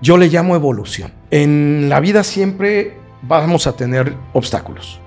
Yo 0.00 0.16
le 0.18 0.28
llamo 0.28 0.54
evolución. 0.54 1.12
En 1.30 1.88
la 1.88 2.00
vida 2.00 2.22
siempre 2.22 2.96
vamos 3.22 3.66
a 3.66 3.76
tener 3.76 4.14
obstáculos. 4.32 5.00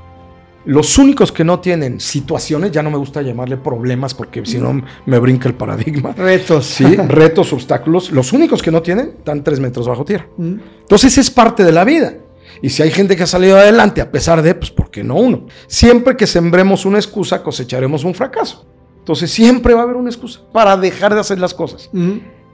Los 0.65 0.97
únicos 0.97 1.31
que 1.31 1.43
no 1.43 1.59
tienen 1.59 1.99
situaciones, 1.99 2.71
ya 2.71 2.83
no 2.83 2.91
me 2.91 2.97
gusta 2.97 3.21
llamarle 3.21 3.57
problemas 3.57 4.13
porque 4.13 4.45
si 4.45 4.57
no 4.57 4.81
me 5.05 5.19
brinca 5.19 5.47
el 5.47 5.55
paradigma. 5.55 6.11
Retos. 6.11 6.65
Sí, 6.65 6.95
retos, 6.95 7.53
obstáculos. 7.53 8.11
Los 8.11 8.33
únicos 8.33 8.61
que 8.61 8.69
no 8.69 8.81
tienen 8.81 9.15
están 9.17 9.43
tres 9.43 9.59
metros 9.59 9.87
bajo 9.87 10.03
tierra. 10.03 10.27
Entonces 10.37 11.17
es 11.17 11.31
parte 11.31 11.63
de 11.63 11.71
la 11.71 11.85
vida. 11.85 12.13
Y 12.61 12.69
si 12.69 12.83
hay 12.83 12.91
gente 12.91 13.15
que 13.15 13.23
ha 13.23 13.27
salido 13.27 13.57
adelante 13.57 14.01
a 14.01 14.11
pesar 14.11 14.41
de, 14.41 14.53
pues 14.53 14.69
¿por 14.69 14.91
qué 14.91 15.03
no 15.03 15.15
uno? 15.15 15.47
Siempre 15.67 16.17
que 16.17 16.27
sembremos 16.27 16.85
una 16.85 16.97
excusa 16.97 17.41
cosecharemos 17.41 18.03
un 18.03 18.13
fracaso. 18.13 18.67
Entonces 18.97 19.31
siempre 19.31 19.73
va 19.73 19.81
a 19.81 19.83
haber 19.83 19.95
una 19.95 20.09
excusa 20.09 20.41
para 20.51 20.75
dejar 20.75 21.13
de 21.13 21.21
hacer 21.21 21.39
las 21.39 21.53
cosas. 21.53 21.89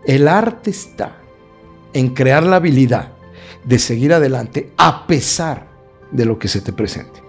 El 0.05 0.27
arte 0.27 0.69
está 0.69 1.17
en 1.95 2.09
crear 2.09 2.43
la 2.43 2.57
habilidad 2.57 3.13
de 3.63 3.79
seguir 3.79 4.13
adelante 4.13 4.73
a 4.77 5.07
pesar 5.07 5.65
de 6.11 6.25
lo 6.25 6.37
que 6.37 6.49
se 6.49 6.59
te 6.59 6.73
presente. 6.73 7.23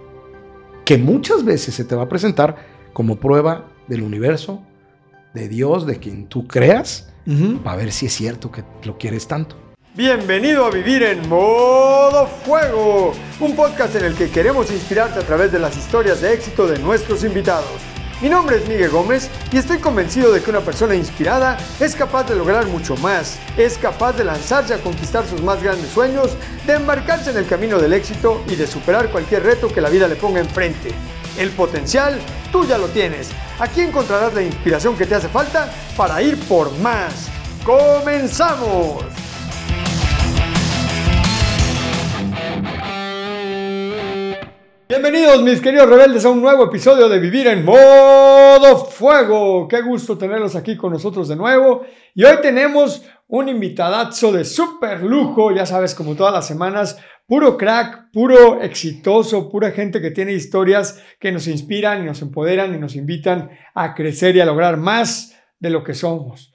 Que 0.85 0.99
muchas 0.99 1.45
veces 1.45 1.75
se 1.75 1.85
te 1.85 1.95
va 1.95 2.03
a 2.03 2.09
presentar 2.09 2.57
como 2.93 3.17
prueba 3.17 3.69
del 3.87 4.03
universo, 4.03 4.61
de 5.35 5.49
Dios, 5.49 5.87
de 5.87 5.99
quien 6.01 6.27
tú 6.27 6.49
creas, 6.49 7.09
para 7.63 7.77
ver 7.77 7.93
si 7.93 8.07
es 8.07 8.13
cierto 8.13 8.51
que 8.51 8.65
lo 8.83 8.99
quieres 8.99 9.29
tanto. 9.29 9.57
Bienvenido 9.95 10.67
a 10.67 10.71
Vivir 10.71 11.05
en 11.05 11.29
Modo 11.29 12.27
Fuego, 12.27 13.13
un 13.39 13.55
podcast 13.55 13.95
en 13.95 14.05
el 14.05 14.15
que 14.15 14.31
queremos 14.31 14.71
inspirarte 14.73 15.21
a 15.21 15.23
través 15.23 15.53
de 15.53 15.61
las 15.61 15.77
historias 15.77 16.21
de 16.21 16.35
éxito 16.35 16.67
de 16.67 16.79
nuestros 16.81 17.23
invitados. 17.23 17.96
Mi 18.23 18.31
nombre 18.31 18.57
es 18.57 18.67
Miguel 18.67 18.89
Gómez 18.89 19.29
y 19.53 19.59
estoy 19.59 19.79
convencido 19.79 20.33
de 20.33 20.41
que 20.41 20.49
una 20.49 20.63
persona 20.63 20.95
inspirada 20.95 21.59
es 21.81 21.95
capaz 21.95 22.25
de 22.25 22.35
lograr 22.35 22.67
mucho 22.67 22.97
más, 22.97 23.39
es 23.59 23.77
capaz 23.77 24.15
de 24.15 24.25
lanzarse 24.25 24.73
a 24.73 24.79
conquistar 24.79 25.27
sus 25.27 25.43
más 25.43 25.63
grandes 25.63 25.91
sueños, 25.91 26.35
de 26.67 26.77
embarcarse 26.77 27.31
en 27.31 27.37
el 27.37 27.47
camino 27.47 27.79
del 27.79 27.93
éxito 27.93 28.43
y 28.49 28.57
de 28.57 28.67
superar 28.67 29.11
cualquier 29.11 29.43
reto 29.43 29.69
que 29.69 29.83
la 29.83 29.91
vida 29.91 30.09
le 30.09 30.17
ponga 30.17 30.41
enfrente. 30.41 30.93
El 31.39 31.51
potencial 31.51 32.19
tú 32.51 32.67
ya 32.67 32.79
lo 32.79 32.89
tienes. 32.89 33.29
Aquí 33.59 33.83
encontrarás 33.83 34.33
la 34.33 34.43
inspiración 34.43 34.97
que 34.97 35.05
te 35.05 35.17
hace 35.17 35.29
falta 35.29 35.71
para 35.95 36.23
ir 36.23 36.41
por 36.49 36.73
más. 36.79 37.29
¡Comenzamos! 37.65 39.26
Bienvenidos 44.89 45.43
mis 45.43 45.61
queridos 45.61 45.91
rebeldes 45.91 46.25
a 46.25 46.31
un 46.31 46.41
nuevo 46.41 46.67
episodio 46.67 47.09
de 47.09 47.19
Vivir 47.19 47.49
en 47.49 47.65
Modo 47.65 48.77
Fuego. 48.85 49.67
Qué 49.67 49.83
gusto 49.83 50.17
tenerlos 50.17 50.55
aquí 50.55 50.77
con 50.77 50.93
nosotros 50.93 51.27
de 51.27 51.35
nuevo. 51.35 51.85
Y 52.15 52.23
hoy 52.23 52.37
tenemos 52.41 53.03
un 53.27 53.49
invitadazo 53.49 54.31
de 54.31 54.45
súper 54.45 55.03
lujo, 55.03 55.51
ya 55.51 55.67
sabes, 55.67 55.93
como 55.93 56.15
todas 56.15 56.33
las 56.33 56.47
semanas, 56.47 57.01
puro 57.27 57.57
crack, 57.57 58.13
puro 58.13 58.63
exitoso, 58.63 59.51
pura 59.51 59.73
gente 59.73 60.01
que 60.01 60.13
tiene 60.13 60.35
historias 60.35 61.03
que 61.19 61.33
nos 61.33 61.49
inspiran 61.49 62.03
y 62.03 62.07
nos 62.07 62.23
empoderan 62.23 62.73
y 62.73 62.79
nos 62.79 62.95
invitan 62.95 63.51
a 63.75 63.93
crecer 63.93 64.37
y 64.37 64.41
a 64.41 64.47
lograr 64.47 64.77
más 64.77 65.37
de 65.59 65.71
lo 65.71 65.83
que 65.83 65.95
somos. 65.95 66.53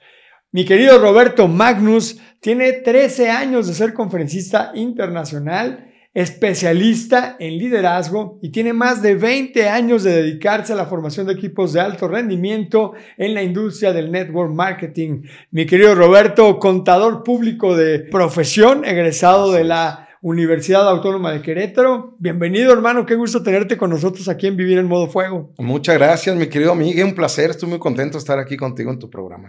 Mi 0.52 0.64
querido 0.64 0.98
Roberto 0.98 1.48
Magnus 1.48 2.18
tiene 2.40 2.72
13 2.72 3.28
años 3.30 3.68
de 3.68 3.74
ser 3.74 3.92
conferencista 3.92 4.72
internacional 4.74 5.91
especialista 6.14 7.36
en 7.38 7.56
liderazgo 7.56 8.38
y 8.42 8.50
tiene 8.50 8.72
más 8.72 9.00
de 9.00 9.14
20 9.14 9.68
años 9.68 10.02
de 10.02 10.12
dedicarse 10.12 10.74
a 10.74 10.76
la 10.76 10.86
formación 10.86 11.26
de 11.26 11.32
equipos 11.32 11.72
de 11.72 11.80
alto 11.80 12.06
rendimiento 12.06 12.92
en 13.16 13.34
la 13.34 13.42
industria 13.42 13.92
del 13.92 14.12
network 14.12 14.52
marketing. 14.52 15.22
Mi 15.50 15.64
querido 15.64 15.94
Roberto, 15.94 16.58
contador 16.58 17.22
público 17.22 17.76
de 17.76 18.00
profesión, 18.00 18.84
egresado 18.84 19.52
de 19.52 19.64
la 19.64 20.08
Universidad 20.20 20.88
Autónoma 20.88 21.32
de 21.32 21.42
Querétaro. 21.42 22.14
Bienvenido, 22.18 22.72
hermano. 22.72 23.06
Qué 23.06 23.16
gusto 23.16 23.42
tenerte 23.42 23.76
con 23.76 23.90
nosotros 23.90 24.28
aquí 24.28 24.46
en 24.46 24.56
Vivir 24.56 24.78
en 24.78 24.86
Modo 24.86 25.08
Fuego. 25.08 25.52
Muchas 25.58 25.96
gracias, 25.96 26.36
mi 26.36 26.46
querido 26.46 26.74
Miguel. 26.74 27.06
Un 27.06 27.14
placer. 27.14 27.50
Estoy 27.50 27.70
muy 27.70 27.78
contento 27.78 28.12
de 28.12 28.20
estar 28.20 28.38
aquí 28.38 28.56
contigo 28.56 28.92
en 28.92 28.98
tu 28.98 29.10
programa. 29.10 29.48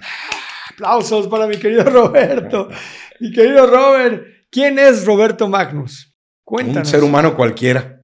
Aplausos 0.72 1.28
para 1.28 1.46
mi 1.46 1.58
querido 1.58 1.84
Roberto. 1.84 2.70
mi 3.20 3.32
querido 3.32 3.68
Robert, 3.68 4.24
¿quién 4.50 4.80
es 4.80 5.06
Roberto 5.06 5.48
Magnus? 5.48 6.13
Un 6.46 6.86
ser 6.86 7.04
humano 7.04 7.36
cualquiera, 7.36 8.02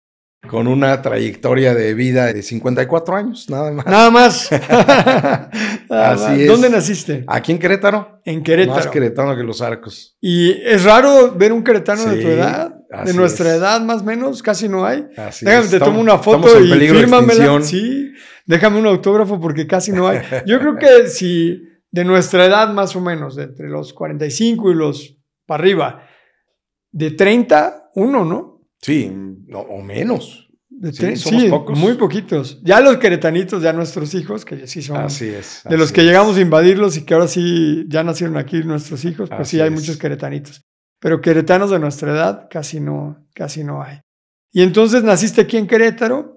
con 0.48 0.68
una 0.68 1.02
trayectoria 1.02 1.74
de 1.74 1.94
vida 1.94 2.32
de 2.34 2.42
54 2.42 3.16
años, 3.16 3.50
nada 3.50 3.72
más. 3.72 3.86
Nada 3.86 4.10
más. 4.10 4.50
Así 5.90 6.44
es. 6.44 6.48
¿Dónde 6.48 6.70
naciste? 6.70 7.26
Aquí 7.28 7.52
en 7.52 7.60
Querétaro. 7.60 8.22
En 8.24 8.42
Querétaro. 8.42 8.78
Más 8.78 8.88
queretano 8.88 9.36
que 9.36 9.44
los 9.44 9.62
arcos. 9.62 10.18
Y 10.22 10.52
es 10.52 10.84
raro 10.84 11.34
ver 11.36 11.52
un 11.52 11.64
queretano 11.64 12.06
de 12.06 12.22
tu 12.22 12.28
edad. 12.28 12.76
De 13.06 13.14
nuestra 13.14 13.54
edad, 13.54 13.82
más 13.82 14.02
o 14.02 14.06
menos, 14.06 14.42
casi 14.42 14.68
no 14.68 14.86
hay. 14.86 15.08
Así 15.16 15.46
Déjame, 15.46 15.68
te 15.68 15.80
tomo 15.80 16.00
una 16.00 16.18
foto 16.18 16.60
y 16.60 16.72
fírmamela. 16.72 17.62
Sí, 17.62 18.12
déjame 18.46 18.80
un 18.80 18.88
autógrafo 18.88 19.40
porque 19.40 19.68
casi 19.68 19.92
no 19.92 20.08
hay. 20.08 20.22
Yo 20.48 20.60
creo 20.60 20.76
que 20.76 21.08
si 21.08 21.62
de 21.92 22.06
nuestra 22.06 22.46
edad, 22.46 22.74
más 22.74 22.96
o 22.96 23.02
menos, 23.02 23.36
de 23.36 23.44
entre 23.44 23.70
los 23.70 23.94
45 23.94 24.72
y 24.72 24.74
los 24.74 25.18
para 25.46 25.62
arriba, 25.64 26.08
de 26.92 27.12
30, 27.12 27.79
uno, 27.96 28.26
¿no? 28.26 28.62
Sí, 28.82 29.12
o 29.54 29.82
menos. 29.82 30.50
sí, 30.94 31.16
somos 31.18 31.46
pocos. 31.46 31.78
muy 31.78 31.96
poquitos. 31.96 32.62
Ya 32.64 32.80
los 32.80 32.98
queretanitos, 32.98 33.62
ya 33.62 33.74
nuestros 33.74 34.14
hijos, 34.14 34.46
que 34.46 34.68
sí 34.68 34.82
son. 34.82 34.98
Así 34.98 35.28
es. 35.28 35.62
De 35.70 35.78
los 35.78 35.92
que 35.92 36.04
llegamos 36.04 36.38
a 36.38 36.42
invadirlos 36.42 36.98
y 36.98 37.04
que 37.04 37.14
ahora 37.14 37.28
sí 37.28 37.86
ya 37.88 38.04
nacieron 38.04 38.38
aquí 38.38 38.64
nuestros 38.64 39.04
hijos, 39.06 39.30
pues 39.30 39.48
sí 39.48 39.60
hay 39.60 39.70
muchos 39.70 39.98
queretanitos. 39.98 40.66
Pero 41.00 41.22
queretanos 41.22 41.72
de 41.72 41.80
nuestra 41.80 42.12
edad 42.12 42.48
casi 42.50 42.80
no, 42.80 43.26
casi 43.34 43.64
no 43.64 43.82
hay. 43.82 44.02
Y 44.52 44.64
entonces 44.64 45.04
naciste 45.04 45.42
aquí 45.42 45.58
en 45.58 45.68
Querétaro, 45.68 46.36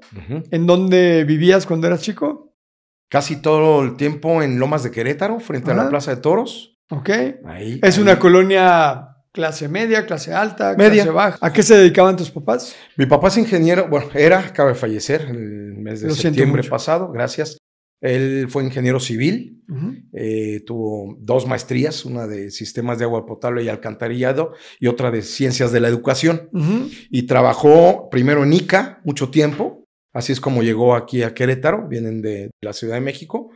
¿en 0.51 0.67
dónde 0.67 1.25
vivías 1.25 1.67
cuando 1.67 1.87
eras 1.87 2.03
chico? 2.03 2.55
Casi 3.09 3.41
todo 3.41 3.83
el 3.83 3.97
tiempo 3.97 4.43
en 4.43 4.59
Lomas 4.59 4.83
de 4.83 4.91
Querétaro, 4.91 5.41
frente 5.41 5.71
a 5.71 5.75
la 5.75 5.89
Plaza 5.89 6.15
de 6.15 6.21
Toros. 6.21 6.79
Ok. 6.91 7.11
Ahí, 7.47 7.81
es 7.83 7.99
una 7.99 8.19
colonia 8.19 9.12
clase 9.33 9.69
media, 9.69 10.07
clase 10.07 10.33
alta, 10.33 10.75
media. 10.77 11.05
clase 11.05 11.11
baja. 11.11 11.39
¿A 11.41 11.53
qué 11.53 11.63
se 11.63 11.77
dedicaban 11.77 12.17
tus 12.17 12.31
papás? 12.31 12.75
Mi 12.97 13.07
papá 13.07 13.29
es 13.29 13.39
ingeniero, 13.39 13.89
bueno, 13.89 14.09
era, 14.15 14.41
acaba 14.41 14.69
de 14.69 14.75
fallecer 14.75 15.23
el 15.23 15.77
mes 15.79 16.03
de 16.03 16.11
septiembre 16.11 16.63
pasado, 16.65 17.11
gracias. 17.11 17.57
Él 18.03 18.49
fue 18.49 18.65
ingeniero 18.65 18.99
civil, 18.99 19.63
eh, 20.13 20.61
tuvo 20.67 21.17
dos 21.21 21.47
maestrías, 21.47 22.05
una 22.05 22.27
de 22.27 22.51
sistemas 22.51 22.99
de 22.99 23.05
agua 23.05 23.25
potable 23.25 23.63
y 23.63 23.69
alcantarillado 23.69 24.55
y 24.81 24.89
otra 24.89 25.13
de 25.13 25.23
ciencias 25.23 25.71
de 25.71 25.79
la 25.79 25.87
educación. 25.87 26.51
Y 27.11 27.23
trabajó 27.29 28.09
primero 28.11 28.43
en 28.43 28.53
ICA 28.55 29.01
mucho 29.05 29.31
tiempo, 29.31 29.85
así 30.13 30.33
es 30.33 30.41
como 30.41 30.65
llegó 30.65 30.97
aquí 30.97 31.23
a 31.23 31.33
Querétaro, 31.33 31.87
vienen 31.87 32.23
de 32.23 32.51
la 32.61 32.73
Ciudad 32.73 32.97
de 32.97 33.03
México. 33.03 33.53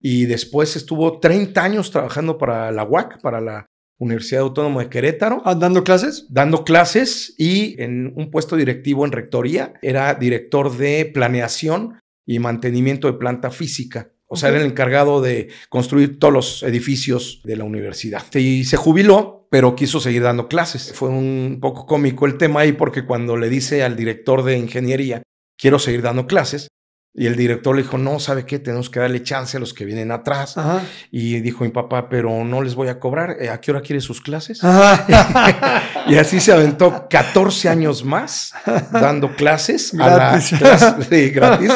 Y 0.00 0.26
después 0.26 0.74
estuvo 0.74 1.20
30 1.20 1.62
años 1.62 1.92
trabajando 1.92 2.36
para 2.36 2.72
la 2.72 2.82
UAC, 2.84 3.22
para 3.22 3.40
la 3.40 3.66
Universidad 4.04 4.42
Autónoma 4.42 4.82
de 4.82 4.88
Querétaro. 4.90 5.42
Ah, 5.44 5.54
¿Dando 5.54 5.82
clases? 5.82 6.26
Dando 6.28 6.64
clases 6.64 7.34
y 7.38 7.80
en 7.82 8.12
un 8.16 8.30
puesto 8.30 8.56
directivo 8.56 9.04
en 9.04 9.12
rectoría. 9.12 9.74
Era 9.82 10.14
director 10.14 10.76
de 10.76 11.10
planeación 11.12 11.98
y 12.26 12.38
mantenimiento 12.38 13.10
de 13.10 13.18
planta 13.18 13.50
física. 13.50 14.10
O 14.26 14.36
sea, 14.36 14.48
era 14.48 14.60
el 14.60 14.66
encargado 14.66 15.20
de 15.20 15.48
construir 15.68 16.18
todos 16.18 16.32
los 16.34 16.62
edificios 16.62 17.40
de 17.44 17.56
la 17.56 17.64
universidad. 17.64 18.22
Y 18.34 18.64
se 18.64 18.76
jubiló, 18.76 19.46
pero 19.50 19.76
quiso 19.76 20.00
seguir 20.00 20.22
dando 20.22 20.48
clases. 20.48 20.92
Fue 20.92 21.08
un 21.08 21.58
poco 21.60 21.86
cómico 21.86 22.26
el 22.26 22.38
tema 22.38 22.60
ahí 22.60 22.72
porque 22.72 23.04
cuando 23.04 23.36
le 23.36 23.48
dice 23.48 23.82
al 23.82 23.96
director 23.96 24.42
de 24.42 24.58
ingeniería, 24.58 25.22
quiero 25.56 25.78
seguir 25.78 26.02
dando 26.02 26.26
clases, 26.26 26.68
y 27.16 27.26
el 27.26 27.36
director 27.36 27.76
le 27.76 27.82
dijo, 27.82 27.96
no, 27.96 28.18
¿sabe 28.18 28.44
qué? 28.44 28.58
Tenemos 28.58 28.90
que 28.90 28.98
darle 28.98 29.22
chance 29.22 29.56
a 29.56 29.60
los 29.60 29.72
que 29.72 29.84
vienen 29.84 30.10
atrás. 30.10 30.56
Y 31.12 31.40
dijo 31.40 31.62
mi 31.62 31.70
papá, 31.70 32.08
pero 32.08 32.44
no 32.44 32.60
les 32.60 32.74
voy 32.74 32.88
a 32.88 32.98
cobrar. 32.98 33.36
Eh, 33.40 33.50
¿A 33.50 33.60
qué 33.60 33.70
hora 33.70 33.82
quiere 33.82 34.00
sus 34.00 34.20
clases? 34.20 34.60
y 36.08 36.16
así 36.16 36.40
se 36.40 36.52
aventó 36.52 37.06
14 37.08 37.68
años 37.68 38.04
más 38.04 38.52
dando 38.90 39.36
clases. 39.36 39.92
Gratis. 39.92 40.52
A 40.54 40.60
la, 40.60 41.02
sí, 41.08 41.30
gratis. 41.30 41.72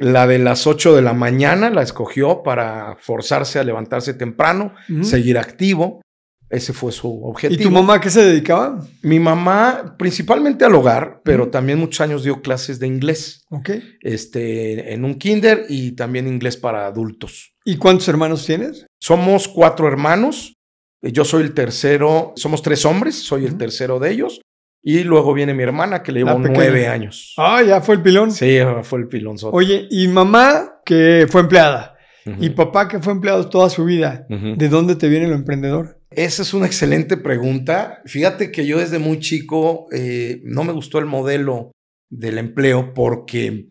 La 0.00 0.26
de 0.26 0.40
las 0.40 0.66
8 0.66 0.96
de 0.96 1.02
la 1.02 1.12
mañana 1.12 1.70
la 1.70 1.82
escogió 1.82 2.42
para 2.42 2.96
forzarse 3.00 3.60
a 3.60 3.64
levantarse 3.64 4.14
temprano, 4.14 4.74
seguir 5.02 5.38
activo. 5.38 6.02
Ese 6.48 6.72
fue 6.72 6.92
su 6.92 7.24
objetivo. 7.24 7.60
¿Y 7.60 7.62
tu 7.62 7.70
mamá 7.70 8.00
qué 8.00 8.08
se 8.08 8.22
dedicaba? 8.22 8.80
Mi 9.02 9.18
mamá 9.18 9.96
principalmente 9.98 10.64
al 10.64 10.74
hogar, 10.74 11.20
pero 11.24 11.48
también 11.48 11.78
muchos 11.78 12.00
años 12.00 12.22
dio 12.22 12.40
clases 12.40 12.78
de 12.78 12.86
inglés. 12.86 13.44
Ok. 13.50 13.70
Este, 14.00 14.94
en 14.94 15.04
un 15.04 15.16
kinder 15.16 15.66
y 15.68 15.92
también 15.92 16.28
inglés 16.28 16.56
para 16.56 16.86
adultos. 16.86 17.54
¿Y 17.64 17.76
cuántos 17.76 18.06
hermanos 18.08 18.46
tienes? 18.46 18.86
Somos 19.00 19.48
cuatro 19.48 19.88
hermanos. 19.88 20.54
Yo 21.02 21.24
soy 21.24 21.42
el 21.42 21.52
tercero, 21.52 22.32
somos 22.36 22.62
tres 22.62 22.84
hombres, 22.84 23.16
soy 23.16 23.44
el 23.44 23.56
tercero 23.56 23.98
de 23.98 24.12
ellos. 24.12 24.40
Y 24.82 25.02
luego 25.02 25.34
viene 25.34 25.52
mi 25.52 25.64
hermana 25.64 26.02
que 26.02 26.12
le 26.12 26.20
llevó 26.20 26.38
nueve 26.38 26.86
años. 26.86 27.34
Ah, 27.36 27.60
ya 27.62 27.80
fue 27.80 27.96
el 27.96 28.02
pilón. 28.02 28.30
Sí, 28.30 28.58
fue 28.82 29.00
el 29.00 29.08
pilón. 29.08 29.36
Oye, 29.50 29.88
¿y 29.90 30.06
mamá 30.06 30.80
que 30.84 31.26
fue 31.28 31.40
empleada? 31.40 31.96
¿Y 32.40 32.50
papá 32.50 32.88
que 32.88 33.00
fue 33.00 33.12
empleado 33.12 33.48
toda 33.48 33.68
su 33.68 33.84
vida? 33.84 34.26
¿De 34.28 34.68
dónde 34.68 34.94
te 34.94 35.08
viene 35.08 35.26
lo 35.26 35.34
emprendedor? 35.34 35.95
Esa 36.16 36.40
es 36.40 36.54
una 36.54 36.64
excelente 36.64 37.18
pregunta. 37.18 38.00
Fíjate 38.06 38.50
que 38.50 38.66
yo 38.66 38.78
desde 38.78 38.98
muy 38.98 39.20
chico 39.20 39.86
eh, 39.92 40.40
no 40.44 40.64
me 40.64 40.72
gustó 40.72 40.98
el 40.98 41.04
modelo 41.04 41.72
del 42.10 42.38
empleo 42.38 42.94
porque 42.94 43.68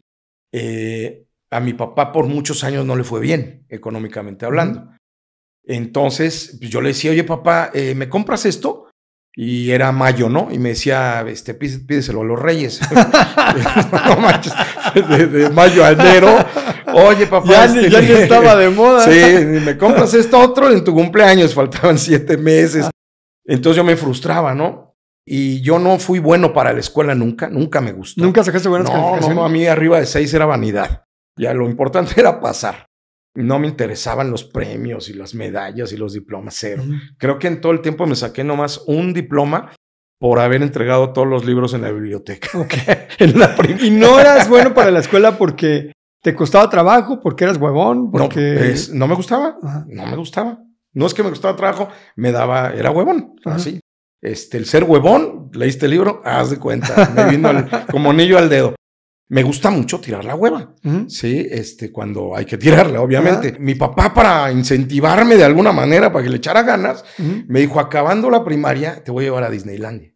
eh, 0.54 1.26
a 1.50 1.60
mi 1.60 1.74
papá 1.74 2.12
por 2.12 2.28
muchos 2.28 2.64
años 2.64 2.86
no 2.86 2.96
le 2.96 3.04
fue 3.04 3.20
bien, 3.20 3.66
económicamente 3.68 4.46
hablando. 4.46 4.92
Entonces 5.64 6.58
pues, 6.60 6.70
yo 6.70 6.82
le 6.82 6.90
decía, 6.90 7.10
oye 7.10 7.24
papá, 7.24 7.72
eh, 7.74 7.96
¿me 7.96 8.10
compras 8.10 8.46
esto? 8.46 8.92
Y 9.38 9.72
era 9.72 9.92
mayo, 9.92 10.30
¿no? 10.30 10.48
Y 10.50 10.60
me 10.60 10.70
decía, 10.70 11.26
este, 11.28 11.54
pídeselo 11.54 12.22
a 12.22 12.24
los 12.26 12.40
reyes. 12.40 12.80
no 14.08 14.16
manches, 14.18 14.54
de, 15.10 15.50
mayo 15.50 15.84
a 15.84 15.92
enero. 15.92 16.38
Oye, 16.94 17.28
papá. 17.28 17.48
Ya, 17.48 17.66
este, 17.66 17.90
ya 17.90 18.00
estaba 18.00 18.56
de 18.56 18.70
moda. 18.70 19.02
Sí, 19.02 19.46
me 19.46 19.78
compras 19.78 20.14
esto 20.14 20.40
otro 20.40 20.72
en 20.72 20.84
tu 20.86 20.94
cumpleaños, 20.94 21.54
faltaban 21.54 21.98
siete 21.98 22.38
meses. 22.38 22.90
Entonces 23.46 23.76
yo 23.76 23.84
me 23.84 23.98
frustraba, 23.98 24.56
¿no? 24.56 24.96
Y 25.28 25.62
yo 25.62 25.80
no 25.80 25.98
fui 26.00 26.20
bueno 26.20 26.54
para 26.54 26.72
la 26.72 26.80
escuela 26.80 27.16
nunca, 27.16 27.50
nunca 27.50 27.82
me 27.82 27.92
gustó. 27.92 28.24
¿Nunca 28.24 28.44
sacaste 28.44 28.70
buenas 28.70 28.88
no, 28.88 28.94
calificaciones? 28.94 29.36
No, 29.36 29.42
no, 29.42 29.46
a 29.46 29.50
mí 29.50 29.66
arriba 29.66 30.00
de 30.00 30.06
seis 30.06 30.34
era 30.34 30.46
vanidad. 30.46 31.04
Ya 31.38 31.54
lo 31.54 31.68
importante 31.68 32.14
era 32.20 32.40
pasar. 32.40 32.88
No 33.36 33.60
me 33.60 33.68
interesaban 33.68 34.32
los 34.32 34.44
premios 34.46 35.10
y 35.10 35.14
las 35.14 35.36
medallas 35.36 35.92
y 35.92 35.98
los 35.98 36.14
diplomas, 36.14 36.56
cero. 36.58 36.84
Creo 37.18 37.38
que 37.38 37.48
en 37.48 37.62
todo 37.62 37.72
el 37.74 37.82
tiempo 37.82 38.08
me 38.08 38.16
saqué 38.16 38.44
nomás 38.44 38.82
un 38.88 39.14
diploma 39.14 39.72
por 40.20 40.40
haber 40.40 40.62
entregado 40.64 41.12
todos 41.12 41.28
los 41.28 41.46
libros 41.46 41.74
en 41.74 41.82
la 41.82 41.92
biblioteca. 41.92 42.58
Ok. 42.58 42.74
en 43.20 43.38
la 43.38 43.56
prim- 43.56 43.78
Y 43.82 43.90
no 43.92 44.20
eras 44.20 44.48
bueno 44.50 44.74
para 44.74 44.90
la 44.92 45.00
escuela 45.00 45.38
porque 45.38 45.92
te 46.24 46.34
costaba 46.34 46.70
trabajo, 46.70 47.20
porque 47.22 47.44
eras 47.44 47.58
huevón, 47.58 48.06
no, 48.06 48.12
porque... 48.12 48.72
es- 48.72 48.92
no 48.94 49.08
me 49.08 49.16
gustaba. 49.16 49.58
No 49.88 50.06
me 50.08 50.16
gustaba. 50.16 50.60
No 50.94 51.06
es 51.06 51.14
que 51.14 51.22
me 51.24 51.30
gustaba 51.30 51.58
trabajo, 51.58 51.90
me 52.16 52.32
daba, 52.32 52.74
era 52.74 52.90
huevón, 52.90 53.36
así. 53.44 53.82
Este, 54.22 54.58
el 54.58 54.66
ser 54.66 54.86
huevón, 54.86 55.50
leíste 55.54 55.86
el 55.88 55.92
libro, 55.92 56.22
haz 56.24 56.50
de 56.52 56.58
cuenta, 56.58 57.12
me 57.14 57.26
vino 57.32 57.50
como 57.92 58.10
anillo 58.12 58.38
al 58.38 58.48
dedo. 58.50 58.76
Me 59.28 59.42
gusta 59.42 59.72
mucho 59.72 60.00
tirar 60.00 60.24
la 60.24 60.36
hueva. 60.36 60.76
Sí, 61.08 61.48
este, 61.50 61.92
cuando 61.92 62.36
hay 62.36 62.46
que 62.46 62.58
tirarla, 62.58 63.02
obviamente. 63.02 63.58
Mi 63.60 63.74
papá, 63.76 64.14
para 64.14 64.52
incentivarme 64.52 65.36
de 65.36 65.44
alguna 65.44 65.72
manera, 65.72 66.12
para 66.12 66.24
que 66.24 66.30
le 66.30 66.38
echara 66.38 66.62
ganas, 66.64 67.04
me 67.48 67.60
dijo, 67.62 67.80
acabando 67.80 68.30
la 68.30 68.44
primaria, 68.44 69.04
te 69.04 69.12
voy 69.12 69.24
a 69.24 69.28
llevar 69.28 69.44
a 69.44 69.50
Disneylandia. 69.50 70.12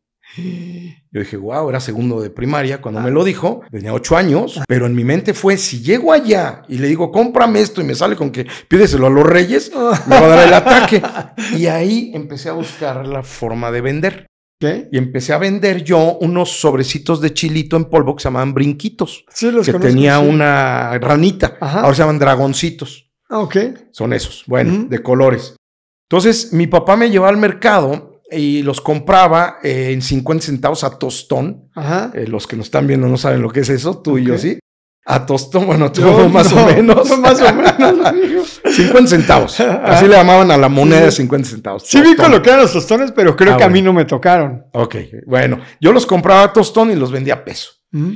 Yo 1.12 1.22
dije, 1.22 1.38
wow, 1.38 1.70
era 1.70 1.80
segundo 1.80 2.22
de 2.22 2.30
primaria. 2.30 2.82
Cuando 2.82 3.02
me 3.02 3.10
lo 3.10 3.24
dijo, 3.24 3.62
tenía 3.72 3.94
ocho 3.94 4.16
años, 4.16 4.62
pero 4.68 4.86
en 4.86 4.94
mi 4.94 5.04
mente 5.04 5.34
fue, 5.34 5.58
si 5.58 5.82
llego 5.82 6.14
allá 6.14 6.62
y 6.68 6.78
le 6.78 6.88
digo, 6.88 7.12
cómprame 7.12 7.62
esto 7.62 7.82
y 7.82 7.84
me 7.84 7.96
sale 7.96 8.16
con 8.16 8.30
que 8.30 8.46
pídeselo 8.68 9.08
a 9.08 9.10
los 9.10 9.26
reyes, 9.26 9.72
me 9.74 10.20
va 10.20 10.26
a 10.26 10.28
dar 10.28 10.48
el 10.48 10.54
ataque. 10.54 11.02
Y 11.58 11.66
ahí 11.66 12.12
empecé 12.14 12.50
a 12.50 12.54
buscar 12.54 13.08
la 13.08 13.24
forma 13.24 13.72
de 13.72 13.82
vender. 13.82 14.29
¿Qué? 14.60 14.90
Y 14.92 14.98
empecé 14.98 15.32
a 15.34 15.38
vender 15.38 15.84
yo 15.84 16.18
unos 16.20 16.50
sobrecitos 16.60 17.22
de 17.22 17.34
chilito 17.34 17.78
en 17.78 17.86
polvo 17.86 18.16
que 18.16 18.22
se 18.24 18.28
llamaban 18.28 18.54
brinquitos, 18.54 19.24
Sí, 19.34 19.52
los 19.52 19.66
que 19.66 19.72
conozco, 19.72 19.88
tenía 19.88 20.20
sí. 20.20 20.26
una 20.28 20.98
ranita. 21.00 21.58
Ajá. 21.62 21.82
Ahora 21.82 21.96
se 21.96 22.02
llaman 22.02 22.20
dragoncitos. 22.20 23.10
Ah, 23.30 23.40
ok. 23.40 23.56
Son 23.92 24.12
esos, 24.12 24.44
bueno, 24.48 24.86
de 24.90 25.02
colores. 25.02 25.56
Entonces, 26.10 26.52
mi 26.52 26.68
papá 26.68 26.98
me 26.98 27.10
llevaba 27.10 27.30
al 27.30 27.38
mercado 27.38 28.22
y 28.32 28.62
los 28.64 28.82
compraba 28.82 29.58
eh, 29.64 29.92
en 29.94 30.02
50 30.02 30.46
centavos 30.46 30.84
a 30.84 31.00
tostón. 31.00 31.70
Ajá. 31.74 32.12
Eh, 32.14 32.28
los 32.28 32.46
que 32.46 32.58
nos 32.58 32.66
están 32.66 32.86
viendo 32.86 33.08
no 33.08 33.18
saben 33.18 33.42
lo 33.42 33.50
que 33.52 33.62
es 33.62 33.70
eso, 33.70 34.02
tú 34.02 34.18
y 34.18 34.26
yo 34.26 34.38
sí. 34.38 34.60
A 35.06 35.26
tostón, 35.26 35.66
bueno, 35.66 35.92
tú 35.92 36.02
Yo 36.02 36.30
más 36.30 36.54
no, 36.54 36.64
o 36.64 36.66
menos. 36.68 37.20
Más 37.20 37.42
o 37.42 37.54
menos, 37.54 38.06
amigo. 38.06 38.44
50 38.66 39.08
centavos. 39.08 39.60
Así 39.60 40.06
le 40.08 40.16
llamaban 40.16 40.52
a 40.52 40.58
la 40.58 40.70
moneda 40.70 41.06
de 41.06 41.12
50 41.12 41.50
centavos. 41.50 41.84
Sí 41.88 42.00
vi 42.02 42.12
eran 42.20 42.32
los 42.60 42.74
tostones, 42.74 43.12
pero 43.12 43.36
creo 43.36 43.54
Ah, 43.54 43.58
que 43.58 43.64
a 43.64 43.70
mí 43.70 43.82
no 43.82 43.92
me 43.94 44.06
tocaron. 44.06 44.66
Ok, 44.74 44.96
bueno, 45.26 45.60
yo 45.82 45.92
los 45.94 46.06
compraba 46.06 46.44
a 46.44 46.54
tostón 46.54 46.92
y 46.92 46.96
los 46.96 47.12
vendía 47.12 47.36
a 47.36 47.44
peso. 47.46 47.72
Ujú. 47.94 48.14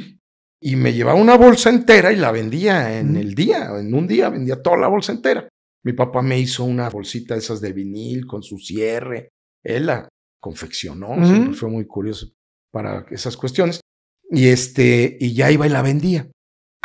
Y 0.62 0.76
me 0.76 0.94
llevaba 0.94 1.20
una 1.20 1.36
bolsa 1.36 1.70
entera 1.70 2.12
y 2.14 2.16
la 2.16 2.32
vendía 2.32 2.98
en 3.00 3.12
Ujú. 3.12 3.20
el 3.20 3.34
día. 3.36 3.70
En 3.80 3.94
un 3.94 4.08
día 4.08 4.30
vendía 4.30 4.62
toda 4.62 4.78
la 4.78 4.88
bolsa 4.88 5.12
entera. 5.14 5.48
Mi 5.84 5.94
papá 5.94 6.22
me 6.22 6.40
hizo 6.40 6.64
una 6.64 6.90
bolsita 6.90 7.34
de 7.34 7.40
esas 7.42 7.60
de 7.60 7.74
vinil 7.74 8.26
con 8.28 8.44
su 8.44 8.58
cierre. 8.60 9.30
Él 9.64 9.88
la 9.88 10.08
confeccionó. 10.40 11.16
Siempre 11.26 11.54
fue 11.56 11.70
muy 11.70 11.86
curioso 11.86 12.28
para 12.72 13.06
esas 13.10 13.36
cuestiones. 13.36 13.82
Y 14.30 14.48
este, 14.48 15.18
y 15.20 15.34
ya 15.34 15.52
iba 15.52 15.66
y 15.66 15.70
la 15.70 15.82
vendía. 15.82 16.28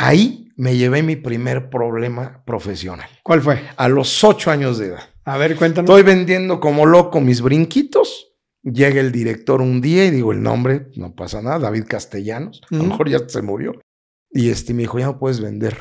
Ahí 0.01 0.47
me 0.55 0.77
llevé 0.77 1.03
mi 1.03 1.17
primer 1.17 1.69
problema 1.69 2.41
profesional. 2.45 3.07
¿Cuál 3.21 3.41
fue? 3.41 3.61
A 3.75 3.89
los 3.89 4.23
ocho 4.23 4.49
años 4.49 4.77
de 4.77 4.87
edad. 4.87 5.03
A 5.25 5.37
ver, 5.37 5.55
cuéntanos. 5.57 5.89
Estoy 5.89 6.03
vendiendo 6.03 6.59
como 6.61 6.85
loco 6.85 7.19
mis 7.19 7.41
brinquitos. 7.41 8.27
Llega 8.63 8.99
el 9.01 9.11
director 9.11 9.61
un 9.61 9.81
día 9.81 10.05
y 10.05 10.11
digo 10.11 10.31
el 10.31 10.41
nombre, 10.41 10.87
no 10.95 11.13
pasa 11.15 11.41
nada, 11.41 11.59
David 11.59 11.83
Castellanos. 11.87 12.61
A 12.71 12.75
lo 12.75 12.83
mejor 12.85 13.09
ya 13.09 13.19
se 13.27 13.41
murió. 13.41 13.73
Y 14.31 14.49
este 14.49 14.73
me 14.73 14.83
dijo, 14.83 14.99
ya 14.99 15.05
no 15.07 15.19
puedes 15.19 15.41
vender 15.41 15.77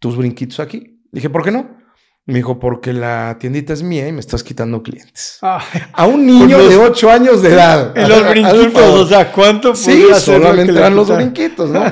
tus 0.00 0.16
brinquitos 0.16 0.58
aquí. 0.60 1.00
Dije, 1.12 1.30
¿por 1.30 1.44
qué 1.44 1.50
no? 1.52 1.78
Me 2.26 2.34
dijo, 2.34 2.58
porque 2.60 2.92
la 2.92 3.36
tiendita 3.40 3.72
es 3.72 3.82
mía 3.82 4.06
y 4.06 4.12
me 4.12 4.20
estás 4.20 4.42
quitando 4.44 4.82
clientes. 4.82 5.38
Ah, 5.42 5.62
A 5.92 6.06
un 6.06 6.24
niño 6.26 6.58
los- 6.58 6.68
de 6.68 6.76
ocho 6.76 7.10
años 7.10 7.42
de 7.42 7.50
edad. 7.52 7.96
en 7.96 8.08
los 8.08 8.28
brinquitos, 8.30 8.76
o 9.00 9.06
sea, 9.06 9.30
¿cuánto 9.32 9.74
Sí, 9.74 10.04
solamente 10.16 10.72
eran 10.72 10.94
los 10.96 11.14
brinquitos, 11.14 11.70
¿no? 11.70 11.82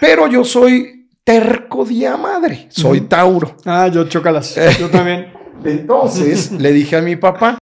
Pero 0.00 0.26
yo 0.28 0.44
soy 0.44 0.95
terco 1.26 1.84
día 1.84 2.16
madre. 2.16 2.68
Soy. 2.70 3.02
Tauro. 3.02 3.56
Ah, 3.64 3.88
yo 3.88 4.08
chócalas. 4.08 4.54
Yo 4.78 4.88
también. 4.88 5.32
Entonces 5.64 6.52
le 6.52 6.72
dije 6.72 6.96
a 6.96 7.02
mi 7.02 7.16
papá, 7.16 7.58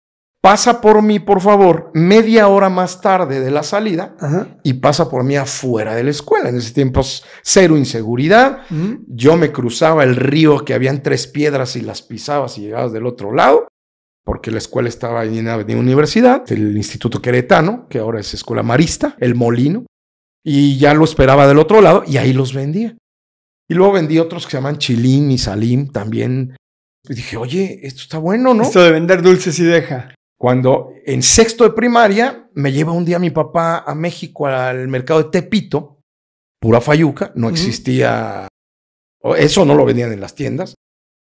pasa 0.42 0.80
por 0.80 1.02
mí, 1.02 1.20
por 1.20 1.42
favor, 1.42 1.92
media 1.94 2.48
hora 2.48 2.70
más 2.70 3.02
tarde 3.02 3.42
de 3.42 3.52
la 3.52 3.64
salida 3.64 4.16
Ajá. 4.20 4.48
y 4.64 4.74
pasa 4.76 5.10
por 5.10 5.24
mí 5.24 5.36
afuera 5.36 5.96
de 5.96 6.04
la 6.04 6.12
escuela. 6.12 6.50
En 6.50 6.58
ese 6.58 6.74
tiempo, 6.74 7.02
cero 7.42 7.78
inseguridad. 7.78 8.60
Yo 9.08 9.36
me 9.36 9.52
cruzaba 9.52 10.04
el 10.04 10.16
río 10.16 10.64
que 10.64 10.74
habían 10.74 11.04
tres 11.04 11.28
piedras 11.28 11.76
y 11.76 11.82
las 11.82 12.02
pisabas 12.02 12.58
y 12.58 12.62
llegabas 12.62 12.94
del 12.94 13.06
otro 13.06 13.34
lado, 13.34 13.68
porque 14.24 14.52
la 14.52 14.60
escuela 14.60 14.88
estaba 14.88 15.26
en 15.26 15.48
avenida 15.50 15.78
universidad, 15.80 16.50
el 16.52 16.78
Instituto 16.78 17.22
Queretano, 17.22 17.88
que 17.90 18.00
ahora 18.00 18.22
es 18.22 18.34
Escuela 18.34 18.64
Marista, 18.64 19.16
el 19.20 19.36
Molino, 19.36 19.86
y 20.46 20.78
ya 20.78 20.94
lo 20.94 21.04
esperaba 21.04 21.48
del 21.48 21.60
otro 21.60 21.82
lado 21.82 22.04
y 22.08 22.18
ahí 22.18 22.32
los 22.32 22.54
vendía. 22.54 22.96
Y 23.70 23.76
luego 23.76 23.94
vendí 23.94 24.18
otros 24.18 24.46
que 24.46 24.52
se 24.52 24.58
llaman 24.58 24.80
Chilín 24.80 25.30
y 25.30 25.38
Salim 25.38 25.92
también. 25.92 26.58
Y 27.08 27.14
dije, 27.14 27.38
oye, 27.38 27.80
esto 27.84 28.02
está 28.02 28.18
bueno, 28.18 28.54
¿no? 28.54 28.64
Esto 28.64 28.82
de 28.82 28.92
vender 28.92 29.22
dulces 29.22 29.60
y 29.60 29.64
deja. 29.64 30.16
Cuando 30.38 30.92
en 31.06 31.22
sexto 31.22 31.66
de 31.66 31.72
primaria 31.72 32.50
me 32.56 32.72
lleva 32.72 32.94
un 32.94 33.06
día 33.06 33.20
mi 33.20 33.30
papá 33.30 33.84
a 33.86 33.94
México 33.94 34.48
al 34.48 34.88
mercado 34.88 35.22
de 35.22 35.30
Tepito, 35.30 36.02
pura 36.60 36.82
fayuca, 36.82 37.32
no 37.36 37.50
existía, 37.50 38.48
eso 39.38 39.66
no 39.66 39.76
lo 39.76 39.86
vendían 39.86 40.12
en 40.12 40.22
las 40.22 40.34
tiendas. 40.34 40.76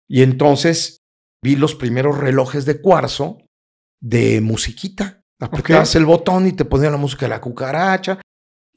Y 0.09 0.23
entonces 0.23 0.99
vi 1.43 1.57
los 1.57 1.75
primeros 1.75 2.19
relojes 2.19 2.65
de 2.65 2.81
cuarzo 2.81 3.39
de 4.01 4.41
musiquita. 4.41 5.23
Apretabas 5.41 5.95
el 5.97 6.07
botón 6.07 6.47
y 6.47 6.53
te 6.53 6.65
ponían 6.65 6.93
la 6.93 6.99
música 6.99 7.27
de 7.27 7.31
la 7.31 7.41
cucaracha. 7.41 8.21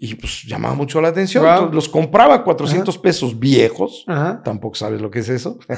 Y 0.01 0.15
pues 0.15 0.43
llamaba 0.43 0.75
mucho 0.75 1.01
la 1.01 1.09
atención. 1.09 1.43
Wow. 1.43 1.51
Entonces, 1.51 1.75
los 1.75 1.89
compraba 1.89 2.35
a 2.35 2.43
400 2.43 2.97
pesos 2.99 3.37
viejos. 3.37 4.05
Ajá. 4.07 4.41
Tampoco 4.43 4.75
sabes 4.75 5.01
lo 5.01 5.11
que 5.11 5.19
es 5.19 5.29
eso. 5.29 5.59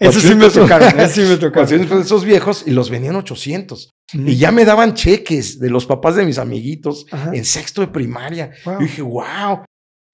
Eso 0.00 0.20
sí 0.20 0.28
me 0.28 0.44
400. 0.48 0.52
tocaron. 0.54 1.00
Eso 1.00 1.14
sí 1.14 1.20
me 1.22 1.38
400 1.38 1.40
tocaron. 1.88 2.02
pesos 2.04 2.24
viejos 2.24 2.62
y 2.66 2.70
los 2.70 2.88
vendían 2.88 3.16
800. 3.16 3.90
Ujú. 4.14 4.28
Y 4.28 4.36
ya 4.36 4.52
me 4.52 4.64
daban 4.64 4.94
cheques 4.94 5.58
de 5.58 5.70
los 5.70 5.86
papás 5.86 6.14
de 6.14 6.24
mis 6.24 6.38
amiguitos 6.38 7.04
Ajá. 7.10 7.32
en 7.34 7.44
sexto 7.44 7.80
de 7.80 7.88
primaria. 7.88 8.52
Wow. 8.64 8.74
Yo 8.74 8.78
dije, 8.86 9.02
wow. 9.02 9.64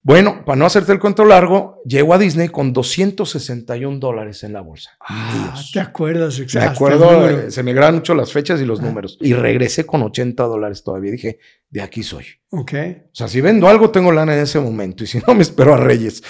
Bueno, 0.07 0.43
para 0.45 0.55
no 0.55 0.67
hacerte 0.67 0.91
el 0.91 0.99
cuento 0.99 1.25
largo, 1.25 1.81
llego 1.83 2.13
a 2.13 2.19
Disney 2.19 2.49
con 2.49 2.73
261 2.73 3.97
dólares 3.97 4.43
en 4.43 4.53
la 4.53 4.61
bolsa. 4.61 4.91
Ah. 5.01 5.55
¿Te 5.73 5.79
acuerdas? 5.79 6.37
Me 6.37 6.43
exacto, 6.45 6.69
acuerdo, 6.71 7.09
el 7.11 7.17
número. 7.31 7.47
eh, 7.47 7.51
se 7.51 7.63
me 7.63 7.73
graban 7.73 7.95
mucho 7.95 8.13
las 8.13 8.31
fechas 8.31 8.61
y 8.61 8.65
los 8.65 8.79
Ah. 8.81 8.83
números. 8.83 9.17
Y 9.19 9.33
regresé 9.33 9.83
con 9.87 10.03
80 10.03 10.43
dólares 10.43 10.83
todavía. 10.83 11.11
Dije, 11.11 11.39
de 11.71 11.81
aquí 11.81 12.03
soy. 12.03 12.23
Ok. 12.51 12.73
O 13.05 13.09
sea, 13.15 13.27
si 13.27 13.41
vendo 13.41 13.67
algo, 13.67 13.89
tengo 13.89 14.11
lana 14.11 14.35
en 14.35 14.41
ese 14.43 14.59
momento. 14.59 15.03
Y 15.03 15.07
si 15.07 15.19
no 15.27 15.33
me 15.33 15.41
espero 15.41 15.73
a 15.73 15.77
Reyes, 15.77 16.21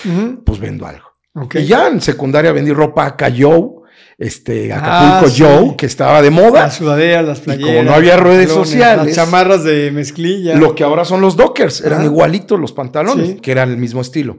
pues 0.45 0.57
vendo 0.57 0.85
algo. 0.85 1.07
Ok. 1.33 1.55
Y 1.55 1.65
ya 1.65 1.89
en 1.89 1.99
secundaria 1.99 2.53
vendí 2.53 2.71
ropa 2.71 3.07
a 3.19 3.29
Joe, 3.37 3.71
este, 4.17 4.71
Ah, 4.73 5.09
Acapulco 5.17 5.29
sí. 5.35 5.43
Joe, 5.43 5.75
que 5.77 5.85
estaba 5.85 6.21
de 6.21 6.29
moda. 6.29 6.63
Las 6.63 6.75
sudaderas, 6.75 7.25
las 7.25 7.39
playeras. 7.41 7.69
como 7.71 7.83
no 7.83 7.93
había 7.93 8.17
redes 8.17 8.47
pantalones, 8.47 8.69
sociales, 8.69 9.05
Las 9.07 9.15
chamarras 9.15 9.63
de 9.63 9.91
mezclilla. 9.91 10.55
Lo 10.55 10.73
que 10.75 10.83
ahora 10.83 11.03
son 11.05 11.21
los 11.21 11.35
Dockers, 11.35 11.81
eran 11.81 11.99
Ajá. 11.99 12.05
igualitos 12.09 12.59
los 12.59 12.71
pantalones, 12.71 13.27
Sí. 13.27 13.35
que 13.41 13.51
eran 13.51 13.69
el 13.71 13.77
mismo 13.77 14.01
estilo. 14.01 14.37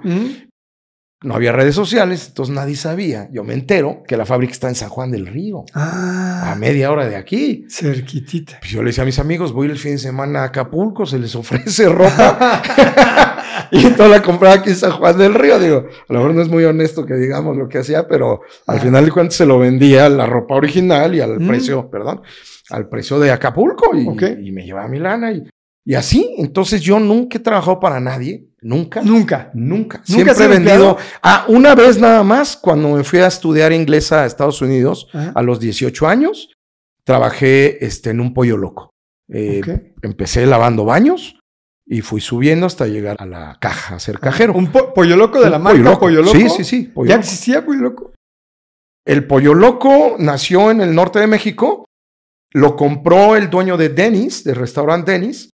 No 1.24 1.34
había 1.34 1.50
redes 1.50 1.74
sociales, 1.74 2.26
entonces 2.28 2.54
nadie 2.54 2.76
sabía. 2.76 3.28
Yo 3.32 3.42
me 3.42 3.54
entero 3.54 4.02
que 4.06 4.18
la 4.18 4.26
fábrica 4.26 4.52
está 4.52 4.68
en 4.68 4.74
San 4.74 4.90
Juan 4.90 5.10
del 5.10 5.26
Río, 5.26 5.64
a 5.72 6.52
Ah, 6.52 6.54
media 6.56 6.90
hora 6.92 7.08
de 7.08 7.16
aquí. 7.16 7.64
cerquitita. 7.70 8.58
Pues 8.60 8.70
yo 8.70 8.82
le 8.82 8.88
decía 8.90 9.02
a 9.02 9.06
mis 9.06 9.18
amigos, 9.18 9.52
voy 9.52 9.68
el 9.68 9.78
fin 9.78 9.92
de 9.92 9.98
semana 9.98 10.42
a 10.42 10.44
Acapulco, 10.44 11.06
se 11.06 11.18
les 11.18 11.34
ofrece 11.34 11.88
ropa. 11.88 12.62
y 13.70 13.78
entonces 13.86 14.10
la 14.10 14.22
compraba 14.22 14.54
aquí 14.56 14.70
en 14.70 14.76
San 14.76 14.92
Juan 14.92 15.16
del 15.18 15.34
Río. 15.34 15.58
Digo, 15.58 15.86
a 16.08 16.12
lo 16.12 16.18
mejor 16.20 16.34
no 16.34 16.42
es 16.42 16.48
muy 16.48 16.64
honesto 16.64 17.04
que 17.06 17.14
digamos 17.14 17.56
lo 17.56 17.68
que 17.68 17.78
hacía, 17.78 18.06
pero 18.08 18.40
al 18.66 18.78
Ah. 18.78 18.80
final 18.80 19.04
de 19.04 19.10
cuentas 19.12 19.34
se 19.36 19.46
lo 19.46 19.58
vendía 19.58 20.08
la 20.08 20.26
ropa 20.26 20.54
original 20.54 21.14
y 21.14 21.20
al 21.20 21.40
Mm. 21.40 21.48
precio, 21.48 21.90
perdón, 21.90 22.22
al 22.70 22.88
precio 22.88 23.18
de 23.18 23.30
Acapulco 23.30 23.96
y, 23.96 24.06
Ok. 24.08 24.22
y 24.42 24.52
me 24.52 24.64
llevaba 24.64 24.88
mi 24.88 24.98
lana 24.98 25.32
y, 25.32 25.44
y 25.84 25.94
así. 25.94 26.34
Entonces 26.38 26.80
yo 26.80 26.98
nunca 26.98 27.38
he 27.38 27.40
trabajado 27.40 27.78
para 27.80 28.00
nadie, 28.00 28.48
nunca. 28.60 29.02
Nunca. 29.02 29.50
Nunca. 29.54 29.98
¿Nunca 30.08 30.34
Siempre 30.34 30.44
he 30.44 30.48
vendido. 30.48 30.96
Ah, 31.22 31.44
una 31.48 31.74
vez 31.74 31.98
nada 32.00 32.22
más, 32.24 32.56
cuando 32.56 32.90
me 32.96 33.04
fui 33.04 33.20
a 33.20 33.26
estudiar 33.28 33.72
inglés 33.72 34.10
a 34.12 34.26
Estados 34.26 34.60
Unidos, 34.62 35.08
Ajá. 35.12 35.32
a 35.34 35.42
los 35.42 35.60
18 35.60 36.06
años, 36.08 36.50
trabajé 37.04 37.84
este, 37.84 38.10
en 38.10 38.20
un 38.20 38.34
pollo 38.34 38.56
loco. 38.56 38.90
Eh, 39.28 39.60
Ok. 39.62 39.68
Empecé 40.02 40.46
lavando 40.46 40.84
baños 40.84 41.36
y 41.88 42.00
fui 42.00 42.20
subiendo 42.20 42.66
hasta 42.66 42.86
llegar 42.86 43.16
a 43.20 43.26
la 43.26 43.58
caja, 43.60 43.94
a 43.94 43.98
ser 44.00 44.18
cajero. 44.18 44.52
Un 44.54 44.72
po- 44.72 44.92
pollo 44.92 45.16
loco 45.16 45.40
de 45.40 45.50
la 45.50 45.58
marca 45.58 45.98
Pollo 45.98 46.20
Loco. 46.22 46.36
Sí, 46.36 46.48
sí, 46.50 46.64
sí. 46.64 46.82
pollo 46.84 47.08
¿Ya 47.08 47.16
loco. 47.16 47.24
existía 47.24 47.64
Pollo 47.64 47.80
Loco? 47.80 48.12
El 49.06 49.26
pollo 49.26 49.54
loco 49.54 50.16
nació 50.18 50.70
en 50.72 50.80
el 50.80 50.92
norte 50.94 51.20
de 51.20 51.28
México. 51.28 51.84
Lo 52.52 52.74
compró 52.74 53.36
el 53.36 53.50
dueño 53.50 53.76
de 53.76 53.88
Dennis, 53.90 54.42
del 54.42 54.56
restaurante 54.56 55.12
Dennis, 55.12 55.50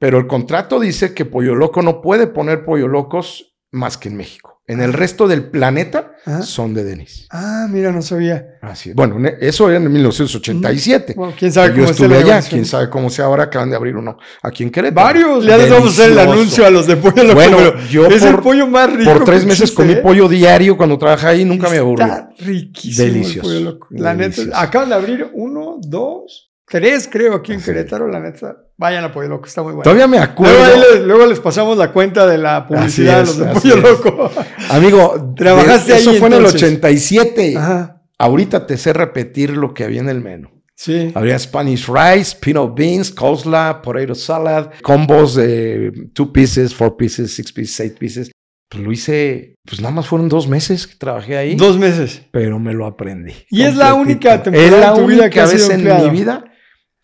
pero 0.00 0.18
el 0.18 0.26
contrato 0.26 0.80
dice 0.80 1.12
que 1.12 1.24
Pollo 1.26 1.54
Loco 1.54 1.82
no 1.82 2.00
puede 2.00 2.26
poner 2.26 2.64
pollo 2.64 2.88
locos 2.88 3.52
más 3.72 3.98
que 3.98 4.08
en 4.08 4.16
México. 4.16 4.55
En 4.68 4.80
el 4.80 4.92
resto 4.92 5.28
del 5.28 5.44
planeta 5.44 6.16
son 6.42 6.74
de 6.74 6.82
Dennis. 6.82 7.28
Ah, 7.30 7.68
mira, 7.70 7.92
no 7.92 8.02
sabía. 8.02 8.58
Así 8.60 8.90
es. 8.90 8.96
Bueno, 8.96 9.16
eso 9.40 9.68
era 9.68 9.76
en 9.76 9.92
1987. 9.92 11.14
Bueno, 11.16 11.34
quién 11.38 11.52
sabe 11.52 11.68
Yo 11.68 11.74
cómo 11.74 11.84
la 11.84 11.90
estuve 11.92 12.16
allá, 12.16 12.42
quién 12.42 12.64
sabe 12.64 12.90
cómo 12.90 13.08
sea 13.08 13.26
ahora, 13.26 13.44
acaban 13.44 13.70
de 13.70 13.76
abrir 13.76 13.96
uno 13.96 14.18
aquí 14.42 14.64
en 14.64 14.70
Querétaro. 14.70 15.06
Varios, 15.06 15.46
ya 15.46 15.56
les 15.56 15.70
vamos 15.70 15.86
a 15.86 15.90
hacer 16.02 16.10
el 16.10 16.18
anuncio 16.18 16.66
a 16.66 16.70
los 16.70 16.88
de 16.88 16.96
Pollo 16.96 17.22
Loco. 17.22 17.34
Bueno, 17.34 17.78
yo 17.88 18.06
es 18.06 18.24
el 18.24 18.38
pollo 18.40 18.66
más 18.66 18.92
rico. 18.92 19.12
Por 19.12 19.24
tres 19.24 19.44
meses 19.44 19.70
comí 19.70 19.92
¿eh? 19.92 19.96
pollo 19.98 20.28
diario 20.28 20.76
cuando 20.76 20.98
trabajé 20.98 21.28
ahí, 21.28 21.44
nunca 21.44 21.68
me 21.68 21.78
aburrí. 21.78 22.02
Está 22.02 22.30
riquísimo 22.36 23.06
Delicioso, 23.06 23.52
el 23.52 23.58
pollo 23.58 23.70
loco. 23.70 23.86
La 23.90 24.14
delicioso. 24.16 24.48
neta, 24.48 24.62
acaban 24.62 24.88
de 24.88 24.94
abrir 24.96 25.30
uno, 25.32 25.78
dos, 25.80 26.45
tres, 26.68 27.08
creo, 27.10 27.34
aquí 27.34 27.52
en 27.52 27.60
Sí. 27.60 27.66
Querétaro. 27.66 28.08
La 28.08 28.20
neta, 28.20 28.56
vayan 28.76 29.04
a 29.04 29.12
Pollo 29.12 29.28
Loco, 29.28 29.46
está 29.46 29.62
muy 29.62 29.72
bueno. 29.72 29.82
Todavía 29.84 30.06
me 30.06 30.18
acuerdo. 30.18 30.54
Luego, 30.58 30.76
les, 30.94 31.02
luego 31.04 31.26
les 31.26 31.40
pasamos 31.40 31.78
la 31.78 31.92
cuenta 31.92 32.26
de 32.26 32.38
la 32.38 32.66
publicidad 32.66 33.20
a 33.20 33.24
los 33.24 33.38
de 33.38 33.46
Pollo 33.46 33.76
es. 33.76 33.82
Loco. 33.82 34.30
Amigo, 34.70 35.34
Trabajaste 35.36 35.92
de- 35.92 35.98
eso 35.98 36.10
ahí, 36.10 36.18
fue 36.18 36.28
en 36.28 36.32
el 36.34 36.38
entonces. 36.40 36.62
87. 36.62 37.54
Ajá, 37.56 38.02
Ahorita 38.18 38.66
te 38.66 38.76
sé 38.78 38.92
repetir 38.94 39.50
lo 39.50 39.74
que 39.74 39.84
había 39.84 40.00
en 40.00 40.08
el 40.08 40.20
menú. 40.22 40.48
sí. 40.74 41.12
Había 41.14 41.38
Spanish 41.38 41.86
rice, 41.88 42.36
peanut 42.40 42.74
beans, 42.76 43.10
coleslaw, 43.10 43.82
potato 43.82 44.14
salad, 44.14 44.70
combos 44.82 45.34
de 45.34 45.92
two 46.14 46.32
pieces, 46.32 46.74
four 46.74 46.96
pieces, 46.96 47.34
six 47.34 47.52
pieces, 47.52 47.78
eight 47.80 47.98
pieces. 47.98 48.30
Pues 48.68 48.82
lo 48.82 48.90
hice, 48.90 49.54
pues 49.64 49.80
nada 49.80 49.94
más 49.94 50.06
fueron 50.08 50.28
dos 50.28 50.48
meses 50.48 50.86
que 50.88 50.96
trabajé 50.96 51.36
ahí, 51.36 51.54
Dos 51.54 51.78
meses. 51.78 52.22
pero 52.32 52.58
me 52.58 52.72
lo 52.74 52.84
aprendí. 52.86 53.32
Y 53.48 53.62
es 53.62 53.76
la 53.76 53.94
única 53.94 54.42
temporada 54.42 54.66
Es 54.66 54.80
la 54.80 54.96
en 54.96 55.04
única 55.04 55.46
vez 55.46 55.78
mi 55.78 56.10
vida 56.10 56.44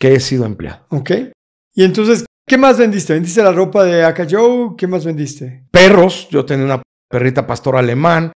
que 0.02 0.14
he 0.14 0.18
sido 0.18 0.44
empleado. 0.47 0.85
Ok. 0.88 1.12
Y 1.76 1.85
entonces, 1.85 2.26
¿qué 2.44 2.59
más 2.59 2.76
vendiste? 2.76 3.12
¿Vendiste 3.12 3.40
la 3.40 3.52
ropa 3.52 3.85
de 3.85 4.02
Aka 4.02 4.26
Joe? 4.28 4.71
¿Qué 4.76 4.88
más 4.88 5.04
vendiste? 5.04 5.64
Perros, 5.71 6.26
yo 6.28 6.44
tenía 6.44 6.64
una 6.64 6.82
perrita 7.09 7.47
pastor 7.47 7.76
alemán 7.76 8.32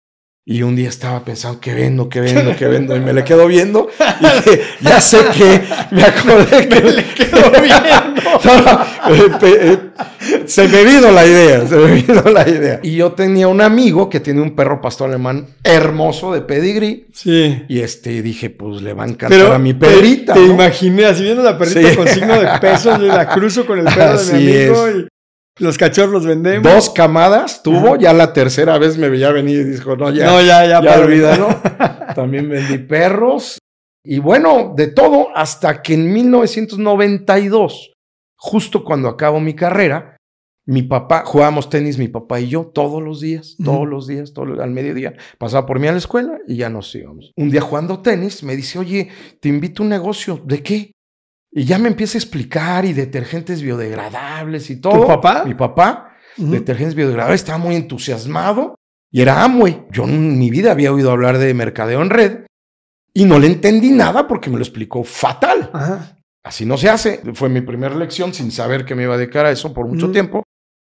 y 0.49 0.63
un 0.63 0.77
día 0.77 0.89
estaba 0.89 1.25
pensando 1.25 1.59
qué 1.61 1.75
vendo, 1.75 2.09
qué 2.09 2.21
vendo, 2.23 2.55
qué 2.57 2.67
vendo 2.69 2.95
y 2.95 3.01
me 3.01 3.13
le 3.13 3.25
quedo 3.25 3.49
viendo 3.49 3.89
y 4.21 4.25
dije, 4.25 4.63
ya 4.81 5.01
sé 5.01 5.19
que 5.37 5.61
me 5.91 6.05
acordé 6.05 6.69
que 6.69 6.81
le 6.93 7.05
quedó 7.05 7.51
viendo. 7.61 8.23
se 10.47 10.69
me 10.69 10.85
vino 10.85 11.11
la 11.11 11.27
idea, 11.27 11.67
se 11.67 11.75
me 11.75 11.95
vino 12.01 12.23
la 12.23 12.49
idea. 12.49 12.79
Y 12.83 12.95
yo 12.95 13.11
tenía 13.13 13.49
un 13.49 13.61
amigo 13.61 14.09
que 14.09 14.21
tiene 14.21 14.41
un 14.41 14.55
perro 14.55 14.81
pastor 14.81 15.09
alemán 15.09 15.47
hermoso 15.65 16.33
de 16.33 16.43
pedigrí 16.43 17.07
Sí. 17.13 17.65
y 17.69 17.81
este 17.81 18.23
dije, 18.23 18.49
pues 18.51 18.83
le 18.83 18.93
va 18.93 19.03
a 19.05 19.09
encantar 19.09 19.53
a 19.53 19.59
mi 19.59 19.75
perrita. 19.75 20.35
Te, 20.35 20.41
¿no? 20.41 20.47
imaginé 20.55 21.07
así 21.07 21.25
viendo 21.25 21.43
la 21.43 21.59
perrita 21.59 21.91
Sí. 21.91 21.97
con 21.97 22.07
signo 22.07 22.41
de 22.41 22.47
peso, 22.61 22.97
y 23.03 23.07
la 23.09 23.29
cruzo 23.29 23.67
con 23.67 23.81
el 23.81 23.85
perro 23.87 24.13
de 24.13 24.15
Así 24.15 24.33
mi 24.37 24.57
amigo 24.57 24.87
es. 24.87 24.95
y 24.97 25.07
los 25.59 25.79
cachorros 25.79 26.27
vendemos. 26.27 26.71
Dos 26.71 26.91
camadas 26.91 27.63
tuvo, 27.63 27.95
Ajá. 27.95 27.99
ya 27.99 28.13
la 28.13 28.33
tercera 28.33 28.79
vez 28.79 28.99
me 28.99 29.09
veía 29.09 29.31
venir 29.33 29.61
y 29.61 29.65
dijo, 29.65 29.97
no, 29.97 30.11
ya, 30.11 30.27
no, 30.27 30.41
ya, 30.41 30.67
ya, 30.67 30.83
ya 30.83 31.01
olvídalo. 31.01 31.49
También 32.15 32.49
vendí 32.49 32.79
perros. 32.79 33.59
Y 34.05 34.19
bueno, 34.21 34.75
de 34.77 34.89
todo, 34.89 35.29
hasta 35.35 35.83
que 35.83 35.95
en 35.95 36.13
1992, 36.13 37.93
justo 38.37 38.85
cuando 38.85 39.09
acabo 39.09 39.41
mi 39.41 39.55
carrera, 39.55 40.17
mi 40.69 40.83
papá, 40.83 41.25
jugábamos 41.25 41.71
tenis, 41.71 41.97
mi 41.97 42.09
papá 42.09 42.41
y 42.41 42.49
yo, 42.49 42.67
todos 42.67 43.03
los 43.03 43.21
días, 43.21 43.57
todos 43.65 43.87
los 43.87 44.07
días, 44.07 44.33
todos 44.33 44.59
al 44.59 44.71
mediodía. 44.71 45.15
Pasaba 45.39 45.65
por 45.65 45.79
mí 45.79 45.87
a 45.87 45.93
la 45.93 45.99
escuela 45.99 46.39
y 46.47 46.57
ya 46.57 46.69
nos 46.69 46.93
íbamos. 46.95 47.33
Un 47.37 47.51
día 47.51 47.61
jugando 47.61 48.01
tenis, 48.01 48.43
me 48.43 48.57
dice, 48.57 48.79
oye, 48.79 49.09
te 49.41 49.49
invito 49.49 49.83
a 49.83 49.85
un 49.85 49.91
negocio. 49.91 50.41
¿De 50.45 50.63
qué? 50.63 50.91
Y 51.53 51.65
ya 51.65 51.79
me 51.79 51.89
empieza 51.89 52.19
a 52.19 52.21
explicar 52.21 52.85
y 52.85 52.93
detergentes 52.93 53.63
biodegradables 53.63 54.71
y 54.71 54.81
todo. 54.81 55.07
papá? 55.07 55.45
Mi 55.45 55.55
papá 55.55 56.13
detergentes 56.37 56.95
biodegradables, 56.95 57.41
estaba 57.41 57.59
muy 57.59 57.77
entusiasmado 57.77 58.77
y 59.11 59.23
era 59.23 59.43
Amway. 59.43 59.87
Yo 59.91 60.05
en 60.05 60.39
mi 60.39 60.51
vida 60.51 60.73
había 60.73 60.93
oído 60.93 61.11
hablar 61.11 61.39
de 61.39 61.53
mercadeo 61.55 62.03
en 62.03 62.11
red 62.11 62.47
y 63.13 63.25
no 63.25 63.39
le 63.39 63.47
entendí 63.47 63.91
nada 63.91 64.27
porque 64.29 64.51
me 64.51 64.57
lo 64.57 64.63
explicó 64.63 65.03
fatal. 65.05 65.71
Ajá. 65.73 66.19
Así 66.45 66.65
no 66.65 66.77
se 66.77 66.89
hace. 66.89 67.23
Fue 67.35 67.49
mi 67.49 67.61
primera 67.61 67.97
lección 67.97 68.33
sin 68.33 68.53
saber 68.53 68.85
que 68.85 68.95
me 68.95 69.05
iba 69.05 69.15
a 69.15 69.19
dedicar 69.19 69.47
a 69.47 69.51
eso 69.51 69.73
por 69.73 69.87
mucho 69.89 70.11
tiempo. 70.11 70.45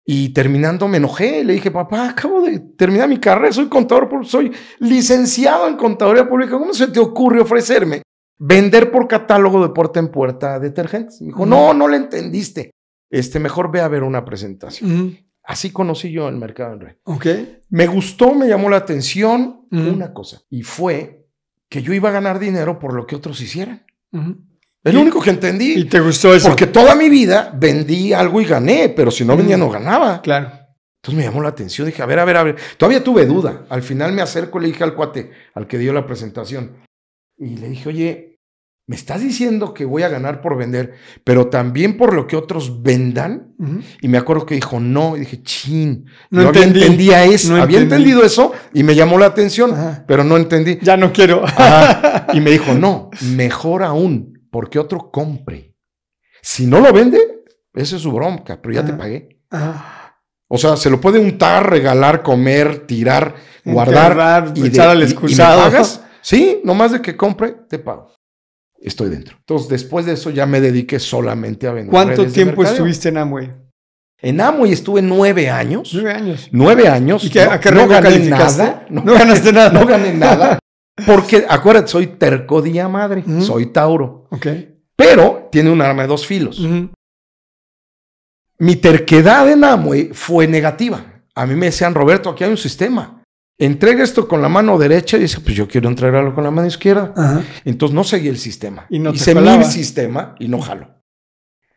Y 0.06 0.30
terminando 0.30 0.88
me 0.88 0.96
enojé, 0.96 1.44
le 1.44 1.54
dije, 1.54 1.70
papá, 1.70 2.10
acabo 2.10 2.42
de 2.42 2.58
terminar 2.58 3.08
mi 3.08 3.18
carrera, 3.18 3.52
soy 3.52 3.68
contador, 3.68 4.08
soy 4.26 4.50
licenciado 4.78 5.68
en 5.68 5.76
contaduría 5.76 6.28
pública, 6.28 6.52
¿cómo 6.52 6.72
se 6.72 6.88
te 6.88 6.98
ocurre 6.98 7.40
ofrecerme 7.40 8.02
vender 8.40 8.90
por 8.90 9.06
catálogo 9.06 9.62
de 9.62 9.72
puerta 9.72 10.00
en 10.00 10.08
puerta 10.08 10.58
detergentes? 10.58 11.20
Me 11.20 11.28
dijo, 11.28 11.46
no, 11.46 11.72
no 11.72 11.86
le 11.86 11.98
entendiste. 11.98 12.72
Este, 13.08 13.38
mejor 13.38 13.70
ve 13.70 13.80
a 13.80 13.88
ver 13.88 14.02
una 14.02 14.24
presentación. 14.24 15.16
Así 15.44 15.70
conocí 15.70 16.10
yo 16.10 16.28
el 16.28 16.36
mercado 16.36 16.74
en 16.74 16.80
red. 16.80 16.96
Ok. 17.04 17.26
Me 17.68 17.86
gustó, 17.86 18.34
me 18.34 18.48
llamó 18.48 18.68
la 18.68 18.78
atención 18.78 19.66
una 19.70 20.12
cosa, 20.12 20.42
y 20.50 20.62
fue 20.62 21.28
que 21.68 21.82
yo 21.82 21.92
iba 21.92 22.08
a 22.08 22.12
ganar 22.12 22.38
dinero 22.40 22.78
por 22.78 22.94
lo 22.94 23.06
que 23.06 23.14
otros 23.14 23.40
hicieran. 23.40 23.84
Es 24.82 24.94
lo 24.94 25.00
único 25.00 25.20
que 25.20 25.30
entendí. 25.30 25.74
¿Y 25.74 25.84
te 25.84 26.00
gustó 26.00 26.34
eso? 26.34 26.48
porque 26.48 26.66
toda 26.66 26.94
mi 26.94 27.08
vida 27.08 27.54
vendí 27.56 28.12
algo 28.12 28.40
y 28.40 28.44
gané, 28.44 28.88
pero 28.88 29.10
si 29.10 29.24
no 29.24 29.36
vendía 29.36 29.56
no 29.56 29.70
ganaba. 29.70 30.22
Claro. 30.22 30.50
Entonces 31.02 31.16
me 31.16 31.24
llamó 31.24 31.42
la 31.42 31.48
atención, 31.50 31.86
dije, 31.86 32.02
a 32.02 32.06
ver, 32.06 32.18
a 32.18 32.24
ver, 32.24 32.36
a 32.36 32.42
ver. 32.42 32.56
Todavía 32.76 33.02
tuve 33.02 33.24
duda. 33.24 33.64
Al 33.70 33.82
final 33.82 34.12
me 34.12 34.22
acerco 34.22 34.58
y 34.58 34.62
le 34.62 34.68
dije 34.68 34.84
al 34.84 34.94
cuate, 34.94 35.30
al 35.54 35.66
que 35.66 35.78
dio 35.78 35.92
la 35.92 36.06
presentación, 36.06 36.76
y 37.38 37.56
le 37.56 37.68
dije, 37.70 37.88
oye, 37.88 38.29
me 38.90 38.96
estás 38.96 39.20
diciendo 39.20 39.72
que 39.72 39.84
voy 39.84 40.02
a 40.02 40.08
ganar 40.08 40.40
por 40.40 40.56
vender, 40.56 40.94
pero 41.22 41.46
también 41.46 41.96
por 41.96 42.12
lo 42.12 42.26
que 42.26 42.34
otros 42.34 42.82
vendan. 42.82 43.54
Y 44.00 44.08
me 44.08 44.18
acuerdo 44.18 44.44
que 44.46 44.56
dijo, 44.56 44.80
no, 44.80 45.16
y 45.16 45.20
dije, 45.20 45.44
chin, 45.44 46.06
No 46.28 46.42
no 46.42 46.46
entendí. 46.48 46.80
entendía 46.82 47.24
eso, 47.24 47.54
No 47.56 47.62
había 47.62 47.78
entendí. 47.78 48.02
entendido 48.10 48.24
eso 48.26 48.50
y 48.74 48.82
me 48.82 48.96
llamó 48.96 49.16
la 49.20 49.26
atención, 49.26 49.72
Ajá. 49.74 50.04
pero 50.08 50.24
no 50.24 50.36
entendí. 50.36 50.80
Ya 50.82 50.96
no 50.96 51.12
quiero. 51.12 51.44
Ajá. 51.46 52.26
Y 52.34 52.40
me 52.40 52.50
dijo, 52.50 52.74
no, 52.74 53.10
mejor 53.36 53.84
aún, 53.84 54.44
porque 54.50 54.80
otro 54.80 55.12
compre. 55.12 55.76
Si 56.42 56.66
no 56.66 56.80
lo 56.80 56.92
vende, 56.92 57.20
esa 57.74 57.94
es 57.94 58.02
su 58.02 58.10
bronca, 58.10 58.60
pero 58.60 58.74
ya 58.74 58.84
te 58.84 58.92
pagué. 58.92 59.38
O 60.48 60.58
sea, 60.58 60.76
se 60.76 60.90
lo 60.90 61.00
puede 61.00 61.20
untar, 61.20 61.70
regalar, 61.70 62.22
comer, 62.24 62.88
tirar, 62.88 63.36
guardar 63.64 64.52
y, 64.56 64.62
de- 64.62 64.68
echar 64.68 64.88
al 64.88 64.98
y- 64.98 65.02
y 65.02 65.04
me 65.04 65.10
excusado. 65.12 65.62
pagas. 65.62 66.04
Sí, 66.22 66.60
nomás 66.64 66.92
de 66.92 67.00
que 67.00 67.16
compre, 67.16 67.54
te 67.68 67.78
pago. 67.78 68.10
Estoy 68.80 69.10
dentro. 69.10 69.36
Entonces, 69.38 69.68
después 69.68 70.06
de 70.06 70.14
eso 70.14 70.30
ya 70.30 70.46
me 70.46 70.60
dediqué 70.60 70.98
solamente 70.98 71.66
a 71.66 71.72
vender. 71.72 71.90
¿Cuánto 71.90 72.22
redes 72.22 72.32
tiempo 72.32 72.62
estuviste 72.64 73.10
en 73.10 73.18
Amway? 73.18 73.52
En 74.22 74.40
Amway 74.40 74.72
estuve 74.72 75.02
nueve 75.02 75.50
años. 75.50 75.90
Nueve 75.94 76.12
años. 76.12 76.48
Nueve 76.52 76.88
años. 76.88 77.24
¿Y 77.24 77.30
qué- 77.30 77.44
no, 77.44 77.50
a 77.52 77.60
qué 77.60 77.70
no 77.70 77.86
gané 77.88 78.18
nada. 78.20 78.86
No 78.88 79.02
ganaste 79.14 79.52
nada. 79.52 79.70
No 79.70 79.86
gané 79.86 80.14
nada. 80.14 80.58
Porque, 81.06 81.46
acuérdate, 81.48 81.88
soy 81.88 82.06
terco 82.08 82.60
día 82.60 82.88
madre. 82.88 83.24
Soy 83.40 83.66
Tauro. 83.66 84.26
Ok. 84.30 84.46
Pero 84.96 85.48
tiene 85.50 85.70
un 85.70 85.80
arma 85.80 86.02
de 86.02 86.08
dos 86.08 86.26
filos. 86.26 86.60
Mi 88.58 88.76
terquedad 88.76 89.50
en 89.50 89.64
Amway 89.64 90.10
fue 90.12 90.46
negativa. 90.46 91.22
A 91.34 91.46
mí 91.46 91.54
me 91.54 91.66
decían, 91.66 91.94
Roberto, 91.94 92.28
aquí 92.30 92.44
hay 92.44 92.50
un 92.50 92.58
sistema. 92.58 93.19
Entrega 93.60 94.02
esto 94.02 94.26
con 94.26 94.40
la 94.40 94.48
mano 94.48 94.78
derecha 94.78 95.18
y 95.18 95.20
dice, 95.20 95.38
pues 95.40 95.54
yo 95.54 95.68
quiero 95.68 95.90
entregarlo 95.90 96.34
con 96.34 96.42
la 96.44 96.50
mano 96.50 96.66
izquierda. 96.66 97.12
Ajá. 97.14 97.42
Entonces 97.66 97.94
no 97.94 98.04
seguí 98.04 98.28
el 98.28 98.38
sistema. 98.38 98.86
Y 98.88 98.98
no 98.98 99.12
Hice 99.12 99.34
mi 99.34 99.64
sistema 99.64 100.34
y 100.38 100.48
no 100.48 100.62
jalo. 100.62 100.88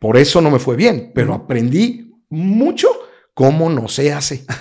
Por 0.00 0.16
eso 0.16 0.40
no 0.40 0.50
me 0.50 0.58
fue 0.58 0.76
bien, 0.76 1.12
pero 1.14 1.34
aprendí 1.34 2.10
mucho 2.30 2.88
cómo 3.34 3.68
no 3.68 3.86
se 3.88 4.10
hace. 4.14 4.46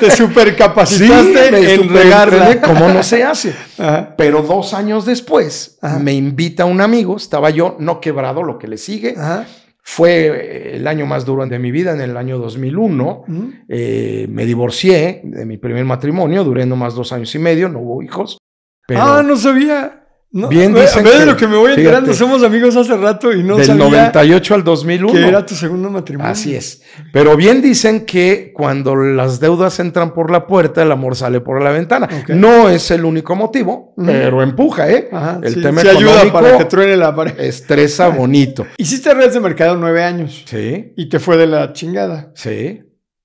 Te 0.00 0.10
supercapacitaste 0.10 1.50
me 1.50 1.72
en 1.72 1.88
regarla. 1.88 2.60
cómo 2.60 2.88
no 2.90 3.02
se 3.02 3.24
hace. 3.24 3.54
Ajá. 3.78 4.14
Pero 4.18 4.42
dos 4.42 4.74
años 4.74 5.06
después 5.06 5.78
Ajá. 5.80 5.98
me 5.98 6.12
invita 6.12 6.66
un 6.66 6.82
amigo, 6.82 7.16
estaba 7.16 7.48
yo 7.48 7.76
no 7.78 8.02
quebrado, 8.02 8.42
lo 8.42 8.58
que 8.58 8.68
le 8.68 8.76
sigue, 8.76 9.14
Ajá. 9.16 9.46
Fue 9.84 10.26
eh, 10.26 10.76
el 10.76 10.86
año 10.86 11.06
más 11.06 11.24
duro 11.24 11.44
de 11.46 11.58
mi 11.58 11.70
vida, 11.72 11.92
en 11.92 12.00
el 12.00 12.16
año 12.16 12.38
2001. 12.38 13.24
Ujú. 13.28 13.52
Eh, 13.68 14.26
me 14.30 14.46
divorcié 14.46 15.20
de 15.24 15.44
mi 15.44 15.58
primer 15.58 15.84
matrimonio, 15.84 16.44
duré 16.44 16.64
nomás 16.66 16.94
dos 16.94 17.12
años 17.12 17.34
y 17.34 17.38
medio, 17.38 17.68
no 17.68 17.80
hubo 17.80 18.02
hijos. 18.02 18.38
Pero 18.86 19.00
Ah, 19.02 19.22
no 19.22 19.36
sabía. 19.36 20.01
No, 20.34 20.48
Bien 20.48 20.72
dicen 20.74 21.04
de 21.04 21.10
que- 21.10 21.26
lo 21.26 21.36
que 21.36 21.46
me 21.46 21.58
voy 21.58 21.72
enterando. 21.72 22.10
fíjate. 22.10 22.14
Somos 22.18 22.42
amigos 22.42 22.74
hace 22.74 22.96
rato 22.96 23.32
y 23.34 23.42
no 23.42 23.56
del 23.58 23.66
sabía 23.66 23.84
98 23.84 24.54
al 24.54 24.64
2001. 24.64 25.12
que 25.12 25.28
era 25.28 25.44
tu 25.44 25.54
segundo 25.54 25.90
matrimonio. 25.90 26.32
Así 26.32 26.54
es. 26.54 26.80
Pero 27.12 27.36
bien 27.36 27.60
dicen 27.60 28.06
que 28.06 28.50
cuando 28.54 28.96
las 28.96 29.40
deudas 29.40 29.78
entran 29.78 30.14
por 30.14 30.30
la 30.30 30.46
puerta, 30.46 30.82
el 30.84 30.90
amor 30.90 31.16
sale 31.16 31.42
por 31.42 31.60
la 31.62 31.70
ventana. 31.70 32.08
No 32.28 32.70
es 32.70 32.90
el 32.90 33.04
único 33.04 33.36
motivo, 33.36 33.92
pero 33.94 34.42
empuja, 34.42 34.90
¿eh? 34.90 35.10
Ajá, 35.12 35.38
el 35.42 35.52
sí, 35.52 35.60
tema 35.60 35.82
sí 35.82 35.88
ayuda 35.88 36.12
económico 36.22 36.32
para 36.32 36.56
que 36.56 36.64
truene 36.64 36.96
la 36.96 37.14
pared. 37.14 37.38
estresa 37.38 38.08
bonito. 38.08 38.64
Hiciste 38.78 39.12
redes 39.12 39.34
de 39.34 39.40
mercado 39.40 39.76
nueve 39.76 40.02
años 40.02 40.44
Sí, 40.46 40.94
y 40.96 41.10
te 41.10 41.18
fue 41.18 41.36
de 41.36 41.46
la 41.46 41.74
chingada. 41.74 42.32
sí. 42.34 42.84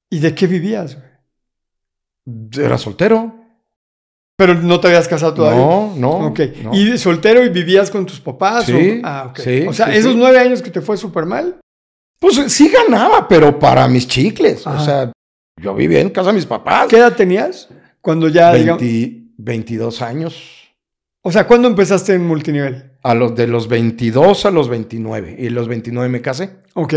¿Y 0.09 0.19
de 0.19 0.35
qué 0.35 0.45
vivías? 0.47 0.97
Era 2.57 2.77
soltero. 2.77 3.36
Pero 4.37 4.53
no 4.53 4.79
te 4.79 4.87
habías 4.87 5.07
casado 5.07 5.33
todavía. 5.33 5.59
No, 5.59 5.93
no. 5.97 6.27
Ok. 6.27 6.39
no. 6.63 6.73
¿Y 6.75 6.85
de 6.91 6.97
soltero 6.97 7.43
y 7.43 7.49
vivías 7.49 7.89
con 7.89 8.05
tus 8.05 8.19
papás? 8.19 8.65
Sí, 8.65 9.01
o- 9.03 9.07
Ah, 9.07 9.27
ok. 9.31 9.39
sí, 9.39 9.65
O 9.67 9.73
sea, 9.73 9.87
sí, 9.87 9.93
esos 9.97 10.11
sí. 10.13 10.17
nueve 10.17 10.37
años 10.39 10.61
que 10.61 10.69
te 10.69 10.81
fue 10.81 10.95
súper 10.95 11.25
mal. 11.25 11.59
Pues 12.19 12.35
sí 12.51 12.69
ganaba, 12.69 13.27
pero 13.27 13.57
para 13.59 13.87
mis 13.87 14.07
chicles. 14.07 14.65
Ajá. 14.67 14.81
O 14.81 14.85
sea, 14.85 15.11
yo 15.61 15.73
vivía 15.75 15.99
en 16.01 16.09
casa 16.11 16.29
de 16.29 16.35
mis 16.35 16.45
papás. 16.45 16.87
¿Qué 16.87 16.97
edad 16.97 17.15
tenías? 17.15 17.67
Cuando 18.01 18.27
ya, 18.27 18.53
digamos. 18.53 18.81
20 18.81 19.23
22 19.39 20.01
años. 20.01 20.53
O 21.23 21.31
sea, 21.31 21.45
¿cuándo 21.47 21.67
empezaste 21.67 22.13
en 22.13 22.25
multinivel? 22.25 22.91
A 23.03 23.13
los 23.13 23.35
de 23.35 23.47
los 23.47 23.67
22 23.67 24.45
a 24.45 24.51
los 24.51 24.69
29. 24.69 25.35
Y 25.37 25.49
los 25.49 25.67
29 25.67 26.09
me 26.09 26.21
casé. 26.21 26.57
Ok. 26.73 26.93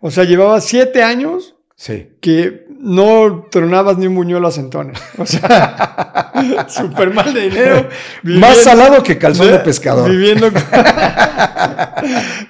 O 0.00 0.10
sea, 0.10 0.24
llevabas 0.24 0.64
siete 0.64 1.02
años 1.02 1.54
Sí. 1.76 2.08
que 2.20 2.63
no 2.84 3.46
tronabas 3.50 3.96
ni 3.98 4.06
un 4.06 4.14
buñuelo 4.14 4.46
a 4.46 4.52
centones. 4.52 4.98
O 5.18 5.26
sea, 5.26 6.32
súper 6.68 7.12
mal 7.12 7.32
de 7.32 7.40
dinero. 7.48 7.88
Más 8.22 8.58
salado 8.58 9.02
que 9.02 9.16
calzón 9.18 9.50
de 9.50 9.58
pescador. 9.60 10.10
Viviendo 10.10 10.52
con, 10.52 10.62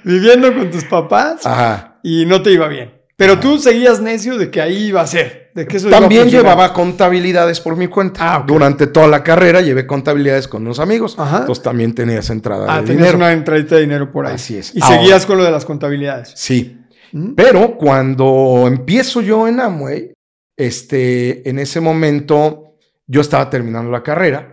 viviendo 0.03 0.53
con 0.53 0.69
tus 0.71 0.83
papás 0.85 1.45
Ajá. 1.45 1.99
y 2.03 2.25
no 2.25 2.41
te 2.41 2.51
iba 2.51 2.67
bien. 2.67 2.93
Pero 3.17 3.39
tú 3.39 3.57
seguías 3.59 4.01
necio 4.01 4.37
de 4.37 4.51
que 4.51 4.59
ahí 4.61 4.87
iba 4.87 4.99
a 4.99 5.07
ser, 5.07 5.51
de 5.55 5.65
que 5.65 5.77
eso 5.77 5.87
iba 5.87 5.95
a 5.97 5.99
También 6.01 6.29
llevaba 6.29 6.73
contabilidades 6.73 7.61
por 7.61 7.77
mi 7.77 7.87
cuenta. 7.87 8.35
Ah. 8.35 8.43
Durante 8.45 8.87
toda 8.87 9.07
la 9.07 9.23
carrera 9.23 9.61
llevé 9.61 9.87
contabilidades 9.87 10.49
con 10.49 10.63
unos 10.63 10.79
amigos. 10.79 11.15
Ajá. 11.17 11.37
Entonces 11.39 11.63
también 11.63 11.95
tenía 11.95 12.19
esa 12.19 12.33
entrada 12.33 12.65
Ah, 12.67 12.81
de 12.81 12.87
tenías 12.87 12.97
dinero. 13.03 13.17
una 13.17 13.31
entradita 13.31 13.75
de 13.75 13.81
dinero 13.81 14.11
por 14.11 14.25
ahí. 14.25 14.33
Así 14.35 14.57
es. 14.57 14.75
Y 14.75 14.81
Ahora- 14.83 14.97
seguías 14.97 15.25
con 15.25 15.37
lo 15.37 15.45
de 15.45 15.51
las 15.51 15.63
contabilidades. 15.63 16.33
Sí. 16.35 16.81
¿Mm? 17.13 17.35
Pero 17.35 17.77
cuando 17.77 18.65
empiezo 18.67 19.21
yo 19.21 19.47
en 19.47 19.61
Amway, 19.61 20.11
este, 20.57 21.47
en 21.49 21.59
ese 21.59 21.81
momento 21.81 22.75
yo 23.07 23.21
estaba 23.21 23.49
terminando 23.49 23.91
la 23.91 24.03
carrera 24.03 24.51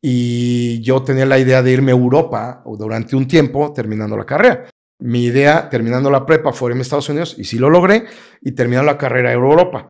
y 0.00 0.80
yo 0.82 1.02
tenía 1.02 1.26
la 1.26 1.38
idea 1.38 1.62
de 1.62 1.72
irme 1.72 1.92
a 1.92 1.94
Europa 1.94 2.62
o 2.64 2.76
durante 2.76 3.16
un 3.16 3.26
tiempo 3.26 3.72
terminando 3.72 4.16
la 4.16 4.24
carrera. 4.24 4.68
Mi 5.00 5.24
idea, 5.24 5.68
terminando 5.68 6.10
la 6.10 6.26
prepa, 6.26 6.52
fue 6.52 6.70
irme 6.70 6.80
a 6.80 6.82
Estados 6.82 7.08
Unidos 7.08 7.36
y 7.38 7.44
sí 7.44 7.58
lo 7.58 7.70
logré 7.70 8.04
y 8.42 8.52
terminando 8.52 8.90
la 8.90 8.98
carrera 8.98 9.30
en 9.32 9.38
Europa. 9.38 9.88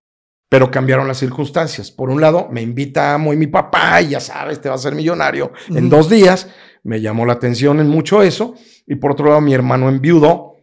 Pero 0.50 0.70
cambiaron 0.70 1.08
las 1.08 1.18
circunstancias. 1.18 1.90
Por 1.90 2.08
un 2.08 2.20
lado, 2.20 2.48
me 2.50 2.62
invita 2.62 3.14
Amo 3.14 3.34
y 3.34 3.36
mi 3.36 3.48
papá, 3.48 4.00
y 4.00 4.10
ya 4.10 4.20
sabes, 4.20 4.60
te 4.60 4.70
vas 4.70 4.80
a 4.80 4.82
ser 4.84 4.94
millonario 4.94 5.52
en 5.68 5.90
dos 5.90 6.08
días. 6.08 6.48
Me 6.84 7.02
llamó 7.02 7.26
la 7.26 7.34
atención 7.34 7.80
en 7.80 7.88
mucho 7.88 8.22
eso. 8.22 8.54
Y 8.86 8.94
por 8.94 9.12
otro 9.12 9.26
lado, 9.26 9.42
mi 9.42 9.52
hermano 9.52 9.90
enviudó, 9.90 10.56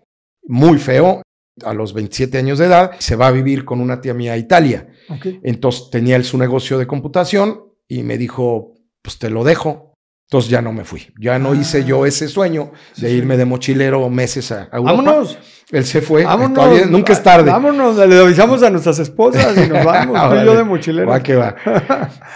muy 0.47 0.79
feo, 0.79 1.21
a 1.63 1.73
los 1.73 1.93
27 1.93 2.37
años 2.37 2.59
de 2.59 2.65
edad, 2.65 2.91
se 2.99 3.15
va 3.15 3.27
a 3.27 3.31
vivir 3.31 3.63
con 3.65 3.79
una 3.79 4.01
tía 4.01 4.13
mía 4.13 4.33
a 4.33 4.37
Italia. 4.37 4.87
Ok. 5.09 5.27
Entonces 5.43 5.89
tenía 5.89 6.15
él 6.15 6.23
su 6.25 6.37
negocio 6.37 6.77
de 6.77 6.87
computación 6.87 7.63
y 7.87 8.03
me 8.03 8.17
dijo, 8.17 8.73
pues 9.01 9.17
te 9.19 9.29
lo 9.29 9.43
dejo. 9.43 9.93
Entonces 10.27 10.49
ya 10.49 10.59
no 10.61 10.73
me 10.73 10.83
fui. 10.83 11.07
Ya 11.21 11.37
no 11.37 11.51
Ah. 11.51 11.55
hice 11.55 11.83
yo 11.85 12.03
ese 12.07 12.27
sueño 12.27 12.71
de 12.97 13.09
sí. 13.09 13.15
irme 13.15 13.37
de 13.37 13.45
mochilero 13.45 14.09
meses 14.09 14.51
a, 14.51 14.63
a 14.71 14.77
Europa. 14.77 14.91
Vámonos. 15.03 15.37
Él 15.71 15.85
se 15.85 16.01
fue. 16.01 16.23
Vámonos. 16.23 16.55
Todavía- 16.55 16.85
nunca 16.87 17.13
es 17.13 17.21
tarde. 17.21 17.51
Vámonos. 17.51 17.95
Le 17.95 18.19
avisamos 18.19 18.63
a 18.63 18.71
nuestras 18.71 18.97
esposas 18.99 19.55
y 19.55 19.69
nos 19.69 19.85
vamos. 19.85 20.19
tú 20.31 20.35
y 20.41 20.45
yo 20.45 20.55
de 20.57 20.63
mochilero. 20.63 21.07
Va 21.07 21.21
que 21.21 21.35
va. 21.35 21.55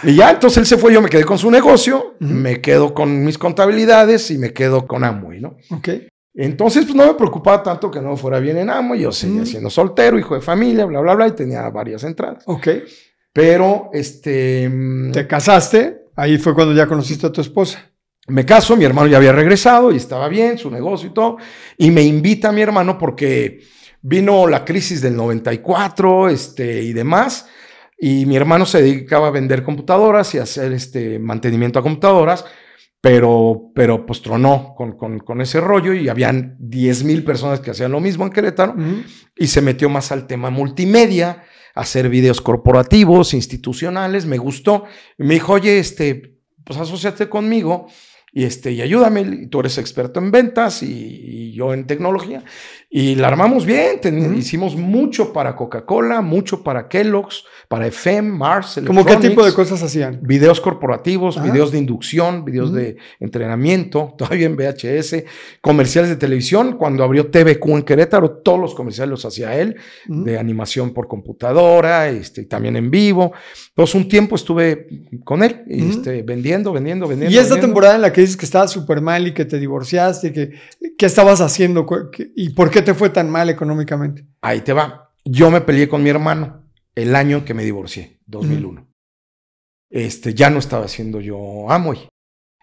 Y 0.04 0.14
ya, 0.14 0.30
entonces 0.30 0.58
él 0.58 0.66
se 0.66 0.76
fue, 0.78 0.92
yo 0.94 1.02
me 1.02 1.08
quedé 1.08 1.24
con 1.24 1.36
su 1.36 1.50
negocio, 1.50 2.14
me 2.20 2.60
quedo 2.60 2.94
con 2.94 3.24
mis 3.24 3.36
contabilidades 3.38 4.30
y 4.30 4.38
me 4.38 4.52
quedo 4.52 4.86
con 4.86 5.02
Amway, 5.02 5.40
¿no? 5.40 5.56
Ok. 5.70 5.88
Entonces, 6.34 6.84
pues 6.84 6.94
no 6.94 7.06
me 7.06 7.14
preocupaba 7.14 7.62
tanto 7.62 7.90
que 7.90 8.00
no 8.00 8.16
fuera 8.16 8.38
bien 8.38 8.56
en 8.58 8.70
Amway, 8.70 9.00
yo 9.00 9.12
seguía 9.12 9.42
Ujú. 9.42 9.46
siendo 9.46 9.70
soltero, 9.70 10.18
hijo 10.18 10.34
de 10.34 10.40
familia, 10.40 10.84
bla, 10.84 11.00
bla, 11.00 11.14
bla, 11.14 11.26
y 11.28 11.32
tenía 11.32 11.68
varias 11.70 12.04
entradas. 12.04 12.44
Ok. 12.46 12.68
Pero, 13.32 13.90
este, 13.92 14.68
mm, 14.68 15.12
Te 15.12 15.26
casaste. 15.26 16.04
Ahí 16.16 16.38
fue 16.38 16.54
cuando 16.54 16.74
ya 16.74 16.86
conociste 16.86 17.26
a 17.26 17.32
tu 17.32 17.40
esposa. 17.40 17.86
me 18.28 18.44
caso, 18.46 18.76
mi 18.76 18.84
hermano 18.84 19.08
ya 19.08 19.16
había 19.16 19.32
regresado 19.32 19.90
y 19.90 19.96
estaba 19.96 20.28
bien, 20.28 20.56
su 20.56 20.70
negocio 20.70 21.08
y 21.08 21.12
todo, 21.12 21.38
y 21.76 21.90
me 21.90 22.02
invita 22.02 22.50
a 22.50 22.52
mi 22.52 22.60
hermano 22.60 22.96
porque 22.96 23.60
vino 24.02 24.46
la 24.46 24.64
crisis 24.64 25.00
del 25.02 25.16
94 25.16 26.28
este, 26.28 26.80
y 26.82 26.92
demás, 26.92 27.48
y 27.98 28.26
mi 28.26 28.36
hermano 28.36 28.66
se 28.66 28.82
dedicaba 28.82 29.28
a 29.28 29.30
vender 29.30 29.64
computadoras 29.64 30.32
y 30.34 30.38
a 30.38 30.44
hacer 30.44 30.72
este 30.72 31.18
mantenimiento 31.18 31.80
a 31.80 31.82
computadoras, 31.82 32.44
pero, 33.00 33.70
pero 33.74 34.04
pues 34.04 34.20
tronó 34.20 34.74
con, 34.76 34.96
con, 34.96 35.20
con 35.20 35.40
ese 35.40 35.60
rollo 35.60 35.94
y 35.94 36.08
habían 36.08 36.56
10 36.58 37.04
mil 37.04 37.24
personas 37.24 37.60
que 37.60 37.70
hacían 37.70 37.92
lo 37.92 38.00
mismo 38.00 38.24
en 38.24 38.32
Querétaro 38.32 38.74
y 39.36 39.46
se 39.46 39.62
metió 39.62 39.88
más 39.88 40.12
al 40.12 40.26
tema 40.26 40.50
multimedia, 40.50 41.44
hacer 41.74 42.10
videos 42.10 42.40
corporativos, 42.40 43.32
institucionales, 43.32 44.26
me 44.26 44.36
gustó. 44.36 44.84
Y 45.18 45.24
me 45.24 45.34
dijo, 45.34 45.54
oye, 45.54 45.78
este, 45.78 46.40
pues 46.64 46.78
asóciate 46.78 47.28
conmigo 47.30 47.86
y, 48.32 48.44
este, 48.44 48.72
y 48.72 48.82
ayúdame, 48.82 49.46
tú 49.46 49.60
eres 49.60 49.78
experto 49.78 50.20
en 50.20 50.30
ventas 50.30 50.82
y, 50.82 50.92
y 50.92 51.52
yo 51.52 51.72
en 51.72 51.86
tecnología. 51.86 52.44
Y 52.92 53.14
la 53.14 53.28
armamos 53.28 53.64
bien, 53.64 54.00
ten- 54.00 54.36
hicimos 54.36 54.74
mucho 54.74 55.32
para 55.32 55.54
Coca-Cola, 55.54 56.22
mucho 56.22 56.64
para 56.64 56.88
Kellogg's, 56.88 57.44
para 57.68 57.86
FM, 57.86 58.30
Mars. 58.36 58.80
¿Cómo 58.84 59.06
qué 59.06 59.14
tipo 59.16 59.44
de 59.44 59.52
cosas 59.52 59.80
hacían? 59.80 60.18
Videos 60.22 60.60
corporativos, 60.60 61.38
Ah. 61.38 61.42
videos 61.44 61.70
de 61.70 61.78
inducción, 61.78 62.44
videos 62.44 62.72
de 62.72 62.96
entrenamiento, 63.20 64.12
todavía 64.18 64.46
en 64.46 64.56
VHS, 64.56 65.24
comerciales 65.60 66.10
de 66.10 66.16
televisión. 66.16 66.76
Cuando 66.78 67.04
abrió 67.04 67.28
TVQ 67.30 67.68
en 67.76 67.82
Querétaro, 67.84 68.30
todos 68.42 68.58
los 68.58 68.74
comerciales 68.74 69.10
los 69.10 69.24
hacía 69.24 69.54
él, 69.56 69.76
de 70.06 70.36
animación 70.36 70.92
por 70.92 71.06
computadora, 71.06 72.08
este, 72.08 72.40
y 72.42 72.46
también 72.46 72.74
en 72.74 72.90
vivo. 72.90 73.32
Entonces, 73.68 73.94
un 73.94 74.08
tiempo 74.08 74.34
estuve 74.34 74.88
con 75.22 75.44
él, 75.44 75.62
este, 75.68 76.22
vendiendo, 76.24 76.72
vendiendo, 76.72 77.06
vendiendo. 77.06 77.32
Y 77.32 77.38
esta 77.38 77.50
vendiendo. 77.54 77.66
temporada 77.68 77.94
en 77.94 78.02
la 78.02 78.12
que 78.12 78.22
dices 78.22 78.36
que 78.36 78.46
estabas 78.46 78.72
súper 78.72 79.00
mal 79.00 79.28
y 79.28 79.32
que 79.32 79.44
te 79.44 79.60
divorciaste, 79.60 80.32
que, 80.32 80.50
¿qué 80.98 81.06
estabas 81.06 81.40
haciendo? 81.40 81.86
¿Y 82.34 82.48
por 82.50 82.68
qué 82.70 82.79
te 82.82 82.94
fue 82.94 83.10
tan 83.10 83.30
mal 83.30 83.48
económicamente? 83.50 84.26
Ahí 84.40 84.60
te 84.60 84.72
va. 84.72 85.12
Yo 85.24 85.50
me 85.50 85.60
peleé 85.60 85.88
con 85.88 86.02
mi 86.02 86.10
hermano 86.10 86.70
el 86.94 87.14
año 87.14 87.44
que 87.44 87.54
me 87.54 87.64
divorcié, 87.64 88.20
2001. 88.26 88.86
Este, 89.90 90.34
ya 90.34 90.50
no 90.50 90.58
estaba 90.58 90.84
haciendo 90.84 91.20
yo 91.20 91.70
Amway, 91.70 92.08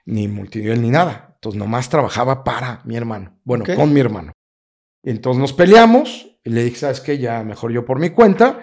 ni 0.05 0.27
multinivel 0.27 0.81
ni 0.81 0.89
nada. 0.89 1.31
Entonces 1.35 1.59
nomás 1.59 1.89
trabajaba 1.89 2.43
para 2.43 2.81
mi 2.85 2.95
hermano. 2.95 3.39
Bueno, 3.43 3.65
con 3.75 3.93
mi 3.93 3.99
hermano. 3.99 4.31
Entonces 5.03 5.39
nos 5.39 5.53
peleamos 5.53 6.39
y 6.43 6.49
le 6.49 6.63
dije, 6.63 6.77
¿sabes 6.77 7.01
qué? 7.01 7.17
Ya 7.17 7.43
mejor 7.43 7.71
yo 7.71 7.85
por 7.85 7.99
mi 7.99 8.09
cuenta. 8.09 8.59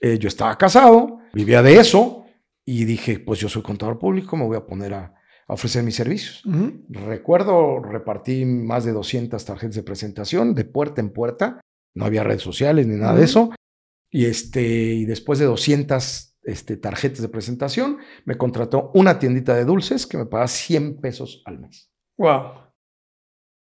Eh, 0.00 0.18
yo 0.18 0.28
estaba 0.28 0.56
casado, 0.56 1.18
vivía 1.32 1.62
de 1.62 1.78
eso 1.78 2.24
y 2.64 2.84
dije, 2.84 3.18
pues 3.18 3.40
yo 3.40 3.48
soy 3.48 3.62
contador 3.62 3.98
público, 3.98 4.36
me 4.36 4.46
voy 4.46 4.56
a 4.56 4.66
poner 4.66 4.94
a, 4.94 5.14
a 5.50 5.54
ofrecer 5.54 5.82
mis 5.82 5.96
servicios. 5.96 6.42
Recuerdo, 6.88 7.80
repartí 7.80 8.44
más 8.44 8.84
de 8.84 8.92
200 8.92 9.44
tarjetas 9.44 9.74
de 9.74 9.82
presentación 9.82 10.54
de 10.54 10.64
puerta 10.64 11.00
en 11.00 11.10
puerta. 11.10 11.60
No 11.94 12.04
había 12.04 12.22
redes 12.22 12.42
sociales 12.42 12.86
ni 12.86 12.96
nada 12.96 13.14
de 13.16 13.24
eso. 13.24 13.50
Y, 14.12 14.26
este, 14.26 14.62
y 14.62 15.04
después 15.06 15.40
de 15.40 15.46
200 15.46 16.36
este, 16.44 16.76
tarjetas 16.76 17.20
de 17.20 17.28
presentación, 17.28 17.98
me 18.24 18.36
contrató 18.38 18.92
una 18.94 19.18
tiendita 19.18 19.54
de 19.56 19.64
dulces 19.64 20.06
que 20.06 20.18
me 20.18 20.26
pagaba 20.26 20.46
100 20.46 21.00
pesos 21.00 21.42
al 21.44 21.58
mes. 21.58 21.90
Wow. 22.16 22.70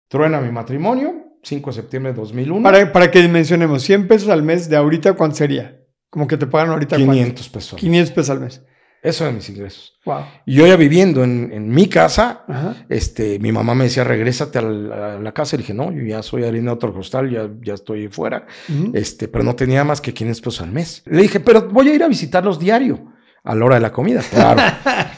Truena 0.09 0.41
mi 0.41 0.51
matrimonio, 0.51 1.39
5 1.43 1.71
de 1.71 1.75
septiembre 1.75 2.13
de 2.13 2.19
2001. 2.19 2.63
Para, 2.65 2.93
para 2.93 3.11
que 3.13 3.23
dimensionemos, 3.23 3.85
100 3.85 4.09
pesos 4.09 4.29
al 4.29 4.43
mes 4.43 4.69
de 4.69 4.77
ahorita, 4.77 5.13
¿cuánto 5.13 5.37
sería? 5.37 5.81
Como 6.11 6.27
que 6.27 6.37
te 6.37 6.49
pagan 6.49 6.71
ahorita 6.71 6.97
cuánto? 6.97 7.13
500 7.13 7.49
pesos. 7.49 7.73
al 7.73 7.77
mes. 7.77 7.83
500 7.83 8.13
pesos 8.13 8.31
al 8.31 8.41
mes. 8.41 8.65
Eso 9.07 9.23
eran 9.23 9.37
mis 9.37 9.49
ingresos. 9.49 9.95
Wow. 10.05 10.25
Y 10.47 10.55
yo 10.55 10.67
ya 10.67 10.75
viviendo 10.77 11.23
en, 11.23 11.51
en 11.53 11.69
mi 11.69 11.89
casa, 11.89 12.45
Ajá. 12.49 12.75
este, 12.89 13.39
mi 13.39 13.53
mamá 13.53 13.73
me 13.77 13.85
decía, 13.85 14.03
regrésate 14.03 14.59
a 14.59 14.63
la, 14.63 15.15
a 15.15 15.19
la 15.21 15.33
casa. 15.33 15.55
Y 15.55 15.59
dije, 15.61 15.75
no, 15.75 15.93
yo 15.93 16.03
ya 16.03 16.25
soy 16.25 16.43
harina 16.43 16.73
de 16.73 16.75
otro 16.75 16.93
costal, 16.93 17.31
ya, 17.31 17.49
ya 17.63 17.75
estoy 17.75 18.09
fuera. 18.09 18.47
Este, 18.95 19.29
pero 19.29 19.45
no 19.45 19.55
tenía 19.55 19.85
más 19.85 20.01
que 20.01 20.13
500 20.13 20.41
pesos 20.41 20.61
al 20.61 20.73
mes. 20.73 21.05
Le 21.07 21.23
dije, 21.23 21.39
pero 21.39 21.69
voy 21.69 21.89
a 21.89 21.95
ir 21.95 22.03
a 22.03 22.09
visitarlos 22.09 22.59
diario 22.59 23.13
a 23.45 23.55
la 23.55 23.65
hora 23.65 23.77
de 23.77 23.83
la 23.83 23.93
comida, 23.93 24.23
claro. 24.29 24.61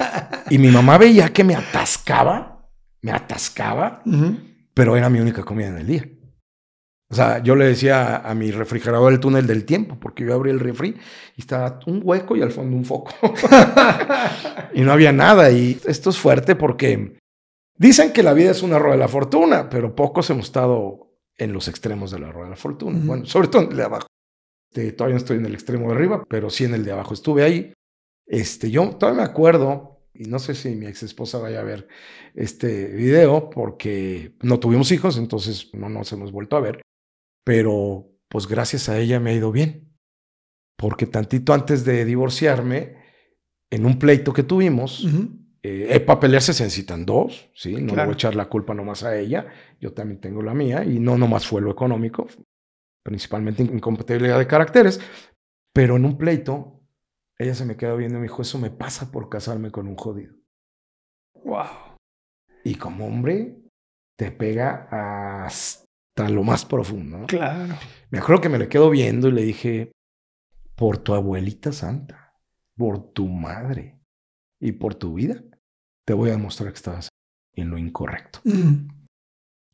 y 0.51 0.59
mi 0.59 0.69
mamá 0.69 0.99
veía 0.99 1.33
que 1.33 1.43
me 1.45 1.55
atascaba, 1.55 2.69
me 3.01 3.11
atascaba, 3.11 4.03
pero 4.75 4.97
era 4.99 5.09
mi 5.09 5.19
única 5.19 5.43
comida 5.45 5.69
en 5.69 5.79
el 5.79 5.87
día. 5.87 6.05
O 7.11 7.15
sea, 7.15 7.43
yo 7.43 7.57
le 7.57 7.65
decía 7.65 8.19
a 8.19 8.35
mi 8.35 8.51
refrigerador 8.51 9.13
el 9.13 9.21
túnel 9.21 9.47
del 9.47 9.65
tiempo, 9.65 9.97
porque 9.99 10.25
yo 10.25 10.35
abrí 10.35 10.51
el 10.51 10.61
refri 10.61 10.95
y 11.37 11.41
estaba 11.41 11.81
un 11.87 12.03
hueco 12.05 12.37
y 12.37 12.43
al 12.43 12.53
fondo 12.53 12.77
un 12.77 12.85
foco. 12.85 13.13
y 14.75 14.83
no 14.83 14.93
había 14.93 15.11
nada. 15.11 15.51
Y 15.51 15.81
esto 15.87 16.11
es 16.11 16.19
fuerte 16.19 16.55
porque 16.55 17.17
dicen 17.77 18.13
que 18.13 18.23
la 18.23 18.35
vida 18.35 18.51
es 18.51 18.63
una 18.63 18.79
rueda 18.79 18.97
de 18.97 19.01
la 19.01 19.09
fortuna, 19.09 19.71
pero 19.71 19.95
pocos 19.95 20.29
hemos 20.29 20.47
estado 20.47 21.15
en 21.39 21.55
los 21.55 21.69
extremos 21.69 22.11
de 22.11 22.19
la 22.19 22.31
rueda 22.31 22.47
de 22.47 22.51
la 22.51 22.57
fortuna. 22.57 23.01
Bueno, 23.03 23.25
sobre 23.25 23.49
todo 23.49 23.63
en 23.63 23.71
el 23.71 23.77
de 23.79 23.85
abajo. 23.85 24.07
Este, 24.71 24.93
todavía 24.93 25.15
no 25.15 25.19
estoy 25.19 25.39
en 25.39 25.47
el 25.47 25.55
extremo 25.55 25.89
de 25.89 25.95
arriba, 25.95 26.25
pero 26.29 26.51
sí 26.51 26.65
en 26.65 26.75
el 26.75 26.85
de 26.85 26.93
abajo. 26.93 27.15
Estuve 27.15 27.43
ahí. 27.43 27.73
Este, 28.27 28.71
yo 28.71 28.87
todavía 28.91 29.23
me 29.23 29.27
acuerdo, 29.31 30.03
y 30.13 30.25
no 30.25 30.39
sé 30.39 30.55
si 30.55 30.75
mi 30.75 30.85
ex 30.85 31.05
esposa 31.05 31.39
vaya 31.39 31.61
a 31.61 31.65
ver 31.65 31.89
este 32.35 32.89
video, 32.89 33.49
porque 33.49 34.35
no 34.43 34.61
tuvimos 34.61 34.93
hijos, 34.93 35.17
entonces 35.17 35.71
no 35.73 35.89
nos 35.89 36.13
hemos 36.13 36.33
vuelto 36.33 36.59
a 36.59 36.61
ver 36.61 36.83
pero 37.49 38.07
pues 38.29 38.47
gracias 38.47 38.91
a 38.91 38.99
ella 38.99 39.21
me 39.21 39.31
ha 39.31 39.33
ido 39.33 39.51
bien. 39.51 39.97
Porque 40.77 41.07
tantito 41.07 41.55
antes 41.55 41.83
de 41.83 42.05
divorciarme, 42.05 42.99
en 43.71 43.87
un 43.87 43.99
pleito 43.99 44.35
que 44.35 44.43
tuvimos, 44.43 45.07
eh, 45.63 45.99
para 46.01 46.21
pelearse 46.21 46.53
se 46.53 46.65
necesitan 46.65 47.07
dos, 47.07 47.51
¿sí? 47.55 47.73
No 47.73 47.97
le 47.97 48.03
voy 48.03 48.11
a 48.11 48.13
echar 48.13 48.37
la 48.37 48.51
culpa 48.51 48.75
nomás 48.75 49.03
a 49.03 49.19
ella, 49.19 49.47
yo 49.81 49.95
también 49.95 50.21
tengo 50.21 50.43
la 50.43 50.53
mía, 50.53 50.85
y 50.85 51.01
no 51.01 51.17
nomás 51.17 51.47
fue 51.47 51.63
lo 51.63 51.71
económico, 51.71 52.27
principalmente 53.03 53.63
incompatibilidad 53.63 54.39
de 54.39 54.47
caracteres, 54.47 55.01
pero 55.73 55.97
en 55.97 56.05
un 56.05 56.19
pleito, 56.19 56.83
ella 57.39 57.55
se 57.55 57.65
me 57.65 57.79
quedó 57.79 57.97
viendo 57.97 58.19
y 58.19 58.21
me 58.21 58.27
dijo, 58.27 58.43
eso 58.43 58.59
me 58.59 58.71
pasa 58.71 59.11
por 59.11 59.31
casarme 59.31 59.71
con 59.71 59.89
un 59.89 59.97
jodido. 59.97 60.35
Wow. 61.45 61.97
Y 62.63 62.75
como 62.75 63.07
hombre, 63.07 63.57
te 64.19 64.33
pega 64.33 65.47
hasta 66.19 66.33
lo 66.33 66.43
más 66.43 66.65
profundo. 66.65 67.27
Claro. 67.27 67.75
Me 68.11 68.19
acuerdo 68.19 68.43
que 68.43 68.49
me 68.49 68.59
le 68.59 68.69
quedo 68.69 68.91
viendo 68.91 69.29
y 69.29 69.33
le 69.33 69.43
dije, 69.43 69.93
por 70.75 70.99
tu 70.99 71.15
abuelita 71.15 71.73
santa, 71.73 72.35
por 72.77 73.13
tu 73.13 73.29
madre 73.29 74.01
y 74.61 74.73
por 74.73 74.95
tu 74.95 75.15
vida, 75.15 75.43
te 76.05 76.15
voy 76.15 76.31
a 76.31 76.33
demostrar 76.33 76.71
que 76.71 76.77
estabas 76.77 77.09
en 77.55 77.71
lo 77.71 77.79
incorrecto. 77.79 78.41
Mm. 78.45 78.89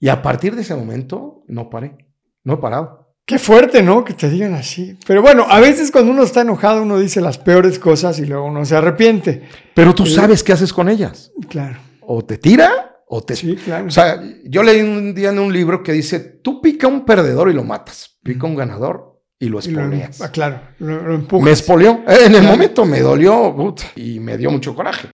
Y 0.01 0.09
a 0.09 0.21
partir 0.21 0.55
de 0.55 0.63
ese 0.63 0.75
momento 0.75 1.45
no 1.49 1.71
paré, 1.71 1.97
no 2.43 2.55
he 2.55 2.57
parado. 2.59 3.15
Qué 3.27 3.39
fuerte, 3.39 3.83
¿no? 3.83 4.05
Que 4.05 4.13
te 4.13 4.29
digan 4.29 4.53
así. 4.53 4.99
Pero 5.07 5.23
bueno, 5.23 5.47
a 5.49 5.59
veces 5.61 5.91
cuando 5.91 6.13
uno 6.13 6.25
está 6.25 6.43
enojado 6.43 6.83
uno 6.83 6.99
dice 6.99 7.23
las 7.23 7.39
peores 7.39 7.79
cosas 7.79 8.19
y 8.19 8.27
luego 8.27 8.45
uno 8.47 8.67
se 8.67 8.77
arrepiente. 8.77 9.49
Pero 9.75 9.95
tú 9.95 10.05
sabes 10.05 10.43
qué 10.43 10.53
haces 10.53 10.75
con 10.75 10.91
ellas. 10.91 11.33
Claro. 11.49 11.79
O 12.03 12.23
te 12.23 12.37
tira 12.37 12.94
o, 13.07 13.23
te, 13.23 13.37
sí, 13.37 13.57
claro. 13.57 13.87
o 13.87 13.91
sea, 13.91 14.23
yo 14.45 14.63
leí 14.63 14.81
un 14.81 15.15
día 15.15 15.31
en 15.31 15.39
un 15.39 15.53
libro 15.53 15.83
que 15.83 15.93
dice, 15.93 16.21
tú 16.21 16.61
pica 16.61 16.87
un 16.87 17.05
perdedor 17.05 17.51
y 17.51 17.55
lo 17.55 17.65
matas, 17.65 18.19
pica 18.23 18.47
un 18.47 18.57
ganador 18.57 19.23
y 19.39 19.49
lo 19.49 19.59
espoleas. 19.59 20.21
Ah, 20.21 20.31
claro, 20.31 20.61
lo, 20.79 21.41
Me 21.41 21.51
espolió. 21.53 22.03
En 22.07 22.35
el 22.35 22.43
momento 22.43 22.85
me 22.85 23.01
dolió 23.01 23.75
y 23.97 24.21
me 24.21 24.39
dio 24.39 24.51
mucho 24.51 24.75
coraje, 24.75 25.11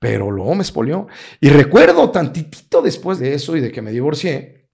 pero 0.00 0.30
luego 0.30 0.54
me 0.54 0.62
espolió. 0.62 1.08
Y 1.40 1.50
recuerdo 1.50 2.10
tantitito 2.10 2.80
después 2.80 3.18
de 3.18 3.34
eso 3.34 3.56
y 3.56 3.60
de 3.60 3.70
que 3.70 3.82
me 3.82 3.92
divorcié, 3.92 4.70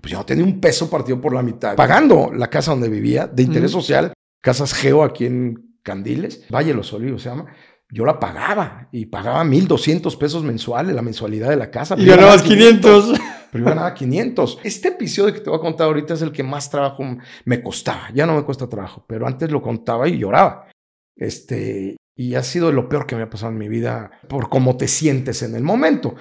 pues 0.00 0.12
yo 0.12 0.24
tenía 0.24 0.44
un 0.44 0.60
peso 0.60 0.90
partido 0.90 1.20
por 1.20 1.32
la 1.32 1.42
mitad, 1.42 1.76
pagando 1.76 2.30
la 2.32 2.50
casa 2.50 2.72
donde 2.72 2.88
vivía, 2.88 3.26
de 3.26 3.42
interés 3.42 3.70
social, 3.70 4.12
Casas 4.42 4.74
Geo 4.74 5.02
aquí 5.02 5.26
en 5.26 5.78
Candiles, 5.82 6.44
Valle 6.52 6.74
Los 6.74 6.92
Olivos 6.92 7.22
se 7.22 7.30
llama 7.30 7.46
yo 7.90 8.04
la 8.04 8.18
pagaba 8.18 8.88
y 8.92 9.06
pagaba 9.06 9.44
1.200 9.44 10.16
pesos 10.18 10.42
mensuales 10.42 10.94
la 10.94 11.02
mensualidad 11.02 11.50
de 11.50 11.56
la 11.56 11.70
casa. 11.70 11.94
Y 11.98 12.04
ganabas 12.04 12.42
500. 12.42 13.20
Pero 13.52 13.64
yo 13.64 13.70
ganaba 13.70 13.94
500. 13.94 14.60
Este 14.64 14.88
episodio 14.88 15.32
que 15.32 15.40
te 15.40 15.50
voy 15.50 15.58
a 15.58 15.62
contar 15.62 15.86
ahorita 15.86 16.14
es 16.14 16.22
el 16.22 16.32
que 16.32 16.42
más 16.42 16.68
trabajo 16.70 17.04
me 17.44 17.62
costaba. 17.62 18.10
Ya 18.12 18.26
no 18.26 18.34
me 18.34 18.42
cuesta 18.42 18.68
trabajo, 18.68 19.04
pero 19.08 19.26
antes 19.26 19.50
lo 19.50 19.62
contaba 19.62 20.08
y 20.08 20.18
lloraba. 20.18 20.68
Este, 21.14 21.96
y 22.18 22.34
ha 22.34 22.42
sido 22.42 22.72
lo 22.72 22.88
peor 22.88 23.06
que 23.06 23.14
me 23.14 23.22
ha 23.22 23.30
pasado 23.30 23.52
en 23.52 23.58
mi 23.58 23.68
vida 23.68 24.10
por 24.28 24.48
cómo 24.48 24.76
te 24.76 24.88
sientes 24.88 25.42
en 25.42 25.54
el 25.54 25.62
momento. 25.62 26.14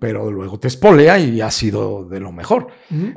Pero 0.00 0.30
luego 0.30 0.58
te 0.58 0.68
espolea 0.68 1.18
y 1.18 1.40
ha 1.40 1.50
sido 1.50 2.08
de 2.08 2.20
lo 2.20 2.32
mejor. 2.32 2.68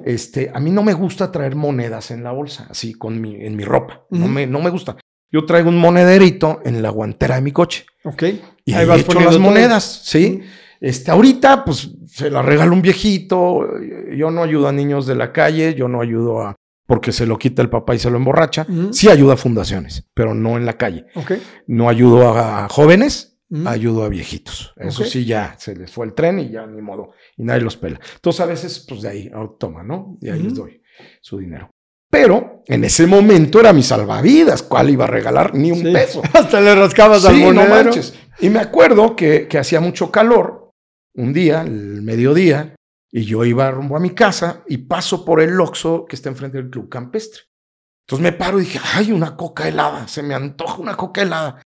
Este, 0.06 0.52
a 0.54 0.60
mí 0.60 0.70
no 0.70 0.84
me 0.84 0.94
gusta 0.94 1.32
traer 1.32 1.56
monedas 1.56 2.12
en 2.12 2.24
la 2.24 2.32
bolsa, 2.32 2.68
así 2.70 2.94
con 2.94 3.20
mi, 3.20 3.44
en 3.44 3.56
mi 3.56 3.64
ropa. 3.64 4.06
no, 4.12 4.28
me, 4.28 4.46
no 4.46 4.62
me 4.62 4.70
gusta. 4.70 4.98
Yo 5.32 5.46
traigo 5.46 5.70
un 5.70 5.78
monederito 5.78 6.62
en 6.64 6.82
la 6.82 6.90
guantera 6.90 7.36
de 7.36 7.42
mi 7.42 7.52
coche. 7.52 7.86
Ok. 8.04 8.24
Y 8.66 8.74
ahí, 8.74 8.86
vas 8.86 9.02
hecho 9.02 9.20
las 9.20 9.38
monedas, 9.38 10.02
¿sí? 10.06 10.42
Este, 10.80 11.12
ahorita, 11.12 11.66
pues, 11.66 11.90
se 12.08 12.30
la 12.30 12.42
regala 12.42 12.72
un 12.72 12.82
viejito. 12.82 13.68
Yo 14.16 14.32
no 14.32 14.44
ayudo 14.44 14.68
a 14.68 14.72
niños 14.72 15.06
de 15.08 15.16
la 15.16 15.32
calle, 15.32 15.76
yo 15.76 15.88
no 15.88 16.02
ayudo 16.02 16.42
a 16.42 16.56
porque 16.88 17.12
se 17.12 17.26
lo 17.26 17.38
quita 17.38 17.62
el 17.62 17.70
papá 17.70 17.96
y 17.96 18.00
se 18.00 18.10
lo 18.10 18.18
emborracha. 18.18 18.66
Sí 18.92 19.10
ayudo 19.10 19.32
a 19.32 19.38
fundaciones, 19.38 20.08
pero 20.14 20.34
no 20.34 20.58
en 20.58 20.66
la 20.66 20.78
calle. 20.78 21.06
Okay. 21.16 21.42
No 21.68 21.90
ayudo 21.90 22.30
a 22.38 22.68
jóvenes, 22.70 23.40
ayudo 23.66 24.04
a 24.04 24.10
viejitos. 24.10 24.74
Eso 24.78 25.04
sí, 25.04 25.26
ya 25.26 25.56
se 25.58 25.76
les 25.76 25.92
fue 25.92 26.06
el 26.06 26.14
tren 26.14 26.40
y 26.40 26.50
ya 26.50 26.66
ni 26.66 26.82
modo. 26.82 27.12
Y 27.38 27.44
nadie 27.44 27.62
los 27.62 27.78
pela. 27.78 28.00
Entonces, 28.16 28.42
a 28.42 28.46
veces, 28.46 28.86
pues 28.88 29.02
de 29.02 29.10
ahí, 29.10 29.32
oh, 29.34 29.56
toma, 29.60 29.84
¿no? 29.84 30.18
Y 30.22 30.30
ahí 30.30 30.42
les 30.42 30.54
doy 30.54 30.82
su 31.22 31.38
dinero. 31.40 31.72
Pero 32.16 32.64
en 32.66 32.86
ese 32.86 33.06
momento 33.08 33.60
era 33.60 33.74
mi 33.74 33.84
salvavidas. 33.84 34.64
¿Cuál 34.64 34.90
iba 34.90 35.04
a 35.04 35.08
regalar? 35.08 35.54
Ni 35.54 35.70
un 35.70 35.84
peso. 35.84 36.22
Hasta 36.34 36.62
le 36.62 36.74
rascabas 36.74 37.26
al 37.26 37.36
monedero. 37.36 37.68
No 37.68 37.84
manches. 37.84 38.14
Y 38.40 38.50
me 38.50 38.60
acuerdo 38.60 39.18
que, 39.18 39.50
que 39.50 39.58
hacía 39.58 39.82
mucho 39.82 40.12
calor 40.12 40.72
un 41.16 41.34
día, 41.34 41.62
el 41.62 42.02
mediodía, 42.02 42.74
y 43.12 43.26
yo 43.26 43.44
iba 43.44 43.70
rumbo 43.70 43.98
a 43.98 44.00
mi 44.00 44.12
casa 44.12 44.64
y 44.66 44.78
paso 44.78 45.26
por 45.26 45.42
el 45.42 45.60
Oxxo 45.60 46.06
que 46.06 46.16
está 46.16 46.30
enfrente 46.30 46.58
del 46.58 46.70
Club 46.70 46.88
Campestre. 46.88 47.42
Entonces 48.08 48.24
me 48.24 48.32
paro 48.32 48.62
y 48.62 48.64
dije, 48.64 48.80
ay, 48.94 49.12
una 49.12 49.36
coca 49.36 49.68
helada, 49.68 50.08
se 50.08 50.24
me 50.24 50.36
antoja 50.36 50.78
una 50.78 50.96
coca 50.96 51.22
helada. 51.22 51.62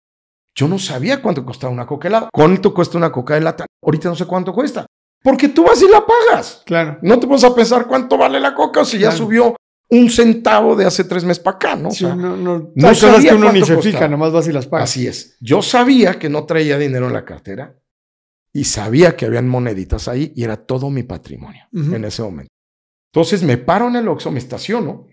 Yo 0.55 0.69
no 0.69 0.79
sabía 0.79 1.23
cuánto 1.23 1.43
costaba 1.45 1.73
una 1.73 1.87
coca 1.87 2.09
helada. 2.09 2.29
¿Cuánto 2.31 2.75
cuesta 2.75 2.99
una 2.99 3.11
coca 3.11 3.39
helada? 3.39 3.65
Ahorita 3.83 4.11
no 4.11 4.15
sé 4.15 4.27
cuánto 4.27 4.53
cuesta. 4.53 4.85
Porque 5.23 5.49
tú 5.49 5.65
vas 5.65 5.81
y 5.81 5.89
la 5.89 6.05
pagas. 6.05 6.63
Claro. 6.67 6.99
No 7.01 7.19
te 7.19 7.27
pones 7.27 7.45
a 7.45 7.55
pensar 7.55 7.87
cuánto 7.87 8.19
vale 8.19 8.39
la 8.41 8.55
coca 8.55 8.83
o 8.83 8.85
si 8.85 8.99
ya 8.99 9.11
subió 9.11 9.57
un 9.95 10.11
centavo 10.11 10.77
de 10.77 10.85
hace 10.85 11.05
tres 11.05 11.25
meses 11.25 11.43
para 11.43 11.57
acá, 11.57 11.77
¿no? 11.77 11.91
Sí, 11.91 12.05
no, 12.05 12.37
no, 12.37 12.73
no 12.75 12.95
sabía 12.95 13.31
que 13.31 13.37
uno 13.37 13.53
ni 13.53 13.65
se 13.65 13.81
fija, 13.81 14.09
nomás 14.09 14.33
vas 14.33 14.49
y 14.49 14.53
las 14.53 14.67
pagas. 14.67 14.91
Así 14.91 15.07
es. 15.07 15.37
Yo 15.41 15.63
sabía 15.63 16.19
que 16.19 16.29
no 16.29 16.45
traía 16.45 16.79
dinero 16.79 17.07
en 17.07 17.13
la 17.13 17.25
cartera 17.25 17.79
y 18.53 18.65
sabía 18.65 19.17
que 19.17 19.27
habían 19.27 19.49
moneditas 19.49 20.09
ahí 20.09 20.33
y 20.37 20.45
era 20.45 20.57
todo 20.57 20.91
mi 20.91 21.03
patrimonio 21.03 21.65
en 21.73 22.05
ese 22.05 22.23
momento. 22.23 22.51
Entonces 23.13 23.43
me 23.43 23.59
paro 23.59 23.89
en 23.89 23.97
el 23.97 24.09
Oxxo, 24.09 24.31
me 24.31 24.39
estaciono, 24.39 25.07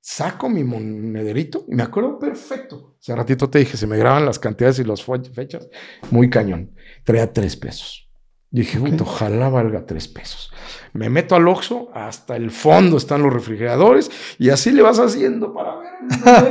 saco 0.00 0.48
mi 0.48 0.64
monederito 0.64 1.64
y 1.68 1.74
me 1.74 1.82
acuerdo 1.82 2.18
perfecto. 2.18 2.96
Hace 3.00 3.14
ratito 3.14 3.48
te 3.48 3.60
dije, 3.60 3.76
se 3.76 3.86
me 3.86 3.96
graban 3.96 4.24
las 4.24 4.38
cantidades 4.38 4.78
y 4.78 4.84
las 4.84 5.04
fechas. 5.04 5.68
Muy 6.10 6.30
cañón. 6.30 6.74
Traía 7.04 7.32
tres 7.32 7.56
pesos. 7.56 8.09
Dije, 8.50 8.80
ojalá 9.00 9.48
valga 9.48 9.86
tres 9.86 10.08
pesos. 10.08 10.52
Me 10.92 11.08
meto 11.08 11.36
al 11.36 11.46
Oxxo, 11.46 11.88
hasta 11.94 12.34
el 12.34 12.50
fondo 12.50 12.96
están 12.96 13.22
los 13.22 13.32
refrigeradores 13.32 14.10
y 14.38 14.50
así 14.50 14.72
le 14.72 14.82
vas 14.82 14.98
haciendo 14.98 15.54
para 15.54 15.76
ver. 15.76 15.90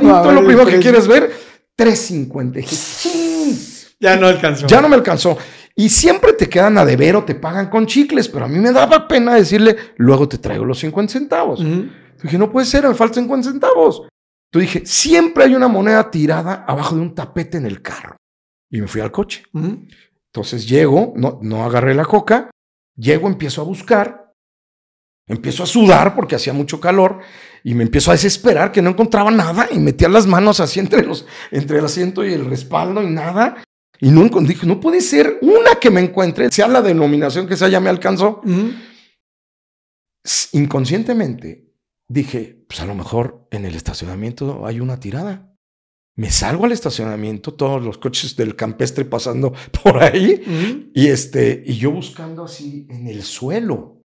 todo 0.00 0.32
lo 0.32 0.42
primero 0.44 0.64
que 0.66 0.78
quieres 0.78 1.06
ver, 1.06 1.30
3.50. 1.76 3.80
Ya 4.02 4.16
no 4.16 4.28
alcanzó. 4.28 4.66
Ya 4.66 4.80
no 4.80 4.88
me 4.88 4.94
alcanzó. 4.94 5.36
Y 5.76 5.90
siempre 5.90 6.32
te 6.32 6.48
quedan 6.48 6.78
a 6.78 6.86
deber 6.86 7.16
o 7.16 7.24
te 7.24 7.34
pagan 7.34 7.68
con 7.68 7.84
chicles, 7.84 8.30
pero 8.30 8.46
a 8.46 8.48
mí 8.48 8.58
me 8.58 8.72
daba 8.72 9.06
pena 9.06 9.34
decirle, 9.34 9.76
luego 9.96 10.26
te 10.26 10.38
traigo 10.38 10.64
los 10.64 10.78
50 10.78 11.12
centavos. 11.12 11.62
Dije, 12.22 12.38
no 12.38 12.50
puede 12.50 12.64
ser, 12.64 12.88
me 12.88 12.94
faltan 12.94 13.24
50 13.24 13.50
centavos. 13.50 14.08
Tú 14.50 14.58
dije, 14.58 14.86
siempre 14.86 15.44
hay 15.44 15.54
una 15.54 15.68
moneda 15.68 16.10
tirada 16.10 16.64
abajo 16.66 16.96
de 16.96 17.02
un 17.02 17.14
tapete 17.14 17.58
en 17.58 17.66
el 17.66 17.82
carro. 17.82 18.16
Y 18.70 18.80
me 18.80 18.88
fui 18.88 19.02
al 19.02 19.12
coche. 19.12 19.42
Entonces 20.32 20.68
llego, 20.68 21.12
no, 21.16 21.40
no 21.42 21.64
agarré 21.64 21.94
la 21.94 22.04
coca, 22.04 22.50
llego, 22.96 23.26
empiezo 23.26 23.60
a 23.60 23.64
buscar, 23.64 24.32
empiezo 25.26 25.62
a 25.62 25.66
sudar 25.66 26.14
porque 26.14 26.36
hacía 26.36 26.52
mucho 26.52 26.80
calor 26.80 27.20
y 27.64 27.74
me 27.74 27.82
empiezo 27.82 28.10
a 28.10 28.14
desesperar 28.14 28.72
que 28.72 28.82
no 28.82 28.90
encontraba 28.90 29.30
nada 29.30 29.68
y 29.70 29.78
metía 29.78 30.08
las 30.08 30.26
manos 30.26 30.60
así 30.60 30.80
entre, 30.80 31.04
los, 31.04 31.26
entre 31.50 31.78
el 31.78 31.84
asiento 31.84 32.24
y 32.24 32.32
el 32.32 32.46
respaldo 32.46 33.02
y 33.02 33.10
nada. 33.10 33.62
Y 34.00 34.10
no 34.10 34.24
dije, 34.40 34.66
no 34.66 34.80
puede 34.80 35.00
ser 35.00 35.38
una 35.42 35.74
que 35.80 35.90
me 35.90 36.00
encuentre, 36.00 36.50
sea 36.50 36.68
la 36.68 36.80
denominación 36.80 37.46
que 37.46 37.56
sea, 37.56 37.68
ya 37.68 37.80
me 37.80 37.90
alcanzó. 37.90 38.40
Inconscientemente 40.52 41.74
dije, 42.08 42.64
pues 42.66 42.80
a 42.80 42.86
lo 42.86 42.94
mejor 42.94 43.46
en 43.50 43.66
el 43.66 43.74
estacionamiento 43.74 44.66
hay 44.66 44.80
una 44.80 45.00
tirada. 45.00 45.49
Me 46.20 46.30
salgo 46.30 46.66
al 46.66 46.72
estacionamiento, 46.72 47.54
todos 47.54 47.82
los 47.82 47.96
coches 47.96 48.36
del 48.36 48.54
campestre 48.54 49.06
pasando 49.06 49.54
por 49.82 50.02
ahí, 50.02 50.90
y, 50.94 51.06
este, 51.06 51.62
y 51.66 51.78
yo 51.78 51.92
buscando 51.92 52.44
así 52.44 52.86
en 52.90 53.06
el 53.06 53.22
suelo. 53.22 54.02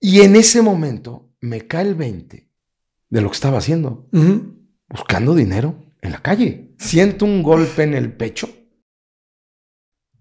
Y 0.00 0.22
en 0.22 0.36
ese 0.36 0.62
momento 0.62 1.34
me 1.42 1.66
cae 1.66 1.86
el 1.86 1.96
20 1.96 2.50
de 3.10 3.20
lo 3.20 3.28
que 3.28 3.34
estaba 3.34 3.58
haciendo, 3.58 4.08
buscando 4.88 5.34
dinero 5.34 5.92
en 6.00 6.12
la 6.12 6.22
calle. 6.22 6.74
Siento 6.78 7.26
un 7.26 7.42
golpe 7.42 7.82
en 7.82 7.92
el 7.92 8.10
pecho 8.10 8.48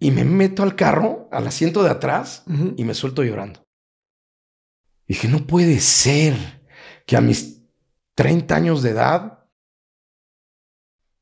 y 0.02 0.12
me 0.12 0.26
meto 0.26 0.62
al 0.62 0.76
carro, 0.76 1.30
al 1.32 1.48
asiento 1.48 1.84
de 1.84 1.90
atrás, 1.90 2.44
y 2.76 2.84
me 2.84 2.94
suelto 2.94 3.24
llorando. 3.24 3.64
dije, 5.08 5.30
no 5.30 5.48
puede 5.48 5.80
ser. 5.80 6.36
que 7.06 7.16
a 7.16 7.22
mis 7.22 7.62
30 8.16 8.54
años 8.54 8.84
de 8.84 8.90
edad 8.90 9.37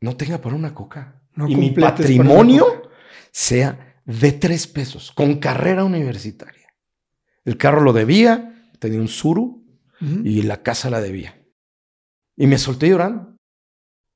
no 0.06 0.16
tenga 0.16 0.40
para 0.40 0.56
una 0.56 0.74
coca. 0.74 1.22
No 1.34 1.50
y 1.50 1.56
mi 1.56 1.72
patrimonio 1.72 2.66
sea 3.32 3.98
de 4.06 4.32
tres 4.32 4.68
pesos, 4.68 5.12
con 5.12 5.40
carrera 5.40 5.84
universitaria. 5.84 6.68
El 7.44 7.58
carro 7.58 7.82
lo 7.82 7.92
debía, 7.92 8.70
tenía 8.80 9.02
un 9.02 9.08
suru 9.08 9.66
y 10.24 10.44
la 10.44 10.62
casa 10.62 10.92
la 10.92 11.02
debía. 11.02 11.44
Y 12.38 12.46
me 12.46 12.60
solté 12.60 12.88
llorando. 12.88 13.36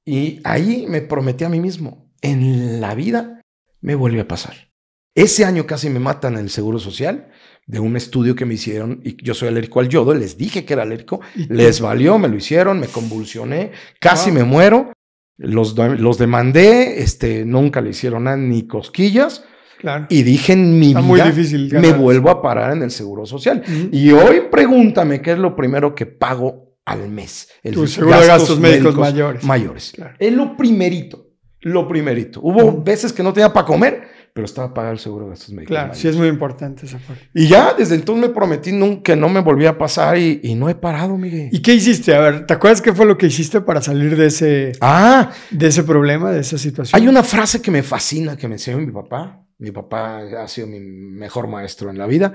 Y 0.05 0.39
ahí 0.43 0.85
me 0.87 1.01
prometí 1.01 1.43
a 1.43 1.49
mí 1.49 1.59
mismo, 1.59 2.11
en 2.21 2.79
la 2.81 2.93
vida 2.95 3.41
me 3.81 3.95
vuelve 3.95 4.21
a 4.21 4.27
pasar. 4.27 4.71
Ese 5.15 5.43
año 5.43 5.65
casi 5.65 5.89
me 5.89 5.99
matan 5.99 6.35
en 6.35 6.41
el 6.41 6.49
Seguro 6.49 6.79
Social 6.79 7.31
de 7.65 7.79
un 7.79 7.97
estudio 7.97 8.35
que 8.35 8.45
me 8.45 8.53
hicieron 8.53 9.01
y 9.03 9.21
yo 9.23 9.33
soy 9.33 9.47
alérgico 9.49 9.79
al 9.79 9.89
yodo, 9.89 10.13
les 10.13 10.37
dije 10.37 10.65
que 10.65 10.73
era 10.73 10.83
alérgico, 10.83 11.19
les 11.35 11.81
valió, 11.81 12.17
me 12.17 12.27
lo 12.27 12.35
hicieron, 12.35 12.79
me 12.79 12.87
convulsioné, 12.87 13.71
casi 13.99 14.29
Wow. 14.29 14.39
me 14.39 14.43
muero, 14.45 14.93
los, 15.39 15.75
los 15.77 16.17
demandé, 16.17 17.01
este, 17.01 17.45
nunca 17.45 17.81
le 17.81 17.91
hicieron 17.91 18.25
nada, 18.25 18.37
ni 18.37 18.67
cosquillas 18.67 19.43
Claro. 19.79 20.07
y 20.09 20.23
dije 20.23 20.51
en 20.53 20.77
mi 20.77 20.87
Está 20.87 20.99
vida 20.99 21.07
muy 21.07 21.21
difícil 21.21 21.71
me 21.79 21.93
vuelvo 21.93 22.29
a 22.29 22.41
parar 22.41 22.73
en 22.75 22.83
el 22.83 22.91
Seguro 22.91 23.25
Social. 23.25 23.63
Y 23.93 24.11
hoy 24.11 24.41
pregúntame 24.51 25.21
qué 25.21 25.31
es 25.31 25.37
lo 25.39 25.55
primero 25.55 25.95
que 25.95 26.05
pago 26.05 26.75
al 26.83 27.07
mes. 27.09 27.47
El 27.63 27.75
Tu 27.75 27.87
seguro 27.87 28.19
de 28.19 28.27
gastos 28.27 28.59
médicos 28.59 28.95
mayores. 28.95 29.43
Mayores. 29.45 29.93
Claro. 29.95 30.15
Es 30.19 30.33
lo 30.33 30.57
primerito. 30.57 31.27
Lo 31.61 31.87
primerito. 31.87 32.41
Hubo 32.41 32.81
veces 32.83 33.13
que 33.13 33.23
no 33.23 33.31
tenía 33.31 33.53
para 33.53 33.65
comer, 33.65 34.03
pero 34.33 34.45
estaba 34.45 34.73
pagado 34.73 34.93
el 34.93 34.99
seguro 34.99 35.25
de 35.25 35.31
gastos 35.31 35.49
médicos 35.51 35.67
Claro, 35.69 35.87
mayores. 35.89 36.01
sí 36.01 36.07
es 36.07 36.15
muy 36.15 36.27
importante 36.27 36.85
esa 36.85 36.97
parte. 36.99 37.29
Y 37.33 37.47
ya 37.47 37.73
desde 37.73 37.95
entonces 37.95 38.27
me 38.27 38.33
prometí 38.33 38.71
que 39.03 39.15
no 39.15 39.29
me 39.29 39.41
volvía 39.41 39.71
a 39.71 39.77
pasar 39.77 40.17
y, 40.17 40.39
y 40.43 40.55
no 40.55 40.69
he 40.69 40.75
parado, 40.75 41.17
Miguel. 41.17 41.49
¿Y 41.51 41.61
qué 41.61 41.73
hiciste? 41.73 42.13
A 42.15 42.19
ver, 42.19 42.45
¿te 42.47 42.53
acuerdas 42.53 42.81
qué 42.81 42.93
fue 42.93 43.05
lo 43.05 43.17
que 43.17 43.25
hiciste 43.27 43.61
para 43.61 43.81
salir 43.81 44.15
de 44.15 44.27
ese, 44.27 44.71
Ah, 44.81 45.31
de 45.51 45.67
ese 45.67 45.83
problema, 45.83 46.31
de 46.31 46.41
esa 46.41 46.57
situación? 46.57 47.01
hay 47.01 47.07
una 47.07 47.23
frase 47.23 47.61
que 47.61 47.71
me 47.71 47.83
fascina 47.83 48.37
que 48.37 48.47
me 48.47 48.55
enseñó 48.55 48.77
mi 48.77 48.91
papá. 48.91 49.45
Mi 49.57 49.71
papá 49.71 50.19
ha 50.41 50.47
sido 50.47 50.67
mi 50.67 50.79
mejor 50.79 51.47
maestro 51.47 51.89
en 51.89 51.97
la 51.97 52.05
vida. 52.07 52.31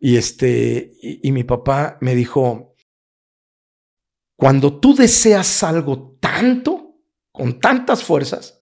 Y 0.00 0.16
este, 0.16 0.92
y, 1.00 1.26
y 1.26 1.32
mi 1.32 1.42
papá 1.44 1.96
me 2.02 2.14
dijo: 2.14 2.74
Cuando 4.36 4.78
tú 4.78 4.94
deseas 4.94 5.62
algo 5.64 6.18
tanto, 6.20 6.96
con 7.32 7.58
tantas 7.60 8.02
fuerzas, 8.04 8.57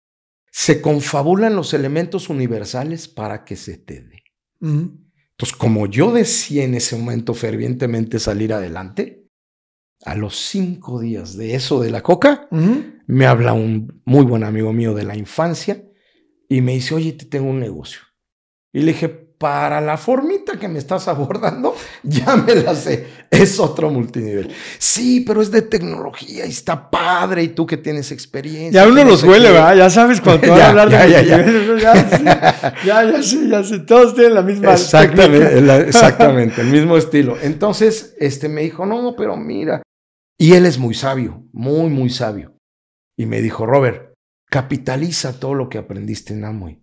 se 0.53 0.83
confabulan 0.83 1.57
los 1.57 1.73
elementos 1.73 2.29
universales 2.29 3.09
para 3.09 3.45
que 3.45 3.57
se 3.57 3.79
te 3.79 4.03
dé. 4.03 4.23
Ujú. 4.61 4.99
Entonces, 5.31 5.57
como 5.57 5.87
yo 5.87 6.13
decía 6.13 6.63
en 6.63 6.75
ese 6.75 6.95
momento 6.97 7.33
fervientemente 7.33 8.19
salir 8.19 8.53
adelante, 8.53 9.27
a 10.05 10.15
los 10.15 10.37
cinco 10.37 11.01
días 11.01 11.37
de 11.37 11.55
eso 11.55 11.81
de 11.81 11.91
la 11.91 12.03
coca, 12.03 12.49
Ujú. 12.51 12.85
me 13.07 13.27
habla 13.27 13.55
un 13.55 14.03
muy 14.05 14.25
buen 14.25 14.45
amigo 14.45 14.73
mío 14.73 14.95
de 14.95 15.05
la 15.05 15.17
infancia 15.17 15.85
y 16.49 16.61
me 16.61 16.75
dice, 16.75 16.95
oye, 16.95 17.13
te 17.13 17.25
tengo 17.25 17.49
un 17.49 17.61
negocio. 17.61 18.01
Y 18.73 18.81
le 18.81 18.93
dije, 18.93 19.32
para 19.43 19.81
la 19.81 19.97
formita 19.97 20.57
que 20.57 20.69
me 20.69 20.79
estás 20.79 21.09
abordando, 21.09 21.75
ya 22.05 22.37
me 22.37 22.55
la 22.55 22.77
sé. 22.77 23.09
Es 23.29 23.59
otro 23.59 23.91
multinivel. 23.91 24.55
Sí, 24.79 25.25
pero 25.27 25.43
es 25.43 25.51
de 25.51 25.63
tecnología 25.63 26.47
y 26.47 26.51
está 26.51 26.89
padre 26.89 27.43
y 27.43 27.49
tú 27.49 27.67
que 27.67 27.77
tienes 27.77 28.13
experiencia. 28.13 28.83
Ya 28.85 28.89
uno 28.89 29.03
los 29.03 29.25
huele, 29.25 29.49
qué". 29.49 29.53
¿verdad? 29.55 29.75
Ya 29.75 29.91
sabes 29.91 30.21
cuando 30.21 30.49
van 30.53 30.61
a 30.61 30.69
hablar 30.69 30.91
de 30.91 30.95
ya, 30.97 31.07
ya, 31.09 31.23
ya. 31.23 31.37
multinivel, 31.39 31.81
ya, 31.81 32.17
sí, 32.19 32.25
ya, 32.87 33.05
ya 33.11 33.23
sé, 33.25 33.49
ya 33.49 33.65
sé. 33.65 33.79
Todos 33.81 34.15
tienen 34.15 34.35
la 34.35 34.43
misma 34.43 34.75
Exactamente, 34.75 35.61
la- 35.61 35.79
exactamente, 35.89 36.61
el 36.61 36.69
mismo 36.69 36.97
estilo. 36.97 37.37
Entonces, 37.43 38.15
este 38.21 38.49
me 38.49 38.61
dijo, 38.61 38.87
no, 38.87 39.17
pero 39.17 39.37
mira. 39.37 39.83
Y 40.39 40.53
él 40.53 40.67
es 40.67 40.79
muy 40.79 40.95
sabio, 40.95 41.43
muy, 41.53 41.91
muy 41.91 42.11
sabio. 42.11 42.55
Y 43.19 43.27
me 43.27 43.43
dijo, 43.43 43.67
Robert, 43.67 44.13
capitaliza 44.49 45.41
todo 45.41 45.55
lo 45.55 45.69
que 45.69 45.79
aprendiste 45.79 46.33
en 46.33 46.45
Amway. 46.45 46.81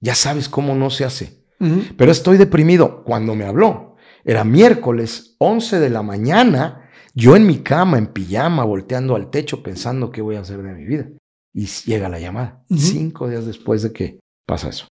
Ya 0.00 0.14
sabes 0.14 0.48
cómo 0.48 0.74
no 0.74 0.88
se 0.88 1.04
hace. 1.04 1.44
Pero 1.58 2.12
estoy 2.12 2.36
deprimido. 2.36 3.02
Cuando 3.04 3.34
me 3.34 3.44
habló, 3.44 3.96
era 4.24 4.44
miércoles, 4.44 5.36
11 5.38 5.78
de 5.80 5.90
la 5.90 6.02
mañana, 6.02 6.90
yo 7.14 7.36
en 7.36 7.46
mi 7.46 7.58
cama, 7.58 7.96
en 7.98 8.08
pijama, 8.08 8.64
volteando 8.64 9.16
al 9.16 9.30
techo, 9.30 9.62
pensando 9.62 10.10
qué 10.10 10.20
voy 10.20 10.36
a 10.36 10.40
hacer 10.40 10.62
de 10.62 10.74
mi 10.74 10.84
vida. 10.84 11.08
Y 11.54 11.66
llega 11.86 12.10
la 12.10 12.20
llamada, 12.20 12.62
cinco 12.68 13.28
días 13.28 13.46
después 13.46 13.82
de 13.82 13.92
que 13.92 14.20
pasa 14.46 14.68
eso. 14.68 14.86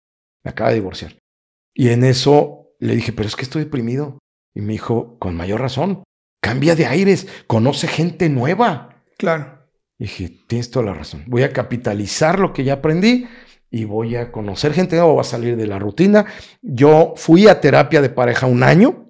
Me 0.44 0.52
acaba 0.52 0.70
de 0.70 0.76
divorciar. 0.76 1.18
Y 1.74 1.90
en 1.90 2.04
eso 2.04 2.70
le 2.80 2.96
dije, 2.96 3.12
pero 3.12 3.28
es 3.28 3.36
que 3.36 3.44
estoy 3.44 3.66
deprimido. 3.66 4.20
Y 4.56 4.62
me 4.62 4.74
dijo, 4.74 5.18
con 5.20 5.36
mayor 5.36 5.60
razón, 5.60 6.04
cambia 6.42 6.76
de 6.76 6.86
aires, 6.86 7.28
conoce 7.48 7.88
gente 7.88 8.30
nueva. 8.30 9.04
Claro. 9.18 9.68
Y 10.00 10.06
dije, 10.06 10.38
tienes 10.48 10.72
toda 10.72 10.86
la 10.86 10.94
razón. 10.94 11.24
Voy 11.28 11.44
a 11.44 11.52
capitalizar 11.52 12.40
lo 12.40 12.54
que 12.54 12.64
ya 12.64 12.74
aprendí 12.74 13.28
y 13.74 13.86
voy 13.86 14.16
a 14.16 14.32
conocer 14.32 14.72
gente 14.72 14.96
nueva, 14.96 15.12
voy 15.14 15.22
a 15.22 15.24
salir 15.24 15.58
de 15.58 15.66
la 15.66 15.80
rutina. 15.80 16.26
Yo 16.62 17.14
fui 17.18 17.48
a 17.48 17.60
terapia 17.60 18.02
de 18.04 18.10
pareja 18.10 18.46
un 18.46 18.62
año 18.62 19.10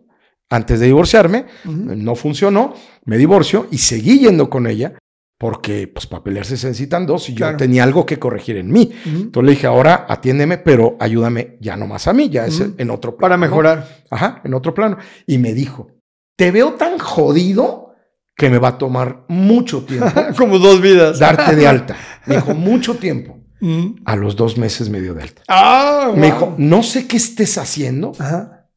antes 0.49 0.79
de 0.79 0.85
divorciarme, 0.85 1.45
no 1.65 2.15
funcionó, 2.15 2.73
me 3.05 3.17
divorcio 3.17 3.67
y 3.71 3.79
seguí 3.79 4.19
yendo 4.19 4.49
con 4.49 4.65
ella 4.67 4.93
porque 5.37 5.87
pues 5.89 6.07
para 6.07 6.23
pelearse 6.23 6.55
se 6.55 6.67
necesitan 6.67 7.05
dos 7.05 7.27
y 7.27 7.35
Claro. 7.35 7.53
yo 7.53 7.57
tenía 7.57 7.83
algo 7.83 8.05
que 8.05 8.17
corregir 8.19 8.55
en 8.55 8.71
mí. 8.71 8.91
Entonces 9.05 9.45
le 9.45 9.51
dije, 9.51 9.67
ahora 9.67 10.05
atiéndeme, 10.07 10.57
pero 10.59 10.95
ayúdame 11.01 11.57
ya 11.59 11.75
no 11.75 11.85
más 11.85 12.07
a 12.07 12.13
mí, 12.13 12.29
ya 12.29 12.45
es 12.45 12.63
en 12.77 12.89
otro 12.89 13.17
plano. 13.17 13.21
Para 13.33 13.37
mejorar. 13.37 14.05
Ajá, 14.09 14.39
en 14.45 14.53
otro 14.53 14.73
plano. 14.73 14.97
Y 15.27 15.39
me 15.39 15.53
dijo, 15.53 15.89
te 16.37 16.51
veo 16.51 16.73
tan 16.75 16.97
jodido 16.99 17.95
que 18.37 18.49
me 18.49 18.57
va 18.59 18.69
a 18.69 18.77
tomar 18.77 19.25
mucho 19.27 19.83
tiempo 19.83 20.07
Como 20.37 20.57
dos 20.59 20.79
vidas. 20.81 21.19
darte 21.19 21.55
de 21.57 21.67
alta. 21.73 21.97
Me 22.25 22.35
dijo, 22.35 22.53
mucho 22.53 22.95
tiempo. 22.95 23.39
Ujú. 23.63 23.95
A 24.05 24.15
los 24.15 24.35
dos 24.35 24.57
meses 24.57 24.89
me 24.89 24.99
dio 25.01 25.13
de 25.13 25.23
alta. 25.23 25.41
Ah, 25.47 26.11
Me 26.15 26.27
wow. 26.29 26.39
dijo, 26.39 26.55
no 26.57 26.83
sé 26.83 27.07
qué 27.07 27.17
estés 27.17 27.57
haciendo, 27.57 28.11
Ajá. 28.19 28.69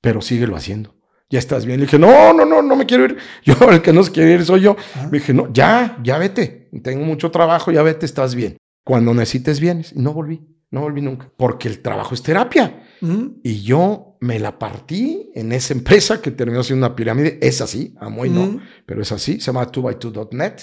pero 0.00 0.20
síguelo 0.22 0.56
haciendo. 0.56 0.96
Ya 1.28 1.38
estás 1.38 1.64
bien. 1.66 1.78
Le 1.78 1.86
dije, 1.86 1.98
no, 1.98 2.32
no, 2.32 2.44
no, 2.44 2.60
no 2.62 2.74
me 2.74 2.86
quiero 2.86 3.04
ir. 3.04 3.16
Yo, 3.44 3.54
el 3.70 3.82
que 3.82 3.92
no 3.92 4.02
se 4.02 4.10
quiere 4.10 4.32
ir 4.32 4.44
soy 4.44 4.62
yo. 4.62 4.76
Ajá. 4.96 5.06
Me 5.12 5.18
dije, 5.18 5.32
no, 5.32 5.52
ya, 5.52 5.98
ya 6.02 6.18
vete. 6.18 6.68
Tengo 6.82 7.04
mucho 7.04 7.30
trabajo, 7.30 7.70
ya 7.70 7.82
vete, 7.82 8.04
estás 8.06 8.34
bien. 8.34 8.56
Cuando 8.84 9.14
necesites 9.14 9.60
vienes. 9.60 9.92
Y 9.94 10.00
no 10.00 10.12
volví, 10.12 10.40
no 10.72 10.80
volví 10.80 11.02
nunca. 11.02 11.30
Porque 11.36 11.68
el 11.68 11.82
trabajo 11.82 12.14
es 12.14 12.22
terapia. 12.24 12.82
Ujú. 13.00 13.38
Y 13.44 13.62
yo 13.62 14.16
me 14.20 14.40
la 14.40 14.58
partí 14.58 15.30
en 15.36 15.52
esa 15.52 15.72
empresa 15.72 16.20
que 16.20 16.32
terminó 16.32 16.64
siendo 16.64 16.84
una 16.86 16.96
pirámide. 16.96 17.38
Es 17.42 17.60
así, 17.60 17.94
amo 18.00 18.24
y 18.26 18.30
no, 18.30 18.42
Ujú. 18.42 18.60
pero 18.84 19.00
es 19.02 19.12
así. 19.12 19.34
Se 19.34 19.46
llama 19.52 19.70
2by2.net. 19.70 20.54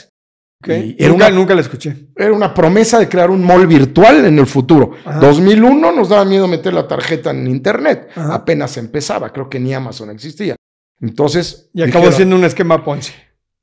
Era 0.64 1.10
Nunca, 1.10 1.28
una- 1.28 1.30
nunca 1.36 1.56
la 1.56 1.62
escuché. 1.62 1.96
Era 2.16 2.34
una 2.34 2.54
promesa 2.54 2.98
de 3.00 3.08
crear 3.08 3.30
un 3.30 3.44
mall 3.44 3.68
virtual 3.68 4.26
en 4.26 4.40
el 4.40 4.48
futuro. 4.48 4.92
Ajá. 5.06 5.20
2001 5.20 5.92
nos 5.92 6.10
daba 6.10 6.26
miedo 6.26 6.48
meter 6.48 6.74
la 6.74 6.88
tarjeta 6.88 7.30
en 7.32 7.48
internet. 7.48 8.10
Ajá. 8.16 8.34
Apenas 8.36 8.76
empezaba, 8.78 9.32
creo 9.32 9.50
que 9.50 9.60
ni 9.60 9.74
Amazon 9.74 10.10
existía. 10.10 10.56
Entonces, 11.00 11.70
Y 11.74 11.84
acabó 11.84 12.12
siendo 12.12 12.36
un 12.36 12.44
esquema 12.44 12.84
Ponzi. 12.84 13.14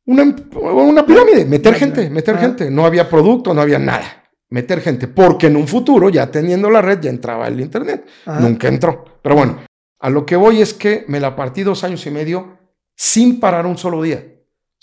una, 0.07 0.23
una 0.61 1.05
pirámide, 1.05 1.45
meter 1.45 1.75
gente, 1.75 2.09
meter 2.11 2.37
Ajá. 2.37 2.45
gente. 2.47 2.71
No 2.71 2.87
había 2.87 3.09
producto, 3.11 3.53
no 3.55 3.61
había 3.61 3.79
nada. 3.81 4.23
Meter 4.51 4.81
gente, 4.81 5.09
porque 5.09 5.49
en 5.49 5.57
un 5.57 5.67
futuro, 5.67 6.11
ya 6.11 6.31
teniendo 6.31 6.71
la 6.71 6.81
red, 6.81 7.01
ya 7.01 7.11
entraba 7.11 7.49
el 7.49 7.59
internet. 7.61 8.07
Nunca 8.39 8.69
entró. 8.69 9.05
Pero 9.21 9.35
bueno, 9.35 9.59
a 9.99 10.11
lo 10.11 10.25
que 10.25 10.37
voy 10.37 10.61
es 10.63 10.73
que 10.75 11.05
me 11.09 11.19
la 11.19 11.35
partí 11.35 11.65
dos 11.65 11.83
años 11.83 12.07
y 12.07 12.11
medio 12.13 12.57
sin 12.97 13.41
parar 13.41 13.67
un 13.67 13.77
solo 13.77 14.01
día. 14.01 14.25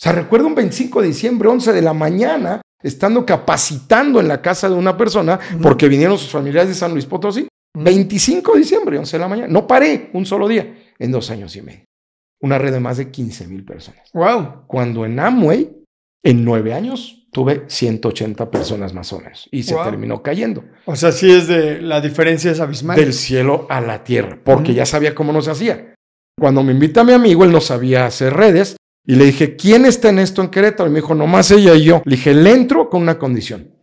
O 0.02 0.04
sea, 0.04 0.14
recuerdo 0.14 0.48
un 0.48 0.56
25 0.56 1.00
de 1.04 1.10
diciembre, 1.10 1.48
11 1.48 1.74
de 1.74 1.82
la 1.84 1.94
mañana, 1.94 2.60
estando 2.82 3.24
capacitando 3.24 4.20
en 4.20 4.28
la 4.28 4.42
casa 4.42 4.68
de 4.68 4.74
una 4.74 4.98
persona, 4.98 5.40
porque 5.62 5.88
vinieron 5.88 6.18
sus 6.18 6.32
familiares 6.32 6.70
de 6.70 6.74
San 6.74 6.92
Luis 6.94 7.06
Potosí. 7.06 7.42
Ujú. 7.42 7.84
25 7.84 8.54
de 8.54 8.60
diciembre, 8.60 8.98
11 8.98 9.16
de 9.18 9.22
la 9.22 9.28
mañana. 9.28 9.48
No 9.48 9.68
paré 9.68 10.10
un 10.14 10.26
solo 10.26 10.48
día 10.48 10.76
en 10.98 11.12
dos 11.12 11.30
años 11.30 11.56
y 11.56 11.62
medio. 11.62 11.84
Una 12.42 12.58
red 12.58 12.74
de 12.74 12.80
más 12.80 12.98
de 12.98 13.12
15 13.12 13.46
mil 13.48 13.64
personas. 13.64 14.10
Wow. 14.12 14.64
Cuando 14.66 15.06
en 15.06 15.20
Amway, 15.20 15.70
en 16.24 16.44
nueve 16.44 16.74
años, 16.74 17.28
tuve 17.32 17.66
180 17.68 18.50
personas 18.50 18.96
más 18.96 19.14
o 19.14 19.20
menos. 19.20 19.48
Y 19.52 19.62
se 19.62 19.76
Wow. 19.76 19.84
terminó 19.84 20.24
cayendo. 20.24 20.64
O 20.86 20.96
sea, 20.96 21.12
sí 21.12 21.32
es 21.32 21.48
de. 21.48 21.80
La 21.80 22.02
diferencia 22.02 22.50
es 22.50 22.60
abismal. 22.60 22.98
Del 22.98 23.14
cielo 23.14 23.68
a 23.70 23.80
la 23.80 24.04
tierra, 24.04 24.40
porque 24.44 24.74
ya 24.74 24.88
sabía 24.88 25.14
cómo 25.14 25.32
no 25.32 25.44
se 25.44 25.52
hacía. 25.52 25.94
Cuando 26.40 26.64
me 26.64 26.72
invita 26.72 27.04
mi 27.04 27.14
amigo, 27.14 27.44
él 27.44 27.52
no 27.52 27.62
sabía 27.62 28.08
hacer 28.08 28.34
redes. 28.34 28.76
Y 29.06 29.16
le 29.16 29.26
dije, 29.26 29.56
¿quién 29.56 29.86
está 29.86 30.10
en 30.10 30.20
esto 30.20 30.42
en 30.42 30.50
Querétaro? 30.50 30.90
Y 30.90 30.94
me 30.94 31.00
dijo, 31.00 31.16
nomás 31.16 31.50
ella 31.52 31.74
y 31.76 31.84
yo. 31.84 32.02
Le 32.06 32.16
dije, 32.16 32.34
le 32.34 32.52
entro 32.52 32.90
con 32.90 33.02
una 33.02 33.18
condición. 33.18 33.76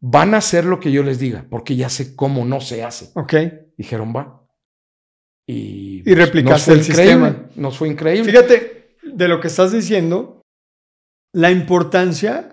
Van 0.00 0.34
a 0.34 0.38
hacer 0.38 0.64
lo 0.66 0.78
que 0.80 0.92
yo 0.92 1.02
les 1.02 1.18
diga, 1.18 1.46
porque 1.48 1.74
ya 1.76 1.88
sé 1.88 2.14
cómo 2.14 2.44
no 2.44 2.60
se 2.60 2.84
hace. 2.84 3.10
Ok. 3.14 3.34
Dijeron, 3.78 4.12
va. 4.14 4.42
Y, 5.46 6.02
Y 6.04 6.14
replicaste 6.14 6.72
el 6.72 6.78
increíble, 6.80 7.04
sistema. 7.04 7.46
Nos 7.56 7.78
fue 7.78 7.88
increíble. 7.88 8.30
Fíjate 8.30 8.96
de 9.02 9.28
lo 9.28 9.40
que 9.40 9.46
estás 9.48 9.72
diciendo, 9.72 10.42
la 11.32 11.50
importancia 11.50 12.52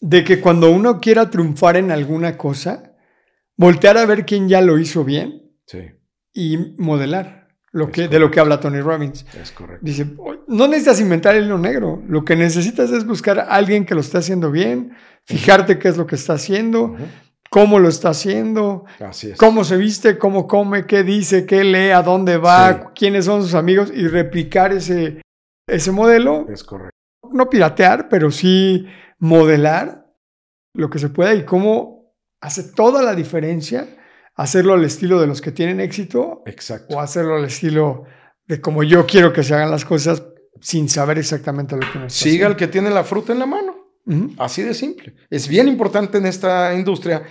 de 0.00 0.24
que 0.24 0.40
cuando 0.40 0.70
uno 0.70 1.00
quiera 1.00 1.30
triunfar 1.30 1.76
en 1.76 1.90
alguna 1.90 2.36
cosa, 2.36 2.94
voltear 3.56 3.96
a 3.96 4.04
ver 4.06 4.26
quién 4.26 4.48
ya 4.48 4.60
lo 4.60 4.78
hizo 4.78 5.04
bien 5.04 5.52
Sí. 5.66 5.78
y 6.34 6.58
modelar 6.78 7.45
lo 7.76 7.90
que, 7.90 8.08
de 8.08 8.18
lo 8.18 8.30
que 8.30 8.40
habla 8.40 8.58
Tony 8.58 8.80
Robbins. 8.80 9.26
Es 9.40 9.52
correcto. 9.52 9.84
Dice, 9.84 10.06
no 10.48 10.66
necesitas 10.66 11.00
inventar 11.00 11.34
el 11.36 11.44
hilo 11.44 11.58
negro, 11.58 12.02
lo 12.08 12.24
que 12.24 12.34
necesitas 12.36 12.90
es 12.90 13.04
buscar 13.06 13.38
a 13.38 13.42
alguien 13.44 13.84
que 13.84 13.94
lo 13.94 14.00
esté 14.00 14.18
haciendo 14.18 14.50
bien, 14.50 14.92
fijarte 15.24 15.78
qué 15.78 15.88
es 15.88 15.96
lo 15.96 16.06
que 16.06 16.14
está 16.14 16.34
haciendo, 16.34 16.96
cómo 17.50 17.78
lo 17.78 17.88
está 17.88 18.08
haciendo, 18.10 18.84
Así 19.00 19.30
es. 19.30 19.36
cómo 19.38 19.62
se 19.64 19.76
viste, 19.76 20.16
cómo 20.18 20.46
come, 20.46 20.86
qué 20.86 21.02
dice, 21.02 21.44
qué 21.46 21.64
lee, 21.64 21.90
a 21.90 22.02
dónde 22.02 22.38
va, 22.38 22.72
Sí. 22.72 22.80
quiénes 22.94 23.24
son 23.26 23.42
sus 23.42 23.54
amigos 23.54 23.92
y 23.94 24.06
replicar 24.08 24.72
ese, 24.72 25.20
ese 25.68 25.92
modelo. 25.92 26.46
Es 26.48 26.64
correcto. 26.64 26.96
No 27.32 27.50
piratear, 27.50 28.08
pero 28.08 28.30
sí 28.30 28.86
modelar 29.18 30.06
lo 30.74 30.88
que 30.90 30.98
se 30.98 31.08
pueda 31.08 31.34
y 31.34 31.44
cómo 31.44 32.12
hace 32.40 32.62
toda 32.62 33.02
la 33.02 33.14
diferencia 33.14 33.86
hacerlo 34.36 34.74
al 34.74 34.84
estilo 34.84 35.20
de 35.20 35.26
los 35.26 35.40
que 35.40 35.50
tienen 35.52 35.80
éxito 35.80 36.42
Exacto. 36.46 36.94
o 36.96 37.00
hacerlo 37.00 37.36
al 37.36 37.44
estilo 37.44 38.04
de 38.46 38.60
como 38.60 38.82
yo 38.82 39.06
quiero 39.06 39.32
que 39.32 39.42
se 39.42 39.54
hagan 39.54 39.70
las 39.70 39.84
cosas 39.84 40.22
sin 40.60 40.88
saber 40.88 41.18
exactamente 41.18 41.74
lo 41.74 41.80
que 41.80 41.86
está 41.86 42.08
Siga 42.08 42.46
el 42.46 42.56
que 42.56 42.68
tiene 42.68 42.90
la 42.90 43.04
fruta 43.04 43.32
en 43.32 43.38
la 43.40 43.46
mano. 43.46 43.74
Así 44.38 44.62
de 44.62 44.72
simple. 44.72 45.14
Es 45.30 45.48
bien 45.48 45.66
importante 45.66 46.18
en 46.18 46.26
esta 46.26 46.72
industria 46.74 47.24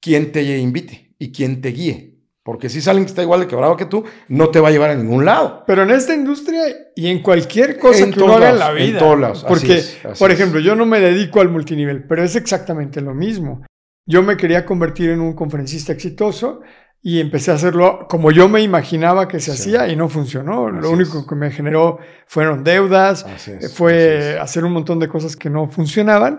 quien 0.00 0.32
te 0.32 0.42
invite 0.58 1.14
y 1.18 1.32
quien 1.32 1.62
te 1.62 1.70
guíe. 1.70 2.14
Porque 2.42 2.68
si 2.68 2.86
alguien 2.90 3.06
que 3.06 3.08
está 3.08 3.22
igual 3.22 3.40
de 3.40 3.46
quebrado 3.46 3.74
que 3.74 3.86
tú, 3.86 4.04
no 4.28 4.50
te 4.50 4.60
va 4.60 4.68
a 4.68 4.70
llevar 4.70 4.90
a 4.90 4.94
ningún 4.94 5.24
lado. 5.24 5.64
Pero 5.66 5.82
en 5.82 5.90
esta 5.90 6.14
industria 6.14 6.60
y 6.94 7.06
en 7.06 7.22
cualquier 7.22 7.78
cosa 7.78 8.04
En 8.04 8.12
que 8.12 8.18
uno 8.20 8.34
todos 8.34 8.36
haga 8.42 8.50
en 8.50 8.58
la 8.58 8.70
en 8.72 8.76
vida. 8.76 8.98
todos 8.98 9.18
lados, 9.18 9.38
así 9.38 9.48
Porque, 9.48 9.78
es, 9.78 9.98
así 10.04 10.18
por 10.18 10.30
es. 10.30 10.38
ejemplo, 10.38 10.60
yo 10.60 10.76
no 10.76 10.84
me 10.84 11.00
dedico 11.00 11.40
al 11.40 11.48
multinivel, 11.48 12.04
pero 12.06 12.22
es 12.22 12.36
exactamente 12.36 13.00
lo 13.00 13.14
mismo. 13.14 13.64
Yo 14.06 14.22
me 14.22 14.36
quería 14.36 14.64
convertir 14.66 15.10
en 15.10 15.20
un 15.20 15.32
conferencista 15.34 15.92
exitoso 15.92 16.60
y 17.02 17.20
empecé 17.20 17.50
a 17.50 17.54
hacerlo 17.54 18.06
como 18.08 18.30
yo 18.30 18.48
me 18.48 18.60
imaginaba 18.62 19.28
que 19.28 19.40
se 19.40 19.52
Sí. 19.56 19.74
hacía 19.74 19.88
y 19.88 19.96
no 19.96 20.08
funcionó. 20.08 20.70
lo 20.70 20.90
único 20.90 21.20
es. 21.20 21.26
que 21.26 21.34
me 21.34 21.50
generó 21.50 21.98
fueron 22.26 22.64
deudas, 22.64 23.24
eh, 23.48 23.58
es, 23.60 23.74
fue 23.74 24.38
hacer 24.40 24.64
un 24.64 24.72
montón 24.72 24.98
de 24.98 25.08
cosas 25.08 25.36
que 25.36 25.48
no 25.50 25.68
funcionaban. 25.70 26.38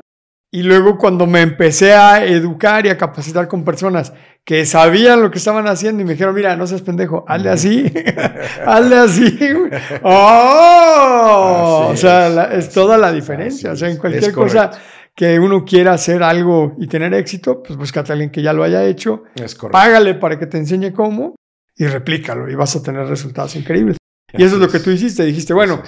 Y 0.51 0.63
luego 0.63 0.97
cuando 0.97 1.25
me 1.27 1.41
empecé 1.41 1.93
a 1.95 2.23
educar 2.23 2.85
y 2.85 2.89
a 2.89 2.97
capacitar 2.97 3.47
con 3.49 3.65
personas 3.65 4.13
que 4.45 4.65
sabían 4.65 5.21
lo 5.21 5.29
que 5.29 5.37
estaban 5.39 5.67
haciendo 5.67 6.01
y 6.01 6.05
me 6.05 6.13
dijeron, 6.13 6.33
mira, 6.33 6.55
no 6.55 6.65
seas 6.65 6.81
pendejo, 6.81 7.25
hazle 7.27 7.49
así, 7.49 7.91
hazle 8.65 8.95
así. 8.95 9.37
güey". 9.53 9.71
¡Oh! 10.03 11.89
Así 11.91 11.93
o 11.93 11.97
sea, 11.97 12.27
es, 12.27 12.35
la- 12.35 12.43
es 12.53 12.65
así 12.67 12.73
toda 12.73 12.97
la 12.97 13.11
diferencia. 13.11 13.71
O 13.71 13.75
sea, 13.75 13.89
en 13.89 13.97
cualquier 13.97 14.31
cosa 14.33 14.69
correcto. 14.69 14.77
Que 15.15 15.39
uno 15.39 15.63
quiera 15.63 15.93
hacer 15.93 16.21
algo 16.23 16.75
y 16.77 16.87
tener 16.87 17.13
éxito, 17.13 17.63
pues 17.63 17.77
búscate 17.77 18.11
a 18.11 18.13
alguien 18.13 18.29
que 18.31 18.41
ya 18.41 18.51
lo 18.53 18.63
haya 18.63 18.83
hecho, 18.85 19.23
Es 19.35 19.55
correcto. 19.55 19.71
págale 19.77 20.15
para 20.15 20.37
que 20.37 20.45
te 20.45 20.57
enseñe 20.57 20.91
cómo 20.93 21.35
y 21.77 21.85
replícalo 21.85 22.49
y 22.49 22.55
vas 22.55 22.75
a 22.75 22.83
tener 22.83 23.07
resultados 23.07 23.55
increíbles. 23.55 23.97
Y 24.33 24.43
eso 24.43 24.55
es 24.55 24.61
lo 24.61 24.67
que 24.69 24.79
tú 24.79 24.91
hiciste. 24.91 25.23
Dijiste, 25.23 25.53
bueno, 25.53 25.81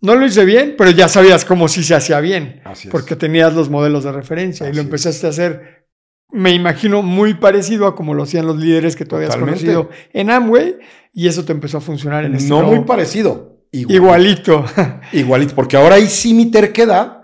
no 0.00 0.14
lo 0.16 0.24
hice 0.24 0.46
bien, 0.46 0.74
pero 0.78 0.90
ya 0.90 1.08
sabías 1.08 1.44
cómo 1.44 1.68
sí 1.68 1.82
se 1.84 1.94
hacía 1.94 2.20
bien, 2.20 2.62
Así 2.64 2.88
es. 2.88 2.92
porque 2.92 3.16
tenías 3.16 3.52
los 3.54 3.68
modelos 3.68 4.04
de 4.04 4.12
referencia 4.12 4.66
y 4.66 4.72
lo 4.72 4.80
es. 4.80 4.86
empezaste 4.86 5.26
a 5.26 5.30
hacer, 5.30 5.86
me 6.32 6.52
imagino, 6.52 7.02
muy 7.02 7.34
parecido 7.34 7.86
a 7.86 7.94
como 7.94 8.14
lo 8.14 8.22
hacían 8.22 8.46
los 8.46 8.56
líderes 8.56 8.96
que 8.96 9.04
tú 9.04 9.16
habías 9.16 9.32
Totalmente. 9.32 9.66
conocido 9.66 9.90
en 10.14 10.30
Amway 10.30 10.78
y 11.12 11.28
eso 11.28 11.44
te 11.44 11.52
empezó 11.52 11.78
a 11.78 11.80
funcionar 11.82 12.24
en 12.24 12.34
este 12.36 12.48
no 12.48 12.62
nuevo- 12.62 12.76
muy 12.76 12.84
parecido. 12.86 13.58
Igual- 13.72 13.94
igualito. 13.94 14.64
Igualito. 15.12 15.54
Porque 15.54 15.76
ahora 15.76 15.96
ahí 15.96 16.06
sí 16.06 16.32
mi 16.34 16.50
terquedad 16.50 17.19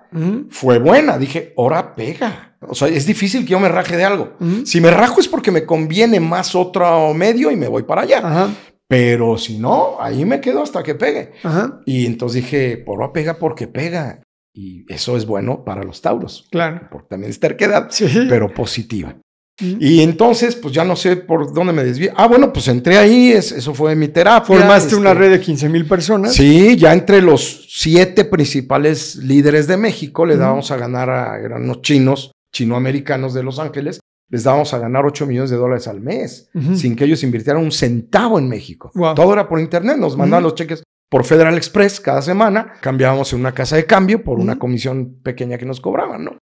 Fue 0.50 0.78
buena. 0.78 1.18
Dije, 1.18 1.52
ahora 1.56 1.94
pega. 1.94 2.56
O 2.68 2.74
sea, 2.74 2.88
es 2.88 3.06
difícil 3.06 3.44
que 3.44 3.50
yo 3.52 3.60
me 3.60 3.68
raje 3.68 3.96
de 3.96 4.04
algo. 4.04 4.34
Si 4.64 4.80
me 4.80 4.90
rajo 4.90 5.20
es 5.20 5.28
porque 5.28 5.50
me 5.50 5.64
conviene 5.64 6.20
más 6.20 6.54
otro 6.54 7.12
medio 7.14 7.50
y 7.50 7.56
me 7.56 7.68
voy 7.68 7.82
para 7.84 8.02
allá. 8.02 8.18
Ajá, 8.18 8.50
Pero 8.88 9.36
si 9.36 9.58
no, 9.58 9.96
ahí 10.00 10.24
me 10.24 10.40
quedo 10.40 10.62
hasta 10.62 10.82
que 10.82 10.94
pegue. 10.94 11.32
ajá, 11.42 11.80
Y 11.86 12.06
entonces 12.06 12.42
dije, 12.42 12.76
por 12.78 13.12
pega 13.12 13.34
porque 13.34 13.66
pega. 13.68 14.22
Y 14.54 14.84
eso 14.92 15.16
es 15.18 15.26
bueno 15.26 15.64
para 15.64 15.82
los 15.84 16.00
tauros. 16.00 16.46
claro. 16.50 16.88
Porque 16.90 17.08
también 17.10 17.30
es 17.30 17.38
terquedad, 17.38 17.88
Sí. 17.90 18.06
pero 18.28 18.52
positiva. 18.54 19.16
Y 19.58 20.02
entonces, 20.02 20.54
pues 20.54 20.74
ya 20.74 20.84
no 20.84 20.96
sé 20.96 21.16
por 21.16 21.52
dónde 21.54 21.72
me 21.72 21.82
desvié. 21.82 22.12
Ah, 22.14 22.26
bueno, 22.26 22.52
pues 22.52 22.68
entré 22.68 22.98
ahí, 22.98 23.32
es- 23.32 23.52
eso 23.52 23.72
fue 23.72 23.94
mi 23.96 24.08
terapia. 24.08 24.46
Formaste 24.46 24.88
este, 24.88 25.00
una 25.00 25.14
red 25.14 25.30
de 25.30 25.40
15 25.40 25.68
mil 25.70 25.86
personas. 25.86 26.34
Sí, 26.34 26.76
ya 26.76 26.92
entre 26.92 27.22
los 27.22 27.66
siete 27.70 28.24
principales 28.26 29.16
líderes 29.16 29.66
de 29.66 29.76
México 29.78 30.26
le 30.26 30.36
dábamos 30.36 30.70
a 30.70 30.76
ganar 30.76 31.08
a 31.08 31.40
eran 31.40 31.62
unos 31.64 31.80
chinos, 31.82 32.32
chinoamericanos 32.52 33.32
de 33.34 33.42
Los 33.42 33.58
Ángeles, 33.58 34.00
les 34.28 34.42
dábamos 34.44 34.74
a 34.74 34.78
ganar 34.78 35.06
8 35.06 35.24
millones 35.26 35.50
de 35.50 35.56
dólares 35.56 35.86
al 35.88 36.00
mes, 36.00 36.50
sin 36.74 36.96
que 36.96 37.04
ellos 37.04 37.22
invirtieran 37.22 37.62
un 37.62 37.70
centavo 37.72 38.38
en 38.38 38.48
México. 38.48 38.90
Wow. 38.94 39.14
Todo 39.14 39.32
era 39.32 39.48
por 39.48 39.60
internet, 39.60 39.96
nos 39.98 40.16
mandaban 40.16 40.42
los 40.42 40.54
cheques 40.54 40.82
por 41.08 41.24
Federal 41.24 41.56
Express 41.56 42.00
cada 42.00 42.20
semana, 42.20 42.72
cambiábamos 42.80 43.32
en 43.32 43.40
una 43.40 43.52
casa 43.52 43.76
de 43.76 43.86
cambio 43.86 44.24
por 44.24 44.40
una 44.40 44.58
comisión 44.58 45.20
pequeña 45.22 45.56
que 45.58 45.64
nos 45.64 45.80
cobraban, 45.80 46.24
¿no? 46.24 46.38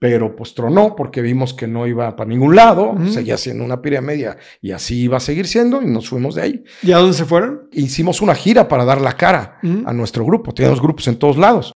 Pero 0.00 0.34
pues 0.34 0.54
tronó 0.54 0.96
porque 0.96 1.20
vimos 1.20 1.52
que 1.52 1.66
no 1.66 1.86
iba 1.86 2.16
para 2.16 2.28
ningún 2.30 2.56
lado, 2.56 2.94
seguía 3.12 3.36
siendo 3.36 3.64
una 3.64 3.82
pirámide 3.82 4.34
y 4.62 4.70
así 4.72 5.02
iba 5.02 5.18
a 5.18 5.20
seguir 5.20 5.46
siendo 5.46 5.82
y 5.82 5.86
nos 5.86 6.08
fuimos 6.08 6.34
de 6.36 6.42
ahí. 6.42 6.64
¿Y 6.82 6.92
a 6.92 6.96
dónde 6.96 7.12
se 7.14 7.26
fueron? 7.26 7.68
Hicimos 7.70 8.22
una 8.22 8.34
gira 8.34 8.66
para 8.66 8.86
dar 8.86 9.00
la 9.00 9.12
cara 9.12 9.58
a 9.86 9.92
nuestro 9.92 10.24
grupo. 10.24 10.54
Teníamos 10.54 10.80
grupos 10.80 11.06
en 11.08 11.16
todos 11.16 11.36
lados. 11.36 11.72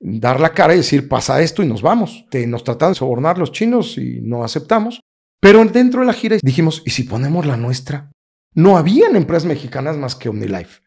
Dar 0.00 0.40
la 0.40 0.50
cara 0.52 0.74
y 0.74 0.78
decir, 0.78 1.08
pasa 1.08 1.40
esto 1.40 1.62
y 1.62 1.66
nos 1.66 1.80
vamos. 1.80 2.26
Te- 2.30 2.46
nos 2.48 2.64
trataban 2.64 2.94
de 2.94 2.98
sobornar 2.98 3.38
los 3.38 3.52
chinos 3.52 3.96
y 3.96 4.20
no 4.22 4.42
aceptamos. 4.42 5.00
Pero 5.40 5.64
dentro 5.64 6.00
de 6.00 6.06
la 6.08 6.12
gira 6.14 6.36
dijimos, 6.42 6.82
¿y 6.84 6.90
si 6.90 7.04
ponemos 7.04 7.46
la 7.46 7.56
nuestra? 7.56 8.10
No 8.54 8.76
habían 8.76 9.14
empresas 9.14 9.44
mexicanas 9.44 9.96
más 9.96 10.16
que 10.16 10.28
OmniLife. 10.28 10.80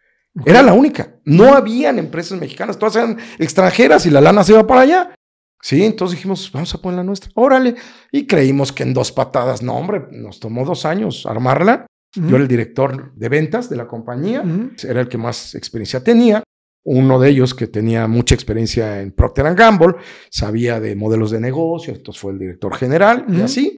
Era 0.46 0.62
la 0.62 0.74
única. 0.74 1.16
No 1.24 1.56
habían 1.56 2.00
empresas 2.00 2.38
mexicanas. 2.40 2.78
Todas 2.78 2.98
eran 2.98 3.18
extranjeras 3.40 4.06
y 4.06 4.10
la 4.10 4.20
lana 4.22 4.44
se 4.44 4.52
iba 4.54 4.68
para 4.68 4.82
allá. 4.82 5.16
Sí, 5.62 5.84
entonces 5.84 6.18
dijimos, 6.18 6.52
vamos 6.52 6.74
a 6.74 6.78
poner 6.80 6.98
la 6.98 7.04
nuestra. 7.04 7.32
Órale. 7.36 7.76
Y 8.12 8.26
creímos 8.26 8.72
que 8.72 8.84
en 8.84 8.94
dos 8.94 9.12
patadas, 9.12 9.62
no, 9.62 9.76
hombre, 9.76 10.04
nos 10.12 10.40
tomó 10.40 10.66
dos 10.66 10.86
años 10.86 11.26
armarla. 11.26 11.86
Ujú. 12.18 12.28
Yo 12.28 12.36
era 12.36 12.44
el 12.44 12.48
director 12.48 13.14
de 13.16 13.30
ventas 13.30 13.70
de 13.70 13.76
la 13.78 13.88
compañía 13.88 14.42
Ujú. 14.42 14.72
era 14.88 15.02
el 15.02 15.08
que 15.08 15.18
más 15.18 15.56
experiencia 15.56 16.04
tenía. 16.04 16.44
Uno 16.84 17.20
de 17.20 17.30
ellos 17.30 17.54
que 17.54 17.68
tenía 17.68 18.08
mucha 18.08 18.34
experiencia 18.34 19.02
en 19.02 19.12
Procter 19.12 19.54
Gamble, 19.54 19.96
sabía 20.32 20.80
de 20.80 20.96
modelos 20.96 21.30
de 21.30 21.40
negocio, 21.40 21.94
entonces 21.94 22.20
fue 22.20 22.32
el 22.32 22.40
director 22.40 22.76
general 22.76 23.26
y 23.30 23.34
Ujú. 23.36 23.44
así. 23.44 23.78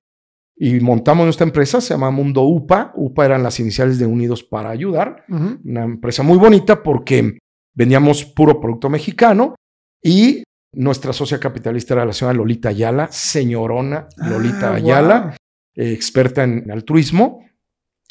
Y 0.55 0.79
montamos 0.79 1.25
nuestra 1.25 1.45
empresa, 1.45 1.81
se 1.81 1.93
llama 1.95 2.11
Mundo 2.11 2.43
UPA. 2.43 2.93
UPA 2.95 3.25
eran 3.25 3.43
las 3.43 3.59
iniciales 3.59 3.99
de 3.99 4.05
Unidos 4.05 4.41
para 4.43 4.69
Ayudar. 4.69 5.25
Una 5.27 5.83
empresa 5.83 6.23
muy 6.23 6.37
bonita 6.37 6.81
porque 6.81 7.37
vendíamos 7.75 8.23
puro 8.23 8.61
producto 8.61 8.89
mexicano 8.89 9.55
y 10.01 10.43
nuestra 10.73 11.13
socia 11.13 11.39
capitalista 11.39 11.93
era 11.93 12.05
la 12.05 12.13
señora 12.13 12.38
Lolita 12.38 12.69
Ayala, 12.69 13.07
señorona 13.12 14.07
Lolita 14.17 14.71
Ah, 14.71 14.75
Ayala 14.75 15.19
wow. 15.21 15.31
eh, 15.75 15.91
experta 15.93 16.43
en 16.43 16.69
altruismo, 16.71 17.39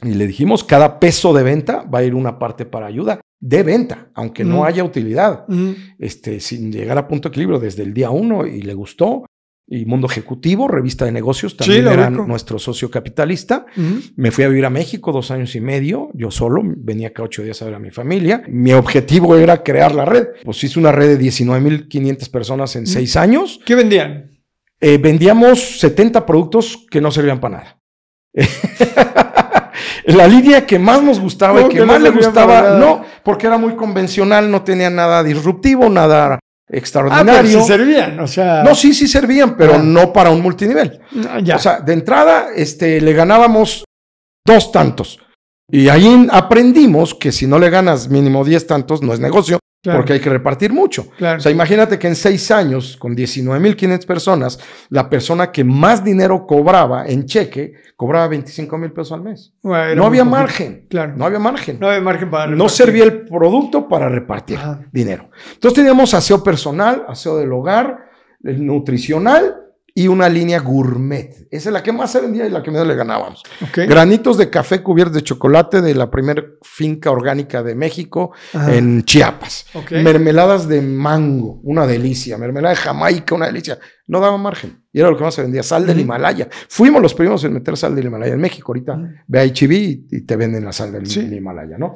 y 0.02 0.14
le 0.14 0.26
dijimos, 0.26 0.64
cada 0.64 0.98
peso 0.98 1.32
de 1.32 1.42
venta 1.44 1.82
va 1.84 2.00
a 2.00 2.04
ir 2.04 2.14
una 2.14 2.38
parte 2.38 2.64
para 2.66 2.86
ayuda 2.86 3.20
de 3.40 3.62
venta, 3.62 4.08
aunque 4.14 4.44
no 4.44 4.58
Mm. 4.60 4.64
haya 4.64 4.84
utilidad, 4.84 5.44
Ujú. 5.48 5.74
este, 5.98 6.40
sin 6.40 6.72
llegar 6.72 6.98
a 6.98 7.06
punto 7.08 7.28
de 7.28 7.32
equilibrio 7.32 7.58
desde 7.60 7.82
el 7.82 7.92
día 7.94 8.10
uno 8.10 8.46
y 8.46 8.62
le 8.62 8.74
gustó. 8.74 9.26
Y 9.66 9.86
Mundo 9.86 10.06
Ejecutivo, 10.06 10.68
revista 10.68 11.04
de 11.04 11.12
negocios, 11.12 11.56
también 11.56 11.86
era 11.86 12.10
nuestro 12.10 12.58
socio 12.58 12.90
capitalista. 12.90 13.66
Me 14.16 14.30
fui 14.30 14.44
a 14.44 14.48
vivir 14.48 14.66
a 14.66 14.70
México 14.70 15.12
dos 15.12 15.30
años 15.30 15.54
y 15.54 15.60
medio, 15.60 16.10
yo 16.14 16.30
solo, 16.30 16.62
venía 16.64 17.12
cada 17.12 17.26
ocho 17.26 17.42
días 17.42 17.62
a 17.62 17.66
ver 17.66 17.74
a 17.74 17.78
mi 17.78 17.90
familia. 17.90 18.42
Mi 18.48 18.72
objetivo 18.72 19.36
era 19.36 19.62
crear 19.62 19.94
la 19.94 20.04
red. 20.04 20.28
Pues 20.44 20.62
hice 20.64 20.78
una 20.78 20.92
red 20.92 21.16
de 21.16 21.24
19.500 21.24 22.30
personas 22.30 22.76
en 22.76 22.86
seis 22.86 23.16
años. 23.16 23.60
¿Qué 23.64 23.74
vendían? 23.74 24.30
Eh, 24.80 24.98
vendíamos 24.98 25.78
70 25.78 26.26
productos 26.26 26.86
que 26.90 27.00
no 27.00 27.10
servían 27.10 27.40
para 27.40 27.58
nada. 27.58 27.78
La 30.04 30.26
línea 30.26 30.66
que 30.66 30.78
más 30.78 31.02
nos 31.02 31.20
gustaba 31.20 31.60
y 31.60 31.62
¿Cómo 31.62 31.72
que, 31.72 31.80
no 31.80 31.86
más 31.86 32.02
le 32.02 32.10
gustaba, 32.10 32.78
no, 32.78 33.04
porque 33.24 33.46
era 33.46 33.58
muy 33.58 33.76
convencional, 33.76 34.50
no 34.50 34.62
tenía 34.62 34.90
nada 34.90 35.22
disruptivo, 35.22 35.88
nada 35.88 36.40
Ah, 36.72 36.74
pero 36.74 36.78
extraordinario. 36.80 37.60
sí 37.60 37.66
servían, 37.66 38.20
o 38.20 38.26
sea. 38.26 38.62
no, 38.62 38.74
sí, 38.74 38.94
sí 38.94 39.06
servían, 39.06 39.56
pero 39.56 39.74
Ah. 39.74 39.82
no 39.82 40.12
para 40.12 40.30
un 40.30 40.40
multinivel. 40.40 41.00
Ah, 41.28 41.38
ya. 41.42 41.56
O 41.56 41.58
sea, 41.58 41.80
de 41.80 41.92
entrada, 41.92 42.46
este, 42.56 43.00
le 43.00 43.12
ganábamos 43.12 43.84
dos 44.46 44.72
tantos. 44.72 45.18
Y 45.70 45.88
ahí 45.88 46.26
aprendimos 46.30 47.14
que 47.14 47.30
si 47.32 47.46
no 47.46 47.58
le 47.58 47.70
ganas 47.70 48.08
mínimo 48.08 48.44
10 48.44 48.66
tantos, 48.66 49.02
no 49.02 49.12
es 49.12 49.20
negocio, 49.20 49.58
Claro, 49.82 49.98
porque 49.98 50.12
hay 50.12 50.20
que 50.20 50.30
repartir 50.30 50.72
mucho. 50.72 51.08
claro. 51.18 51.38
O 51.38 51.40
sea, 51.40 51.50
imagínate 51.50 51.98
que 51.98 52.06
en 52.06 52.14
seis 52.14 52.50
años, 52.52 52.96
con 52.96 53.16
19.500 53.16 54.06
personas, 54.06 54.60
la 54.90 55.10
persona 55.10 55.50
que 55.50 55.64
más 55.64 56.04
dinero 56.04 56.46
cobraba 56.46 57.04
en 57.08 57.26
cheque, 57.26 57.72
cobraba 57.96 58.28
25 58.28 58.78
mil 58.78 58.92
pesos 58.92 59.10
al 59.12 59.22
mes. 59.22 59.52
Bueno, 59.60 59.96
No 59.96 60.06
había 60.06 60.24
margen. 60.24 60.86
Claro. 60.88 61.14
No 61.16 61.24
había 61.26 61.40
margen. 61.40 61.78
No 61.80 61.88
había 61.88 62.00
margen 62.00 62.30
para 62.30 62.46
No 62.46 62.52
repartir. 62.52 62.76
servía 62.76 63.04
el 63.04 63.22
producto 63.26 63.88
para 63.88 64.08
repartir 64.08 64.56
Ajá. 64.58 64.80
dinero. 64.92 65.30
Entonces 65.54 65.74
teníamos 65.74 66.14
aseo 66.14 66.44
personal, 66.44 67.04
aseo 67.08 67.36
del 67.38 67.52
hogar, 67.52 68.08
el 68.44 68.64
nutricional 68.64 69.61
y 69.94 70.08
una 70.08 70.28
línea 70.28 70.60
gourmet. 70.60 71.46
Esa 71.50 71.68
es 71.68 71.72
la 71.72 71.82
que 71.82 71.92
más 71.92 72.10
se 72.12 72.20
vendía 72.20 72.46
y 72.46 72.50
la 72.50 72.62
que 72.62 72.70
menos 72.70 72.86
le 72.86 72.94
ganábamos. 72.94 73.42
Ok. 73.60 73.78
Granitos 73.88 74.38
de 74.38 74.48
café 74.48 74.82
cubiertos 74.82 75.14
de 75.16 75.22
chocolate 75.22 75.82
de 75.82 75.94
la 75.94 76.10
primera 76.10 76.42
finca 76.62 77.10
orgánica 77.10 77.62
de 77.62 77.74
México 77.74 78.32
Ajá. 78.54 78.74
en 78.74 79.02
Chiapas. 79.04 79.66
Ok. 79.74 79.92
Mermeladas 79.92 80.66
de 80.68 80.80
mango, 80.80 81.60
una 81.64 81.86
delicia. 81.86 82.38
Mermelada 82.38 82.74
de 82.74 82.80
Jamaica, 82.80 83.34
una 83.34 83.46
delicia. 83.46 83.78
No 84.06 84.20
daba 84.20 84.36
margen. 84.38 84.82
Y 84.92 85.00
era 85.00 85.10
lo 85.10 85.16
que 85.16 85.24
más 85.24 85.34
se 85.34 85.42
vendía. 85.42 85.62
Sal 85.62 85.86
del. 85.86 86.00
Himalaya. 86.00 86.48
Fuimos 86.68 87.00
los 87.02 87.14
primeros 87.14 87.44
en 87.44 87.52
meter 87.54 87.76
sal 87.76 87.94
del 87.94 88.06
Himalaya 88.06 88.34
en 88.34 88.40
México. 88.40 88.72
Ahorita 88.72 88.98
ve 89.26 89.40
a 89.40 89.44
HB 89.44 89.72
y, 89.72 90.06
y 90.10 90.20
te 90.22 90.36
venden 90.36 90.64
la 90.64 90.72
sal 90.72 90.92
del 90.92 91.06
Sí. 91.06 91.20
Himalaya, 91.20 91.76
¿no? 91.78 91.94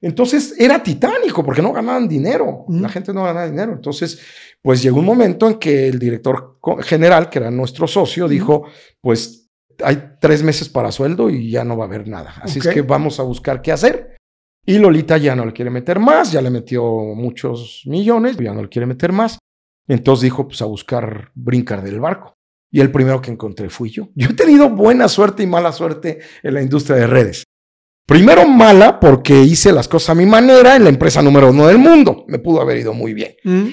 Entonces 0.00 0.54
era 0.58 0.82
titánico 0.82 1.44
porque 1.44 1.62
no 1.62 1.72
ganaban 1.72 2.08
dinero. 2.08 2.64
La 2.68 2.88
gente 2.88 3.12
no 3.12 3.24
ganaba 3.24 3.48
dinero. 3.48 3.72
Entonces, 3.72 4.20
pues 4.62 4.82
llegó 4.82 5.00
un 5.00 5.06
momento 5.06 5.48
en 5.48 5.58
que 5.58 5.88
el 5.88 5.98
director 5.98 6.58
general, 6.82 7.28
que 7.28 7.38
era 7.38 7.50
nuestro 7.50 7.86
socio, 7.86 8.28
dijo, 8.28 8.66
pues 9.00 9.50
hay 9.82 10.14
tres 10.20 10.42
meses 10.42 10.68
para 10.68 10.92
sueldo 10.92 11.30
y 11.30 11.50
ya 11.50 11.64
no 11.64 11.76
va 11.76 11.84
a 11.84 11.88
haber 11.88 12.06
nada. 12.08 12.34
Así 12.42 12.58
es 12.58 12.68
que 12.68 12.82
vamos 12.82 13.18
a 13.20 13.22
buscar 13.22 13.62
qué 13.62 13.72
hacer. 13.72 14.16
Y 14.64 14.78
Lolita 14.78 15.16
ya 15.16 15.34
no 15.34 15.46
le 15.46 15.52
quiere 15.52 15.70
meter 15.70 15.98
más, 15.98 16.30
ya 16.30 16.42
le 16.42 16.50
metió 16.50 16.84
muchos 16.84 17.82
millones, 17.86 18.36
ya 18.36 18.52
no 18.52 18.62
le 18.62 18.68
quiere 18.68 18.86
meter 18.86 19.12
más. 19.12 19.38
Entonces 19.88 20.24
dijo, 20.24 20.46
pues 20.46 20.60
a 20.60 20.66
buscar 20.66 21.30
brincar 21.34 21.82
del 21.82 22.00
barco. 22.00 22.34
Y 22.70 22.80
el 22.80 22.92
primero 22.92 23.22
que 23.22 23.30
encontré 23.30 23.70
fui 23.70 23.90
yo. 23.90 24.10
Yo 24.14 24.28
he 24.28 24.34
tenido 24.34 24.68
buena 24.68 25.08
suerte 25.08 25.42
y 25.42 25.46
mala 25.46 25.72
suerte 25.72 26.18
en 26.42 26.54
la 26.54 26.60
industria 26.60 26.96
de 26.96 27.06
redes. 27.06 27.44
Primero 28.08 28.48
mala 28.48 28.98
porque 28.98 29.34
hice 29.42 29.70
las 29.70 29.86
cosas 29.86 30.08
a 30.10 30.14
mi 30.14 30.24
manera 30.24 30.76
en 30.76 30.84
la 30.84 30.88
empresa 30.88 31.20
número 31.20 31.50
uno 31.50 31.66
del 31.66 31.76
mundo. 31.76 32.24
Me 32.26 32.38
pudo 32.38 32.62
haber 32.62 32.78
ido 32.78 32.94
muy 32.94 33.12
bien. 33.12 33.34
Mm. 33.44 33.66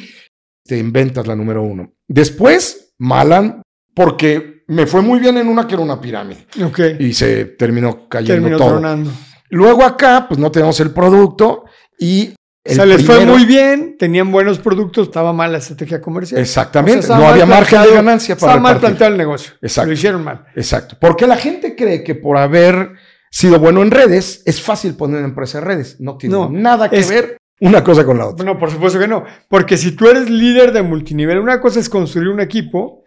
Te 0.66 0.78
inventas 0.78 1.26
la 1.26 1.38
número 1.38 1.64
uno. 1.64 1.94
Después, 2.06 2.94
mala 2.98 3.62
porque 3.94 4.66
me 4.68 4.88
fue 4.88 5.02
muy 5.02 5.20
bien 5.22 5.38
en 5.38 5.48
una 5.48 5.66
que 5.66 5.76
era 5.76 5.84
una 5.84 6.02
pirámide 6.02 6.48
Ok. 6.62 6.80
y 7.00 7.14
se 7.14 7.46
terminó 7.46 8.10
cayendo 8.10 8.34
Terminó 8.34 8.58
todo. 8.58 8.70
tronando. 8.72 9.12
Luego 9.52 9.84
acá, 9.86 10.26
pues 10.28 10.38
no 10.38 10.52
tenemos 10.52 10.78
el 10.82 10.92
producto 10.92 11.64
y... 11.98 12.34
O 12.68 12.74
sea, 12.74 12.86
les 12.86 13.06
fue 13.06 13.26
muy 13.26 13.46
bien, 13.46 13.96
tenían 13.98 14.32
buenos 14.34 14.58
productos, 14.60 15.08
estaba 15.08 15.32
mal 15.32 15.52
la 15.54 15.60
estrategia 15.60 16.02
comercial. 16.02 16.42
Exactamente, 16.42 17.00
O 17.00 17.04
sea, 17.04 17.16
estaba 17.16 17.20
no 17.22 17.32
había 17.32 17.46
margen 17.46 17.82
de 17.84 17.92
ganancia 17.92 18.36
para 18.36 18.54
Estaba 18.54 18.62
mal 18.74 18.80
planteado 18.82 19.14
el 19.14 19.18
negocio. 19.18 19.54
Exacto. 19.62 19.88
Lo 19.88 19.94
hicieron 19.94 20.24
mal. 20.26 20.46
Exacto, 20.56 20.98
porque 21.00 21.26
la 21.26 21.38
gente 21.38 21.74
cree 21.76 22.04
que 22.04 22.16
por 22.16 22.38
haber 22.38 22.94
sido 23.38 23.60
bueno 23.60 23.82
en 23.82 23.92
redes 23.92 24.42
es 24.46 24.62
fácil 24.62 24.96
poner 24.96 25.18
una 25.20 25.28
empresa 25.28 25.58
en 25.60 25.66
redes. 25.66 25.98
No 26.00 26.18
tiene 26.18 26.36
No, 26.36 26.50
nada 26.50 26.90
que 26.90 27.00
es- 27.00 27.10
ver 27.10 27.38
una 27.60 27.84
cosa 27.84 28.06
con 28.06 28.18
la 28.18 28.28
otra. 28.28 28.46
No, 28.46 28.58
por 28.58 28.72
supuesto 28.72 28.98
que 28.98 29.08
no. 29.10 29.26
Porque 29.50 29.76
si 29.78 29.92
tú 29.92 30.08
eres 30.10 30.30
líder 30.30 30.72
de 30.72 30.82
multinivel, 30.84 31.40
una 31.40 31.60
cosa 31.60 31.80
es 31.82 31.90
construir 31.90 32.30
un 32.30 32.40
equipo 32.40 33.04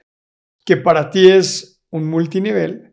que 0.67 0.77
para 0.77 1.09
ti 1.11 1.31
es 1.31 1.81
un 1.91 2.05
multinivel, 2.11 2.93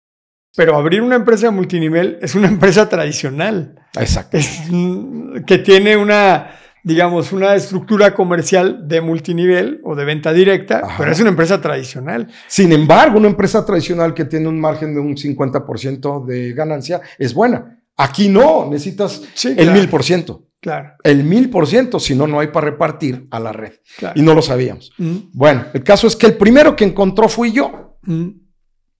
pero 0.55 0.77
abrir 0.77 1.01
una 1.01 1.17
empresa 1.17 1.47
de 1.47 1.51
multinivel 1.51 2.17
es 2.21 2.35
una 2.35 2.47
empresa 2.55 2.87
tradicional, 2.87 3.75
Exacto. 3.99 4.37
es, 4.37 4.61
mm, 4.69 5.43
que 5.45 5.57
tiene 5.57 5.97
una, 5.97 6.55
digamos, 6.85 7.33
una 7.33 7.55
estructura 7.55 8.13
comercial 8.13 8.87
de 8.87 9.01
multinivel 9.01 9.81
o 9.83 9.95
de 9.95 10.05
venta 10.05 10.31
directa, 10.31 10.81
Ajá. 10.85 10.95
pero 10.99 11.11
es 11.11 11.19
una 11.19 11.29
empresa 11.31 11.59
tradicional. 11.59 12.27
Sin 12.47 12.71
embargo, 12.71 13.17
una 13.17 13.27
empresa 13.27 13.65
tradicional 13.65 14.13
que 14.13 14.23
tiene 14.25 14.47
un 14.47 14.59
margen 14.61 14.93
de 14.93 14.99
un 15.01 15.15
50% 15.17 16.23
de 16.25 16.53
ganancia 16.53 17.01
es 17.17 17.33
buena. 17.33 17.81
Aquí 17.97 18.29
no, 18.29 18.69
necesitas 18.69 19.21
Sí, 19.33 19.53
el 19.57 19.71
mil 19.71 19.89
por 19.89 20.03
ciento. 20.03 20.43
Claro, 20.61 20.93
El 21.03 21.23
mil 21.23 21.49
por 21.49 21.67
ciento, 21.67 21.99
si 21.99 22.15
no, 22.15 22.25
no 22.27 22.39
hay 22.39 22.47
para 22.47 22.65
repartir 22.71 23.27
a 23.31 23.39
la 23.39 23.51
red. 23.51 23.73
claro. 23.97 24.19
Y 24.19 24.23
no 24.23 24.33
lo 24.33 24.41
sabíamos. 24.41 24.91
Mm, 24.97 25.17
Bueno, 25.33 25.65
el 25.73 25.83
caso 25.83 26.07
es 26.07 26.15
que 26.15 26.25
el 26.27 26.37
primero 26.37 26.75
que 26.75 26.85
encontró 26.85 27.27
fui 27.29 27.51
yo. 27.51 27.97
mm, 28.03 28.29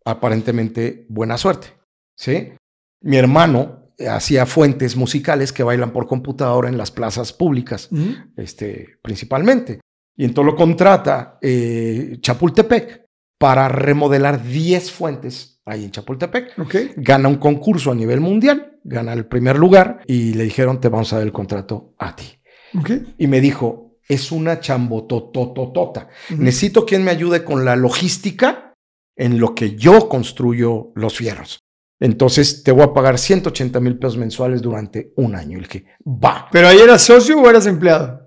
aparentemente 0.06 1.06
buena 1.10 1.38
suerte. 1.38 1.68
¿sí? 2.16 2.54
Mi 3.02 3.18
hermano 3.18 3.85
hacía 4.10 4.46
fuentes 4.46 4.96
musicales 4.96 5.54
que 5.54 5.64
bailan 5.64 5.92
por 5.92 6.08
computadora 6.08 6.70
en 6.70 6.78
las 6.78 6.92
plazas 6.92 7.34
públicas, 7.34 7.90
este, 8.36 8.98
principalmente. 9.02 9.80
Y 10.18 10.26
entonces 10.26 10.54
lo 10.54 10.58
contrata 10.58 11.38
eh, 11.42 12.18
Chapultepec 12.20 13.06
para 13.38 13.68
remodelar 13.68 14.44
10 14.44 14.92
fuentes 14.92 15.62
ahí 15.66 15.84
en 15.84 15.92
Chapultepec. 15.92 16.58
Ok. 16.60 16.76
Gana 16.98 17.28
un 17.28 17.36
concurso 17.36 17.92
a 17.92 17.96
nivel 17.96 18.22
mundial, 18.22 18.80
gana 18.84 19.14
el 19.14 19.26
primer 19.26 19.58
lugar 19.58 20.02
y 20.08 20.34
le 20.34 20.46
dijeron, 20.46 20.80
te 20.80 20.90
vamos 20.90 21.12
a 21.12 21.18
dar 21.18 21.26
el 21.26 21.34
contrato 21.34 21.94
a 21.98 22.16
ti. 22.16 22.40
Ok. 22.78 22.92
Y 23.18 23.28
me 23.28 23.42
dijo, 23.42 23.98
es 24.08 24.32
una 24.32 24.60
chambotototota. 24.60 26.10
Ujú. 26.32 26.42
Necesito 26.42 26.86
quien 26.86 27.04
me 27.04 27.12
ayude 27.12 27.44
con 27.44 27.66
la 27.66 27.76
logística 27.76 28.74
en 29.18 29.40
lo 29.40 29.56
que 29.56 29.76
yo 29.76 30.08
construyo 30.10 30.92
los 30.96 31.18
fierros. 31.18 31.60
Entonces 32.00 32.64
te 32.64 32.72
voy 32.72 32.84
a 32.84 32.94
pagar 32.94 33.18
180 33.18 33.80
mil 33.80 33.98
pesos 33.98 34.18
mensuales 34.18 34.62
durante 34.62 35.14
un 35.16 35.36
año. 35.36 35.58
Y 35.58 35.62
le 35.62 35.68
dije, 35.68 35.86
va. 36.06 36.48
¿Pero 36.52 36.68
ahí 36.68 36.80
eras 36.80 37.02
socio 37.04 37.40
o 37.40 37.50
eras 37.50 37.66
empleado? 37.68 38.22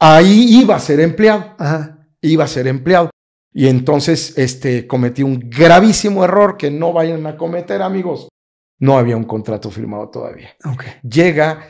Ahí 0.00 0.60
iba 0.60 0.76
a 0.76 0.80
ser 0.80 1.00
empleado. 1.00 1.54
Ajá. 1.58 2.06
Iba 2.20 2.44
a 2.44 2.48
ser 2.48 2.66
empleado. 2.66 3.10
Y 3.52 3.66
entonces 3.66 4.36
este, 4.36 4.86
cometí 4.86 5.22
un 5.22 5.48
gravísimo 5.50 6.22
error 6.24 6.56
que 6.56 6.70
no 6.70 6.92
vayan 6.92 7.26
a 7.26 7.36
cometer, 7.36 7.82
amigos. 7.82 8.28
No 8.78 8.98
había 8.98 9.16
un 9.16 9.24
contrato 9.24 9.70
firmado 9.70 10.08
todavía. 10.10 10.50
Ok. 10.64 10.84
Llega 11.02 11.66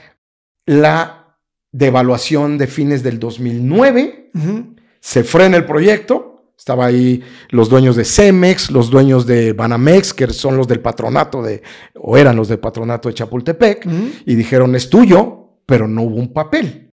la 0.66 1.38
devaluación 1.72 2.58
de 2.58 2.66
fines 2.66 3.02
del 3.02 3.18
2009 3.18 4.30
Ujú. 4.34 4.74
se 5.00 5.24
frena 5.24 5.56
el 5.56 5.64
proyecto. 5.64 6.37
Estaba 6.58 6.86
ahí 6.86 7.22
los 7.50 7.68
dueños 7.68 7.94
de 7.94 8.04
Cemex, 8.04 8.70
los 8.72 8.90
dueños 8.90 9.26
de 9.26 9.52
Banamex, 9.52 10.12
que 10.12 10.26
son 10.28 10.56
los 10.56 10.66
del 10.66 10.80
patronato 10.80 11.40
de, 11.40 11.62
o 11.94 12.16
eran 12.16 12.34
los 12.34 12.48
del 12.48 12.58
patronato 12.58 13.08
de 13.08 13.14
Chapultepec, 13.14 13.88
y 14.26 14.34
dijeron 14.34 14.74
es 14.74 14.90
tuyo, 14.90 15.60
pero 15.64 15.86
no 15.86 16.02
hubo 16.02 16.16
un 16.16 16.32
papel. 16.32 16.90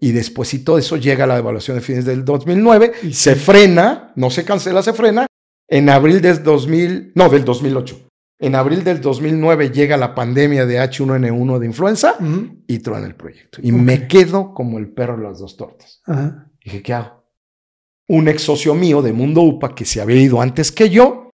Y 0.00 0.12
después 0.12 0.54
y 0.54 0.60
todo 0.60 0.78
eso 0.78 0.96
llega 0.96 1.24
a 1.24 1.26
la 1.26 1.34
devaluación 1.34 1.76
de 1.76 1.80
fines 1.80 2.04
del 2.04 2.24
2009, 2.24 2.92
Y 3.02 3.12
se 3.12 3.34
frena, 3.34 4.12
no 4.14 4.30
se 4.30 4.44
cancela, 4.44 4.82
se 4.82 4.92
frena. 4.92 5.26
En 5.66 5.90
abril 5.90 6.20
del 6.20 6.42
2000, 6.42 7.12
no, 7.16 7.28
del 7.28 7.44
2008. 7.44 8.08
En 8.38 8.54
abril 8.54 8.84
del 8.84 9.00
2009 9.00 9.70
llega 9.70 9.96
la 9.96 10.14
pandemia 10.14 10.64
de 10.64 10.78
H1N1 10.78 11.58
de 11.58 11.66
influenza 11.66 12.14
y 12.68 12.78
truena 12.78 13.06
el 13.06 13.16
proyecto. 13.16 13.58
Y 13.60 13.72
me 13.72 14.06
quedo 14.06 14.54
como 14.54 14.78
el 14.78 14.88
perro 14.92 15.16
de 15.16 15.24
las 15.24 15.40
dos 15.40 15.56
tortas. 15.56 16.00
Dije, 16.64 16.82
¿qué 16.82 16.94
hago? 16.94 17.17
Un 18.08 18.28
ex 18.28 18.42
socio 18.42 18.74
mío 18.74 19.02
de 19.02 19.12
Mundo 19.12 19.42
UPA 19.42 19.74
que 19.74 19.84
se 19.84 20.00
había 20.00 20.20
ido 20.20 20.40
antes 20.40 20.72
que 20.72 20.90
yo, 20.90 21.30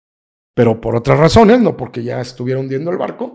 pero 0.54 0.80
por 0.80 0.96
otras 0.96 1.18
razones, 1.18 1.60
no 1.60 1.76
porque 1.76 2.02
ya 2.02 2.20
estuviera 2.20 2.60
hundiendo 2.60 2.90
el 2.90 2.98
barco, 2.98 3.34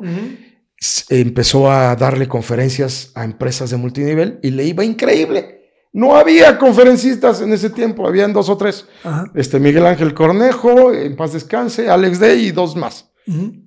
empezó 1.09 1.71
a 1.71 1.95
darle 1.95 2.27
conferencias 2.27 3.11
a 3.15 3.23
empresas 3.23 3.69
de 3.69 3.77
multinivel 3.77 4.39
y 4.43 4.51
le 4.51 4.65
iba 4.65 4.83
increíble. 4.83 5.57
No 5.93 6.15
había 6.15 6.57
conferencistas 6.57 7.41
en 7.41 7.53
ese 7.53 7.69
tiempo, 7.69 8.07
habían 8.07 8.33
dos 8.33 8.49
o 8.49 8.57
tres. 8.57 8.87
Ajá. 9.03 9.31
Este 9.33 9.59
Miguel 9.59 9.85
Ángel 9.85 10.13
Cornejo, 10.13 10.93
en 10.93 11.15
paz 11.15 11.33
descanse, 11.33 11.89
Alex 11.89 12.19
Day 12.19 12.47
y 12.47 12.51
dos 12.51 12.75
más. 12.75 13.11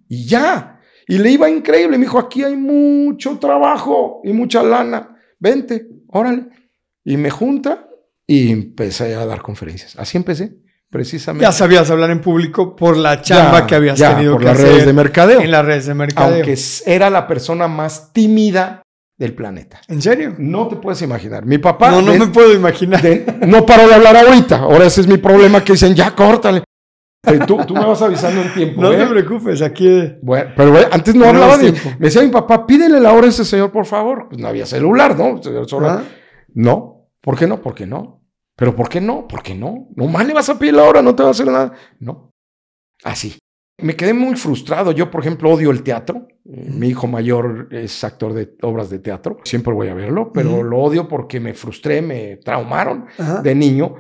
Y 0.09 0.27
ya. 0.27 0.81
Y 1.09 1.19
le 1.19 1.31
iba 1.33 1.51
increíble. 1.51 1.99
Me 1.99 2.05
dijo, 2.05 2.19
aquí 2.19 2.45
hay 2.45 2.57
mucho 2.57 3.39
trabajo 3.39 4.21
y 4.23 4.33
mucha 4.33 4.63
lana. 4.63 5.17
Vente, 5.41 5.89
órale. 6.09 6.47
Y 7.05 7.17
me 7.17 7.31
junta 7.31 7.90
y 8.33 8.51
empecé 8.53 9.15
a 9.17 9.27
dar 9.27 9.43
conferencias. 9.43 9.97
Así 9.97 10.17
empecé, 10.17 10.53
precisamente. 10.89 11.43
Ya 11.45 11.53
sabías 11.53 11.91
hablar 11.91 12.11
en 12.11 12.21
público 12.21 12.77
por 12.77 12.97
la 12.97 13.21
chamba 13.23 13.61
Ya, 13.61 13.67
que 13.67 13.75
habías 13.75 13.99
ya, 13.99 14.15
tenido 14.15 14.33
por 14.33 14.41
que 14.43 14.47
las 14.47 14.55
hacer 14.59 14.69
redes 14.69 14.87
de 14.87 14.93
mercadeo. 14.93 15.41
en 15.41 15.51
las 15.51 15.65
redes 15.65 15.87
de 15.87 15.95
mercadeo. 15.95 16.35
Aunque 16.45 16.57
era 16.87 17.11
la 17.11 17.27
persona 17.27 17.67
más 17.69 18.13
tímida 18.13 18.83
del 19.19 19.35
planeta. 19.35 19.81
¿En 19.89 20.01
serio? 20.01 20.35
No 20.39 20.69
te 20.69 20.77
puedes 20.77 21.03
imaginar. 21.03 21.45
Mi 21.45 21.59
papá 21.59 21.91
no, 21.91 22.03
no 22.03 22.13
de- 22.13 22.19
me 22.21 22.27
puedo 22.29 22.55
imaginar. 22.55 23.03
de- 23.03 23.27
no 23.47 23.67
paró 23.67 23.89
de 23.89 23.95
hablar 23.95 24.17
ahorita. 24.17 24.59
Ahora 24.61 24.87
ese 24.87 25.01
es 25.03 25.07
mi 25.09 25.19
problema 25.19 25.63
que 25.65 25.73
dicen, 25.73 25.95
ya 25.95 26.15
córtale. 26.15 26.63
Eh, 27.27 27.39
Tú, 27.47 27.59
tú 27.67 27.75
me 27.75 27.85
vas 27.85 28.01
avisando 28.01 28.41
en 28.41 28.55
tiempo. 28.55 28.81
no 28.83 28.93
¿eh? 28.93 28.97
te 28.97 29.07
preocupes, 29.07 29.61
aquí. 29.61 30.15
Bueno, 30.23 30.53
pero 30.57 30.79
eh, 30.79 30.87
antes 30.91 31.15
no 31.15 31.27
hablaba 31.27 31.57
ni. 31.59 31.71
tiempo. 31.73 31.91
Me 31.99 32.07
decía 32.07 32.23
mi 32.23 32.29
papá, 32.31 32.67
pídele 32.67 32.99
la 32.99 33.13
hora 33.13 33.27
a 33.27 33.31
ese 33.31 33.45
señor, 33.45 33.71
por 33.73 33.85
favor. 33.85 34.29
Pues 34.31 34.41
no 34.41 34.49
había 34.49 34.65
celular, 34.65 35.19
¿no? 35.19 35.39
Solo- 35.67 35.89
Ajá. 35.91 36.05
No. 36.55 36.97
¿Por 37.21 37.37
qué 37.39 37.47
no? 37.47 37.61
¿Por 37.61 37.75
qué 37.75 37.87
no? 37.87 38.20
¿Pero 38.61 38.77
por 38.77 38.91
qué 38.91 39.01
no? 39.01 39.27
¿Por 39.27 39.43
qué 39.43 39.55
no? 39.55 39.89
No 39.97 40.07
más 40.07 40.27
le 40.27 40.35
vas 40.35 40.51
a 40.51 40.59
pedir 40.59 40.75
la 40.75 40.85
hora, 40.85 41.01
no 41.01 41.15
te 41.15 41.23
va 41.23 41.31
a 41.31 41.33
hacer 41.33 41.47
nada. 41.47 41.73
No. 41.99 42.31
Así. 43.03 43.39
Me 43.83 43.97
quedé 43.97 44.13
muy 44.13 44.37
frustrado. 44.37 44.93
Yo, 44.93 45.11
por 45.11 45.23
ejemplo, 45.23 45.51
odio 45.51 45.71
el 45.71 45.83
teatro. 45.83 46.29
Mi 46.45 46.89
hijo 46.89 47.07
mayor 47.07 47.69
es 47.71 48.05
actor 48.05 48.35
de 48.35 48.55
obras 48.61 48.91
de 48.91 48.99
teatro. 48.99 49.39
Siempre 49.45 49.73
voy 49.73 49.89
a 49.89 49.95
verlo, 49.95 50.31
pero 50.31 50.51
Ujú. 50.53 50.65
lo 50.65 50.79
odio 50.79 51.09
porque 51.09 51.41
me 51.41 51.55
frustré, 51.55 52.03
me 52.03 52.37
traumaron 52.37 53.07
Ajá. 53.17 53.41
de 53.41 53.55
niño. 53.55 53.95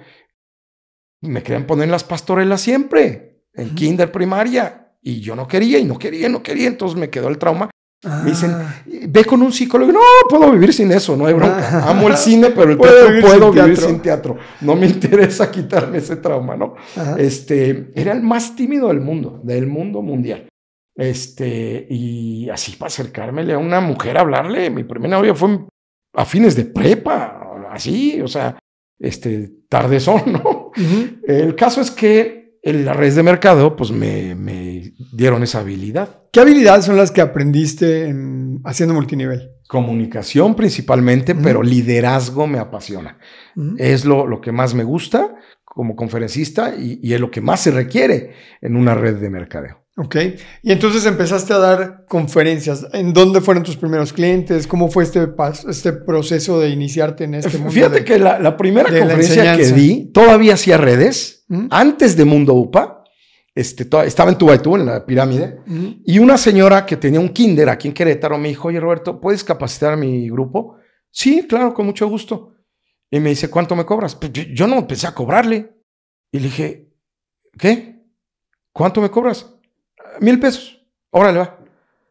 Me 1.22 1.42
querían 1.42 1.66
poner 1.66 1.84
en 1.84 1.90
las 1.92 2.04
pastorelas 2.04 2.60
siempre, 2.60 3.44
en 3.54 3.68
Ujú. 3.68 3.74
kinder 3.76 4.12
primaria. 4.12 4.92
Y 5.00 5.20
yo 5.22 5.34
no 5.36 5.48
quería, 5.48 5.78
y 5.78 5.86
no 5.86 5.98
quería, 5.98 6.28
y 6.28 6.30
no 6.32 6.42
quería. 6.42 6.68
Entonces 6.68 6.98
me 6.98 7.08
quedó 7.08 7.28
el 7.28 7.38
trauma. 7.38 7.70
Me 8.02 8.30
dicen, 8.30 8.50
Ah. 8.52 8.82
ve 9.08 9.24
con 9.26 9.42
un 9.42 9.52
psicólogo. 9.52 9.92
No, 9.92 10.00
puedo 10.28 10.50
vivir 10.52 10.72
sin 10.72 10.90
eso, 10.90 11.16
no 11.16 11.26
hay 11.26 11.34
bronca. 11.34 11.68
Ah. 11.84 11.90
Amo 11.90 12.08
el 12.08 12.16
cine, 12.16 12.48
pero 12.50 12.70
el 12.72 12.78
Puedo 12.78 13.08
vivir 13.08 13.22
puedo 13.22 13.52
sin 13.52 13.62
vivir 13.62 13.74
teatro. 13.74 13.88
sin 13.88 14.00
teatro. 14.00 14.38
No 14.62 14.74
me 14.76 14.86
interesa 14.88 15.50
quitarme 15.50 15.98
ese 15.98 16.16
trauma, 16.16 16.56
¿no? 16.56 16.74
Ajá. 16.96 17.16
Este, 17.18 17.90
era 17.94 18.12
el 18.12 18.22
más 18.22 18.56
tímido 18.56 18.88
del 18.88 19.00
mundo, 19.00 19.40
del 19.44 19.66
mundo 19.66 20.00
mundial. 20.00 20.48
Este, 20.96 21.86
y 21.90 22.48
así 22.50 22.72
para 22.76 22.88
acercármele 22.88 23.52
a 23.54 23.58
una 23.58 23.80
mujer 23.80 24.16
a 24.16 24.20
hablarle, 24.20 24.70
mi 24.70 24.84
primera 24.84 25.16
novia 25.18 25.34
fue 25.34 25.60
a 26.14 26.24
fines 26.24 26.56
de 26.56 26.64
prepa, 26.64 27.40
así, 27.70 28.20
o 28.20 28.28
sea, 28.28 28.58
este, 28.98 29.50
tardezón, 29.68 30.32
¿no? 30.32 30.72
Ujú. 30.76 31.20
El 31.26 31.54
caso 31.54 31.80
es 31.80 31.90
que 31.90 32.39
en 32.62 32.84
las 32.84 32.96
redes 32.96 33.14
de 33.16 33.22
mercado, 33.22 33.74
pues 33.76 33.90
me, 33.90 34.34
me 34.34 34.92
dieron 35.12 35.42
esa 35.42 35.60
habilidad. 35.60 36.22
¿Qué 36.32 36.40
habilidades 36.40 36.84
son 36.84 36.96
las 36.96 37.10
que 37.10 37.20
aprendiste 37.20 38.06
en- 38.06 38.60
haciendo 38.64 38.94
multinivel? 38.94 39.50
Comunicación 39.68 40.54
principalmente, 40.54 41.34
pero 41.34 41.62
liderazgo 41.62 42.46
me 42.46 42.58
apasiona. 42.58 43.18
Es 43.78 44.04
lo, 44.04 44.26
lo 44.26 44.40
que 44.40 44.52
más 44.52 44.74
me 44.74 44.84
gusta 44.84 45.34
como 45.64 45.94
conferencista 45.96 46.74
y, 46.76 46.98
y 47.02 47.14
es 47.14 47.20
lo 47.20 47.30
que 47.30 47.40
más 47.40 47.60
se 47.60 47.70
requiere 47.70 48.32
en 48.60 48.76
una 48.76 48.94
red 48.94 49.16
de 49.16 49.30
mercadeo. 49.30 49.79
Ok. 49.96 50.16
Y 50.62 50.72
entonces 50.72 51.04
empezaste 51.04 51.52
a 51.52 51.58
dar 51.58 52.04
conferencias. 52.08 52.86
¿En 52.92 53.12
dónde 53.12 53.40
fueron 53.40 53.62
tus 53.62 53.76
primeros 53.76 54.12
clientes? 54.12 54.66
¿Cómo 54.66 54.88
fue 54.90 55.02
este, 55.04 55.26
pas- 55.28 55.68
este 55.68 55.92
proceso 55.92 56.58
de 56.60 56.70
iniciarte 56.70 57.24
en 57.24 57.34
este 57.34 57.50
mundo? 57.58 57.72
Fíjate 57.72 57.98
de- 58.00 58.04
que 58.04 58.18
la, 58.18 58.38
la 58.38 58.56
primera 58.56 58.88
la 58.88 58.98
conferencia 59.00 59.42
que 59.56 59.62
di, 59.74 60.10
todavía 60.12 60.54
hacía 60.54 60.76
redes, 60.78 61.44
antes 61.70 62.16
de 62.16 62.24
Mundo 62.24 62.54
UPA, 62.54 63.02
este, 63.54 63.84
to- 63.84 64.02
estaba 64.02 64.30
en 64.30 64.38
Tubaitú, 64.38 64.76
en 64.76 64.86
la 64.86 65.04
pirámide, 65.04 65.58
y 66.06 66.18
una 66.20 66.38
señora 66.38 66.86
que 66.86 66.96
tenía 66.96 67.18
un 67.20 67.30
kinder 67.30 67.68
aquí 67.68 67.88
en 67.88 67.94
Querétaro 67.94 68.38
me 68.38 68.48
dijo, 68.48 68.68
oye 68.68 68.78
Roberto, 68.80 69.20
¿puedes 69.20 69.42
capacitar 69.44 69.92
a 69.92 69.96
mi 69.96 70.30
grupo? 70.30 70.76
Sí, 71.10 71.44
claro, 71.48 71.74
con 71.74 71.86
mucho 71.86 72.08
gusto. 72.08 72.54
Y 73.10 73.18
me 73.18 73.30
dice, 73.30 73.50
¿cuánto 73.50 73.74
me 73.74 73.84
cobras? 73.84 74.14
Pues 74.14 74.32
yo, 74.32 74.44
yo 74.54 74.68
no 74.68 74.76
empecé 74.78 75.08
a 75.08 75.14
cobrarle. 75.14 75.74
Y 76.30 76.38
le 76.38 76.44
dije, 76.44 76.88
¿qué? 77.58 78.04
¿Cuánto 78.72 79.00
me 79.00 79.10
cobras? 79.10 79.56
Mil 80.20 80.38
pesos. 80.38 80.80
Órale, 81.10 81.38
va. 81.38 81.58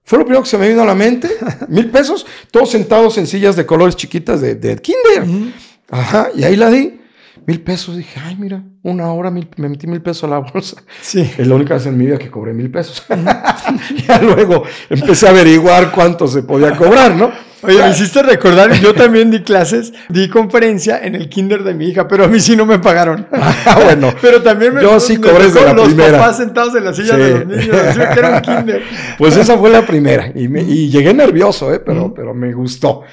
Fue 0.03 0.17
lo 0.17 0.25
primero 0.25 0.43
que 0.43 0.49
se 0.49 0.57
me 0.57 0.67
vino 0.67 0.81
a 0.81 0.85
la 0.85 0.95
mente. 0.95 1.29
Mil 1.67 1.89
pesos, 1.89 2.25
todos 2.51 2.71
sentados 2.71 3.17
en 3.17 3.27
sillas 3.27 3.55
de 3.55 3.65
colores 3.65 3.95
chiquitas 3.95 4.41
de, 4.41 4.55
de 4.55 4.77
kinder. 4.77 5.53
Ajá, 5.89 6.29
y 6.35 6.43
ahí 6.43 6.55
la 6.55 6.69
di. 6.69 6.98
Mil 7.45 7.61
pesos. 7.61 7.97
Dije, 7.97 8.19
ay, 8.23 8.35
mira, 8.37 8.63
una 8.83 9.11
hora 9.13 9.31
mil- 9.31 9.49
me 9.57 9.69
metí 9.69 9.87
mil 9.87 10.01
pesos 10.01 10.23
a 10.25 10.27
la 10.27 10.39
bolsa. 10.39 10.81
Sí. 11.01 11.21
Es 11.37 11.47
la 11.47 11.55
única 11.55 11.73
vez 11.75 11.85
en 11.85 11.97
mi 11.97 12.05
vida 12.05 12.17
que 12.17 12.29
cobré 12.29 12.53
mil 12.53 12.69
pesos. 12.71 13.03
ya 14.07 14.21
luego 14.21 14.63
empecé 14.89 15.27
a 15.27 15.31
averiguar 15.31 15.91
cuánto 15.91 16.27
se 16.27 16.43
podía 16.43 16.75
cobrar, 16.75 17.15
¿no? 17.15 17.31
Oye, 17.61 17.77
me 17.83 17.89
hiciste 17.89 18.23
recordar, 18.23 18.71
yo 18.79 18.93
también 18.93 19.29
di 19.31 19.41
clases, 19.43 19.91
di 20.07 20.29
conferencia 20.29 20.97
en 21.03 21.15
el 21.15 21.27
kinder 21.27 21.63
de 21.65 21.73
mi 21.73 21.87
hija, 21.89 22.07
pero 22.07 22.23
a 22.23 22.27
mí 22.29 22.39
sí 22.39 22.55
no 22.55 22.65
me 22.65 22.79
pagaron. 22.79 23.27
Ah, 23.65 23.79
bueno. 23.83 24.13
Pero 24.21 24.41
también 24.41 24.73
me, 24.73 24.81
Yo 24.81 24.99
sí 24.99 25.17
cobré 25.17 25.49
tocó 25.49 25.65
la 25.65 25.73
los 25.73 25.87
primera. 25.89 26.17
papás 26.17 26.37
sentados 26.37 26.73
en 26.75 26.85
las 26.85 26.95
sillas 26.95 27.17
Sí. 27.17 27.21
de 27.21 27.29
los 27.31 27.45
niños, 27.47 27.97
que 28.13 28.19
era 28.19 28.35
un 28.37 28.41
kinder. 28.41 28.81
Pues 29.17 29.35
esa 29.35 29.57
fue 29.57 29.69
la 29.69 29.85
primera. 29.85 30.31
Y, 30.33 30.47
me- 30.47 30.61
y 30.63 30.89
llegué 30.89 31.13
nervioso, 31.13 31.71
¿eh? 31.73 31.79
pero, 31.85 32.13
pero 32.13 32.33
me 32.33 32.53
gustó. 32.53 33.03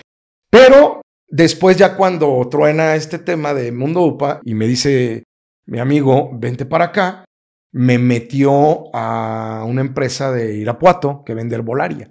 Pero 0.50 1.00
después 1.28 1.76
ya 1.76 1.96
cuando 1.96 2.46
truena 2.50 2.94
este 2.94 3.18
tema 3.18 3.54
de 3.54 3.72
Mundo 3.72 4.02
UPA 4.02 4.40
y 4.44 4.54
me 4.54 4.66
dice 4.66 5.24
mi 5.66 5.78
amigo, 5.80 6.30
vente 6.34 6.64
para 6.66 6.86
acá, 6.86 7.24
me 7.72 7.98
metió 7.98 8.94
a 8.94 9.64
una 9.66 9.80
empresa 9.80 10.30
de 10.32 10.56
Irapuato 10.56 11.22
que 11.24 11.34
vende 11.34 11.56
herbolaria. 11.56 12.08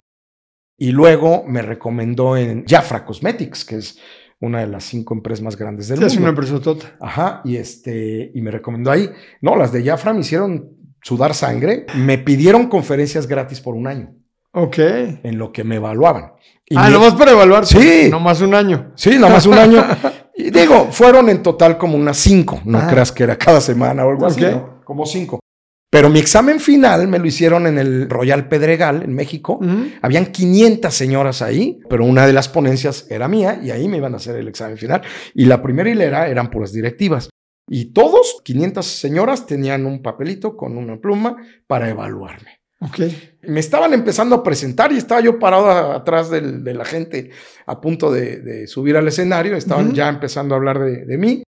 Y 0.78 0.92
luego 0.92 1.42
me 1.46 1.62
recomendó 1.62 2.36
en 2.36 2.64
Jafra 2.66 3.04
Cosmetics, 3.04 3.64
que 3.64 3.76
es 3.76 3.98
una 4.40 4.60
de 4.60 4.66
las 4.66 4.84
cinco 4.84 5.14
empresas 5.14 5.42
más 5.42 5.56
grandes 5.56 5.88
del 5.88 5.98
Sí, 5.98 6.04
es 6.04 6.12
mundo. 6.14 6.22
una 6.24 6.28
empresa 6.30 6.60
tota. 6.62 6.94
Ajá, 7.00 7.40
y 7.44 7.56
este, 7.56 8.30
y 8.34 8.42
me 8.42 8.50
recomendó 8.50 8.90
ahí. 8.90 9.08
No, 9.40 9.56
las 9.56 9.72
de 9.72 9.82
Jafra 9.82 10.12
me 10.12 10.20
hicieron 10.20 10.76
sudar 11.02 11.32
sangre. 11.34 11.86
Me 11.94 12.18
pidieron 12.18 12.68
conferencias 12.68 13.26
gratis 13.26 13.62
por 13.62 13.74
un 13.74 13.86
año, 13.86 14.14
Ok. 14.52 14.76
en 14.78 15.38
lo 15.38 15.50
que 15.52 15.64
me 15.64 15.76
evaluaban. 15.76 16.32
Y 16.68 16.76
ah, 16.76 16.90
nomás 16.90 17.14
para 17.14 17.30
evaluar. 17.32 17.64
Sí. 17.64 18.08
Nomás 18.10 18.40
un 18.40 18.54
año. 18.54 18.92
Sí, 18.96 19.10
nada 19.14 19.32
más 19.32 19.46
un 19.46 19.54
año. 19.54 19.84
Y 20.38 20.50
digo, 20.50 20.88
fueron 20.92 21.30
en 21.30 21.42
total 21.42 21.78
como 21.78 21.96
unas 21.96 22.18
cinco. 22.18 22.60
No 22.66 22.76
Ajá. 22.76 22.90
creas 22.90 23.10
que 23.10 23.24
era 23.24 23.38
cada 23.38 23.58
semana 23.58 24.04
o 24.04 24.10
algo 24.10 24.26
así. 24.26 24.42
¿no? 24.42 24.82
Como 24.84 25.06
cinco. 25.06 25.40
Pero 25.90 26.10
mi 26.10 26.18
examen 26.18 26.60
final 26.60 27.08
me 27.08 27.18
lo 27.18 27.26
hicieron 27.26 27.66
en 27.66 27.78
el 27.78 28.10
Royal 28.10 28.46
Pedregal, 28.46 29.02
en 29.02 29.14
México. 29.14 29.58
Habían 30.02 30.26
500 30.26 30.92
señoras 30.92 31.40
ahí, 31.40 31.78
pero 31.88 32.04
una 32.04 32.26
de 32.26 32.34
las 32.34 32.50
ponencias 32.50 33.06
era 33.08 33.28
mía 33.28 33.58
y 33.62 33.70
ahí 33.70 33.88
me 33.88 33.96
iban 33.96 34.12
a 34.12 34.18
hacer 34.18 34.36
el 34.36 34.48
examen 34.48 34.76
final. 34.76 35.00
Y 35.32 35.46
la 35.46 35.62
primera 35.62 35.88
hilera 35.88 36.28
eran 36.28 36.50
puras 36.50 36.72
directivas. 36.72 37.30
Y 37.68 37.94
todos, 37.94 38.42
500 38.44 38.84
señoras, 38.84 39.46
tenían 39.46 39.86
un 39.86 40.02
papelito 40.02 40.54
con 40.54 40.76
una 40.76 40.98
pluma 40.98 41.36
para 41.66 41.88
evaluarme. 41.88 42.55
Ok. 42.80 43.00
Me 43.42 43.60
estaban 43.60 43.94
empezando 43.94 44.34
a 44.36 44.42
presentar 44.42 44.92
y 44.92 44.98
estaba 44.98 45.20
yo 45.20 45.38
parado 45.38 45.66
a- 45.70 45.94
atrás 45.96 46.30
del- 46.30 46.62
de 46.62 46.74
la 46.74 46.84
gente 46.84 47.30
a 47.66 47.80
punto 47.80 48.10
de, 48.12 48.40
de 48.40 48.66
subir 48.66 48.96
al 48.96 49.08
escenario. 49.08 49.56
Estaban 49.56 49.92
ya 49.94 50.08
empezando 50.08 50.54
a 50.54 50.58
hablar 50.58 50.78
de, 50.80 51.04
de 51.06 51.18
mí. 51.18 51.42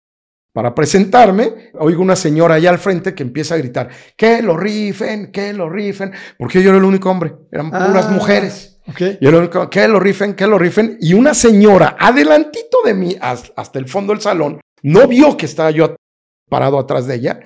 Para 0.53 0.73
presentarme, 0.73 1.71
oigo 1.73 2.01
una 2.01 2.15
señora 2.15 2.55
allá 2.55 2.71
al 2.71 2.79
frente 2.79 3.13
que 3.13 3.21
empieza 3.21 3.53
a 3.53 3.57
gritar, 3.59 3.89
que 4.15 4.41
lo 4.41 4.57
rifen, 4.57 5.31
que 5.31 5.53
lo 5.53 5.69
rifen, 5.69 6.11
porque 6.39 6.63
yo 6.63 6.69
era 6.69 6.79
el 6.79 6.83
único 6.83 7.11
hombre, 7.11 7.33
eran 7.51 7.69
puras 7.69 8.07
Ah. 8.07 8.11
mujeres. 8.11 8.79
Ok. 8.87 8.97
Yo 9.21 9.29
era 9.29 9.37
el 9.37 9.43
único, 9.43 9.69
que 9.69 9.87
lo 9.87 9.99
rifen, 9.99 10.33
que 10.33 10.47
lo 10.47 10.57
rifen. 10.57 10.97
Y 10.99 11.13
una 11.13 11.35
señora 11.35 11.95
adelantito 11.99 12.79
de 12.85 12.95
mí, 12.95 13.15
has- 13.21 13.51
hasta 13.55 13.77
el 13.77 13.87
fondo 13.87 14.13
del 14.13 14.21
salón, 14.21 14.59
no 14.81 15.07
vio 15.07 15.37
que 15.37 15.45
estaba 15.45 15.69
yo 15.69 15.95
parado 16.49 16.79
atrás 16.79 17.05
de 17.05 17.15
ella 17.15 17.39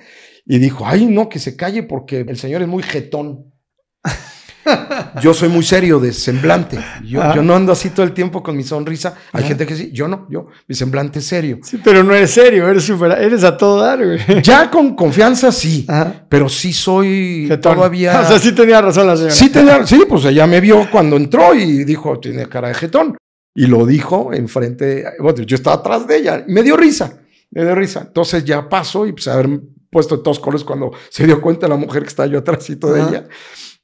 y 0.46 0.58
dijo, 0.58 0.86
ay, 0.86 1.04
no, 1.06 1.28
que 1.28 1.38
se 1.38 1.54
calle 1.54 1.82
porque 1.82 2.20
el 2.20 2.38
señor 2.38 2.62
es 2.62 2.68
muy 2.68 2.82
jetón. 2.82 3.51
Yo 5.20 5.34
soy 5.34 5.48
muy 5.48 5.64
serio 5.64 5.98
de 5.98 6.12
semblante. 6.12 6.78
Yo, 7.04 7.20
Ah. 7.20 7.32
yo 7.34 7.42
no 7.42 7.56
ando 7.56 7.72
así 7.72 7.90
todo 7.90 8.06
el 8.06 8.12
tiempo 8.12 8.44
con 8.44 8.56
mi 8.56 8.62
sonrisa. 8.62 9.14
Hay 9.32 9.42
Ah. 9.42 9.46
gente 9.48 9.66
que 9.66 9.74
sí, 9.74 9.90
yo 9.92 10.06
no, 10.06 10.28
yo, 10.30 10.46
mi 10.68 10.74
semblante 10.76 11.18
es 11.18 11.26
serio. 11.26 11.58
Sí, 11.64 11.80
pero 11.82 12.04
no 12.04 12.14
eres 12.14 12.30
serio, 12.30 12.68
eres 12.68 12.84
super, 12.84 13.10
eres 13.20 13.42
a 13.42 13.56
todo 13.56 13.80
dar, 13.80 13.98
güey. 14.04 14.20
Ya 14.42 14.70
con 14.70 14.94
confianza 14.94 15.50
sí, 15.50 15.84
Ajá. 15.88 16.26
pero 16.28 16.48
sí 16.48 16.72
soy 16.72 17.46
Jetón. 17.48 17.74
todavía... 17.76 18.20
O 18.22 18.24
sea, 18.28 18.38
sí 18.38 18.52
tenía 18.52 18.80
razón 18.80 19.08
la 19.08 19.16
señora. 19.16 19.34
Sí, 19.34 19.48
tenía, 19.50 19.84
sí, 19.84 20.04
pues 20.08 20.24
ella 20.26 20.46
me 20.46 20.60
vio 20.60 20.88
cuando 20.92 21.16
entró 21.16 21.54
y 21.54 21.82
dijo, 21.84 22.20
tiene 22.20 22.46
cara 22.48 22.68
de 22.68 22.74
jetón. 22.74 23.16
Y 23.54 23.66
lo 23.66 23.84
dijo 23.84 24.32
enfrente, 24.32 25.04
bueno, 25.18 25.42
yo 25.42 25.56
estaba 25.56 25.76
atrás 25.76 26.06
de 26.06 26.18
ella. 26.18 26.44
Y 26.46 26.52
me 26.52 26.62
dio 26.62 26.76
risa, 26.76 27.18
me 27.50 27.64
dio 27.64 27.74
risa. 27.74 28.04
Entonces 28.06 28.44
ya 28.44 28.68
pasó 28.68 29.06
y 29.06 29.12
pues 29.12 29.26
haber 29.26 29.60
puesto 29.90 30.16
de 30.16 30.22
todos 30.22 30.38
colores 30.38 30.64
cuando 30.64 30.92
se 31.10 31.26
dio 31.26 31.40
cuenta 31.42 31.66
la 31.68 31.76
mujer 31.76 32.02
que 32.02 32.08
estaba 32.08 32.26
yo 32.28 32.38
atrásito 32.38 32.92
de 32.92 33.00
Ajá. 33.02 33.10
ella. 33.10 33.24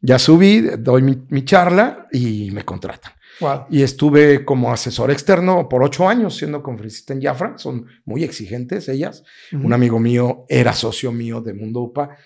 Ya 0.00 0.18
subí, 0.18 0.60
doy 0.78 1.02
mi, 1.02 1.18
mi 1.28 1.44
charla 1.44 2.06
y 2.12 2.50
me 2.52 2.64
contratan. 2.64 3.12
Wow. 3.40 3.66
Y 3.70 3.82
estuve 3.82 4.44
como 4.44 4.72
asesor 4.72 5.10
externo 5.10 5.68
por 5.68 5.82
ocho 5.82 6.08
años 6.08 6.36
siendo 6.36 6.62
conferencista 6.62 7.12
en 7.12 7.22
Jafra. 7.22 7.56
Son 7.56 7.86
muy 8.04 8.24
exigentes 8.24 8.88
ellas. 8.88 9.22
Un 9.52 9.72
amigo 9.72 9.98
mío 9.98 10.44
era 10.48 10.72
socio 10.72 11.12
mío 11.12 11.40
de 11.40 11.54
Mundo 11.54 11.80
UPA, 11.80 12.16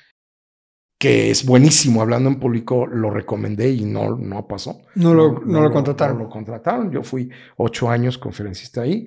que 0.98 1.30
es 1.30 1.44
buenísimo 1.44 2.00
hablando 2.00 2.28
en 2.30 2.38
público, 2.38 2.86
lo 2.86 3.10
recomendé 3.10 3.70
y 3.70 3.84
no, 3.84 4.16
no 4.16 4.46
pasó. 4.46 4.82
No 4.94 5.12
lo, 5.12 5.40
no 5.40 5.60
lo 5.60 5.72
contrataron. 5.72 6.16
No 6.16 6.24
lo 6.24 6.30
contrataron. 6.30 6.92
Yo 6.92 7.02
fui 7.02 7.28
ocho 7.56 7.90
años 7.90 8.18
conferencista 8.18 8.82
ahí. 8.82 9.06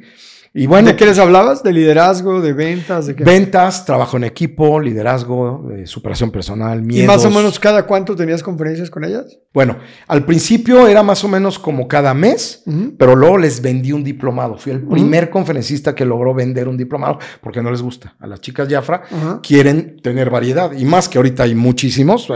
Y 0.58 0.68
bueno, 0.68 0.88
¿De 0.88 0.95
qué 0.95 1.06
les 1.06 1.20
hablabas? 1.20 1.64
¿De 1.64 1.74
liderazgo? 1.74 2.39
¿De 2.39 2.53
ventas? 2.53 3.08
¿De 3.08 3.16
qué? 3.16 3.26
ventas, 3.26 3.84
trabajo 3.84 4.16
en 4.16 4.24
equipo, 4.24 4.80
liderazgo, 4.80 5.70
eh, 5.70 5.86
superación 5.86 6.32
personal, 6.32 6.82
miedos. 6.82 7.03
¿Y 7.03 7.08
más 7.08 7.26
o 7.26 7.30
menos 7.30 7.60
cada 7.60 7.86
cuánto 7.86 8.16
tenías 8.16 8.41
conferencias 8.41 8.89
con 8.89 9.03
ellas? 9.03 9.38
Bueno, 9.56 9.78
al 10.08 10.26
principio 10.26 10.86
era 10.86 11.01
más 11.01 11.24
o 11.24 11.28
menos 11.28 11.58
como 11.58 11.88
cada 11.88 12.14
mes, 12.14 12.62
pero 12.97 13.16
luego 13.16 13.38
les 13.39 13.62
vendí 13.62 13.91
un 13.93 14.03
diplomado. 14.03 14.58
Fui 14.58 14.74
el 14.74 14.82
primer 14.82 15.30
conferencista 15.32 15.95
que 15.95 16.06
logró 16.06 16.34
vender 16.36 16.68
un 16.68 16.76
diplomado 16.78 17.18
porque 17.41 17.62
no 17.64 17.72
les 17.72 17.82
gusta. 17.82 18.16
A 18.20 18.28
las 18.28 18.41
chicas 18.41 18.68
Jafra 18.70 19.03
quieren 19.41 20.01
tener 20.03 20.30
variedad 20.30 20.72
y 20.78 20.84
más 20.86 21.10
que 21.10 21.18
ahorita 21.18 21.43
hay 21.43 21.56
muchísimos. 21.56 22.28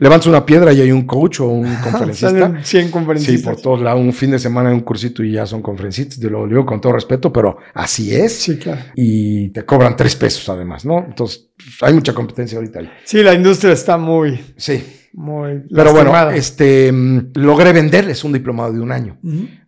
Levantas 0.00 0.26
una 0.26 0.44
piedra 0.46 0.72
y 0.72 0.80
hay 0.80 0.90
un 0.90 1.02
coach 1.06 1.40
o 1.40 1.46
un 1.48 1.74
conferencista. 1.84 2.30
Salen 2.30 2.64
100 2.64 2.86
Sí, 2.86 2.90
conferencistas. 2.90 3.52
por 3.54 3.62
todos 3.62 3.80
lados, 3.82 4.00
un 4.00 4.12
fin 4.14 4.30
de 4.30 4.38
semana 4.38 4.70
en 4.70 4.76
un 4.76 4.80
cursito 4.80 5.22
y 5.22 5.32
ya 5.32 5.46
son 5.46 5.60
conferencistas. 5.60 6.18
Te 6.18 6.30
lo 6.30 6.46
digo 6.48 6.64
con 6.64 6.80
todo 6.80 6.94
respeto, 6.94 7.30
pero 7.32 7.58
así 7.74 8.14
es. 8.14 8.32
Sí, 8.34 8.56
claro. 8.56 8.80
Y 8.96 9.50
te 9.50 9.64
cobran 9.66 9.94
tres 9.94 10.16
pesos 10.16 10.48
además, 10.48 10.86
¿no? 10.86 11.04
Entonces, 11.06 11.50
hay 11.82 11.92
mucha 11.92 12.14
competencia 12.14 12.56
ahorita 12.56 12.80
ahí. 12.80 12.90
Sí, 13.04 13.22
la 13.22 13.34
industria 13.34 13.74
está 13.74 13.98
muy, 13.98 14.40
Sí. 14.56 14.82
Muy 15.12 15.62
Pero 15.74 15.92
bueno, 15.92 16.30
este, 16.30 16.90
mm, 16.90 17.32
logré 17.34 17.72
venderles 17.72 18.24
un 18.24 18.32
diplomado 18.32 18.72
de 18.72 18.80
un 18.80 18.92
año. 18.92 19.18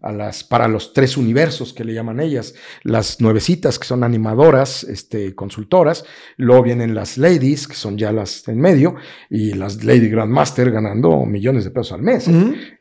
A 0.04 0.12
las, 0.12 0.44
para 0.44 0.68
los 0.68 0.92
tres 0.92 1.16
universos 1.16 1.72
que 1.72 1.82
le 1.82 1.94
llaman 1.94 2.20
ellas, 2.20 2.54
las 2.82 3.22
nuevecitas 3.22 3.78
que 3.78 3.86
son 3.86 4.04
animadoras, 4.04 4.84
este, 4.84 5.34
consultoras, 5.34 6.04
luego 6.36 6.62
vienen 6.62 6.94
las 6.94 7.16
ladies, 7.16 7.66
que 7.66 7.74
son 7.74 7.96
ya 7.96 8.12
las 8.12 8.46
en 8.48 8.60
medio, 8.60 8.96
y 9.30 9.54
las 9.54 9.82
Lady 9.82 10.10
Grandmaster 10.10 10.70
ganando 10.70 11.24
millones 11.24 11.64
de 11.64 11.70
pesos 11.70 11.92
al 11.92 12.02
mes. 12.02 12.28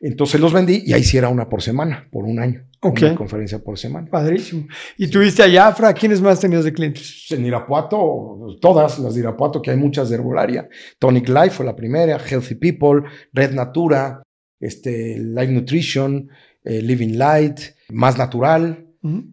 Entonces 0.02 0.38
los 0.38 0.52
vendí 0.52 0.82
y 0.84 0.92
ahí 0.92 1.02
sí 1.02 1.16
era 1.16 1.30
una 1.30 1.48
por 1.48 1.62
semana, 1.62 2.06
por 2.12 2.24
un 2.24 2.38
año. 2.38 2.66
Ok. 2.80 3.00
Una 3.00 3.14
conferencia 3.14 3.58
por 3.58 3.78
semana. 3.78 4.06
Padrísimo. 4.10 4.66
¿Y 4.98 5.08
tuviste 5.08 5.42
a 5.42 5.50
Jafra? 5.50 5.94
¿Quiénes 5.94 6.20
más 6.20 6.38
tenías 6.38 6.64
de 6.64 6.74
clientes? 6.74 7.26
En 7.30 7.46
Irapuato, 7.46 8.58
todas 8.60 8.98
las 8.98 9.14
de 9.14 9.20
Irapuato, 9.20 9.62
que 9.62 9.70
hay 9.70 9.78
muchas 9.78 10.10
de 10.10 10.16
herbolaria. 10.16 10.68
Tonic 10.98 11.26
Life 11.30 11.50
fue 11.50 11.64
la 11.64 11.74
primera, 11.74 12.18
Healthy 12.18 12.56
People, 12.56 13.08
Red 13.32 13.52
Natura, 13.52 14.22
este, 14.60 15.18
Life 15.18 15.52
Nutrition, 15.52 16.28
eh, 16.64 16.82
Living 16.82 17.16
Light, 17.16 17.60
Más 17.90 18.18
Natural. 18.18 18.84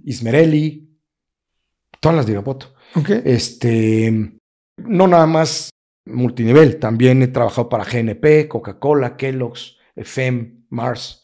Ismerelli, 0.03 0.99
todas 2.01 2.17
las 2.17 2.25
de 2.25 2.33
Irapuato. 2.33 2.73
Este, 3.23 4.11
no 4.77 5.07
nada 5.07 5.25
más 5.25 5.69
multinivel, 6.05 6.77
también 6.77 7.21
he 7.21 7.27
trabajado 7.27 7.69
para 7.69 7.85
GNP, 7.85 8.47
Coca-Cola, 8.49 9.15
Kellogg's, 9.15 9.77
FM, 9.95 10.65
Mars, 10.69 11.23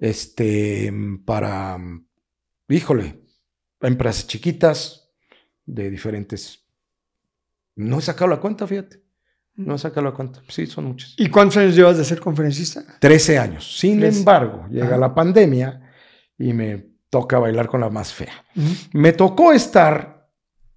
este, 0.00 0.92
para, 1.24 1.78
híjole, 2.68 3.22
empresas 3.80 4.26
chiquitas 4.26 5.12
de 5.64 5.90
diferentes. 5.90 6.66
No 7.76 7.98
he 7.98 8.02
sacado 8.02 8.30
la 8.30 8.40
cuenta, 8.40 8.66
fíjate. 8.66 9.03
No 9.56 9.74
he 9.76 9.78
sacado 9.78 10.02
la 10.06 10.12
cuenta. 10.12 10.40
Sí, 10.48 10.66
son 10.66 10.86
muchas. 10.86 11.14
¿Y 11.16 11.28
cuántos 11.28 11.58
años 11.58 11.76
llevas 11.76 11.96
de 11.96 12.04
ser 12.04 12.20
conferencista? 12.20 12.82
13 12.98 13.38
años. 13.38 13.76
Sin 13.78 14.00
Trece. 14.00 14.18
embargo, 14.18 14.66
llega 14.70 14.86
Ajá. 14.88 14.96
la 14.98 15.14
pandemia 15.14 15.80
y 16.36 16.52
me 16.52 16.86
toca 17.08 17.38
bailar 17.38 17.68
con 17.68 17.80
la 17.80 17.88
más 17.90 18.12
fea. 18.12 18.32
Me 18.92 19.12
tocó 19.12 19.52
estar 19.52 20.28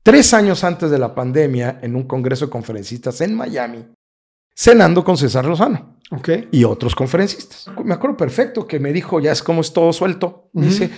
tres 0.03 0.33
años 0.35 0.63
antes 0.63 0.91
de 0.91 0.99
la 0.99 1.15
pandemia 1.15 1.79
en 1.81 1.95
un 1.95 2.03
congreso 2.03 2.45
de 2.45 2.51
conferencistas 2.51 3.19
en 3.21 3.33
Miami, 3.33 3.83
cenando 4.55 5.03
con 5.03 5.17
César 5.17 5.45
Lozano 5.45 5.97
Ok. 6.11 6.29
y 6.51 6.63
otros 6.63 6.93
conferencistas. 6.95 7.65
Me 7.83 7.95
acuerdo 7.95 8.15
perfecto 8.15 8.67
que 8.67 8.79
me 8.79 8.93
dijo, 8.93 9.19
ya 9.19 9.31
es 9.31 9.41
como 9.41 9.61
es 9.61 9.73
todo 9.73 9.91
suelto. 9.91 10.49
Me 10.53 10.61
Ujú. 10.67 10.69
dice, 10.69 10.89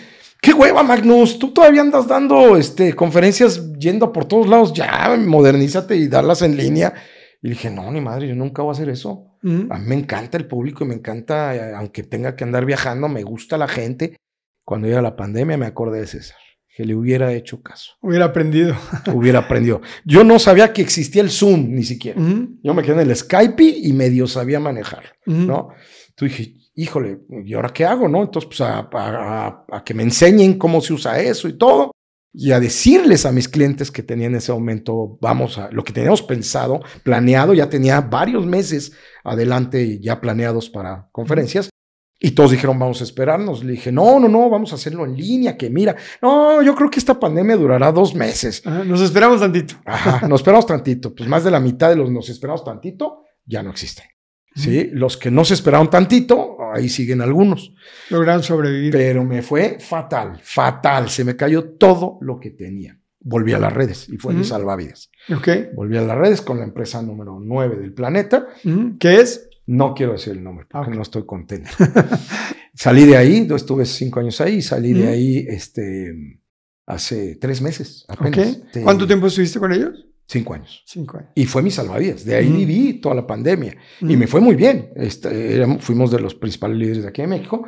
qué 0.41 0.53
hueva, 0.53 0.83
Magnus, 0.83 1.39
tú 1.39 1.51
todavía 1.53 1.79
andas 1.81 2.07
dando 2.07 2.57
este, 2.57 2.93
conferencias 2.93 3.71
yendo 3.79 4.11
por 4.11 4.25
todos 4.25 4.47
lados, 4.49 4.73
ya 4.73 5.15
modernízate 5.17 5.95
y 5.95 6.09
darlas 6.09 6.41
en 6.41 6.57
línea. 6.57 6.93
Y 7.41 7.49
dije, 7.49 7.69
no, 7.69 7.89
ni 7.91 8.01
madre, 8.01 8.27
yo 8.27 8.35
nunca 8.35 8.61
voy 8.61 8.69
a 8.69 8.73
hacer 8.73 8.89
eso. 8.89 9.25
A 9.71 9.77
mí 9.79 9.85
me 9.87 9.95
encanta 9.95 10.37
el 10.37 10.45
público 10.45 10.83
y 10.83 10.87
me 10.87 10.95
encanta, 10.95 11.55
eh, 11.55 11.73
aunque 11.75 12.03
tenga 12.03 12.35
que 12.35 12.43
andar 12.43 12.65
viajando, 12.65 13.07
me 13.07 13.23
gusta 13.23 13.57
la 13.57 13.67
gente. 13.67 14.17
Cuando 14.65 14.87
llega 14.87 15.01
la 15.01 15.15
pandemia 15.15 15.57
me 15.57 15.65
acordé 15.65 16.01
de 16.01 16.07
César, 16.07 16.37
que 16.75 16.83
le 16.85 16.93
hubiera 16.95 17.31
hecho 17.33 17.61
caso, 17.61 17.93
Hubiera 18.01 18.25
aprendido. 18.25 18.75
hubiera 19.13 19.39
aprendido. 19.39 19.81
Yo 20.05 20.23
no 20.25 20.37
sabía 20.39 20.73
que 20.73 20.81
existía 20.81 21.21
el 21.21 21.29
Zoom 21.31 21.73
ni 21.73 21.83
siquiera. 21.83 22.19
Yo 22.61 22.73
me 22.73 22.83
quedé 22.83 23.01
en 23.01 23.09
el 23.09 23.15
Skype 23.15 23.63
y 23.63 23.93
medio 23.93 24.27
sabía 24.27 24.59
manejar. 24.59 25.03
¿no? 25.47 25.69
Entonces 26.09 26.37
dije, 26.37 26.55
híjole, 26.75 27.19
¿y 27.45 27.53
ahora 27.53 27.69
qué 27.69 27.85
hago, 27.85 28.07
no? 28.09 28.21
Entonces, 28.23 28.47
pues 28.49 28.61
a, 28.61 28.79
a- 28.79 29.47
a- 29.47 29.65
a 29.71 29.83
que 29.85 29.93
me 29.93 30.03
enseñen 30.03 30.57
cómo 30.57 30.81
se 30.81 30.91
usa 30.93 31.19
eso 31.21 31.47
y 31.47 31.57
todo. 31.57 31.91
Y 32.31 32.51
a 32.51 32.59
decirles 32.59 33.25
a 33.25 33.31
mis 33.31 33.49
clientes 33.49 33.89
que 33.89 34.03
tenía 34.03 34.27
en 34.27 34.35
ese 34.35 34.51
momento, 34.51 35.17
vamos 35.19 35.57
a 35.57 35.71
lo 35.71 35.83
que 35.83 35.93
teníamos 35.93 36.21
pensado, 36.21 36.79
planeado, 37.03 37.53
ya 37.53 37.69
tenía 37.69 38.01
varios 38.01 38.45
meses 38.45 38.91
adelante 39.23 39.99
ya 39.99 40.21
planeados 40.21 40.69
para 40.69 41.09
conferencias. 41.11 41.69
Y 42.21 42.31
todos 42.31 42.51
dijeron, 42.51 42.77
vamos 42.77 42.99
a 42.99 43.05
esperarnos. 43.05 43.63
Le 43.63 43.71
dije, 43.71 43.91
no, 43.91 44.19
no, 44.19 44.27
no, 44.27 44.49
vamos 44.49 44.73
a 44.73 44.75
hacerlo 44.75 45.05
en 45.05 45.15
línea, 45.15 45.57
que 45.57 45.69
mira, 45.69 45.95
no, 46.21 46.61
yo 46.61 46.75
creo 46.75 46.89
que 46.89 46.99
esta 46.99 47.17
pandemia 47.17 47.55
durará 47.55 47.91
dos 47.93 48.13
meses. 48.13 48.61
Ajá, 48.65 48.83
Nos 48.83 49.01
esperamos 49.01 49.39
tantito. 49.39 49.75
Ajá, 49.85 50.27
nos 50.27 50.41
esperamos 50.41 50.65
tantito. 50.65 51.15
Pues 51.15 51.29
más 51.29 51.45
de 51.45 51.51
la 51.51 51.61
mitad 51.61 51.89
de 51.89 51.95
los 51.95 52.11
nos 52.11 52.29
esperamos 52.29 52.63
tantito 52.63 53.23
ya 53.45 53.63
no 53.63 53.71
existen. 53.71 54.05
Sí, 54.59 54.89
los 54.93 55.17
que 55.17 55.31
no 55.31 55.43
se 55.45 55.53
esperaron 55.55 55.89
tantito, 55.89 56.57
ahí 56.73 56.89
siguen 56.89 57.21
algunos. 57.21 57.73
Lograron 58.09 58.43
sobrevivir. 58.43 58.91
Pero 58.91 59.23
me 59.23 59.41
fue 59.41 59.77
fatal, 59.79 60.39
fatal. 60.43 61.09
Se 61.09 61.23
me 61.23 61.35
cayó 61.35 61.63
todo 61.71 62.17
lo 62.21 62.39
que 62.39 62.51
tenía. 62.51 62.99
Volví 63.21 63.53
a 63.53 63.59
las 63.59 63.73
redes 63.73 64.07
y 64.09 64.17
fue 64.17 64.33
mi 64.33 64.43
salvavidas. 64.43 65.11
Ok. 65.35 65.47
Volví 65.75 65.97
a 65.97 66.01
las 66.01 66.17
redes 66.17 66.41
con 66.41 66.57
la 66.59 66.63
empresa 66.63 67.01
número 67.01 67.39
9 67.41 67.77
del 67.77 67.93
planeta. 67.93 68.47
Ujú. 68.63 68.97
¿Qué 68.97 69.19
es? 69.21 69.49
No 69.65 69.93
quiero 69.93 70.13
decir 70.13 70.33
el 70.33 70.43
nombre 70.43 70.65
porque 70.69 70.89
Ok. 70.91 70.95
no 70.95 71.01
estoy 71.01 71.25
contento. 71.25 71.69
salí 72.73 73.05
de 73.05 73.17
ahí, 73.17 73.45
yo 73.47 73.55
estuve 73.55 73.85
cinco 73.85 74.19
años 74.19 74.39
ahí, 74.41 74.61
salí 74.61 74.93
de 74.93 75.07
ahí 75.07 75.45
este, 75.49 76.13
hace 76.87 77.35
tres 77.35 77.61
meses 77.61 78.05
apenas. 78.07 78.61
¿Cuánto 78.83 79.05
tiempo 79.05 79.27
estuviste 79.27 79.59
con 79.59 79.71
ellos? 79.73 80.07
Cinco 80.29 80.53
años. 80.53 80.83
Cinco 80.85 81.17
años. 81.17 81.31
Y 81.33 81.45
fue 81.45 81.63
mi 81.63 81.71
salvavidas. 81.71 82.23
De 82.23 82.35
ahí 82.35 82.51
viví 82.51 83.01
toda 83.01 83.15
la 83.15 83.25
pandemia. 83.25 83.75
Y 83.99 84.15
me 84.15 84.27
fue 84.27 84.39
muy 84.39 84.53
bien. 84.55 84.91
Este, 84.95 85.55
éramos- 85.55 85.83
fuimos 85.83 86.11
de 86.11 86.19
los 86.19 86.35
principales 86.35 86.77
líderes 86.77 87.01
de 87.03 87.09
aquí 87.09 87.21
de 87.23 87.27
México. 87.27 87.67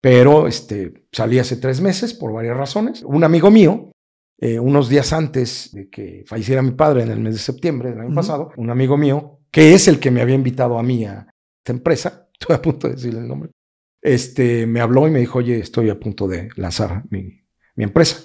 Pero 0.00 0.46
este, 0.48 1.04
salí 1.12 1.38
hace 1.38 1.56
tres 1.56 1.80
meses 1.82 2.14
por 2.14 2.32
varias 2.32 2.56
razones. 2.56 3.02
Un 3.02 3.24
amigo 3.24 3.50
mío, 3.50 3.92
eh, 4.40 4.58
unos 4.58 4.88
días 4.88 5.12
antes 5.12 5.70
de 5.72 5.90
que 5.90 6.24
falleciera 6.26 6.62
mi 6.62 6.70
padre 6.70 7.02
en 7.02 7.10
el 7.10 7.20
mes 7.20 7.34
de 7.34 7.40
septiembre 7.40 7.90
del 7.90 8.00
año 8.00 8.14
pasado, 8.14 8.52
un 8.56 8.70
amigo 8.70 8.96
mío, 8.96 9.40
que 9.50 9.74
es 9.74 9.86
el 9.88 9.98
que 10.00 10.10
me 10.10 10.22
había 10.22 10.34
invitado 10.36 10.78
a 10.78 10.82
mí 10.82 11.04
a 11.04 11.26
esta 11.58 11.72
empresa, 11.72 12.28
estoy 12.40 12.56
a 12.56 12.62
punto 12.62 12.88
de 12.88 12.94
decirle 12.94 13.20
el 13.20 13.28
nombre, 13.28 13.50
este, 14.00 14.66
me 14.66 14.80
habló 14.80 15.08
y 15.08 15.10
me 15.10 15.18
dijo, 15.18 15.40
oye, 15.40 15.58
estoy 15.58 15.90
a 15.90 15.98
punto 16.00 16.26
de 16.28 16.48
lanzar 16.56 17.02
mi, 17.10 17.42
mi 17.74 17.84
empresa. 17.84 18.18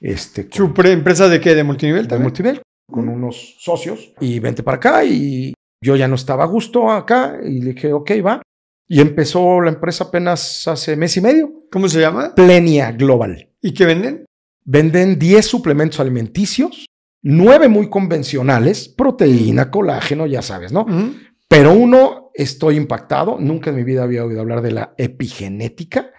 Este, 0.00 0.48
¿Su 0.50 0.74
pre- 0.74 0.92
empresa 0.92 1.28
de 1.28 1.40
qué? 1.40 1.54
¿De 1.54 1.62
multinivel 1.64 2.02
de 2.02 2.08
también? 2.08 2.24
multivel 2.24 2.62
con 2.90 3.08
unos 3.08 3.56
socios 3.58 4.12
y 4.20 4.38
vente 4.38 4.62
para 4.62 4.76
acá 4.76 5.04
y 5.04 5.54
yo 5.82 5.96
ya 5.96 6.08
no 6.08 6.14
estaba 6.14 6.44
a 6.44 6.48
gusto 6.48 6.90
acá 6.90 7.38
y 7.42 7.60
le 7.60 7.72
dije, 7.72 7.92
ok, 7.92 8.10
va. 8.24 8.42
Y 8.88 9.00
empezó 9.00 9.60
la 9.60 9.70
empresa 9.70 10.04
apenas 10.04 10.66
hace 10.66 10.96
mes 10.96 11.16
y 11.16 11.20
medio. 11.20 11.64
¿Cómo 11.70 11.88
se 11.88 12.00
llama? 12.00 12.34
Plenia 12.34 12.92
Global. 12.92 13.50
¿Y 13.62 13.72
qué 13.72 13.86
venden? 13.86 14.24
Venden 14.64 15.18
10 15.18 15.46
suplementos 15.46 16.00
alimenticios, 16.00 16.86
9 17.22 17.68
muy 17.68 17.88
convencionales, 17.88 18.88
proteína, 18.88 19.70
colágeno, 19.70 20.26
ya 20.26 20.42
sabes, 20.42 20.72
¿no? 20.72 20.86
Pero 21.48 21.72
uno, 21.72 22.30
estoy 22.34 22.76
impactado, 22.76 23.38
nunca 23.40 23.70
en 23.70 23.76
mi 23.76 23.84
vida 23.84 24.02
había 24.02 24.24
oído 24.24 24.40
hablar 24.40 24.60
de 24.62 24.72
la 24.72 24.94
epigenética, 24.98 26.12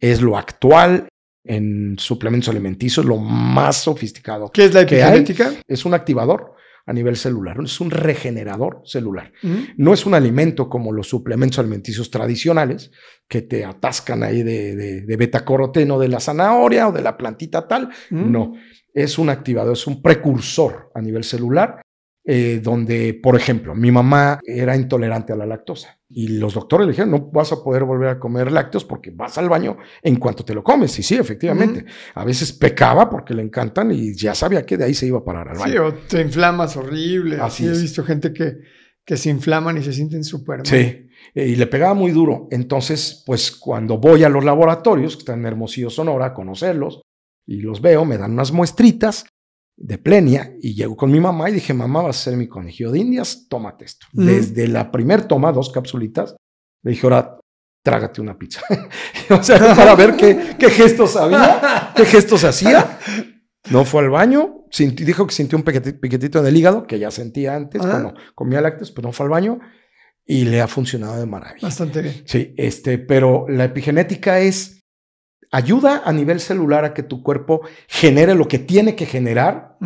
es 0.00 0.22
lo 0.22 0.36
actual 0.36 1.08
en 1.44 1.96
suplementos 1.98 2.48
alimenticios, 2.48 3.06
lo 3.06 3.16
más 3.16 3.76
sofisticado. 3.76 4.50
¿Qué 4.50 4.66
es 4.66 4.74
la 4.74 4.82
epigenética? 4.82 5.52
Es 5.66 5.84
un 5.84 5.94
activador 5.94 6.54
a 6.86 6.92
nivel 6.92 7.16
celular, 7.16 7.58
es 7.62 7.80
un 7.82 7.90
regenerador 7.90 8.80
celular. 8.84 9.32
No 9.76 9.92
es 9.92 10.06
un 10.06 10.14
alimento 10.14 10.70
como 10.70 10.90
los 10.90 11.06
suplementos 11.08 11.58
alimenticios 11.58 12.10
tradicionales 12.10 12.90
que 13.28 13.42
te 13.42 13.64
atascan 13.64 14.22
ahí 14.22 14.42
de, 14.42 14.74
de, 14.74 15.00
de 15.02 15.16
betacoroteno 15.16 15.98
de 15.98 16.08
la 16.08 16.18
zanahoria 16.18 16.88
o 16.88 16.92
de 16.92 17.02
la 17.02 17.16
plantita 17.18 17.68
tal. 17.68 17.90
No, 18.10 18.54
es 18.94 19.18
un 19.18 19.28
activador, 19.28 19.74
es 19.74 19.86
un 19.86 20.00
precursor 20.00 20.90
a 20.94 21.02
nivel 21.02 21.24
celular, 21.24 21.82
eh, 22.24 22.60
donde, 22.62 23.18
por 23.22 23.36
ejemplo, 23.36 23.74
mi 23.74 23.90
mamá 23.90 24.40
era 24.42 24.74
intolerante 24.74 25.34
a 25.34 25.36
la 25.36 25.46
lactosa 25.46 25.97
y 26.10 26.28
los 26.28 26.54
doctores 26.54 26.86
le 26.86 26.92
dijeron, 26.92 27.10
no 27.10 27.30
vas 27.30 27.52
a 27.52 27.62
poder 27.62 27.84
volver 27.84 28.08
a 28.08 28.18
comer 28.18 28.50
lácteos 28.50 28.84
porque 28.84 29.10
vas 29.10 29.36
al 29.36 29.48
baño 29.48 29.76
en 30.02 30.16
cuanto 30.16 30.42
te 30.44 30.54
lo 30.54 30.64
comes. 30.64 30.98
Y 30.98 31.02
sí, 31.02 31.16
efectivamente, 31.16 31.84
a 32.14 32.24
veces 32.24 32.52
pecaba 32.52 33.10
porque 33.10 33.34
le 33.34 33.42
encantan 33.42 33.92
y 33.92 34.14
ya 34.14 34.34
sabía 34.34 34.64
que 34.64 34.78
de 34.78 34.84
ahí 34.84 34.94
se 34.94 35.06
iba 35.06 35.18
a 35.18 35.24
parar 35.24 35.48
al 35.48 35.58
baño. 35.58 35.72
Sí, 35.72 35.78
o 35.78 35.94
te 36.08 36.22
inflamas 36.22 36.76
horrible. 36.76 37.38
Así 37.40 37.66
he 37.66 37.70
visto 37.70 38.02
gente 38.04 38.32
que, 38.32 38.58
que 39.04 39.18
se 39.18 39.28
inflaman 39.28 39.76
y 39.76 39.82
se 39.82 39.92
sienten 39.92 40.24
súper 40.24 40.58
mal. 40.58 40.66
Sí, 40.66 41.08
eh, 41.34 41.46
y 41.46 41.56
le 41.56 41.66
pegaba 41.66 41.92
muy 41.92 42.10
duro. 42.10 42.48
Entonces, 42.50 43.22
pues 43.26 43.50
cuando 43.50 43.98
voy 43.98 44.24
a 44.24 44.30
los 44.30 44.44
laboratorios, 44.44 45.14
que 45.14 45.20
están 45.20 45.40
en 45.40 45.46
Hermosillo, 45.46 45.90
Sonora, 45.90 46.26
a 46.26 46.34
conocerlos, 46.34 47.02
y 47.46 47.60
los 47.60 47.82
veo, 47.82 48.06
me 48.06 48.16
dan 48.16 48.32
unas 48.32 48.52
muestritas 48.52 49.26
de 49.80 49.96
plenia, 49.98 50.52
y 50.60 50.74
llego 50.74 50.96
con 50.96 51.10
mi 51.10 51.20
mamá 51.20 51.48
y 51.48 51.52
dije, 51.54 51.72
mamá, 51.72 52.02
vas 52.02 52.18
a 52.20 52.24
ser 52.30 52.36
mi 52.36 52.48
conejillo 52.48 52.90
de 52.90 52.98
indias, 52.98 53.46
tómate 53.48 53.84
esto. 53.84 54.06
Mm. 54.12 54.26
Desde 54.26 54.66
la 54.68 54.90
primer 54.90 55.24
toma, 55.28 55.52
dos 55.52 55.70
capsulitas, 55.70 56.34
le 56.82 56.90
dije, 56.90 57.06
ahora 57.06 57.38
trágate 57.84 58.20
una 58.20 58.36
pizza. 58.36 58.60
o 59.30 59.42
sea, 59.42 59.58
para 59.76 59.94
ver 59.94 60.16
qué, 60.16 60.56
qué 60.58 60.68
gestos 60.68 61.16
había, 61.16 61.92
qué 61.94 62.04
gestos 62.04 62.42
hacía. 62.44 62.98
No 63.70 63.84
fue 63.84 64.02
al 64.02 64.10
baño, 64.10 64.64
dijo 64.78 65.26
que 65.26 65.34
sintió 65.34 65.56
un 65.56 65.64
piqueti- 65.64 65.98
piquetito 66.00 66.40
en 66.40 66.46
el 66.46 66.56
hígado, 66.56 66.86
que 66.86 66.98
ya 66.98 67.10
sentía 67.10 67.54
antes 67.54 67.80
Ah. 67.84 67.88
cuando 67.90 68.14
comía 68.34 68.60
lácteos, 68.60 68.90
pero 68.90 69.08
no 69.08 69.12
fue 69.12 69.24
al 69.26 69.30
baño 69.30 69.60
y 70.26 70.44
le 70.44 70.60
ha 70.60 70.66
funcionado 70.68 71.18
de 71.20 71.26
maravilla. 71.26 71.66
Bastante 71.68 72.02
bien. 72.02 72.22
Sí, 72.26 72.52
este, 72.56 72.98
pero 72.98 73.46
la 73.48 73.64
epigenética 73.64 74.40
es 74.40 74.77
ayuda 75.50 76.02
a 76.04 76.12
nivel 76.12 76.40
celular 76.40 76.84
a 76.84 76.94
que 76.94 77.02
tu 77.02 77.22
cuerpo 77.22 77.62
genere 77.86 78.34
lo 78.34 78.48
que 78.48 78.58
tiene 78.58 78.94
que 78.94 79.06
generar 79.06 79.76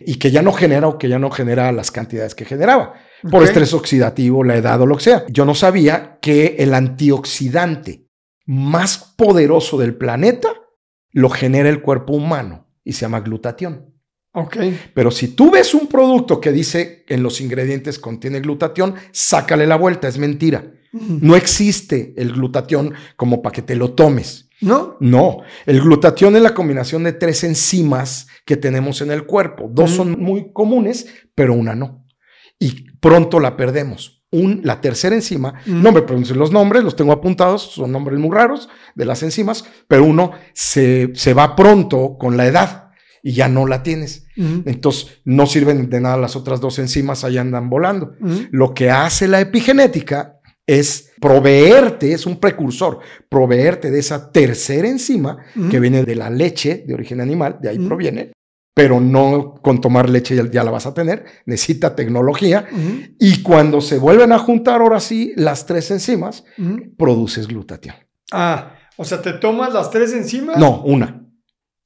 y 0.00 0.16
que 0.16 0.30
ya 0.30 0.42
no 0.42 0.52
genera 0.52 0.88
o 0.88 0.98
que 0.98 1.08
ya 1.08 1.18
no 1.18 1.30
genera 1.30 1.70
las 1.72 1.90
cantidades 1.90 2.34
que 2.34 2.44
generaba 2.44 2.94
por 3.30 3.44
estrés 3.44 3.72
oxidativo, 3.72 4.42
la 4.42 4.56
edad 4.56 4.80
o 4.80 4.86
lo 4.86 4.96
que 4.96 5.04
sea. 5.04 5.24
Yo 5.28 5.44
no 5.44 5.54
sabía 5.54 6.18
que 6.20 6.56
el 6.58 6.74
antioxidante 6.74 8.06
más 8.46 9.14
poderoso 9.16 9.78
del 9.78 9.94
planeta 9.94 10.48
lo 11.12 11.30
genera 11.30 11.68
el 11.68 11.82
cuerpo 11.82 12.14
humano 12.14 12.66
y 12.84 12.92
se 12.92 13.02
llama 13.02 13.20
glutatión. 13.20 13.92
Ok. 14.34 14.56
Pero 14.94 15.10
si 15.10 15.28
tú 15.28 15.50
ves 15.50 15.74
un 15.74 15.86
producto 15.86 16.40
que 16.40 16.52
dice 16.52 17.04
en 17.08 17.22
los 17.22 17.40
ingredientes 17.40 17.98
contiene 17.98 18.40
glutatión, 18.40 18.94
sácale 19.12 19.66
la 19.66 19.76
vuelta, 19.76 20.08
es 20.08 20.18
mentira. 20.18 20.72
No 20.92 21.36
existe 21.36 22.12
el 22.16 22.32
glutatión 22.32 22.92
como 23.16 23.40
para 23.40 23.54
que 23.54 23.62
te 23.62 23.76
lo 23.76 23.92
tomes. 23.92 24.50
¿No? 24.62 24.96
No, 25.00 25.38
el 25.66 25.80
glutatión 25.80 26.36
es 26.36 26.42
la 26.42 26.54
combinación 26.54 27.04
de 27.04 27.12
tres 27.12 27.44
enzimas 27.44 28.28
que 28.46 28.56
tenemos 28.56 29.00
en 29.00 29.10
el 29.10 29.26
cuerpo. 29.26 29.68
Dos 29.70 29.90
son 29.90 30.20
muy 30.20 30.52
comunes, 30.52 31.06
pero 31.34 31.54
una 31.54 31.74
no. 31.74 32.06
Y 32.58 32.90
pronto 32.98 33.40
la 33.40 33.56
perdemos. 33.56 34.24
Un, 34.30 34.62
la 34.64 34.80
tercera 34.80 35.14
enzima, 35.14 35.54
no 35.66 35.92
me 35.92 36.00
pronuncian 36.00 36.38
los 36.38 36.52
nombres, 36.52 36.82
los 36.82 36.96
tengo 36.96 37.12
apuntados, 37.12 37.62
son 37.74 37.92
nombres 37.92 38.18
muy 38.18 38.34
raros 38.34 38.70
de 38.94 39.04
las 39.04 39.22
enzimas, 39.22 39.62
pero 39.88 40.04
uno 40.04 40.30
se, 40.54 41.10
se 41.12 41.34
va 41.34 41.54
pronto 41.54 42.16
con 42.18 42.38
la 42.38 42.46
edad 42.46 42.92
y 43.22 43.32
ya 43.34 43.48
no 43.48 43.66
la 43.66 43.82
tienes. 43.82 44.26
Entonces, 44.36 45.20
no 45.24 45.46
sirven 45.46 45.90
de 45.90 46.00
nada 46.00 46.16
las 46.16 46.34
otras 46.34 46.60
dos 46.60 46.78
enzimas, 46.78 47.24
ahí 47.24 47.38
andan 47.38 47.68
volando. 47.68 48.14
Lo 48.50 48.74
que 48.74 48.90
hace 48.90 49.28
la 49.28 49.40
epigenética 49.40 50.40
es 50.78 51.12
proveerte, 51.20 52.12
es 52.12 52.26
un 52.26 52.38
precursor, 52.38 53.00
proveerte 53.28 53.90
de 53.90 53.98
esa 53.98 54.30
tercera 54.30 54.88
enzima 54.88 55.38
que 55.70 55.80
viene 55.80 56.04
de 56.04 56.16
la 56.16 56.30
leche 56.30 56.84
de 56.86 56.94
origen 56.94 57.20
animal, 57.20 57.58
de 57.60 57.68
ahí 57.68 57.78
proviene, 57.78 58.32
pero 58.74 59.00
no 59.00 59.54
con 59.62 59.80
tomar 59.80 60.08
leche 60.08 60.34
ya, 60.50 60.64
la 60.64 60.70
vas 60.70 60.86
a 60.86 60.94
tener, 60.94 61.24
necesita 61.44 61.94
tecnología. 61.94 62.66
Y 63.18 63.42
cuando 63.42 63.80
se 63.80 63.98
vuelven 63.98 64.32
a 64.32 64.38
juntar 64.38 64.80
ahora 64.80 65.00
sí 65.00 65.32
las 65.36 65.66
tres 65.66 65.90
enzimas, 65.90 66.44
produces 66.96 67.46
glutatión. 67.46 67.96
Ah, 68.32 68.76
o 68.96 69.04
sea, 69.04 69.20
¿te 69.20 69.34
tomas 69.34 69.72
las 69.72 69.90
tres 69.90 70.12
enzimas? 70.12 70.56
No, 70.58 70.82
una. 70.82 71.21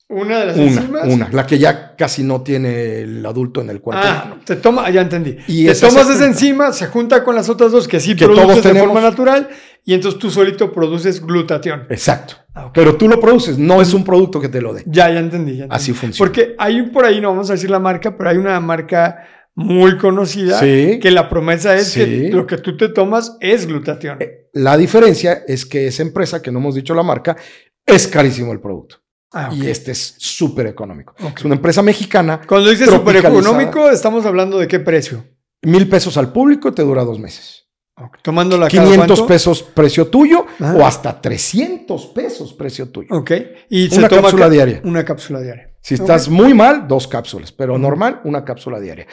¿Una 0.09 0.38
de 0.38 0.46
las 0.46 0.57
una, 0.57 0.66
enzimas? 0.66 1.09
Una, 1.09 1.28
la 1.32 1.46
que 1.46 1.59
ya 1.59 1.96
casi 1.96 2.22
no 2.22 2.42
tiene 2.42 3.00
el 3.00 3.26
adulto 3.26 3.61
en 3.61 3.70
el 3.70 3.80
cuerpo 3.80 4.02
Ah, 4.04 4.22
humano. 4.26 4.42
te 4.44 4.54
toma, 4.57 4.88
ya 4.90 5.00
entendí. 5.00 5.36
Y 5.48 5.64
te 5.66 5.72
esa 5.72 5.88
tomas 5.88 6.09
esa 6.09 6.26
enzima, 6.26 6.72
se 6.72 6.86
junta 6.86 7.24
con 7.24 7.34
las 7.34 7.48
otras 7.48 7.72
dos 7.72 7.88
que 7.88 7.98
sí 7.98 8.14
Que 8.14 8.24
produces 8.26 8.62
todos 8.62 8.74
de 8.74 8.80
forma 8.80 9.00
natural 9.00 9.48
y 9.84 9.94
entonces 9.94 10.20
tú 10.20 10.30
solito 10.30 10.72
produces 10.72 11.20
glutatión. 11.24 11.86
Exacto. 11.90 12.34
Ah. 12.54 12.70
Pero 12.72 12.94
tú 12.96 13.09
lo 13.09 13.18
produces, 13.20 13.59
no 13.59 13.82
es 13.82 13.92
un 13.94 14.04
producto 14.04 14.40
que 14.40 14.48
te 14.48 14.61
lo 14.61 14.72
dé. 14.74 14.84
Ya, 14.86 15.11
ya 15.11 15.18
entendí. 15.18 15.57
ya 15.57 15.64
entendí. 15.64 15.74
Así 15.74 15.92
funciona. 15.92 16.18
Porque 16.24 16.54
hay 16.57 16.82
por 16.82 17.04
ahí, 17.04 17.20
no 17.20 17.30
vamos 17.30 17.50
a 17.50 17.54
decir 17.54 17.70
la 17.70 17.80
marca, 17.80 18.16
pero 18.16 18.30
hay 18.30 18.36
una 18.36 18.61
marca 18.61 19.26
muy 19.57 19.96
conocida 19.98 20.61
Sí. 20.61 21.00
que 21.00 21.11
la 21.11 21.28
promesa 21.28 21.74
es 21.74 21.94
que 21.94 22.28
lo 22.32 22.46
que 22.46 22.59
tú 22.59 22.76
te 22.76 22.90
tomas 22.90 23.36
es 23.40 23.66
glutatión. 23.66 24.18
La 24.52 24.76
diferencia 24.76 25.42
es 25.48 25.66
que 25.66 25.88
esa 25.88 26.02
empresa, 26.02 26.42
que 26.42 26.52
no 26.52 26.61
hemos 26.61 26.74
dicho 26.76 26.94
la 26.94 27.02
marca, 27.02 27.36
es 27.84 28.07
carísimo 28.07 28.52
el 28.52 28.61
producto. 28.61 28.98
Ah. 29.33 29.51
Y 29.53 29.66
este 29.66 29.93
es 29.93 30.14
súper 30.18 30.66
económico. 30.66 31.14
Es 31.37 31.45
una 31.45 31.55
empresa 31.57 31.83
mexicana, 31.83 32.41
Cuando 32.47 32.70
dices 32.70 32.89
tropicalizada. 32.89 33.39
económico, 33.39 33.91
estamos 33.91 34.24
hablando 34.24 34.59
de 34.59 34.68
qué 34.68 34.79
precio. 34.81 35.24
mil 35.62 35.89
pesos 35.89 36.16
al 36.16 36.33
público, 36.33 36.72
te 36.72 36.83
dura 36.83 37.03
dos 37.05 37.18
meses. 37.18 37.64
Ok. 37.99 38.18
Tomándola 38.22 38.68
cada 38.68 38.85
500 38.85 39.07
cuánto? 39.18 39.27
pesos 39.27 39.62
precio 39.62 40.07
tuyo 40.09 40.45
Ajá. 40.61 40.77
o 40.77 40.87
hasta 40.87 41.18
300 41.20 42.07
pesos 42.09 42.53
precio 42.53 42.91
tuyo. 42.91 43.09
Ok. 43.11 43.31
Y 43.70 43.93
Una 43.97 44.09
cápsula 44.09 44.45
ca- 44.45 44.51
diaria. 44.51 44.81
Una 44.85 45.05
cápsula 45.05 45.41
diaria. 45.41 45.72
Si 45.81 45.95
estás 45.95 46.29
muy 46.29 46.53
mal, 46.53 46.87
dos 46.89 47.07
cápsulas, 47.09 47.53
pero 47.53 47.79
normal, 47.79 48.20
una 48.24 48.45
cápsula 48.45 48.81
diaria. 48.81 49.07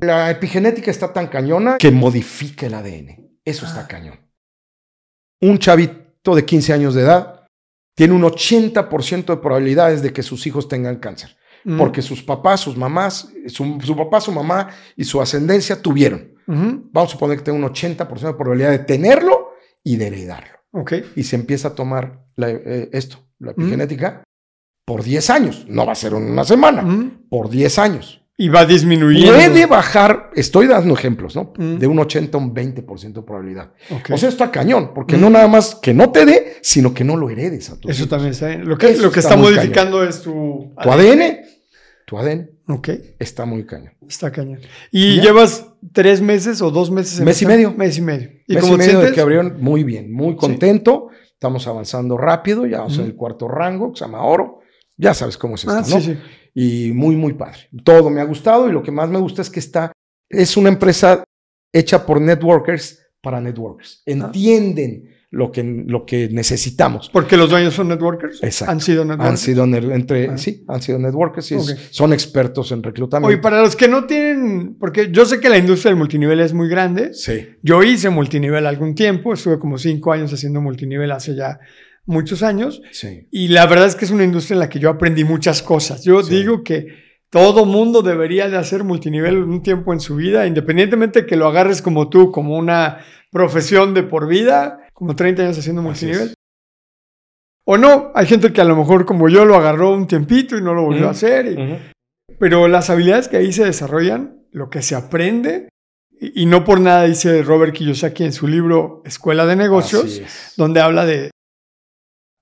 La 0.00 0.30
epigenética 0.30 0.90
está 0.90 1.12
tan 1.12 1.26
cañona 1.28 1.76
que 1.78 1.90
modifica 1.90 2.66
el 2.66 2.74
ADN. 2.74 3.30
Eso 3.44 3.66
está 3.66 3.80
Ah. 3.82 3.88
cañón. 3.88 4.20
Un 5.40 5.58
chavito 5.58 6.34
de 6.34 6.44
15 6.44 6.72
años 6.72 6.94
de 6.94 7.02
edad 7.02 7.39
tiene 8.00 8.14
un 8.14 8.22
80% 8.22 9.26
de 9.26 9.36
probabilidades 9.36 10.00
de 10.00 10.10
que 10.10 10.22
sus 10.22 10.46
hijos 10.46 10.68
tengan 10.68 10.96
cáncer. 10.96 11.36
Mm. 11.64 11.76
Porque 11.76 12.00
sus 12.00 12.22
papás, 12.22 12.60
sus 12.60 12.74
mamás, 12.74 13.28
su, 13.48 13.78
su 13.84 13.94
papá, 13.94 14.22
su 14.22 14.32
mamá 14.32 14.70
y 14.96 15.04
su 15.04 15.20
ascendencia 15.20 15.82
tuvieron. 15.82 16.32
Vamos 16.46 17.10
a 17.10 17.12
suponer 17.12 17.36
que 17.36 17.44
tenga 17.44 17.58
un 17.58 17.64
80% 17.70 18.20
de 18.28 18.32
probabilidad 18.32 18.70
de 18.70 18.78
tenerlo 18.78 19.50
y 19.84 19.96
de 19.96 20.06
heredarlo. 20.06 20.54
Ok. 20.72 20.94
Y 21.14 21.24
se 21.24 21.36
empieza 21.36 21.68
a 21.68 21.74
tomar 21.74 22.24
la- 22.36 22.48
eh, 22.48 22.88
esto, 22.94 23.18
la 23.38 23.50
epigenética, 23.50 24.24
por 24.86 25.02
10 25.02 25.28
años. 25.28 25.66
No 25.68 25.84
va 25.84 25.92
a 25.92 25.94
ser 25.94 26.14
en 26.14 26.22
una 26.22 26.44
semana, 26.44 26.80
Mm. 26.80 27.28
por 27.28 27.50
10 27.50 27.78
años. 27.78 28.19
Y 28.42 28.48
va 28.48 28.64
disminuyendo. 28.64 29.34
Puede 29.34 29.66
bajar, 29.66 30.30
estoy 30.34 30.66
dando 30.66 30.94
ejemplos, 30.94 31.36
¿no? 31.36 31.52
Mm. 31.58 31.76
De 31.76 31.86
un 31.86 31.98
80 31.98 32.38
a 32.38 32.40
un 32.40 32.54
20% 32.54 33.12
de 33.12 33.22
probabilidad. 33.22 33.72
O 34.10 34.16
sea, 34.16 34.28
está 34.30 34.50
cañón, 34.50 34.92
porque 34.94 35.16
Mm. 35.16 35.20
no 35.20 35.30
nada 35.30 35.46
más 35.46 35.74
que 35.74 35.92
no 35.92 36.10
te 36.10 36.24
dé, 36.24 36.56
sino 36.62 36.94
que 36.94 37.04
no 37.04 37.16
lo 37.16 37.28
heredes 37.28 37.68
a 37.70 37.78
tu 37.78 37.90
Eso 37.90 38.08
también 38.08 38.30
está. 38.32 38.48
Lo 38.56 38.78
que, 38.78 38.90
Eso 38.92 39.02
lo 39.02 39.10
que 39.12 39.20
está 39.20 39.36
modificando 39.36 40.02
es 40.02 40.22
tu 40.22 40.72
Tu 40.82 40.90
ADN, 40.90 41.40
tu 42.06 42.16
ADN 42.18 42.50
Ok, 42.66 42.88
está 43.18 43.44
muy 43.44 43.66
cañón. 43.66 43.92
está 44.08 44.30
cañón. 44.32 44.60
¿Y 44.90 45.16
Ya. 45.16 45.24
llevas 45.24 45.66
tres 45.92 46.20
meses 46.22 46.62
o 46.62 46.70
dos 46.70 46.90
meses? 46.90 47.18
en 47.18 47.26
Mes 47.26 47.42
y 47.42 47.46
medio. 47.46 47.74
Mes 47.76 47.98
y 47.98 48.00
medio. 48.00 48.30
¿Y 48.46 48.54
Mes 48.54 48.66
y 48.68 48.72
medio 48.72 49.00
de 49.00 49.12
que 49.12 49.20
abrieron 49.20 49.56
muy 49.60 49.84
bien, 49.84 50.10
muy 50.12 50.34
contento. 50.36 51.08
Estamos 51.32 51.66
avanzando 51.66 52.16
rápido, 52.16 52.64
ya 52.66 52.78
vamos 52.78 52.98
en 52.98 53.04
el 53.06 53.14
cuarto 53.16 53.48
rango, 53.48 53.92
que 53.92 53.98
se 53.98 54.04
llama 54.06 54.22
oro. 54.24 54.60
Ya 55.00 55.14
sabes 55.14 55.36
cómo 55.36 55.54
es 55.54 55.62
esto, 55.62 55.72
Ah, 55.72 55.80
¿no? 55.80 56.00
sí, 56.00 56.02
sí. 56.02 56.18
y 56.54 56.92
muy, 56.92 57.16
muy 57.16 57.32
padre. 57.34 57.68
Todo 57.84 58.10
me 58.10 58.20
ha 58.20 58.24
gustado 58.24 58.68
y 58.68 58.72
lo 58.72 58.82
que 58.82 58.90
más 58.92 59.08
me 59.08 59.18
gusta 59.18 59.42
es 59.42 59.50
que 59.50 59.60
está, 59.60 59.92
es 60.28 60.56
una 60.56 60.68
empresa 60.68 61.24
hecha 61.72 62.04
por 62.04 62.20
networkers 62.20 62.98
para 63.22 63.40
networkers. 63.40 64.02
Ah. 64.06 64.10
Entienden 64.10 65.10
lo, 65.30 65.52
que, 65.52 65.62
lo 65.62 66.04
que 66.04 66.28
necesitamos. 66.30 67.08
Porque 67.12 67.36
los 67.36 67.48
dueños 67.50 67.72
son 67.74 67.86
networkers. 67.88 68.42
Exacto. 68.42 68.72
Han 68.72 68.80
sido 68.80 69.02
Han 69.02 69.08
networkers. 69.08 69.40
sido, 69.40 69.66
ne- 69.66 69.94
entre, 69.94 70.28
Ah. 70.30 70.36
sí, 70.38 70.64
han 70.66 70.82
sido 70.82 70.98
networkers 70.98 71.52
y 71.52 71.56
son 71.90 72.12
expertos 72.12 72.72
en 72.72 72.82
reclutamiento. 72.82 73.28
Oye, 73.28 73.38
para 73.38 73.62
los 73.62 73.76
que 73.76 73.86
no 73.88 74.06
tienen, 74.06 74.74
porque 74.74 75.10
yo 75.12 75.24
sé 75.24 75.38
que 75.38 75.48
la 75.48 75.58
industria 75.58 75.90
del 75.90 75.98
multinivel 75.98 76.40
es 76.40 76.52
muy 76.52 76.68
grande. 76.68 77.14
Sí, 77.14 77.46
Yo 77.62 77.82
hice 77.84 78.10
multinivel 78.10 78.66
algún 78.66 78.94
tiempo, 78.94 79.32
estuve 79.32 79.58
como 79.58 79.78
cinco 79.78 80.12
años 80.12 80.32
haciendo 80.32 80.60
multinivel 80.60 81.12
hace 81.12 81.34
ya 81.36 81.60
muchos 82.06 82.42
años. 82.42 82.82
sí. 82.92 83.28
Y 83.30 83.48
la 83.48 83.66
verdad 83.66 83.86
es 83.86 83.94
que 83.96 84.04
es 84.04 84.10
una 84.10 84.24
industria 84.24 84.54
en 84.54 84.60
la 84.60 84.68
que 84.68 84.78
yo 84.80 84.90
aprendí 84.90 85.24
muchas 85.24 85.62
cosas. 85.62 86.02
Yo 86.04 86.22
Sí. 86.22 86.34
digo 86.36 86.62
que 86.64 86.86
todo 87.30 87.64
mundo 87.64 88.02
debería 88.02 88.48
de 88.48 88.56
hacer 88.56 88.82
multinivel 88.84 89.36
un 89.38 89.62
tiempo 89.62 89.92
en 89.92 90.00
su 90.00 90.16
vida, 90.16 90.46
independientemente 90.46 91.26
que 91.26 91.36
lo 91.36 91.46
agarres 91.46 91.80
como 91.82 92.08
tú, 92.08 92.32
como 92.32 92.56
una 92.56 92.98
profesión 93.30 93.94
de 93.94 94.02
por 94.02 94.26
vida, 94.26 94.80
como 94.92 95.14
30 95.14 95.42
años 95.42 95.58
haciendo 95.58 95.82
multinivel. 95.82 96.34
O 97.64 97.76
no, 97.76 98.10
hay 98.14 98.26
gente 98.26 98.52
que 98.52 98.60
a 98.60 98.64
lo 98.64 98.74
mejor 98.74 99.06
como 99.06 99.28
yo 99.28 99.44
lo 99.44 99.54
agarró 99.54 99.92
un 99.92 100.06
tiempito 100.08 100.56
y 100.58 100.62
no 100.62 100.74
lo 100.74 100.82
volvió 100.82 101.06
a 101.08 101.12
hacer. 101.12 101.46
y- 101.46 101.90
pero 102.38 102.68
las 102.68 102.88
habilidades 102.90 103.28
que 103.28 103.36
ahí 103.36 103.52
se 103.52 103.64
desarrollan, 103.64 104.46
lo 104.50 104.70
que 104.70 104.82
se 104.82 104.94
aprende, 104.94 105.68
y, 106.18 106.42
y 106.42 106.46
no 106.46 106.64
por 106.64 106.80
nada 106.80 107.04
dice 107.04 107.42
Robert 107.42 107.74
Kiyosaki 107.74 108.24
en 108.24 108.32
su 108.32 108.48
libro 108.48 109.02
Escuela 109.04 109.44
de 109.46 109.56
Negocios, 109.56 110.22
donde 110.56 110.80
habla 110.80 111.04
de 111.04 111.30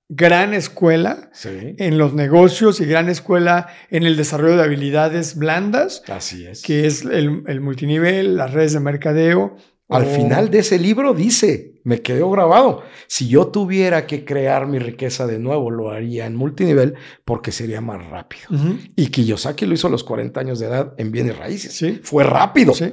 gran 0.08 0.54
escuela 0.54 1.30
Sí, 1.32 1.74
en 1.78 1.98
los 1.98 2.14
negocios 2.14 2.80
y 2.80 2.86
gran 2.86 3.08
escuela 3.08 3.68
en 3.90 4.04
el 4.04 4.16
desarrollo 4.16 4.56
de 4.56 4.62
habilidades 4.64 5.36
blandas, 5.36 6.02
así 6.08 6.46
es. 6.46 6.62
que 6.62 6.86
es 6.86 7.02
el, 7.04 7.42
el 7.46 7.60
multinivel, 7.60 8.36
las 8.36 8.52
redes 8.52 8.72
de 8.72 8.80
mercadeo. 8.80 9.56
Al 9.90 10.02
o- 10.04 10.06
final 10.06 10.50
de 10.50 10.58
ese 10.58 10.78
libro 10.78 11.14
dice, 11.14 11.80
me 11.84 12.02
quedó 12.02 12.30
grabado, 12.30 12.82
si 13.06 13.28
yo 13.28 13.46
tuviera 13.48 14.06
que 14.06 14.24
crear 14.26 14.66
mi 14.66 14.78
riqueza 14.78 15.26
de 15.26 15.38
nuevo, 15.38 15.70
lo 15.70 15.90
haría 15.90 16.26
en 16.26 16.36
multinivel 16.36 16.94
porque 17.24 17.52
sería 17.52 17.80
más 17.80 18.06
rápido. 18.08 18.48
Y 18.96 19.06
Kiyosaki 19.08 19.64
lo 19.64 19.72
hizo 19.72 19.86
a 19.86 19.90
los 19.90 20.04
40 20.04 20.40
años 20.40 20.58
de 20.58 20.66
edad 20.66 20.92
en 20.98 21.10
bienes 21.10 21.38
raíces. 21.38 21.72
Sí. 21.74 22.00
Fue 22.02 22.22
rápido, 22.24 22.74
Sí, 22.74 22.92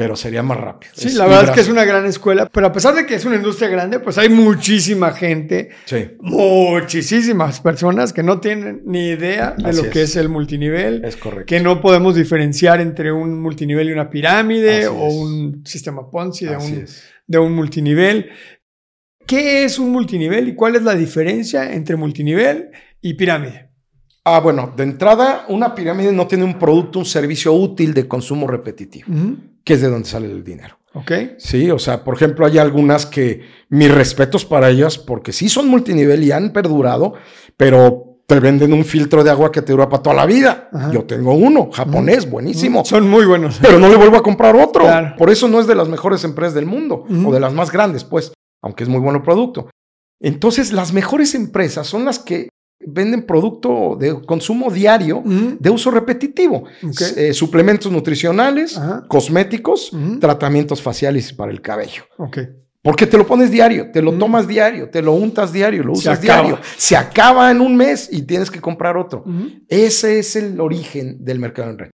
pero 0.00 0.16
sería 0.16 0.42
más 0.42 0.56
rápido. 0.58 0.92
Sí, 0.96 1.08
Es 1.08 1.14
la 1.16 1.26
verdad 1.26 1.44
es 1.44 1.50
que 1.50 1.60
es 1.60 1.68
una 1.68 1.84
gran 1.84 2.06
escuela, 2.06 2.48
pero 2.50 2.68
a 2.68 2.72
pesar 2.72 2.94
de 2.94 3.04
que 3.04 3.16
es 3.16 3.26
una 3.26 3.36
industria 3.36 3.68
grande, 3.68 4.00
pues 4.00 4.16
hay 4.16 4.30
muchísima 4.30 5.12
gente, 5.12 5.68
Sí, 5.84 6.12
muchísimas 6.20 7.60
personas 7.60 8.14
que 8.14 8.22
no 8.22 8.40
tienen 8.40 8.80
ni 8.86 9.08
idea 9.08 9.54
de 9.58 9.68
Así 9.68 9.82
lo 9.84 9.90
que 9.90 10.02
es. 10.02 10.16
el 10.16 10.30
multinivel, 10.30 11.04
es 11.04 11.16
correcto. 11.16 11.44
que 11.46 11.60
no 11.60 11.82
podemos 11.82 12.14
diferenciar 12.14 12.80
entre 12.80 13.12
un 13.12 13.42
multinivel 13.42 13.90
y 13.90 13.92
una 13.92 14.08
pirámide 14.08 14.78
Así 14.86 14.86
o 14.98 15.06
es. 15.08 15.14
un 15.14 15.62
sistema 15.66 16.10
Ponzi 16.10 16.46
de 16.46 16.54
Así 16.54 16.72
un, 16.72 16.78
es. 16.84 17.02
de 17.26 17.38
un 17.38 17.52
multinivel. 17.52 18.30
¿Qué 19.26 19.64
es 19.64 19.78
un 19.78 19.90
multinivel 19.92 20.48
y 20.48 20.54
cuál 20.54 20.76
es 20.76 20.82
la 20.82 20.94
diferencia 20.94 21.72
entre 21.74 21.96
multinivel 21.96 22.70
y 23.02 23.14
pirámide? 23.14 23.68
Ah, 24.24 24.40
bueno, 24.40 24.72
de 24.76 24.82
entrada, 24.82 25.46
una 25.48 25.74
pirámide 25.74 26.12
no 26.12 26.26
tiene 26.26 26.44
un 26.44 26.58
producto, 26.58 26.98
un 26.98 27.06
servicio 27.06 27.52
útil 27.54 27.94
de 27.94 28.06
consumo 28.06 28.46
repetitivo, 28.46 29.06
Ujú, 29.10 29.36
que 29.64 29.74
es 29.74 29.80
de 29.80 29.88
donde 29.88 30.08
sale 30.08 30.26
el 30.26 30.44
dinero. 30.44 30.78
¿Ok? 30.92 31.12
Sí, 31.38 31.70
o 31.70 31.78
sea, 31.78 32.02
por 32.02 32.14
ejemplo, 32.14 32.46
hay 32.46 32.58
algunas 32.58 33.06
que 33.06 33.42
mis 33.68 33.90
respetos 33.90 34.44
para 34.44 34.70
ellas, 34.70 34.98
porque 34.98 35.32
sí 35.32 35.48
son 35.48 35.68
multinivel 35.68 36.22
y 36.24 36.32
han 36.32 36.52
perdurado, 36.52 37.14
pero 37.56 38.18
te 38.26 38.38
venden 38.40 38.72
un 38.72 38.84
filtro 38.84 39.24
de 39.24 39.30
agua 39.30 39.50
que 39.50 39.62
te 39.62 39.72
dura 39.72 39.88
para 39.88 40.02
toda 40.02 40.16
la 40.16 40.26
vida. 40.26 40.68
Ajá. 40.72 40.92
Yo 40.92 41.04
tengo 41.04 41.34
uno, 41.34 41.70
japonés, 41.72 42.30
buenísimo. 42.30 42.84
Son 42.84 43.08
muy 43.08 43.24
buenos. 43.24 43.58
Pero 43.60 43.78
no 43.78 43.88
le 43.88 43.96
vuelvo 43.96 44.16
a 44.16 44.22
comprar 44.22 44.54
otro. 44.54 44.84
Claro. 44.84 45.16
Por 45.16 45.30
eso 45.30 45.48
no 45.48 45.60
es 45.60 45.66
de 45.66 45.74
las 45.74 45.88
mejores 45.88 46.22
empresas 46.24 46.54
del 46.54 46.66
mundo, 46.66 47.04
o 47.08 47.32
de 47.32 47.40
las 47.40 47.52
más 47.52 47.70
grandes, 47.70 48.04
pues, 48.04 48.32
aunque 48.62 48.84
es 48.84 48.88
muy 48.88 49.00
bueno 49.00 49.18
el 49.18 49.24
producto. 49.24 49.68
Entonces, 50.20 50.72
las 50.72 50.92
mejores 50.92 51.34
empresas 51.34 51.86
son 51.86 52.04
las 52.04 52.18
que 52.18 52.48
venden 52.86 53.22
producto 53.26 53.96
de 53.98 54.22
consumo 54.22 54.70
diario 54.70 55.22
de 55.24 55.70
uso 55.70 55.90
repetitivo. 55.90 56.64
Eh, 57.16 57.32
suplementos 57.34 57.92
nutricionales, 57.92 58.76
Ajá. 58.76 59.04
cosméticos, 59.08 59.92
tratamientos 60.20 60.80
faciales 60.82 61.32
para 61.32 61.52
el 61.52 61.60
cabello. 61.60 62.04
Porque 62.82 63.06
te 63.06 63.18
lo 63.18 63.26
pones 63.26 63.50
diario, 63.50 63.90
te 63.92 64.00
lo 64.00 64.12
Mm. 64.12 64.18
tomas 64.18 64.48
diario, 64.48 64.88
te 64.88 65.02
lo 65.02 65.12
untas 65.12 65.52
diario, 65.52 65.82
lo 65.84 65.92
usas 65.92 66.20
diario. 66.22 66.58
Se 66.78 66.96
acaba 66.96 67.50
en 67.50 67.60
un 67.60 67.76
mes 67.76 68.08
y 68.10 68.22
tienes 68.22 68.50
que 68.50 68.60
comprar 68.60 68.96
otro. 68.96 69.24
Ese 69.68 70.18
es 70.18 70.34
el 70.36 70.58
origen 70.60 71.22
del 71.22 71.38
mercado 71.38 71.70
en 71.70 71.78
red. 71.78 71.90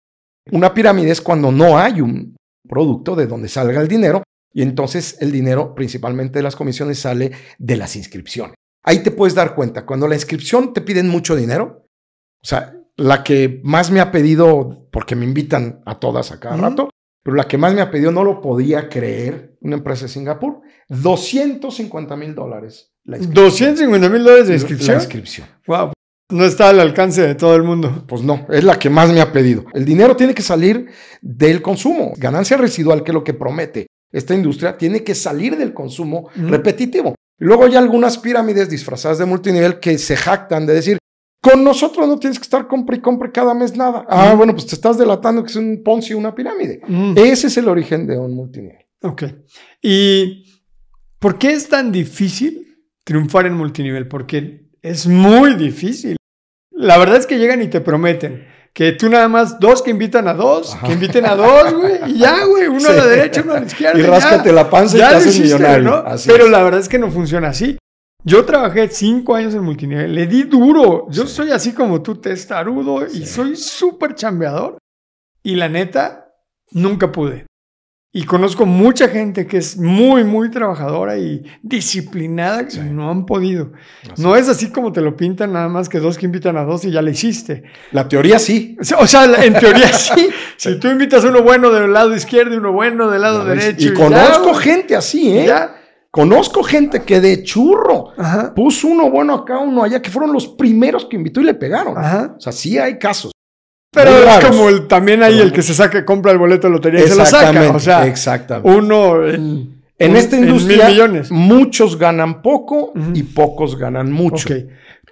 Una 0.51 0.73
pirámide 0.73 1.11
es 1.11 1.21
cuando 1.21 1.51
no 1.51 1.77
hay 1.77 2.01
un 2.01 2.35
producto 2.67 3.15
de 3.15 3.27
donde 3.27 3.47
salga 3.47 3.79
el 3.79 3.87
dinero 3.87 4.23
y 4.53 4.63
entonces 4.63 5.17
el 5.19 5.31
dinero, 5.31 5.75
principalmente 5.75 6.39
de 6.39 6.43
las 6.43 6.55
comisiones, 6.55 6.97
sale 6.99 7.31
de 7.59 7.77
las 7.77 7.95
inscripciones. 7.95 8.55
Ahí 8.83 9.03
te 9.03 9.11
puedes 9.11 9.35
dar 9.35 9.55
cuenta, 9.55 9.85
cuando 9.85 10.07
la 10.07 10.15
inscripción 10.15 10.73
te 10.73 10.81
piden 10.81 11.07
mucho 11.07 11.35
dinero, 11.35 11.87
o 12.41 12.45
sea, 12.45 12.75
la 12.97 13.23
que 13.23 13.61
más 13.63 13.91
me 13.91 13.99
ha 13.99 14.11
pedido, 14.11 14.87
porque 14.91 15.15
me 15.15 15.25
invitan 15.25 15.81
a 15.85 15.99
todas 15.99 16.31
a 16.31 16.39
cada 16.39 16.57
rato, 16.57 16.89
pero 17.23 17.35
la 17.35 17.47
que 17.47 17.57
más 17.57 17.73
me 17.73 17.81
ha 17.81 17.91
pedido 17.91 18.11
no 18.11 18.23
lo 18.23 18.41
podía 18.41 18.89
creer, 18.89 19.55
una 19.61 19.75
empresa 19.75 20.03
de 20.05 20.09
Singapur, 20.09 20.61
250 20.89 22.15
mil 22.15 22.33
dólares. 22.35 22.91
la 23.03 23.17
inscripción. 23.17 23.45
250 23.45 24.09
mil 24.09 24.23
dólares 24.23 24.47
de 24.47 24.53
La 24.53 24.59
inscripción. 24.59 24.95
inscripción. 24.95 25.47
Wow. 25.67 25.93
No 26.31 26.45
está 26.45 26.69
al 26.69 26.79
alcance 26.79 27.21
de 27.21 27.35
todo 27.35 27.55
el 27.55 27.63
mundo. 27.63 28.05
Pues 28.07 28.23
no, 28.23 28.47
es 28.49 28.63
la 28.63 28.79
que 28.79 28.89
más 28.89 29.11
me 29.11 29.21
ha 29.21 29.31
pedido. 29.31 29.65
El 29.73 29.85
dinero 29.85 30.15
tiene 30.15 30.33
que 30.33 30.41
salir 30.41 30.87
del 31.21 31.61
consumo. 31.61 32.13
Ganancia 32.17 32.57
residual, 32.57 33.03
que 33.03 33.11
es 33.11 33.15
lo 33.15 33.23
que 33.23 33.33
promete 33.33 33.87
esta 34.11 34.33
industria, 34.33 34.77
tiene 34.77 35.03
que 35.03 35.13
salir 35.13 35.57
del 35.57 35.73
consumo 35.73 36.29
repetitivo. 36.35 37.15
Y 37.41 37.45
luego 37.45 37.65
hay 37.65 37.75
algunas 37.75 38.19
pirámides 38.19 38.69
disfrazadas 38.69 39.17
de 39.17 39.25
multinivel 39.25 39.79
que 39.79 39.97
se 39.97 40.15
jactan 40.15 40.67
de 40.67 40.75
decir, 40.75 40.99
con 41.41 41.63
nosotros 41.63 42.07
no 42.07 42.19
tienes 42.19 42.37
que 42.37 42.43
estar 42.43 42.67
compre 42.67 42.97
y 42.97 43.01
compre 43.01 43.31
cada 43.31 43.55
mes 43.55 43.75
nada. 43.75 44.05
Ah, 44.07 44.35
bueno, 44.35 44.53
pues 44.53 44.67
te 44.67 44.75
estás 44.75 44.99
delatando 44.99 45.43
que 45.43 45.49
es 45.49 45.55
un 45.55 45.81
Ponzi, 45.83 46.13
una 46.13 46.35
pirámide. 46.35 46.81
Mm. 46.87 47.17
Ese 47.17 47.47
es 47.47 47.57
el 47.57 47.67
origen 47.67 48.05
de 48.05 48.15
un 48.19 48.35
multinivel. 48.35 48.85
Ok. 49.01 49.23
¿Y 49.81 50.61
por 51.17 51.39
qué 51.39 51.53
es 51.53 51.67
tan 51.67 51.91
difícil 51.91 52.85
triunfar 53.03 53.47
en 53.47 53.55
multinivel? 53.55 54.07
Porque 54.07 54.69
es 54.83 55.07
muy 55.07 55.55
difícil. 55.55 56.17
La 56.69 56.99
verdad 56.99 57.17
es 57.17 57.25
que 57.25 57.39
llegan 57.39 57.63
y 57.63 57.69
te 57.69 57.81
prometen 57.81 58.45
que 58.73 58.93
tú 58.93 59.09
nada 59.09 59.27
más 59.27 59.59
dos 59.59 59.81
que 59.81 59.91
invitan 59.91 60.27
a 60.27 60.33
dos, 60.33 60.73
Ajá. 60.75 60.87
que 60.87 60.93
inviten 60.93 61.25
a 61.25 61.35
dos, 61.35 61.73
güey, 61.73 61.99
y 62.07 62.19
ya, 62.19 62.45
güey, 62.45 62.67
uno 62.67 62.87
a 62.89 62.93
la 62.93 63.05
derecha, 63.05 63.41
uno 63.43 63.53
a 63.53 63.59
la 63.59 63.65
izquierda. 63.65 63.99
Y 63.99 64.03
ya. 64.03 64.09
ráscate 64.09 64.51
la 64.53 64.69
panza 64.69 64.95
y 64.95 64.99
te 64.99 65.05
haces 65.05 65.39
millonario. 65.39 65.83
¿no? 65.83 66.03
Pero 66.25 66.45
es. 66.45 66.51
la 66.51 66.63
verdad 66.63 66.79
es 66.79 66.87
que 66.89 66.97
no 66.99 67.11
funciona 67.11 67.49
así. 67.49 67.77
Yo 68.23 68.45
trabajé 68.45 68.87
cinco 68.89 69.35
años 69.35 69.53
en 69.55 69.63
multinivel, 69.63 70.13
le 70.13 70.27
di 70.27 70.43
duro. 70.43 71.07
Yo 71.09 71.25
Sí. 71.27 71.33
soy 71.35 71.51
así 71.51 71.73
como 71.73 72.01
tú, 72.01 72.15
testarudo, 72.21 73.05
y 73.07 73.25
soy 73.25 73.55
súper 73.55 74.15
chambeador. 74.15 74.77
Y 75.43 75.55
la 75.55 75.67
neta, 75.69 76.27
nunca 76.71 77.11
pude. 77.11 77.47
Y 78.13 78.23
conozco 78.25 78.65
mucha 78.65 79.07
gente 79.07 79.47
que 79.47 79.57
es 79.57 79.77
muy, 79.77 80.25
muy 80.25 80.51
trabajadora 80.51 81.17
y 81.17 81.43
disciplinada 81.63 82.69
Sí. 82.69 82.79
y 82.79 82.89
no 82.89 83.09
han 83.09 83.25
podido. 83.25 83.71
Así 84.11 84.21
No 84.21 84.35
es 84.35 84.49
así 84.49 84.69
como 84.69 84.91
te 84.91 84.99
lo 84.99 85.15
pintan, 85.15 85.53
nada 85.53 85.69
más 85.69 85.87
que 85.87 85.99
dos 85.99 86.17
que 86.17 86.25
invitan 86.25 86.57
a 86.57 86.63
dos 86.63 86.83
y 86.83 86.91
ya 86.91 87.01
le 87.01 87.11
hiciste. 87.11 87.63
La 87.93 88.07
teoría 88.09 88.37
sí. 88.37 88.77
O 88.99 89.07
sea, 89.07 89.25
en 89.45 89.53
teoría 89.53 89.93
sí. 89.93 90.27
Si 90.57 90.77
tú 90.79 90.89
invitas 90.89 91.23
a 91.23 91.29
uno 91.29 91.41
bueno 91.41 91.69
del 91.71 91.93
lado 91.93 92.13
izquierdo 92.15 92.53
y 92.53 92.57
uno 92.57 92.73
bueno 92.73 93.09
del 93.09 93.21
lado 93.21 93.45
derecho. 93.45 93.87
y 93.87 93.93
conozco 93.93 94.53
gente 94.55 94.95
así, 94.95 95.37
¿eh? 95.37 95.45
ya. 95.47 95.75
Conozco 96.11 96.61
gente 96.63 97.03
que 97.03 97.21
de 97.21 97.41
churro 97.43 98.09
Ajá. 98.17 98.53
puso 98.53 98.89
uno 98.89 99.09
bueno 99.09 99.33
acá, 99.33 99.59
uno 99.59 99.83
allá, 99.83 100.01
que 100.01 100.09
fueron 100.09 100.33
los 100.33 100.49
primeros 100.49 101.05
que 101.05 101.15
invitó 101.15 101.39
y 101.39 101.45
le 101.45 101.53
pegaron. 101.53 101.97
Ajá. 101.97 102.35
O 102.37 102.41
sea, 102.41 102.51
sí 102.51 102.77
hay 102.77 102.99
casos. 102.99 103.31
Pero 103.93 104.11
es 104.11 104.45
como 104.45 104.69
el, 104.69 104.87
también 104.87 105.21
hay 105.21 105.39
el 105.39 105.51
que 105.51 105.61
se 105.61 105.73
saca, 105.73 106.05
compra 106.05 106.31
el 106.31 106.37
boleto 106.37 106.67
de 106.67 106.73
lotería 106.73 107.03
y 107.03 107.07
se 107.07 107.15
lo 107.15 107.25
saca. 107.25 107.71
O 107.75 107.79
sea, 107.79 108.07
exactamente. 108.07 108.69
uno 108.69 109.25
en, 109.27 109.81
En 109.97 110.11
un- 110.11 110.17
esta 110.17 110.37
industria, 110.37 110.85
mil 110.85 110.93
millones. 110.95 111.29
muchos 111.31 111.97
ganan 111.99 112.41
poco 112.41 112.93
y 113.13 113.23
pocos 113.23 113.77
ganan 113.77 114.11
mucho. 114.11 114.47
Ok. 114.53 114.61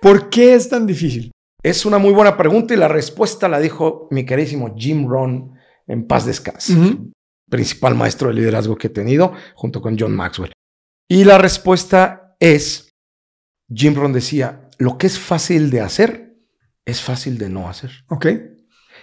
¿Por 0.01 0.29
qué 0.29 0.53
es 0.55 0.69
tan 0.69 0.87
difícil? 0.87 1.31
Es 1.61 1.85
una 1.85 1.97
muy 1.97 2.13
buena 2.13 2.37
pregunta 2.37 2.73
y 2.73 2.77
la 2.77 2.87
respuesta 2.87 3.49
la 3.49 3.59
dijo 3.59 4.07
mi 4.11 4.25
queridísimo 4.25 4.73
Jim 4.77 5.07
Rohn 5.09 5.55
en 5.87 6.07
paz 6.07 6.25
descanse, 6.25 6.73
Ujú. 6.73 7.11
principal 7.49 7.95
maestro 7.95 8.29
de 8.29 8.35
liderazgo 8.35 8.77
que 8.77 8.87
he 8.87 8.91
tenido 8.91 9.33
junto 9.55 9.81
con 9.81 9.97
John 9.99 10.15
Maxwell. 10.15 10.53
Y 11.09 11.25
la 11.25 11.37
respuesta 11.37 12.35
es, 12.39 12.91
Jim 13.73 13.93
Rohn 13.95 14.13
decía, 14.13 14.69
lo 14.77 14.97
que 14.97 15.07
es 15.07 15.19
fácil 15.19 15.69
de 15.69 15.81
hacer 15.81 16.35
es 16.85 17.01
fácil 17.01 17.37
de 17.37 17.49
no 17.49 17.67
hacer. 17.67 17.91
Ok. 18.07 18.27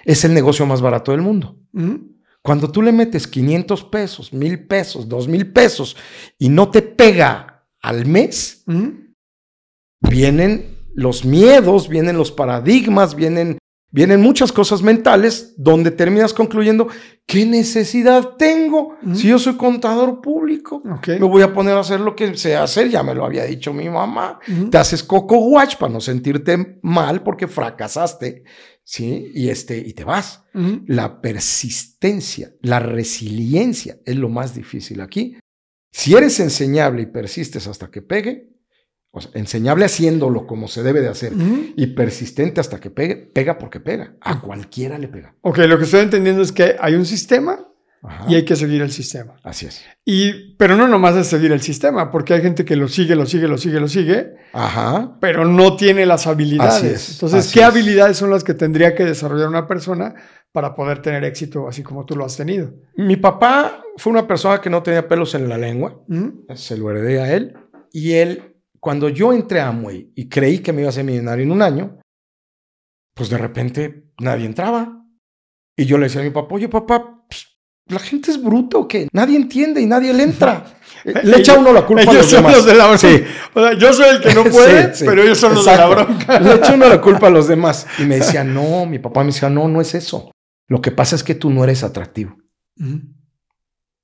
Es 0.07 0.25
el 0.25 0.33
negocio 0.33 0.65
más 0.67 0.81
barato 0.81 1.11
del 1.11 1.21
mundo. 1.21 1.59
Cuando 2.43 2.71
tú 2.71 2.81
le 2.81 2.93
metes 2.93 3.27
500 3.27 3.85
pesos, 3.85 4.33
1000 4.33 4.69
pesos, 4.69 5.09
2000 5.09 5.53
pesos 5.53 5.97
y 6.39 6.49
no 6.49 6.71
te 6.71 6.81
pega 6.81 7.67
al 7.83 8.07
mes, 8.07 8.65
vienen 10.01 10.77
los 10.95 11.25
miedos, 11.25 11.89
vienen 11.89 12.17
los 12.17 12.31
paradigmas, 12.31 13.17
vienen, 13.17 13.59
vienen 13.91 14.21
muchas 14.21 14.53
cosas 14.53 14.81
mentales 14.81 15.55
donde 15.57 15.91
terminas 15.91 16.33
concluyendo, 16.33 16.87
¿qué 17.27 17.45
necesidad 17.45 18.37
tengo 18.39 18.97
si 19.13 19.27
yo 19.27 19.41
soy 19.41 19.57
contador 19.57 20.21
público? 20.21 20.83
Me 21.19 21.27
voy 21.27 21.43
a 21.43 21.53
poner 21.53 21.77
a 21.77 21.81
hacer 21.81 21.99
lo 21.99 22.15
que 22.15 22.37
sé 22.37 22.55
hacer, 22.55 22.89
ya 22.89 23.03
me 23.03 23.15
lo 23.15 23.25
había 23.25 23.43
dicho 23.43 23.73
mi 23.73 23.89
mamá. 23.89 24.39
Te 24.71 24.79
haces 24.79 25.03
coco 25.03 25.39
watch 25.39 25.77
para 25.77 25.93
no 25.93 26.01
sentirte 26.01 26.79
mal 26.83 27.25
porque 27.25 27.49
fracasaste, 27.49 28.45
¿sí? 28.87 29.33
Y, 29.35 29.51
este, 29.51 29.77
y 29.77 29.93
te 29.93 30.05
vas. 30.05 30.45
La 30.87 31.21
persistencia, 31.21 32.55
la 32.63 32.79
resiliencia 32.79 33.99
es 34.07 34.17
lo 34.17 34.31
más 34.31 34.55
difícil 34.55 35.03
aquí. 35.03 35.37
Si 35.93 36.15
eres 36.15 36.41
enseñable 36.41 37.03
y 37.03 37.07
persistes 37.07 37.67
hasta 37.67 37.91
que 37.91 38.01
pegue, 38.01 38.49
o 39.11 39.21
sea, 39.21 39.31
enseñable 39.35 39.85
haciéndolo 39.85 40.47
como 40.47 40.69
se 40.69 40.83
debe 40.83 41.03
de 41.03 41.09
hacer 41.09 41.33
y 41.77 41.89
persistente 41.89 42.61
hasta 42.61 42.81
que 42.81 42.91
pegue, 42.91 43.17
pega 43.17 43.59
porque 43.59 43.81
pega. 43.81 44.17
A 44.21 44.41
cualquiera 44.41 44.97
le 44.97 45.09
pega. 45.09 45.37
Ok, 45.43 45.59
lo 45.59 45.77
que 45.77 45.85
estoy 45.85 46.01
entendiendo 46.01 46.41
es 46.43 46.53
que 46.53 46.77
hay 46.81 46.95
un 46.95 47.05
sistema 47.05 47.69
Ajá. 48.07 48.25
y 48.29 48.35
hay 48.37 48.45
que 48.45 48.57
seguir 48.57 48.83
el 48.83 48.91
sistema. 48.91 49.35
Así 49.43 49.67
es. 49.67 49.85
Y, 50.05 50.55
pero 50.57 50.77
no 50.77 50.87
nomás 50.89 51.17
es 51.17 51.27
seguir 51.27 51.53
el 51.53 51.61
sistema, 51.61 52.11
porque 52.11 52.35
hay 52.35 52.43
gente 52.43 52.65
que 52.65 52.77
lo 52.77 52.89
sigue, 52.89 53.17
lo 53.17 53.27
sigue, 53.27 53.49
lo 53.49 53.59
sigue, 53.59 53.81
lo 53.81 53.89
sigue, 53.89 54.35
Ajá. 54.53 55.17
pero 55.21 55.45
no 55.45 55.77
tiene 55.77 56.07
las 56.07 56.27
habilidades. 56.27 56.75
Así 56.75 56.87
es, 56.87 57.13
Entonces, 57.15 57.41
así 57.47 57.55
¿qué 57.55 57.61
es. 57.61 57.67
habilidades 57.67 58.17
son 58.17 58.31
las 58.31 58.45
que 58.45 58.55
tendría 58.55 58.95
que 58.95 59.05
desarrollar 59.05 59.49
una 59.49 59.67
persona 59.67 60.15
para 60.53 60.75
poder 60.75 61.03
tener 61.03 61.23
éxito 61.25 61.69
así 61.69 61.83
como 61.83 62.07
tú 62.07 62.17
lo 62.17 62.25
has 62.25 62.37
tenido? 62.37 62.73
Mi 62.97 63.17
papá 63.17 63.83
fue 63.97 64.13
una 64.13 64.27
persona 64.27 64.61
que 64.61 64.71
no 64.71 64.83
tenía 64.83 65.07
pelos 65.09 65.35
en 65.35 65.49
la 65.49 65.59
lengua. 65.59 66.03
Se 66.55 66.77
lo 66.79 66.91
heredé 66.91 67.21
a 67.21 67.35
él. 67.35 67.55
Y 67.93 68.13
él, 68.13 68.57
cuando 68.81 69.09
yo 69.09 69.33
entré 69.33 69.61
a 69.61 69.69
Amway 69.69 70.13
y 70.15 70.29
creí 70.29 70.61
que 70.61 70.73
me 70.73 70.83
iba 70.83 70.89
a 70.91 70.93
ser 70.93 71.05
millonario 71.05 71.45
en 71.45 71.51
un 71.53 71.63
año, 71.63 71.99
pues 73.15 73.31
de 73.31 73.39
repente 73.39 74.05
nadie 74.19 74.47
entraba. 74.47 75.03
Y 75.77 75.85
yo 75.85 75.99
le 75.99 76.05
decía 76.05 76.21
a 76.21 76.25
mi 76.25 76.31
papá, 76.31 76.55
oye 76.55 76.69
papá, 76.69 77.16
la 77.89 77.99
gente 77.99 78.31
es 78.31 78.43
bruta 78.43 78.79
o 78.79 78.89
qué? 78.89 79.09
Nadie 79.13 79.37
entiende 79.37 79.81
y 79.81 79.87
nadie 79.87 80.13
le 80.13 80.23
entra. 80.25 80.65
Eh, 81.05 81.21
Le 81.23 81.39
echa 81.39 81.57
uno 81.57 81.73
la 81.73 81.87
culpa 81.87 82.01
a 82.01 82.05
Ellos 82.05 82.17
los 82.17 82.27
son 82.27 82.39
demás. 82.43 82.57
los 82.57 82.67
de 82.67 82.75
la 82.75 82.85
bronca. 82.87 82.99
Sí. 82.99 83.23
O 83.55 83.61
sea, 83.63 83.73
yo 83.75 83.93
soy 83.93 84.07
el 84.17 84.21
que 84.21 84.35
no 84.35 84.43
puede, 84.51 84.93
Sí, 84.93 84.99
sí. 85.01 85.05
pero 85.07 85.23
ellos 85.23 85.39
son 85.39 85.55
los 85.55 85.65
de 85.65 85.77
la 85.77 85.87
bronca. 85.87 86.41
Le 86.41 86.55
echa 86.55 86.75
uno 86.75 86.89
la 86.89 87.01
culpa 87.01 87.29
a 87.29 87.31
los 87.31 87.47
demás. 87.47 87.87
Y 88.01 88.03
me 88.03 88.17
decía, 88.17 88.43
no, 88.45 88.87
mi 88.87 88.99
papá 88.99 89.21
me 89.21 89.27
decía, 89.27 89.49
no, 89.49 89.69
no 89.69 89.81
es 89.81 89.95
eso. 89.95 90.33
Lo 90.69 90.81
que 90.81 90.91
pasa 90.91 91.15
es 91.15 91.23
que 91.23 91.37
tú 91.37 91.49
no 91.51 91.63
eres 91.63 91.85
atractivo. 91.85 92.37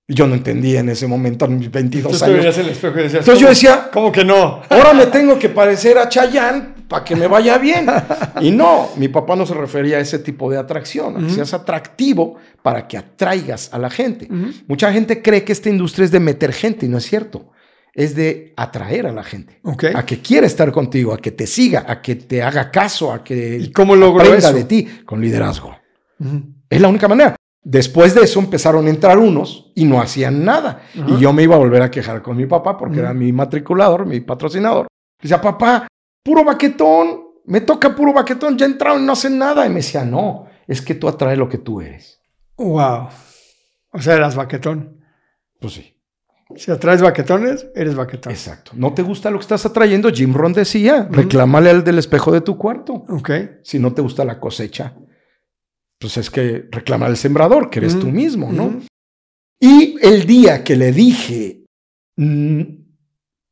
Yo 0.07 0.27
no 0.29 0.35
entendía 0.35 0.79
en 0.81 0.91
ese 0.91 1.09
momento, 1.09 1.47
en 1.47 1.59
mis 1.59 1.73
22 1.73 2.13
Entonces 2.13 2.29
te 2.29 2.35
años. 2.35 2.57
decías, 2.57 2.85
Entonces 3.15 3.25
yo 3.27 3.35
¿cómo- 3.35 3.49
decía, 3.49 3.91
¿Cómo 3.93 4.13
que 4.13 4.25
no? 4.25 4.63
ahora 4.69 4.93
me 4.93 5.07
tengo 5.07 5.39
que 5.41 5.49
parecer 5.49 5.99
a 5.99 6.09
Chayanne 6.09 6.75
para 6.93 7.05
que 7.05 7.17
me 7.17 7.27
vaya 7.27 7.57
bien. 7.57 7.87
Y 8.43 8.51
no, 8.51 8.91
mi 8.97 9.09
papá 9.09 9.35
no 9.35 9.47
se 9.47 9.55
refería 9.55 9.97
a 9.97 10.01
ese 10.01 10.19
tipo 10.19 10.51
de 10.51 10.59
atracción, 10.59 11.17
a 11.17 11.27
que 11.27 11.33
seas 11.33 11.55
atractivo 11.55 12.37
para 12.61 12.87
que 12.87 12.99
atraigas 12.99 13.73
a 13.73 13.79
la 13.79 13.89
gente. 13.89 14.29
Mucha 14.69 14.93
gente 14.93 15.23
cree 15.23 15.43
que 15.43 15.53
esta 15.53 15.71
industria 15.71 16.05
es 16.05 16.11
de 16.11 16.21
meter 16.21 16.53
gente 16.53 16.85
y 16.85 16.91
no 16.91 16.99
es 16.99 17.05
cierto. 17.05 17.51
Es 17.95 18.15
de 18.15 18.53
atraer 18.59 19.07
a 19.07 19.13
la 19.13 19.25
gente. 19.25 19.59
A 19.95 20.05
que 20.05 20.19
quiera 20.21 20.47
estar 20.47 20.71
contigo, 20.71 21.15
a 21.15 21.19
que 21.19 21.31
te 21.31 21.47
siga, 21.47 21.87
a 21.89 22.03
que 22.03 22.15
te 22.15 22.43
haga 22.43 22.71
caso, 22.71 23.11
a 23.11 23.25
que 23.25 23.57
¿Y 23.57 23.73
cómo 23.73 23.97
logro 23.97 24.23
eso? 24.35 24.53
de 24.53 24.65
ti 24.65 24.87
con 25.07 25.23
liderazgo. 25.23 25.75
Es 26.69 26.81
la 26.81 26.89
única 26.89 27.09
manera. 27.09 27.37
Después 27.65 28.15
de 28.15 28.23
eso 28.23 28.39
empezaron 28.39 28.87
a 28.87 28.91
entrar 28.91 29.19
unos 29.19 29.73
y 29.75 29.87
no 29.87 30.01
hacían 30.01 30.45
nada. 30.45 30.83
Ajá. 30.95 31.07
Y 31.09 31.21
yo 31.21 31.33
me 31.33 31.45
iba 31.45 31.55
a 31.55 31.59
volver 31.59 31.81
a 31.81 31.91
quejar 31.91 32.21
con 32.21 32.37
mi 32.37 32.45
papá 32.45 32.77
porque 32.77 32.99
era 32.99 33.15
mi 33.15 33.33
matriculador, 33.33 34.05
mi 34.05 34.21
patrocinador. 34.21 34.89
Decía, 35.23 35.41
papá, 35.41 35.87
puro 36.23 36.45
baquetón, 36.45 37.23
me 37.47 37.61
toca 37.61 37.95
puro 37.95 38.13
baquetón, 38.13 38.57
ya 38.57 38.67
entraron 38.67 39.03
y 39.03 39.07
no 39.07 39.13
hacen 39.13 39.39
nada. 39.39 39.67
Y 39.67 39.69
me 39.69 39.77
decía, 39.77 40.05
no, 40.05 40.47
es 40.67 40.81
que 40.83 40.95
tú 40.95 41.09
atraes 41.09 41.39
lo 41.39 41.49
que 41.49 41.59
tú 41.59 41.81
eres. 41.81 42.21
Wow. 42.57 43.09
O 43.93 44.01
sea, 44.01 44.15
eras 44.15 44.37
baquetón. 44.37 45.01
Pues 45.61 45.75
sí. 45.75 45.89
Si 46.57 46.71
atraes 46.71 47.01
baquetones, 47.01 47.67
eres 47.75 47.95
baquetón. 47.95 48.33
Exacto. 48.33 48.73
¿No 48.75 48.93
te 48.93 49.03
gusta 49.03 49.31
lo 49.31 49.39
que 49.39 49.43
estás 49.43 49.65
atrayendo? 49.65 50.11
Jim 50.11 50.35
Ron 50.35 50.53
decía, 50.53 51.09
reclámale 51.11 51.71
al 51.71 51.83
del 51.83 51.99
espejo 51.99 52.31
de 52.31 52.43
tu 52.43 52.59
cuarto. 52.59 53.05
Ok. 53.09 53.31
Si 53.63 53.79
no 53.79 53.95
te 53.95 54.03
gusta 54.03 54.25
la 54.25 54.39
cosecha, 54.39 54.95
pues 55.99 56.17
es 56.19 56.31
que 56.31 56.69
reclama 56.71 57.07
al 57.07 57.17
sembrador, 57.17 57.71
que 57.71 57.79
eres 57.79 57.99
tú 57.99 58.09
mismo, 58.09 58.53
¿no? 58.53 58.81
Y 59.59 59.97
el 60.03 60.27
día 60.27 60.63
que 60.65 60.77
le 60.77 60.93
dije, 60.93 61.65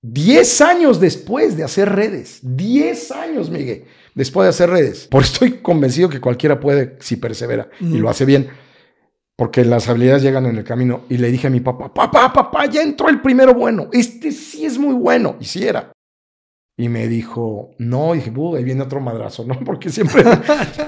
10 0.02 0.60
años 0.62 1.00
después 1.00 1.56
de 1.56 1.64
hacer 1.64 1.90
redes, 1.90 2.40
10 2.42 3.12
años, 3.12 3.50
Miguel, 3.50 3.84
después 4.14 4.46
de 4.46 4.50
hacer 4.50 4.70
redes, 4.70 5.06
porque 5.10 5.26
estoy 5.26 5.52
convencido 5.58 6.08
que 6.08 6.20
cualquiera 6.20 6.58
puede 6.58 6.96
si 7.00 7.16
persevera 7.16 7.68
y 7.80 7.98
lo 7.98 8.08
hace 8.08 8.24
bien 8.24 8.48
porque 9.40 9.64
las 9.64 9.88
habilidades 9.88 10.22
llegan 10.22 10.44
en 10.44 10.58
el 10.58 10.64
camino. 10.64 11.04
Y 11.08 11.16
le 11.16 11.30
dije 11.30 11.46
a 11.46 11.50
mi 11.50 11.60
papá, 11.60 11.94
papá, 11.94 12.30
papá, 12.30 12.66
ya 12.66 12.82
entró 12.82 13.08
el 13.08 13.22
primero 13.22 13.54
bueno, 13.54 13.88
este 13.90 14.32
sí 14.32 14.66
es 14.66 14.76
muy 14.76 14.92
bueno. 14.92 15.36
Y 15.40 15.46
sí 15.46 15.66
era. 15.66 15.92
Y 16.76 16.90
me 16.90 17.08
dijo, 17.08 17.70
no, 17.78 18.14
y 18.14 18.18
dije, 18.18 18.30
ahí 18.54 18.64
viene 18.64 18.82
otro 18.82 19.00
madrazo, 19.00 19.46
¿no? 19.46 19.58
Porque 19.64 19.88
siempre... 19.88 20.24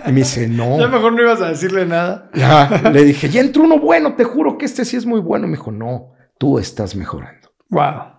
y 0.06 0.12
me 0.12 0.18
dice, 0.18 0.48
no. 0.48 0.78
Ya 0.78 0.88
mejor 0.88 1.14
no 1.14 1.22
ibas 1.22 1.40
a 1.40 1.48
decirle 1.48 1.86
nada. 1.86 2.30
Ya, 2.34 2.90
le 2.92 3.04
dije, 3.04 3.30
ya 3.30 3.40
entró 3.40 3.62
uno 3.62 3.78
bueno, 3.78 4.16
te 4.16 4.24
juro 4.24 4.58
que 4.58 4.66
este 4.66 4.84
sí 4.84 4.98
es 4.98 5.06
muy 5.06 5.20
bueno. 5.20 5.46
Y 5.46 5.48
me 5.48 5.56
dijo, 5.56 5.72
no, 5.72 6.12
tú 6.36 6.58
estás 6.58 6.94
mejorando. 6.94 7.48
Wow. 7.70 8.11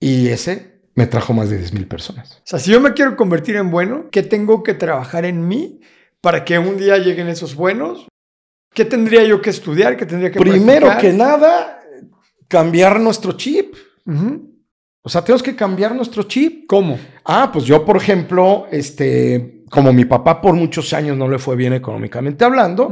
Y 0.00 0.28
ese 0.28 0.76
me 0.94 1.06
trajo 1.06 1.32
más 1.32 1.50
de 1.50 1.58
10 1.58 1.74
mil 1.74 1.86
personas. 1.86 2.38
O 2.38 2.46
sea, 2.46 2.58
si 2.58 2.72
yo 2.72 2.80
me 2.80 2.94
quiero 2.94 3.16
convertir 3.16 3.56
en 3.56 3.70
bueno, 3.70 4.06
¿qué 4.10 4.22
tengo 4.22 4.62
que 4.62 4.74
trabajar 4.74 5.24
en 5.24 5.46
mí 5.46 5.80
para 6.20 6.44
que 6.44 6.58
un 6.58 6.76
día 6.78 6.96
lleguen 6.98 7.28
esos 7.28 7.54
buenos? 7.54 8.06
¿Qué 8.72 8.84
tendría 8.84 9.24
yo 9.24 9.40
que 9.40 9.50
estudiar? 9.50 9.96
¿Qué 9.96 10.06
tendría 10.06 10.30
que 10.30 10.38
Primero 10.38 10.96
que 10.98 11.12
nada, 11.12 11.80
cambiar 12.48 13.00
nuestro 13.00 13.32
chip. 13.32 13.74
O 15.02 15.08
sea, 15.08 15.22
tenemos 15.22 15.42
que 15.42 15.54
cambiar 15.54 15.94
nuestro 15.94 16.24
chip. 16.24 16.66
¿Cómo? 16.66 16.98
Ah, 17.24 17.50
pues 17.52 17.64
yo, 17.64 17.84
por 17.84 17.96
ejemplo, 17.96 18.66
este, 18.70 19.64
como 19.70 19.92
mi 19.92 20.04
papá 20.04 20.40
por 20.40 20.54
muchos 20.54 20.92
años 20.92 21.16
no 21.16 21.28
le 21.28 21.38
fue 21.38 21.56
bien 21.56 21.72
económicamente 21.72 22.44
hablando, 22.44 22.90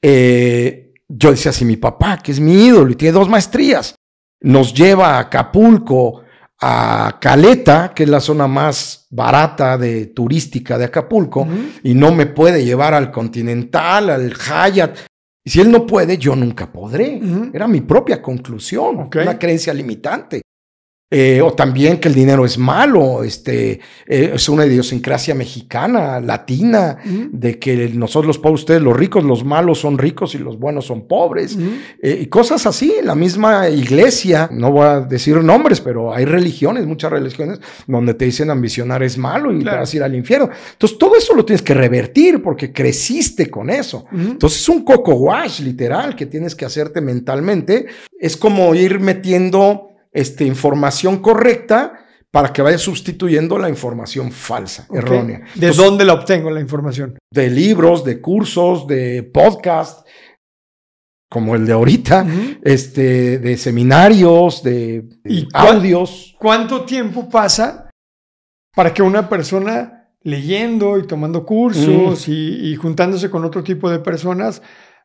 eh, 0.00 0.92
yo 1.08 1.30
decía, 1.30 1.52
si 1.52 1.64
mi 1.64 1.76
papá, 1.76 2.18
que 2.18 2.32
es 2.32 2.40
mi 2.40 2.66
ídolo 2.66 2.92
y 2.92 2.96
tiene 2.96 3.12
dos 3.12 3.28
maestrías, 3.28 3.94
nos 4.40 4.72
lleva 4.72 5.16
a 5.16 5.20
Acapulco, 5.20 6.22
a 6.60 7.18
Caleta, 7.20 7.92
que 7.94 8.02
es 8.02 8.08
la 8.08 8.20
zona 8.20 8.48
más 8.48 9.06
barata 9.10 9.78
de 9.78 10.06
turística 10.06 10.76
de 10.76 10.86
Acapulco, 10.86 11.46
y 11.82 11.94
no 11.94 12.12
me 12.12 12.26
puede 12.26 12.64
llevar 12.64 12.94
al 12.94 13.10
Continental, 13.10 14.10
al 14.10 14.32
Hyatt. 14.34 14.98
Y 15.44 15.50
si 15.50 15.60
él 15.60 15.70
no 15.70 15.86
puede, 15.86 16.18
yo 16.18 16.34
nunca 16.34 16.70
podré. 16.70 17.20
Era 17.52 17.68
mi 17.68 17.80
propia 17.82 18.20
conclusión, 18.20 19.08
una 19.14 19.38
creencia 19.38 19.72
limitante. 19.72 20.42
Eh, 21.10 21.40
o 21.40 21.54
también 21.54 21.96
que 22.00 22.08
el 22.08 22.14
dinero 22.14 22.44
es 22.44 22.58
malo, 22.58 23.24
este, 23.24 23.80
eh, 24.06 24.32
es 24.34 24.46
una 24.50 24.66
idiosincrasia 24.66 25.34
mexicana, 25.34 26.20
latina, 26.20 26.98
de 27.32 27.58
que 27.58 27.88
nosotros 27.94 28.26
los 28.26 28.38
pobres, 28.38 28.60
ustedes 28.60 28.82
los 28.82 28.94
ricos, 28.94 29.24
los 29.24 29.42
malos 29.42 29.78
son 29.78 29.96
ricos 29.96 30.34
y 30.34 30.38
los 30.38 30.58
buenos 30.58 30.84
son 30.84 31.08
pobres, 31.08 31.56
eh, 32.02 32.18
y 32.20 32.26
cosas 32.26 32.66
así. 32.66 32.92
La 33.02 33.14
misma 33.14 33.70
iglesia, 33.70 34.50
no 34.52 34.70
voy 34.70 34.84
a 34.86 35.00
decir 35.00 35.36
nombres, 35.42 35.80
pero 35.80 36.12
hay 36.12 36.26
religiones, 36.26 36.86
muchas 36.86 37.10
religiones, 37.10 37.58
donde 37.86 38.12
te 38.12 38.26
dicen 38.26 38.50
ambicionar 38.50 39.02
es 39.02 39.16
malo 39.16 39.50
y 39.50 39.64
te 39.64 39.70
vas 39.70 39.90
a 39.90 39.96
ir 39.96 40.02
al 40.02 40.14
infierno. 40.14 40.50
Entonces, 40.72 40.98
todo 40.98 41.16
eso 41.16 41.34
lo 41.34 41.42
tienes 41.42 41.62
que 41.62 41.72
revertir 41.72 42.42
porque 42.42 42.70
creciste 42.70 43.50
con 43.50 43.70
eso. 43.70 44.04
Entonces, 44.12 44.60
es 44.60 44.68
un 44.68 44.84
coco 44.84 45.14
wash 45.14 45.62
literal 45.62 46.14
que 46.14 46.26
tienes 46.26 46.54
que 46.54 46.66
hacerte 46.66 47.00
mentalmente. 47.00 47.86
Es 48.20 48.36
como 48.36 48.74
ir 48.74 49.00
metiendo 49.00 49.87
este, 50.18 50.44
información 50.44 51.18
correcta 51.18 52.04
para 52.32 52.52
que 52.52 52.60
vaya 52.60 52.76
sustituyendo 52.76 53.56
la 53.56 53.68
información 53.68 54.32
falsa, 54.32 54.86
errónea. 54.92 55.42
¿De 55.54 55.70
dónde 55.70 56.04
la 56.04 56.14
obtengo 56.14 56.50
la 56.50 56.60
información? 56.60 57.16
De 57.32 57.48
libros, 57.48 58.04
de 58.04 58.20
cursos, 58.20 58.86
de 58.88 59.22
podcast, 59.22 60.06
como 61.30 61.54
el 61.54 61.66
de 61.66 61.72
ahorita, 61.72 62.26
este, 62.62 63.38
de 63.38 63.56
seminarios, 63.56 64.62
de, 64.64 65.08
audios. 65.54 66.34
¿Cuánto 66.40 66.82
tiempo 66.84 67.28
pasa 67.28 67.88
para 68.74 68.92
que 68.92 69.02
una 69.02 69.28
persona 69.28 70.10
leyendo 70.22 70.98
y 70.98 71.06
tomando 71.06 71.46
cursos 71.46 72.26
y, 72.26 72.72
y, 72.72 72.74
juntándose 72.74 73.30
con 73.30 73.44
otro 73.44 73.62
tipo 73.62 73.88
de 73.88 74.00
personas 74.00 74.62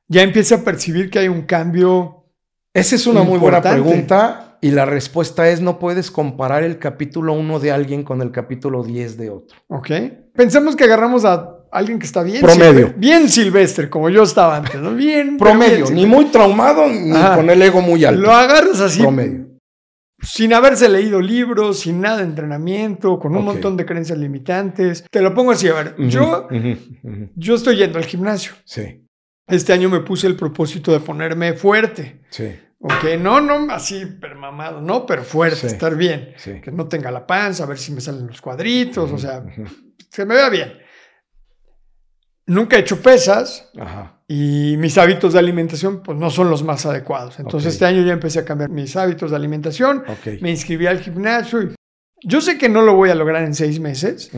ya 0.07 0.23
empiece 0.23 0.55
a 0.55 0.63
percibir 0.63 1.11
que 1.11 1.19
hay 1.19 1.27
un 1.27 1.43
cambio? 1.43 2.25
Esa 2.73 2.95
es 2.95 3.05
una 3.05 3.21
muy 3.21 3.37
buena 3.37 3.61
pregunta 3.61 4.52
y 4.63 4.71
la 4.71 4.85
respuesta 4.85 5.49
es, 5.49 5.59
no 5.59 5.77
puedes 5.77 6.09
comparar 6.09 6.63
el 6.63 6.79
capítulo 6.79 7.33
1 7.33 7.59
de 7.59 7.73
alguien 7.73 8.03
con 8.03 8.21
el 8.21 8.31
capítulo 8.31 8.81
10 8.81 9.17
de 9.17 9.29
otro. 9.29 9.57
Ok. 9.67 9.89
Pensemos 10.33 10.77
que 10.77 10.85
agarramos 10.85 11.25
a 11.25 11.57
alguien 11.69 11.99
que 11.99 12.05
está 12.05 12.23
bien. 12.23 12.41
Promedio. 12.41 12.93
bien 12.95 13.27
silvestre, 13.27 13.89
como 13.89 14.09
yo 14.09 14.23
estaba 14.23 14.55
antes, 14.55 14.79
¿no? 14.79 14.91
Bien. 14.95 15.35
Promedio. 15.35 15.91
ni 15.91 16.05
muy 16.05 16.27
traumado, 16.31 16.87
ni 16.87 17.11
con 17.35 17.49
el 17.49 17.61
ego 17.61 17.81
muy 17.81 18.05
alto. 18.05 18.21
Lo 18.21 18.31
agarras 18.31 18.79
así. 18.79 19.01
Promedio. 19.01 19.49
Sin 20.21 20.53
haberse 20.53 20.87
leído 20.87 21.19
libros, 21.19 21.81
sin 21.81 21.99
nada 21.99 22.19
de 22.19 22.23
entrenamiento, 22.23 23.19
con 23.19 23.35
un 23.35 23.43
montón 23.43 23.75
de 23.75 23.85
creencias 23.85 24.17
limitantes. 24.17 25.03
Te 25.11 25.21
lo 25.21 25.33
pongo 25.33 25.51
así, 25.51 25.67
a 25.67 25.73
ver, 25.73 25.95
yo, 26.07 26.47
yo 27.35 27.55
estoy 27.55 27.75
yendo 27.75 27.97
al 27.97 28.05
gimnasio. 28.05 28.53
Sí. 28.63 29.05
Este 29.45 29.73
año 29.73 29.89
me 29.89 29.99
puse 29.99 30.25
el 30.25 30.37
propósito 30.37 30.93
de 30.93 31.01
ponerme 31.01 31.51
fuerte. 31.51 32.21
Sí. 32.29 32.45
Ok, 32.85 33.17
no, 33.17 33.39
no 33.39 33.73
así 33.73 34.05
permamado, 34.05 34.81
no, 34.81 35.05
pero 35.05 35.23
fuerte, 35.23 35.67
estar 35.67 35.95
bien. 35.95 36.33
Que 36.43 36.69
no 36.69 36.89
tenga 36.89 37.11
la 37.11 37.25
panza, 37.25 37.63
a 37.63 37.67
ver 37.67 37.77
si 37.77 37.93
me 37.93 38.01
salen 38.01 38.27
los 38.27 38.41
cuadritos, 38.41 39.09
o 39.09 39.17
sea, 39.17 39.41
que 40.11 40.25
me 40.25 40.35
vea 40.35 40.49
bien. 40.49 40.73
Nunca 42.45 42.75
he 42.75 42.81
hecho 42.81 43.01
pesas 43.01 43.71
y 44.27 44.75
mis 44.77 44.97
hábitos 44.97 45.31
de 45.31 45.39
alimentación 45.39 46.03
pues 46.03 46.17
no 46.17 46.29
son 46.29 46.49
los 46.49 46.61
más 46.61 46.85
adecuados. 46.85 47.39
Entonces 47.39 47.73
este 47.73 47.85
año 47.85 48.01
ya 48.01 48.11
empecé 48.11 48.39
a 48.39 48.45
cambiar 48.45 48.69
mis 48.69 48.97
hábitos 48.97 49.31
de 49.31 49.37
alimentación, 49.37 50.03
me 50.41 50.51
inscribí 50.51 50.85
al 50.85 50.99
gimnasio 50.99 51.61
y 51.61 51.75
yo 52.25 52.41
sé 52.41 52.57
que 52.57 52.67
no 52.67 52.81
lo 52.81 52.95
voy 52.95 53.09
a 53.11 53.15
lograr 53.15 53.43
en 53.43 53.55
seis 53.55 53.79
meses, 53.79 54.29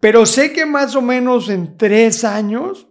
pero 0.00 0.26
sé 0.26 0.52
que 0.52 0.66
más 0.66 0.94
o 0.96 1.00
menos 1.00 1.48
en 1.48 1.78
tres 1.78 2.24
años 2.24 2.88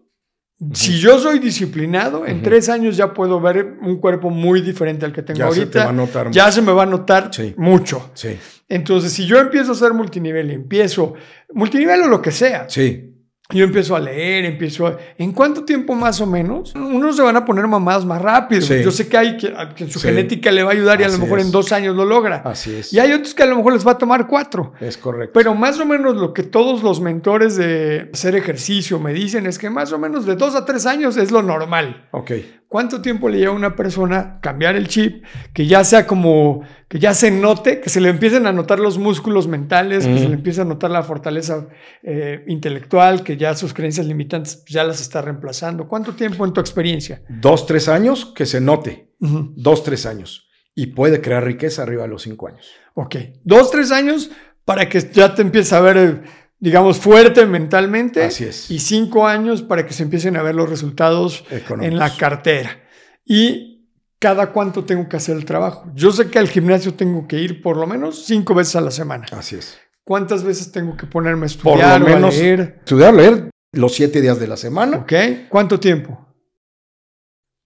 si 0.74 1.00
yo 1.00 1.20
soy 1.20 1.40
disciplinado, 1.40 2.26
en 2.26 2.42
tres 2.42 2.70
años 2.70 2.96
ya 2.96 3.14
puedo 3.14 3.42
ver 3.42 3.78
un 3.82 3.98
cuerpo 4.00 4.30
muy 4.30 4.62
diferente 4.62 5.06
al 5.06 5.12
que 5.12 5.22
tengo 5.24 5.44
ahorita. 5.44 5.94
ya 6.32 6.52
se 6.52 6.62
me 6.62 6.72
va 6.72 6.84
a 6.84 6.86
notar 6.86 7.32
mucho. 7.58 8.12
Sí. 8.14 8.38
Entonces, 8.70 9.12
si 9.12 9.26
yo 9.26 9.40
empiezo 9.40 9.72
a 9.72 9.76
hacer 9.76 9.94
multinivel 9.94 10.50
y 10.52 10.54
empiezo, 10.54 11.14
multinivel 11.54 12.02
o 12.04 12.08
lo 12.08 12.22
que 12.22 12.32
sea, 12.32 12.66
sí. 12.70 13.13
Yo 13.50 13.66
empiezo 13.66 13.96
a 13.96 14.00
leer, 14.00 14.46
empiezo 14.46 14.88
a... 14.88 14.98
¿En 15.18 15.34
cuánto 15.34 15.66
tiempo 15.66 15.94
más 15.96 16.22
o 16.22 16.26
menos? 16.26 16.74
Unos 16.76 17.18
se 17.18 17.22
van 17.22 17.36
a 17.36 17.44
poner 17.44 17.68
mamadas 17.68 18.06
más 18.06 18.22
rápido. 18.22 18.62
Yo 18.62 18.90
sé 18.90 19.10
que 19.10 19.18
hay 19.18 19.38
que, 19.38 19.54
su 19.90 20.00
genética 20.00 20.50
le 20.50 20.64
va 20.64 20.72
a 20.72 20.74
ayudar 20.74 21.02
y 21.02 21.04
a 21.04 21.10
lo 21.10 21.18
mejor 21.18 21.42
en 21.42 21.52
dos 21.52 21.72
años 21.74 21.96
lo 21.96 22.06
logra. 22.06 22.42
Así 22.46 22.74
es. 22.74 22.94
Y 22.94 23.00
hay 23.00 23.12
otros 23.12 23.34
que 23.34 23.44
a 23.44 23.46
lo 23.46 23.58
mejor 23.58 23.74
les 23.74 23.86
va 23.86 23.92
a 23.92 23.98
tomar 23.98 24.28
cuatro. 24.28 24.74
Es 24.80 24.98
correcto. 24.98 25.34
Pero 25.34 25.54
más 25.56 25.78
o 25.80 25.86
menos 25.86 26.16
lo 26.16 26.34
que 26.34 26.44
todos 26.44 26.84
los 26.84 27.02
mentores 27.02 27.58
de 27.58 28.10
hacer 28.14 28.36
ejercicio 28.36 28.98
me 28.98 29.14
dicen 29.14 29.46
es 29.46 29.60
que 29.60 29.70
más 29.70 29.92
o 29.92 30.00
menos 30.00 30.26
de 30.26 30.36
dos 30.36 30.56
a 30.56 30.64
tres 30.64 30.86
años 30.86 31.18
es 31.18 31.30
lo 31.30 31.44
normal. 31.44 32.08
Ok. 32.12 32.32
¿Cuánto 32.74 33.04
tiempo 33.04 33.30
le 33.30 33.38
lleva 33.38 33.54
a 33.54 33.56
una 33.56 33.76
persona 33.76 34.40
cambiar 34.42 34.76
el 34.76 34.88
chip? 34.88 35.24
Que 35.54 35.68
ya 35.68 35.84
sea 35.84 36.08
como, 36.08 36.64
que 36.88 36.98
ya 36.98 37.14
se 37.14 37.30
note, 37.30 37.80
que 37.80 37.92
se 37.92 38.02
le 38.02 38.10
empiecen 38.10 38.48
a 38.48 38.52
notar 38.52 38.80
los 38.80 38.98
músculos 38.98 39.48
mentales, 39.48 40.08
que 40.08 40.18
se 40.18 40.28
le 40.28 40.34
empiece 40.34 40.62
a 40.62 40.66
notar 40.66 40.90
la 40.90 41.04
fortaleza 41.04 41.68
eh, 42.02 42.44
intelectual, 42.48 43.22
que 43.22 43.38
ya 43.38 43.54
sus 43.54 43.76
creencias 43.76 44.08
limitantes 44.08 44.66
ya 44.66 44.84
las 44.84 45.02
está 45.02 45.22
reemplazando. 45.22 45.88
¿Cuánto 45.88 46.16
tiempo 46.16 46.48
en 46.48 46.54
tu 46.54 46.62
experiencia? 46.62 47.22
Dos, 47.30 47.68
tres 47.68 47.88
años 47.88 48.34
que 48.36 48.48
se 48.48 48.60
note. 48.60 49.14
Dos, 49.20 49.84
tres 49.84 50.08
años. 50.08 50.50
Y 50.74 50.88
puede 50.88 51.22
crear 51.22 51.44
riqueza 51.44 51.84
arriba 51.84 52.02
de 52.02 52.10
los 52.10 52.24
cinco 52.24 52.48
años. 52.48 52.72
Ok. 52.96 53.18
Dos, 53.44 53.70
tres 53.70 53.92
años 53.92 54.32
para 54.66 54.90
que 54.90 55.00
ya 55.00 55.36
te 55.36 55.44
empiece 55.44 55.76
a 55.76 55.80
ver... 55.80 55.98
Eh, 55.98 56.22
digamos, 56.64 56.98
fuerte 56.98 57.46
mentalmente. 57.46 58.24
Así 58.24 58.46
es. 58.46 58.72
Y 58.72 58.80
cinco 58.80 59.28
años 59.28 59.62
para 59.62 59.86
que 59.86 59.92
se 59.92 60.04
empiecen 60.04 60.38
a 60.38 60.44
ver 60.44 60.56
los 60.56 60.70
resultados 60.70 61.44
en 61.50 61.98
la 61.98 62.16
cartera. 62.16 62.82
Y 63.26 63.90
cada 64.18 64.54
cuánto 64.54 64.86
tengo 64.86 65.10
que 65.10 65.18
hacer 65.18 65.36
el 65.36 65.44
trabajo. 65.44 65.92
Yo 65.94 66.14
sé 66.14 66.30
que 66.30 66.40
al 66.40 66.48
gimnasio 66.48 66.94
tengo 66.94 67.28
que 67.28 67.38
ir 67.38 67.62
por 67.62 67.76
lo 67.76 67.86
menos 67.86 68.24
cinco 68.24 68.56
veces 68.56 68.78
a 68.78 68.82
la 68.82 68.92
semana. 68.92 69.26
Así 69.32 69.58
es. 69.58 69.78
¿Cuántas 70.06 70.46
veces 70.46 70.72
tengo 70.72 70.96
que 70.96 71.06
ponerme 71.06 71.44
a 71.44 71.48
estudiar 71.48 72.00
por 72.00 72.10
lo 72.10 72.16
menos, 72.16 72.38
leer? 72.38 72.78
Estudiar, 72.80 73.14
leer 73.14 73.50
los 73.74 73.94
siete 73.94 74.22
días 74.22 74.40
de 74.40 74.48
la 74.48 74.56
semana. 74.56 75.00
Ok. 75.00 75.14
¿Cuánto 75.50 75.82
tiempo? 75.82 76.33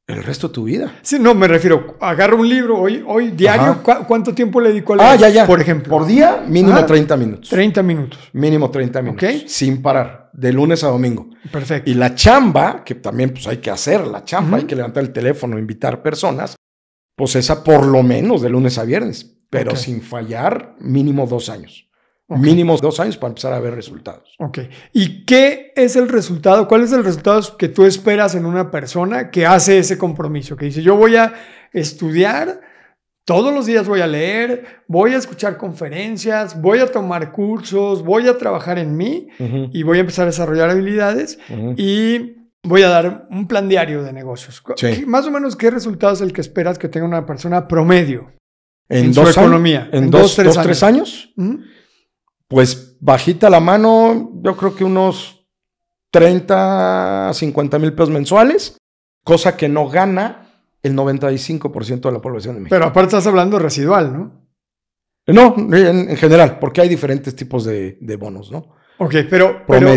El 0.08 0.24
resto 0.24 0.48
de 0.48 0.54
tu 0.54 0.64
vida. 0.64 1.00
Sí, 1.02 1.18
no, 1.20 1.36
me 1.36 1.50
refiero, 1.50 1.98
agarro 2.00 2.38
un 2.38 2.48
libro 2.48 2.80
hoy, 2.80 3.04
hoy 3.06 3.32
diario, 3.32 3.84
¿cuánto 3.84 4.34
tiempo 4.34 4.62
le 4.62 4.70
dedico 4.70 4.94
al 4.94 5.02
Ah, 5.02 5.16
ya, 5.18 5.28
ya. 5.28 5.46
Por 5.46 5.60
ejemplo. 5.60 5.90
Por 5.92 6.08
día, 6.08 6.46
mínimo 6.48 6.86
30 6.86 7.18
minutos. 7.18 7.50
30 7.50 7.84
minutos. 7.84 8.18
Mínimo 8.32 8.72
30 8.72 9.02
minutos. 9.02 9.30
Ok. 9.30 9.48
Sin 9.48 9.82
parar, 9.82 10.30
de 10.32 10.54
lunes 10.54 10.82
a 10.86 10.88
domingo. 10.88 11.28
Perfecto. 11.52 11.92
Y 11.92 11.94
la 11.96 12.16
chamba, 12.16 12.86
que 12.86 12.96
también 12.96 13.32
pues 13.32 13.48
hay 13.48 13.58
que 13.58 13.70
hacer 13.70 14.08
la 14.08 14.24
chamba, 14.24 14.60
hay 14.60 14.64
que 14.64 14.78
levantar 14.78 15.04
el 15.04 15.12
teléfono, 15.12 15.60
invitar 15.60 16.02
personas, 16.02 16.56
Pues 17.18 17.36
esa 17.36 17.62
por 17.62 17.86
lo 17.86 18.02
menos 18.02 18.42
de 18.42 18.50
lunes 18.50 18.78
a 18.78 18.86
viernes, 18.86 19.38
pero 19.50 19.76
sin 19.76 20.02
fallar, 20.02 20.76
mínimo 20.80 21.28
dos 21.28 21.50
años. 21.50 21.90
Ok. 22.30 22.40
Mínimo 22.40 22.76
dos 22.78 23.00
años 23.00 23.16
para 23.18 23.30
empezar 23.30 23.54
a 23.54 23.60
ver 23.60 23.74
resultados. 23.74 24.36
Ok. 24.40 24.60
¿Y 24.92 25.24
qué 25.26 25.72
es 25.76 25.96
el 25.96 26.10
resultado? 26.10 26.68
¿Cuál 26.68 26.84
es 26.84 26.92
el 26.92 27.04
resultado 27.04 27.56
que 27.58 27.70
tú 27.70 27.86
esperas 27.86 28.36
en 28.36 28.46
una 28.46 28.70
persona 28.70 29.32
que 29.32 29.46
hace 29.46 29.78
ese 29.80 29.98
compromiso? 29.98 30.58
Que 30.58 30.66
dice, 30.66 30.82
yo 30.82 30.96
voy 30.98 31.16
a 31.16 31.34
estudiar, 31.72 32.60
todos 33.26 33.54
los 33.54 33.66
días 33.66 33.88
voy 33.88 34.02
a 34.02 34.08
leer, 34.08 34.66
voy 34.88 35.14
a 35.14 35.18
escuchar 35.18 35.58
conferencias, 35.58 36.62
voy 36.62 36.80
a 36.80 36.92
tomar 36.92 37.32
cursos, 37.32 38.04
voy 38.04 38.28
a 38.28 38.38
trabajar 38.38 38.78
en 38.80 38.98
mí 38.98 39.28
Ujú, 39.40 39.70
y 39.72 39.84
voy 39.84 39.98
a 39.98 40.02
empezar 40.02 40.24
a 40.24 40.28
desarrollar 40.28 40.70
habilidades 40.70 41.40
ujú. 41.50 41.76
y 41.78 42.36
voy 42.64 42.84
a 42.84 42.90
dar 42.90 43.28
un 43.30 43.48
plan 43.48 43.70
diario 43.70 44.04
de 44.04 44.12
negocios. 44.12 44.62
Sí. 44.76 44.88
¿Qué- 45.00 45.06
Más 45.06 45.26
o 45.28 45.32
menos, 45.32 45.56
¿qué 45.56 45.72
resultado 45.72 46.14
es 46.14 46.22
el 46.22 46.34
que 46.34 46.42
esperas 46.42 46.78
que 46.78 46.90
tenga 46.90 47.06
una 47.06 47.26
persona 47.26 47.68
promedio? 47.70 48.32
En, 48.90 49.06
en 49.06 49.14
su 49.14 49.20
dos 49.22 49.38
años- 49.38 49.48
economía, 49.48 49.90
en, 49.92 50.06
en 50.06 50.10
dos, 50.10 50.22
dos, 50.22 50.36
tres 50.36 50.56
dos, 50.56 50.64
tres 50.64 50.84
años, 50.84 51.34
¿Mm? 51.36 51.56
Pues 52.48 52.98
bajita 53.00 53.50
la 53.50 53.60
mano, 53.60 54.32
yo 54.42 54.56
creo 54.58 54.76
que 54.76 54.84
unos 54.84 55.48
30, 56.12 57.32
50 57.34 57.80
mil 57.80 57.94
pesos 57.94 58.10
mensuales, 58.10 58.78
cosa 59.24 59.58
que 59.58 59.68
no 59.70 59.88
gana 59.90 60.64
el 60.84 60.96
95% 60.96 62.02
de 62.02 62.12
la 62.12 62.22
población 62.22 62.56
de 62.56 62.62
México. 62.62 62.76
Pero 62.76 62.86
aparte 62.86 63.08
estás 63.16 63.28
hablando 63.28 63.60
residual, 63.60 64.14
¿no? 64.14 64.48
no, 65.28 65.56
en, 65.76 66.10
en 66.10 66.18
general, 66.18 66.58
porque 66.60 66.82
hay 66.82 66.90
diferentes 66.90 67.36
tipos 67.36 67.66
de, 67.66 67.98
de 68.00 68.16
bonos, 68.16 68.52
¿no? 68.52 68.70
Ok, 69.00 69.16
pero... 69.30 69.64
pero- 69.68 69.88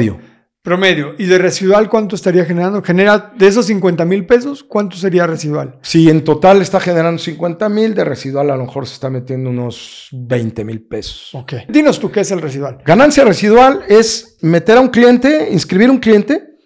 Promedio. 0.62 1.14
¿Y 1.16 1.24
de 1.24 1.38
residual 1.38 1.88
cuánto 1.88 2.14
estaría 2.16 2.44
generando? 2.44 2.82
Genera 2.82 3.32
de 3.34 3.46
esos 3.46 3.64
50 3.66 4.04
mil 4.04 4.26
pesos, 4.26 4.62
¿cuánto 4.62 4.96
sería 4.96 5.26
residual? 5.26 5.78
Si 5.82 6.10
en 6.10 6.22
total 6.22 6.60
está 6.60 6.78
generando 6.80 7.18
50 7.18 7.66
mil, 7.70 7.94
de 7.94 8.04
residual 8.04 8.50
a 8.50 8.56
lo 8.56 8.66
mejor 8.66 8.86
se 8.86 8.94
está 8.94 9.08
metiendo 9.08 9.48
unos 9.48 10.08
20 10.12 10.64
mil 10.64 10.86
pesos. 10.86 11.30
Ok. 11.34 11.54
Dinos 11.68 11.98
tú 11.98 12.10
qué 12.12 12.20
es 12.20 12.30
el 12.30 12.42
residual. 12.42 12.82
Ganancia 12.84 13.24
residual 13.24 13.84
es 13.88 14.36
meter 14.42 14.76
a 14.76 14.80
un 14.82 14.88
cliente, 14.88 15.48
inscribir 15.50 15.90
un 15.90 15.98
cliente 15.98 16.58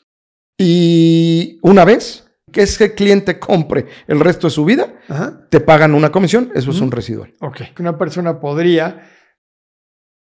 y 0.59 1.61
una 1.62 1.84
vez 1.84 2.26
que 2.51 2.62
ese 2.62 2.95
cliente 2.95 3.38
compre 3.38 3.86
el 4.09 4.18
resto 4.18 4.49
de 4.49 4.53
su 4.53 4.64
vida, 4.64 4.92
Ajá. 5.09 5.47
te 5.51 5.61
pagan 5.61 5.95
una 5.95 6.11
comisión, 6.11 6.51
eso 6.57 6.72
es 6.72 6.80
un 6.80 6.90
residual. 6.90 7.32
Ok. 7.40 7.61
Una 7.78 7.97
persona 7.97 8.40
podría 8.40 9.09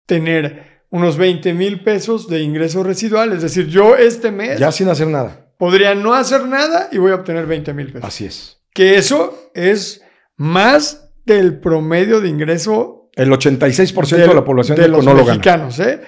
tener 0.06 0.77
unos 0.90 1.16
20 1.16 1.52
mil 1.54 1.82
pesos 1.82 2.28
de 2.28 2.40
ingreso 2.40 2.82
residual. 2.82 3.32
Es 3.32 3.42
decir, 3.42 3.66
yo 3.68 3.96
este 3.96 4.30
mes 4.30 4.58
Ya 4.58 4.72
sin 4.72 4.88
hacer 4.88 5.06
nada. 5.08 5.52
podría 5.58 5.94
no 5.94 6.14
hacer 6.14 6.46
nada 6.46 6.88
y 6.92 6.98
voy 6.98 7.12
a 7.12 7.16
obtener 7.16 7.46
20 7.46 7.74
mil 7.74 7.86
pesos. 7.92 8.04
Así 8.08 8.24
es. 8.24 8.60
Que 8.72 8.96
eso 8.96 9.50
es 9.54 10.02
más 10.36 11.10
del 11.26 11.58
promedio 11.60 12.20
de 12.20 12.28
ingreso 12.28 13.10
El 13.16 13.30
86% 13.30 14.16
de, 14.16 14.34
la 14.34 14.44
población 14.44 14.78
de 14.78 14.88
los 14.88 15.04
no 15.04 15.12
lo 15.12 15.20
gana. 15.24 15.32
mexicanos. 15.34 15.78
¿eh? 15.80 16.00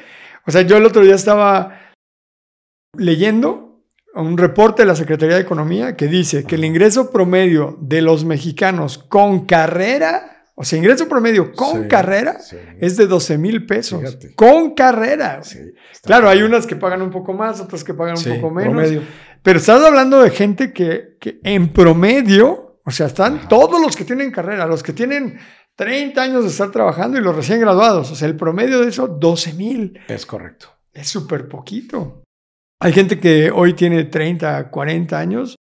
O 0.46 0.50
sea, 0.50 0.62
yo 0.62 0.76
el 0.76 0.86
otro 0.86 1.02
día 1.02 1.14
estaba 1.14 1.90
leyendo 2.96 3.82
un 4.14 4.36
reporte 4.38 4.82
de 4.82 4.86
la 4.86 4.96
Secretaría 4.96 5.36
de 5.36 5.42
Economía 5.42 5.96
que 5.96 6.06
dice 6.08 6.44
que 6.44 6.56
el 6.56 6.64
ingreso 6.64 7.10
promedio 7.10 7.76
de 7.80 8.02
los 8.02 8.24
mexicanos 8.24 8.98
con 8.98 9.46
carrera, 9.46 10.39
o 10.54 10.64
sea, 10.64 10.78
ingreso 10.78 11.08
promedio 11.08 11.52
con 11.52 11.82
Sí, 11.84 11.88
carrera, 11.88 12.38
sí. 12.40 12.56
es 12.80 12.96
de 12.96 13.06
12 13.06 13.38
mil 13.38 13.66
pesos. 13.66 14.00
Fíjate. 14.00 14.34
Con 14.34 14.74
carrera. 14.74 15.42
Sí, 15.42 15.58
Claro, 16.02 16.28
hay 16.28 16.42
unas 16.42 16.66
que 16.66 16.76
pagan 16.76 17.02
un 17.02 17.10
poco 17.10 17.32
más, 17.32 17.60
otras 17.60 17.84
que 17.84 17.94
pagan 17.94 18.16
Sí, 18.16 18.30
un 18.30 18.40
poco 18.40 18.54
menos. 18.54 18.72
promedio. 18.74 19.02
Pero 19.42 19.58
estás 19.58 19.82
hablando 19.84 20.22
de 20.22 20.30
gente 20.30 20.72
que, 20.72 21.16
que 21.20 21.40
en 21.44 21.72
promedio, 21.72 22.80
o 22.84 22.90
sea, 22.90 23.06
están 23.06 23.36
Ajá. 23.38 23.48
todos 23.48 23.80
los 23.80 23.96
que 23.96 24.04
tienen 24.04 24.30
carrera, 24.30 24.66
los 24.66 24.82
que 24.82 24.92
tienen 24.92 25.38
30 25.76 26.20
años 26.22 26.42
de 26.44 26.50
estar 26.50 26.70
trabajando 26.70 27.18
y 27.18 27.22
los 27.22 27.34
recién 27.34 27.60
graduados. 27.60 28.10
O 28.10 28.14
sea, 28.14 28.28
el 28.28 28.36
promedio 28.36 28.80
de 28.80 28.88
eso, 28.88 29.08
12 29.08 29.54
mil. 29.54 29.98
Es 30.08 30.26
correcto. 30.26 30.68
Es 30.92 31.08
súper 31.08 31.48
poquito. 31.48 32.22
Hay 32.82 32.92
gente 32.92 33.18
que 33.18 33.50
hoy 33.50 33.74
tiene 33.74 34.04
30, 34.04 34.70
40 34.70 35.18
años 35.18 35.56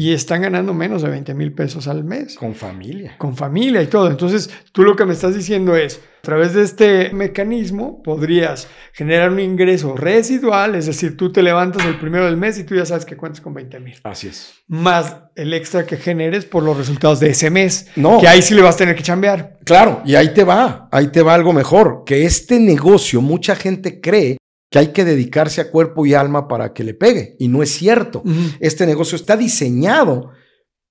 y 0.00 0.14
están 0.14 0.40
ganando 0.40 0.72
menos 0.72 1.02
de 1.02 1.10
20 1.10 1.34
mil 1.34 1.52
pesos 1.52 1.86
al 1.86 2.04
mes. 2.04 2.36
Con 2.36 2.54
familia. 2.54 3.16
Con 3.18 3.36
familia 3.36 3.82
y 3.82 3.86
todo. 3.86 4.08
Entonces, 4.08 4.48
tú 4.72 4.82
lo 4.82 4.96
que 4.96 5.04
me 5.04 5.12
estás 5.12 5.34
diciendo 5.34 5.76
es, 5.76 6.00
a 6.20 6.22
través 6.22 6.54
de 6.54 6.62
este 6.62 7.12
mecanismo 7.12 8.02
podrías 8.02 8.66
generar 8.94 9.30
un 9.30 9.40
ingreso 9.40 9.94
residual, 9.98 10.74
es 10.74 10.86
decir, 10.86 11.18
tú 11.18 11.30
te 11.30 11.42
levantas 11.42 11.84
el 11.84 11.98
primero 11.98 12.24
del 12.24 12.38
mes 12.38 12.58
y 12.58 12.64
tú 12.64 12.76
ya 12.76 12.86
sabes 12.86 13.04
que 13.04 13.18
cuentas 13.18 13.42
con 13.42 13.52
20 13.52 13.78
mil 13.80 13.94
Así 14.04 14.28
es. 14.28 14.54
más 14.68 15.16
el 15.36 15.52
extra 15.52 15.84
que 15.84 15.98
generes 15.98 16.46
por 16.46 16.62
los 16.62 16.78
resultados 16.78 17.20
de 17.20 17.28
ese 17.28 17.50
mes. 17.50 17.88
No. 17.94 18.20
Que 18.20 18.28
ahí 18.28 18.40
sí 18.40 18.54
le 18.54 18.62
vas 18.62 18.76
a 18.76 18.78
tener 18.78 18.96
que 18.96 19.02
chambear. 19.02 19.58
Claro, 19.66 20.00
y 20.06 20.14
ahí 20.14 20.32
te 20.32 20.44
va, 20.44 20.88
ahí 20.92 21.08
te 21.08 21.20
va 21.20 21.34
algo 21.34 21.52
mejor, 21.52 22.04
que 22.06 22.24
este 22.24 22.58
negocio 22.58 23.20
mucha 23.20 23.54
gente 23.54 24.00
cree 24.00 24.38
que 24.70 24.78
hay 24.78 24.86
que 24.88 25.04
dedicarse 25.04 25.60
a 25.60 25.70
cuerpo 25.70 26.06
y 26.06 26.14
alma 26.14 26.48
para 26.48 26.72
que 26.72 26.84
le 26.84 26.94
pegue, 26.94 27.36
y 27.38 27.48
no 27.48 27.62
es 27.62 27.70
cierto. 27.70 28.22
Este 28.60 28.86
negocio 28.86 29.16
está 29.16 29.36
diseñado 29.36 30.30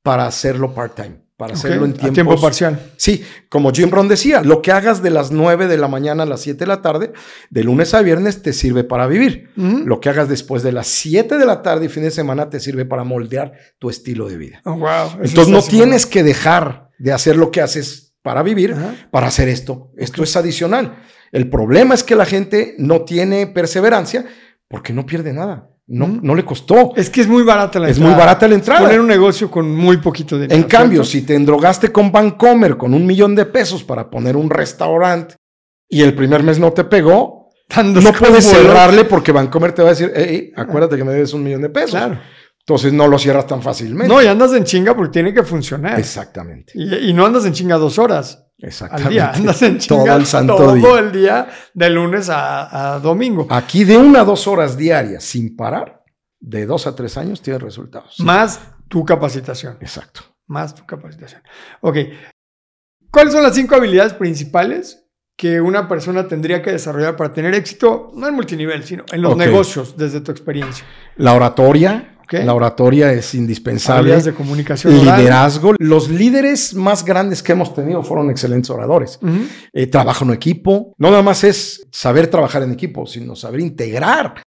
para 0.04 0.28
hacerlo 0.28 0.74
part-time, 0.74 1.22
para 1.38 1.54
hacerlo 1.54 1.86
en 1.86 1.94
a 1.94 2.12
tiempo 2.12 2.40
parcial. 2.40 2.92
Sí, 2.98 3.24
como 3.48 3.72
Jim 3.72 3.90
Brown 3.90 4.10
decía, 4.10 4.42
lo 4.42 4.62
que 4.62 4.74
hagas 4.74 5.02
de 5.02 5.12
las 5.12 5.32
9 5.32 5.68
de 5.68 5.78
la 5.78 5.88
mañana 5.88 6.24
a 6.24 6.26
las 6.26 6.42
7 6.42 6.60
de 6.60 6.68
la 6.68 6.82
tarde, 6.82 7.14
de 7.50 7.64
lunes 7.64 7.94
a 7.94 8.02
viernes, 8.02 8.42
te 8.42 8.52
sirve 8.52 8.84
para 8.84 9.08
vivir. 9.08 9.52
Lo 9.56 10.02
que 10.02 10.10
hagas 10.10 10.28
después 10.28 10.62
de 10.62 10.74
las 10.74 10.88
7 10.88 11.38
de 11.38 11.46
la 11.46 11.62
tarde 11.62 11.86
y 11.86 11.90
fin 11.90 12.04
de 12.04 12.12
semana 12.12 12.50
te 12.50 12.60
sirve 12.60 12.84
para 12.84 13.06
moldear 13.06 13.54
tu 13.80 13.90
estilo 13.90 14.28
de 14.28 14.38
vida. 14.38 14.62
Oh, 14.66 14.74
wow. 14.74 15.22
Entonces 15.24 15.48
no 15.48 15.62
tienes 15.62 16.06
que 16.06 16.24
dejar 16.24 16.90
de 16.98 17.14
hacer 17.14 17.38
lo 17.38 17.50
que 17.50 17.62
haces 17.62 18.14
para 18.22 18.44
vivir, 18.44 18.74
Ajá. 18.74 18.94
para 19.10 19.28
hacer 19.28 19.48
esto. 19.48 19.94
Esto 19.96 20.22
es 20.24 20.36
adicional. 20.36 20.98
El 21.32 21.50
problema 21.50 21.94
es 21.94 22.04
que 22.04 22.16
la 22.16 22.26
gente 22.26 22.76
no 22.78 23.02
tiene 23.02 23.48
perseverancia 23.48 24.26
porque 24.68 24.94
no 24.94 25.06
pierde 25.06 25.34
nada. 25.34 25.70
No, 25.92 26.08
Mm. 26.08 26.20
no 26.22 26.36
le 26.36 26.46
costó. 26.46 26.94
Es 26.96 27.10
que 27.10 27.22
es 27.22 27.28
muy 27.28 27.42
barata 27.44 27.80
la 27.80 27.90
Es 27.90 27.98
entrada. 27.98 28.14
muy 28.16 28.20
barata 28.20 28.48
la 28.48 28.56
entrada. 28.56 28.82
Poner 28.82 29.00
un 29.02 29.08
negocio 29.08 29.50
con 29.50 29.74
muy 29.76 29.98
poquito 29.98 30.36
dinero. 30.38 30.56
En 30.56 30.64
cambio, 30.68 31.04
si 31.04 31.24
te 31.24 31.34
endrogaste 31.34 31.92
con 31.92 32.12
Bancomer 32.12 32.78
con 32.78 32.94
un 32.94 33.06
millón 33.08 33.34
de 33.36 33.46
pesos 33.46 33.84
para 33.84 34.10
poner 34.10 34.38
un 34.38 34.50
restaurante 34.52 35.36
y 35.90 36.02
el 36.02 36.14
primer 36.14 36.44
mes 36.44 36.60
no 36.60 36.72
te 36.74 36.84
pegó, 36.84 37.50
no 37.84 38.14
puedes 38.14 38.46
cerrarle 38.46 39.06
porque 39.06 39.32
Bancomer 39.32 39.72
te 39.72 39.82
va 39.82 39.90
a 39.90 39.92
decir, 39.92 40.12
"Ey, 40.16 40.52
acuérdate 40.56 40.96
que 40.98 41.04
me 41.04 41.14
debes 41.14 41.34
un 41.34 41.44
millón 41.44 41.62
de 41.64 41.70
pesos. 41.70 41.92
Claro. 41.92 42.20
Entonces 42.60 42.94
no 42.94 43.08
lo 43.08 43.18
cierras 43.18 43.48
tan 43.48 43.64
fácilmente. 43.64 44.14
No, 44.14 44.22
y 44.22 44.28
andas 44.28 44.54
en 44.54 44.64
chinga 44.64 44.96
porque 44.96 45.12
tiene 45.14 45.34
que 45.34 45.42
funcionar. 45.42 45.98
Exactamente. 45.98 46.72
Y, 46.76 47.10
y 47.10 47.14
no 47.14 47.26
andas 47.26 47.46
en 47.46 47.54
chinga 47.54 47.78
dos 47.78 47.98
horas 47.98 48.46
Exactamente. 48.62 49.08
al 49.08 49.14
día. 49.14 49.32
Andas 49.36 49.62
en 49.62 49.78
chinga 49.80 50.04
Todo 50.06 50.16
el 50.18 50.26
santo 50.26 50.56
todo 50.56 50.74
día. 50.76 51.00
el 51.00 51.12
día, 51.12 51.50
de 51.74 51.90
lunes 51.90 52.30
a, 52.30 52.96
a 52.96 53.00
domingo. 53.00 53.48
Aquí 53.50 53.84
de 53.84 53.98
una 53.98 54.22
a 54.22 54.24
dos 54.24 54.48
horas 54.48 54.78
diarias 54.78 55.24
sin 55.24 55.56
parar, 55.56 56.04
de 56.40 56.66
dos 56.66 56.88
a 56.88 56.96
tres 56.96 57.18
años 57.18 57.42
tienes 57.42 57.62
resultados. 57.62 58.20
Más 58.20 58.60
tu 58.88 59.06
capacitación. 59.06 59.78
Exacto. 59.82 60.22
Más 60.48 60.74
tu 60.74 60.86
capacitación. 60.86 61.42
Ok. 61.82 61.98
¿Cuáles 63.12 63.34
son 63.34 63.44
las 63.44 63.56
cinco 63.56 63.76
habilidades 63.76 64.14
principales 64.14 65.06
que 65.36 65.62
una 65.62 65.88
persona 65.88 66.28
tendría 66.28 66.62
que 66.62 66.72
desarrollar 66.72 67.16
para 67.16 67.34
tener 67.34 67.56
éxito, 67.56 68.12
no 68.14 68.28
en 68.28 68.34
multinivel, 68.36 68.84
sino 68.84 69.06
en 69.12 69.22
los 69.22 69.38
negocios, 69.38 69.96
desde 69.96 70.22
tu 70.22 70.32
experiencia? 70.32 70.86
La 71.16 71.34
oratoria. 71.34 72.19
La 72.32 72.54
oratoria 72.54 73.12
es 73.14 73.34
indispensable. 73.34 74.00
Habilidades 74.00 74.26
de 74.26 74.34
comunicación 74.34 74.94
oral. 75.00 75.20
Liderazgo. 75.20 75.74
Los 75.80 76.10
líderes 76.10 76.74
más 76.74 77.04
grandes 77.04 77.42
que 77.42 77.54
hemos 77.54 77.74
tenido 77.74 78.04
fueron 78.04 78.30
excelentes 78.30 78.70
oradores. 78.70 79.20
Eh, 79.74 79.88
trabajo 79.88 80.26
en 80.26 80.32
equipo. 80.32 80.94
No 80.98 81.10
nada 81.10 81.24
más 81.24 81.44
es 81.44 81.88
saber 81.92 82.28
trabajar 82.28 82.64
en 82.64 82.72
equipo, 82.72 83.06
sino 83.06 83.36
saber 83.36 83.62
integrar 83.62 84.42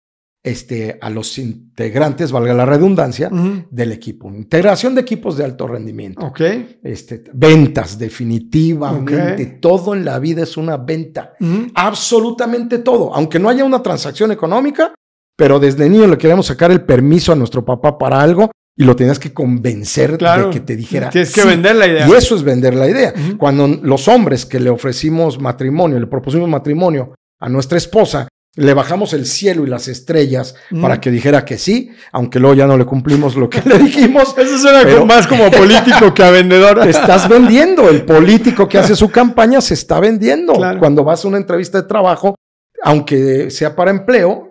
este, 0.44 0.98
a 1.00 1.10
los 1.10 1.38
integrantes, 1.38 2.32
valga 2.32 2.54
la 2.54 2.66
redundancia, 2.66 3.30
del 3.70 3.92
equipo. 3.92 4.34
Integración 4.34 4.96
de 4.96 5.02
equipos 5.02 5.38
de 5.38 5.46
alto 5.46 5.68
rendimiento. 5.68 6.26
Ok. 6.26 6.42
Este, 6.84 7.24
ventas, 7.34 7.98
definitivamente. 7.98 9.46
Todo 9.62 9.94
en 9.94 10.04
la 10.06 10.20
vida 10.20 10.44
es 10.44 10.58
una 10.58 10.78
venta. 10.78 11.34
Absolutamente 11.76 12.80
todo. 12.80 13.14
Aunque 13.14 13.40
no 13.40 13.50
haya 13.50 13.64
una 13.64 13.84
transacción 13.84 14.32
económica, 14.32 14.94
pero 15.42 15.60
desde 15.60 15.90
niño 15.90 16.06
le 16.06 16.20
queríamos 16.20 16.46
sacar 16.46 16.70
el 16.70 16.82
permiso 16.82 17.32
a 17.32 17.36
nuestro 17.36 17.66
papá 17.66 17.98
para 17.98 18.22
algo 18.22 18.52
y 18.78 18.84
lo 18.84 18.96
tenías 18.96 19.18
que 19.18 19.34
convencer 19.34 20.16
Claro. 20.20 20.46
de 20.46 20.50
que 20.52 20.60
te 20.60 20.76
dijera. 20.76 21.10
Tienes 21.10 21.34
que 21.34 21.42
sí. 21.42 21.48
vender 21.48 21.76
la 21.78 21.88
idea. 21.88 22.08
Y 22.08 22.12
eso 22.12 22.36
es 22.36 22.44
vender 22.44 22.76
la 22.76 22.88
idea. 22.88 23.12
Cuando 23.40 23.68
los 23.68 24.08
hombres 24.08 24.46
que 24.46 24.60
le 24.60 24.70
ofrecimos 24.70 25.40
matrimonio, 25.42 26.00
le 26.00 26.06
propusimos 26.06 26.48
matrimonio 26.48 27.16
a 27.40 27.50
nuestra 27.50 27.80
esposa, 27.80 28.28
le 28.56 28.74
bajamos 28.76 29.14
el 29.14 29.26
cielo 29.26 29.64
y 29.64 29.68
las 29.68 29.88
estrellas 29.88 30.54
para 30.80 31.02
que 31.02 31.10
dijera 31.10 31.44
que 31.44 31.58
sí, 31.58 31.90
aunque 32.12 32.38
luego 32.40 32.54
ya 32.54 32.68
no 32.68 32.78
le 32.78 32.86
cumplimos 32.86 33.36
lo 33.36 33.50
que 33.50 33.62
le 33.68 33.80
dijimos. 33.80 34.36
Eso 34.38 34.60
suena 34.60 34.82
Pero- 34.84 35.08
más 35.08 35.26
como 35.26 35.50
político 35.62 36.14
que 36.14 36.22
a 36.24 36.30
vendedor. 36.30 36.82
Te 36.82 36.92
estás 36.92 37.28
vendiendo. 37.28 37.90
El 37.90 38.06
político 38.06 38.68
que 38.70 38.78
hace 38.78 38.96
su 38.96 39.10
campaña 39.10 39.60
se 39.60 39.74
está 39.74 40.00
vendiendo. 40.00 40.54
Claro. 40.54 40.78
Cuando 40.78 41.04
vas 41.04 41.26
a 41.26 41.28
una 41.30 41.38
entrevista 41.38 41.82
de 41.82 41.88
trabajo, 41.88 42.36
aunque 42.84 43.50
sea 43.50 43.76
para 43.76 43.90
empleo, 43.90 44.51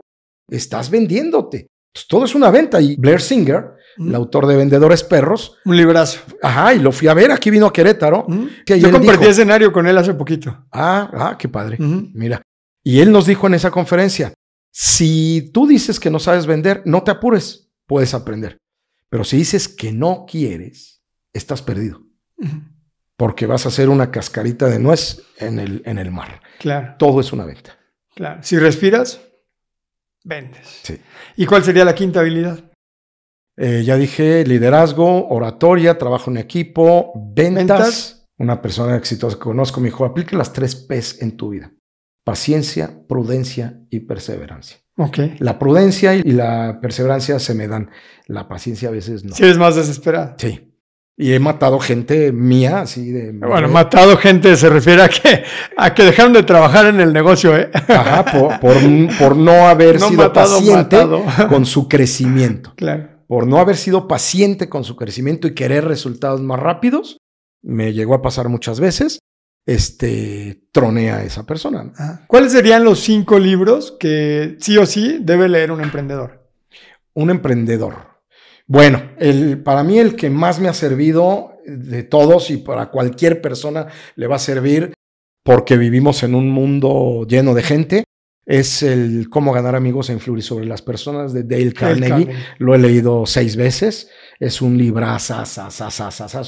estás 0.51 0.91
vendiéndote. 0.91 1.69
Todo 2.09 2.25
es 2.25 2.35
una 2.35 2.51
venta. 2.51 2.81
Y 2.81 2.97
Blair 2.97 3.21
Singer 3.21 3.73
el 3.99 4.15
autor 4.15 4.47
de 4.47 4.57
Vendedores 4.57 5.03
Perros. 5.05 5.57
Un 5.65 5.77
librazo. 5.77 6.21
Ajá, 6.43 6.73
y 6.75 6.79
lo 6.79 6.91
fui 6.93 7.09
a 7.09 7.13
ver, 7.15 7.33
aquí 7.33 7.51
vino 7.51 7.67
a 7.67 7.73
Querétaro. 7.73 8.25
¿Mm? 8.29 8.47
que 8.65 8.79
Yo 8.81 8.91
compartí 8.91 9.19
dijo- 9.21 9.31
escenario 9.31 9.73
con 9.73 9.87
él 9.87 9.99
hace 9.99 10.15
poquito. 10.15 10.65
Ah, 10.73 11.11
ah, 11.13 11.37
qué 11.39 11.49
padre. 11.49 11.77
Mira. 11.79 12.41
Y 12.83 13.01
él 13.01 13.11
nos 13.13 13.27
dijo 13.27 13.47
en 13.47 13.55
esa 13.55 13.71
conferencia, 13.71 14.33
si 14.73 15.51
tú 15.53 15.67
dices 15.67 16.01
que 16.01 16.09
no 16.09 16.19
sabes 16.19 16.47
vender, 16.47 16.83
no 16.87 17.03
te 17.03 17.11
apures, 17.11 17.69
puedes 17.87 18.15
aprender. 18.15 18.57
Pero 19.11 19.25
si 19.25 19.37
dices 19.37 19.69
que 19.69 19.93
no 19.93 20.25
quieres, 20.27 21.03
estás 21.35 21.61
perdido, 21.61 22.01
porque 23.17 23.47
vas 23.47 23.67
a 23.67 23.69
hacer 23.69 23.89
una 23.89 24.11
cascarita 24.11 24.67
de 24.69 24.79
nuez 24.79 25.23
en 25.39 25.59
el, 25.59 25.83
en 25.85 25.99
el 25.99 26.11
mar. 26.11 26.41
Claro, 26.59 26.95
Todo 26.99 27.21
es 27.21 27.33
una 27.33 27.45
venta. 27.45 27.77
claro. 28.15 28.41
Si 28.43 28.59
respiras, 28.59 29.21
vendes. 30.25 30.81
Sí. 30.83 30.99
¿Y 31.37 31.47
cuál 31.47 31.65
sería 31.65 31.85
la 31.85 31.95
quinta 31.95 32.21
habilidad? 32.21 32.71
Eh, 33.57 33.83
ya 33.85 33.97
dije 33.97 34.45
liderazgo, 34.47 35.29
oratoria, 35.29 35.99
trabajo 35.99 36.31
en 36.31 36.39
equipo, 36.39 37.13
ventas. 37.15 37.55
Ventas. 37.55 38.17
Una 38.39 38.63
persona 38.63 38.97
exitosa 38.97 39.37
que 39.37 39.43
conozco 39.43 39.81
me 39.81 39.89
dijo, 39.89 40.05
aplique 40.05 40.35
las 40.35 40.53
tres 40.53 40.75
P's 40.75 41.21
en 41.21 41.37
tu 41.37 41.51
vida. 41.51 41.75
Paciencia, 42.25 43.07
prudencia 43.07 43.83
y 43.91 44.01
perseverancia. 44.01 44.79
Ok. 44.97 45.19
La 45.41 45.59
prudencia 45.59 46.15
y 46.15 46.23
la 46.23 46.79
perseverancia 46.81 47.39
se 47.39 47.55
me 47.55 47.69
dan. 47.69 47.91
La 48.27 48.49
paciencia 48.49 48.89
a 48.89 48.93
veces 48.93 49.25
no. 49.25 49.35
Si 49.35 49.43
eres 49.43 49.59
más 49.59 49.77
desesperado. 49.77 50.37
Sí. 50.39 50.70
Y 51.23 51.35
he 51.35 51.39
matado 51.39 51.79
gente 51.79 52.33
mía, 52.33 52.81
así 52.81 53.13
de... 53.13 53.33
Bueno, 53.33 53.69
matado 53.69 54.17
gente 54.17 54.57
se 54.57 54.71
refiere 54.71 55.03
a 55.03 55.09
que, 55.11 55.45
a 55.77 55.93
que 55.93 56.03
dejaron 56.03 56.33
de 56.33 56.45
trabajar 56.45 56.87
en 56.87 56.99
el 56.99 57.13
negocio, 57.13 57.55
¿eh? 57.55 57.71
Ajá, 57.89 58.25
por, 58.25 58.59
por, 58.59 58.77
por 59.19 59.37
no 59.37 59.69
haber 59.69 60.01
No 60.01 60.09
sido 60.09 60.23
matado, 60.23 60.57
paciente 60.57 60.97
matado. 60.97 61.25
con 61.51 61.67
su 61.67 61.89
crecimiento. 61.89 62.73
Claro. 62.75 63.09
Por 63.27 63.47
no 63.47 63.59
haber 63.59 63.77
sido 63.77 64.09
paciente 64.09 64.71
con 64.71 64.83
su 64.83 64.97
crecimiento 64.97 65.47
y 65.47 65.53
querer 65.53 65.85
resultados 65.85 66.41
más 66.41 66.59
rápidos, 66.59 67.19
me 67.63 67.93
llegó 67.93 68.15
a 68.15 68.23
pasar 68.23 68.49
muchas 68.49 68.81
veces, 68.81 69.19
este, 69.67 70.63
troné 70.73 71.13
a 71.13 71.23
esa 71.23 71.45
persona. 71.45 71.93
Ajá. 71.99 72.25
¿Cuáles 72.29 72.53
serían 72.53 72.83
los 72.83 72.99
cinco 73.01 73.39
libros 73.39 73.95
que 74.01 74.57
sí 74.59 74.79
o 74.79 74.87
sí 74.87 75.19
debe 75.21 75.51
leer 75.51 75.71
un 75.71 75.83
emprendedor? 75.83 76.49
Un 77.13 77.29
emprendedor. 77.29 78.10
Bueno, 78.73 79.03
el, 79.19 79.61
para 79.65 79.83
mí 79.83 79.99
el 79.99 80.15
que 80.15 80.31
más 80.31 80.61
me 80.61 80.69
ha 80.69 80.73
servido 80.73 81.59
de 81.67 82.05
todos 82.05 82.53
y 82.53 82.59
para 82.59 82.89
cualquier 82.93 83.43
persona 83.43 83.89
le 84.15 84.29
va 84.29 84.37
a 84.37 84.39
servir 84.39 84.95
porque 85.45 85.77
vivimos 85.77 86.23
en 86.23 86.37
un 86.37 86.49
mundo 86.51 87.27
lleno 87.29 87.55
de 87.55 87.65
gente 87.65 88.05
es 88.51 88.83
el 88.83 89.29
Cómo 89.31 89.53
ganar 89.53 89.77
amigos 89.77 90.11
e 90.11 90.13
influir 90.13 90.43
sobre 90.43 90.67
las 90.67 90.83
personas 90.83 91.33
de 91.33 91.45
Dale 91.45 91.73
Carnegie. 91.73 92.09
Carnegie. 92.09 92.35
Lo 92.59 92.75
he 92.75 92.79
leído 92.79 93.25
seis 93.27 93.55
veces. 93.57 94.09
Es 94.41 94.61
un 94.63 94.77
librazo. 94.79 95.37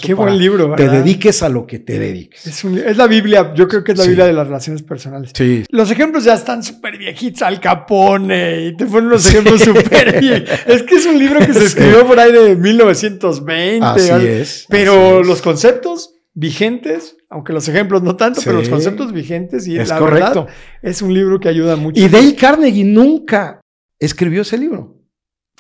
Qué 0.02 0.14
buen 0.14 0.38
libro, 0.38 0.74
Te 0.74 0.84
¿verdad? 0.84 0.98
dediques 1.04 1.42
a 1.42 1.48
lo 1.50 1.66
que 1.66 1.78
te 1.78 1.98
dediques. 1.98 2.46
Es, 2.46 2.64
un- 2.64 2.78
es 2.78 2.96
la 2.96 3.06
Biblia, 3.06 3.52
yo 3.54 3.68
creo 3.68 3.84
que 3.84 3.92
es 3.92 3.98
la 3.98 4.04
Sí. 4.04 4.10
Biblia 4.10 4.26
de 4.26 4.32
las 4.32 4.46
relaciones 4.46 4.82
personales. 4.82 5.30
Sí. 5.34 5.64
Los 5.68 5.90
ejemplos 5.90 6.24
ya 6.24 6.34
están 6.34 6.62
súper 6.62 6.96
viejitos, 6.98 7.42
Al 7.42 7.60
Capone, 7.60 8.66
y 8.68 8.76
te 8.76 8.86
ponen 8.86 9.06
unos 9.08 9.28
ejemplos 9.28 9.60
súper 9.60 10.20
bien. 10.20 10.44
Es 10.66 10.82
que 10.84 10.96
es 10.96 11.06
un 11.06 11.18
libro 11.18 11.38
que 11.40 11.52
se 11.52 11.60
Sí. 11.60 11.66
escribió 11.66 12.06
por 12.06 12.18
ahí 12.18 12.32
de 12.32 12.56
1920. 12.56 13.84
Así 13.84 14.26
es. 14.26 14.66
Pero 14.68 14.92
así 14.94 15.20
es. 15.20 15.26
los 15.26 15.42
conceptos 15.42 16.14
vigentes, 16.34 17.16
aunque 17.28 17.52
los 17.52 17.68
ejemplos 17.68 18.02
no 18.02 18.16
tanto, 18.16 18.40
pero 18.44 18.59
los 18.59 18.68
conceptos 18.68 19.12
vigentes 19.12 19.66
y 19.66 19.78
Es 19.78 19.88
la 19.88 19.98
correcto. 19.98 20.44
verdad 20.44 20.54
es 20.82 21.02
un 21.02 21.12
libro 21.12 21.38
que 21.40 21.48
ayuda 21.48 21.76
mucho. 21.76 22.00
Y 22.00 22.09
Dale 22.09 22.34
Carnegie 22.34 22.84
nunca 22.84 23.60
escribió 23.98 24.42
ese 24.42 24.56
libro. 24.59 24.96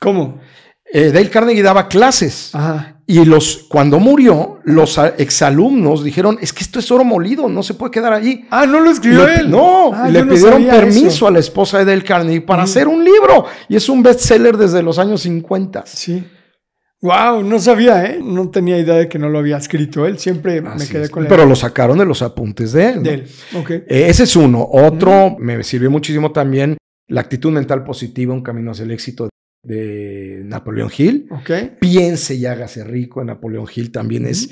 ¿Cómo? 0.00 0.40
Eh, 0.92 1.10
Dale 1.12 1.30
Carnegie 1.30 1.62
daba 1.62 1.88
clases. 1.88 2.54
Ajá. 2.54 2.88
Y 3.06 3.24
los, 3.24 3.66
cuando 3.68 3.98
murió, 3.98 4.60
los 4.64 4.96
exalumnos 5.18 6.02
dijeron, 6.04 6.38
es 6.40 6.52
que 6.52 6.62
esto 6.64 6.78
es 6.78 6.90
oro 6.90 7.04
molido, 7.04 7.48
no 7.48 7.62
se 7.62 7.74
puede 7.74 7.90
quedar 7.90 8.12
allí. 8.12 8.46
Ah, 8.50 8.64
no 8.64 8.80
lo 8.80 8.90
escribió 8.90 9.26
Le- 9.26 9.34
él. 9.40 9.50
No, 9.50 9.92
Ah, 9.92 10.08
le 10.08 10.24
no 10.24 10.32
pidieron 10.32 10.64
permiso 10.64 11.06
eso. 11.08 11.26
a 11.26 11.30
la 11.30 11.40
esposa 11.40 11.78
de 11.78 11.84
Dale 11.84 12.04
Carnegie 12.04 12.40
para 12.40 12.62
Mm. 12.62 12.64
hacer 12.64 12.88
un 12.88 13.04
libro. 13.04 13.44
Y 13.68 13.76
es 13.76 13.88
un 13.88 14.02
bestseller 14.02 14.56
desde 14.56 14.82
los 14.82 14.98
años 14.98 15.20
50. 15.22 15.84
Sí. 15.86 16.24
Wow, 17.02 17.42
no 17.42 17.58
sabía, 17.58 18.04
¿eh? 18.04 18.20
No 18.22 18.48
tenía 18.50 18.78
idea 18.78 18.94
de 18.94 19.08
que 19.08 19.18
no 19.18 19.28
lo 19.28 19.40
había 19.40 19.56
escrito 19.56 20.06
él. 20.06 20.18
Siempre 20.18 20.60
me 20.60 20.86
quedé 20.86 21.08
con 21.08 21.24
la 21.24 21.28
Pero 21.28 21.44
lo 21.46 21.56
sacaron 21.56 21.98
de 21.98 22.04
los 22.04 22.22
apuntes 22.22 22.72
de 22.72 22.90
él. 22.90 22.96
¿no? 22.96 23.02
de 23.02 23.14
él. 23.14 23.26
Ok. 23.56 23.70
Eh, 23.70 23.84
Ese 24.08 24.22
es 24.22 24.36
uno. 24.36 24.66
Otro 24.70 25.36
me 25.38 25.62
sirvió 25.64 25.90
muchísimo 25.90 26.30
también 26.30 26.76
la 27.08 27.20
actitud 27.20 27.50
mental 27.50 27.82
positiva, 27.82 28.32
un 28.32 28.42
camino 28.42 28.70
hacia 28.70 28.84
el 28.84 28.92
éxito 28.92 29.28
de 29.64 30.42
Napoleón 30.44 30.90
Hill. 30.96 31.26
Ok. 31.30 31.50
Piense 31.80 32.36
y 32.36 32.46
hágase 32.46 32.84
rico. 32.84 33.20
En 33.20 33.26
Napoleón 33.26 33.66
Hill 33.74 33.90
también 33.90 34.24
es, 34.24 34.50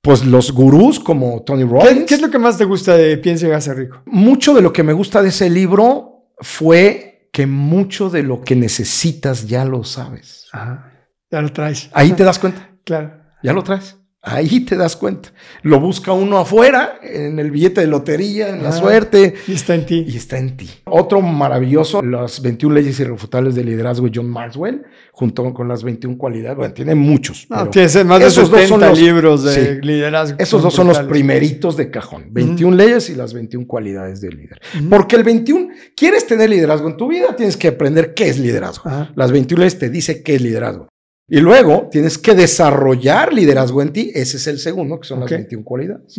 pues, 0.00 0.24
los 0.24 0.52
gurús 0.52 1.00
como 1.00 1.42
Tony 1.42 1.64
¿Qué, 1.64 1.68
Robbins. 1.68 2.04
qué 2.06 2.14
es 2.14 2.22
lo 2.22 2.30
que 2.30 2.38
más 2.38 2.56
te 2.56 2.64
gusta 2.64 2.96
de 2.96 3.18
Piense 3.18 3.46
y 3.46 3.50
hágase 3.50 3.74
rico? 3.74 4.02
Mucho 4.06 4.54
de 4.54 4.62
lo 4.62 4.72
que 4.72 4.84
me 4.84 4.92
gusta 4.92 5.20
de 5.20 5.30
ese 5.30 5.50
libro 5.50 6.30
fue 6.38 7.28
que 7.32 7.46
mucho 7.48 8.08
de 8.08 8.22
lo 8.22 8.40
que 8.42 8.54
necesitas 8.54 9.48
ya 9.48 9.64
lo 9.64 9.82
sabes. 9.82 10.46
Ajá. 10.52 10.92
Ya 11.30 11.42
lo 11.42 11.52
traes. 11.52 11.90
Ahí 11.92 12.12
te 12.12 12.24
das 12.24 12.38
cuenta. 12.38 12.70
Claro. 12.84 13.12
Ya 13.42 13.52
lo 13.52 13.62
traes. 13.62 13.96
Ahí 14.20 14.60
te 14.64 14.76
das 14.76 14.96
cuenta. 14.96 15.32
Lo 15.62 15.78
busca 15.78 16.12
uno 16.12 16.38
afuera, 16.38 16.98
en 17.02 17.38
el 17.38 17.52
billete 17.52 17.82
de 17.82 17.86
lotería, 17.86 18.48
en 18.50 18.64
la 18.64 18.70
Ah. 18.70 18.72
suerte, 18.72 19.34
Y 19.46 19.52
está 19.52 19.76
en 19.76 19.86
ti. 19.86 20.04
y 20.08 20.16
está 20.16 20.36
en 20.38 20.56
ti. 20.56 20.68
Otro 20.86 21.20
maravilloso, 21.22 22.02
las 22.02 22.42
21 22.42 22.74
leyes 22.74 22.98
irrefutables 22.98 23.54
del 23.54 23.66
liderazgo 23.66 24.06
de 24.06 24.12
John 24.16 24.28
Maxwell, 24.28 24.82
junto 25.12 25.54
con 25.54 25.68
las 25.68 25.84
21 25.84 26.18
cualidades. 26.18 26.56
Bueno, 26.56 26.74
tiene 26.74 26.96
muchos. 26.96 27.46
No, 27.48 27.58
pero 27.58 27.70
tienes 27.70 28.04
más 28.04 28.18
de 28.18 28.26
esos 28.26 28.50
dos 28.50 28.60
70 28.60 28.68
son 28.68 28.80
los- 28.90 28.98
libros 29.00 29.44
de 29.44 29.54
sí. 29.54 29.86
liderazgo. 29.86 30.36
esos 30.40 30.62
dos 30.62 30.74
son 30.74 30.88
los 30.88 30.98
primeritos 31.00 31.76
de 31.76 31.90
cajón. 31.90 32.26
21 32.32 32.76
leyes 32.76 33.08
y 33.10 33.14
las 33.14 33.32
21 33.32 33.66
cualidades 33.68 34.20
del 34.20 34.36
líder. 34.36 34.60
Porque 34.90 35.14
el 35.14 35.22
21, 35.22 35.68
¿quieres 35.96 36.26
tener 36.26 36.50
liderazgo 36.50 36.88
en 36.88 36.96
tu 36.96 37.06
vida? 37.06 37.36
Tienes 37.36 37.56
que 37.56 37.68
aprender 37.68 38.14
qué 38.14 38.28
es 38.28 38.38
liderazgo. 38.40 38.90
Ajá. 38.90 39.12
Las 39.14 39.30
21 39.30 39.60
leyes 39.60 39.78
te 39.78 39.88
dice 39.90 40.24
qué 40.24 40.34
es 40.34 40.42
liderazgo. 40.42 40.88
Y 41.28 41.40
luego 41.40 41.88
tienes 41.90 42.16
que 42.18 42.34
desarrollar 42.34 43.32
liderazgo 43.32 43.82
en 43.82 43.92
ti. 43.92 44.10
Ese 44.14 44.38
es 44.38 44.46
el 44.46 44.58
segundo, 44.58 44.98
que 44.98 45.06
son 45.08 45.20
las 45.20 45.30
21 45.30 45.62
cualidades. 45.64 46.16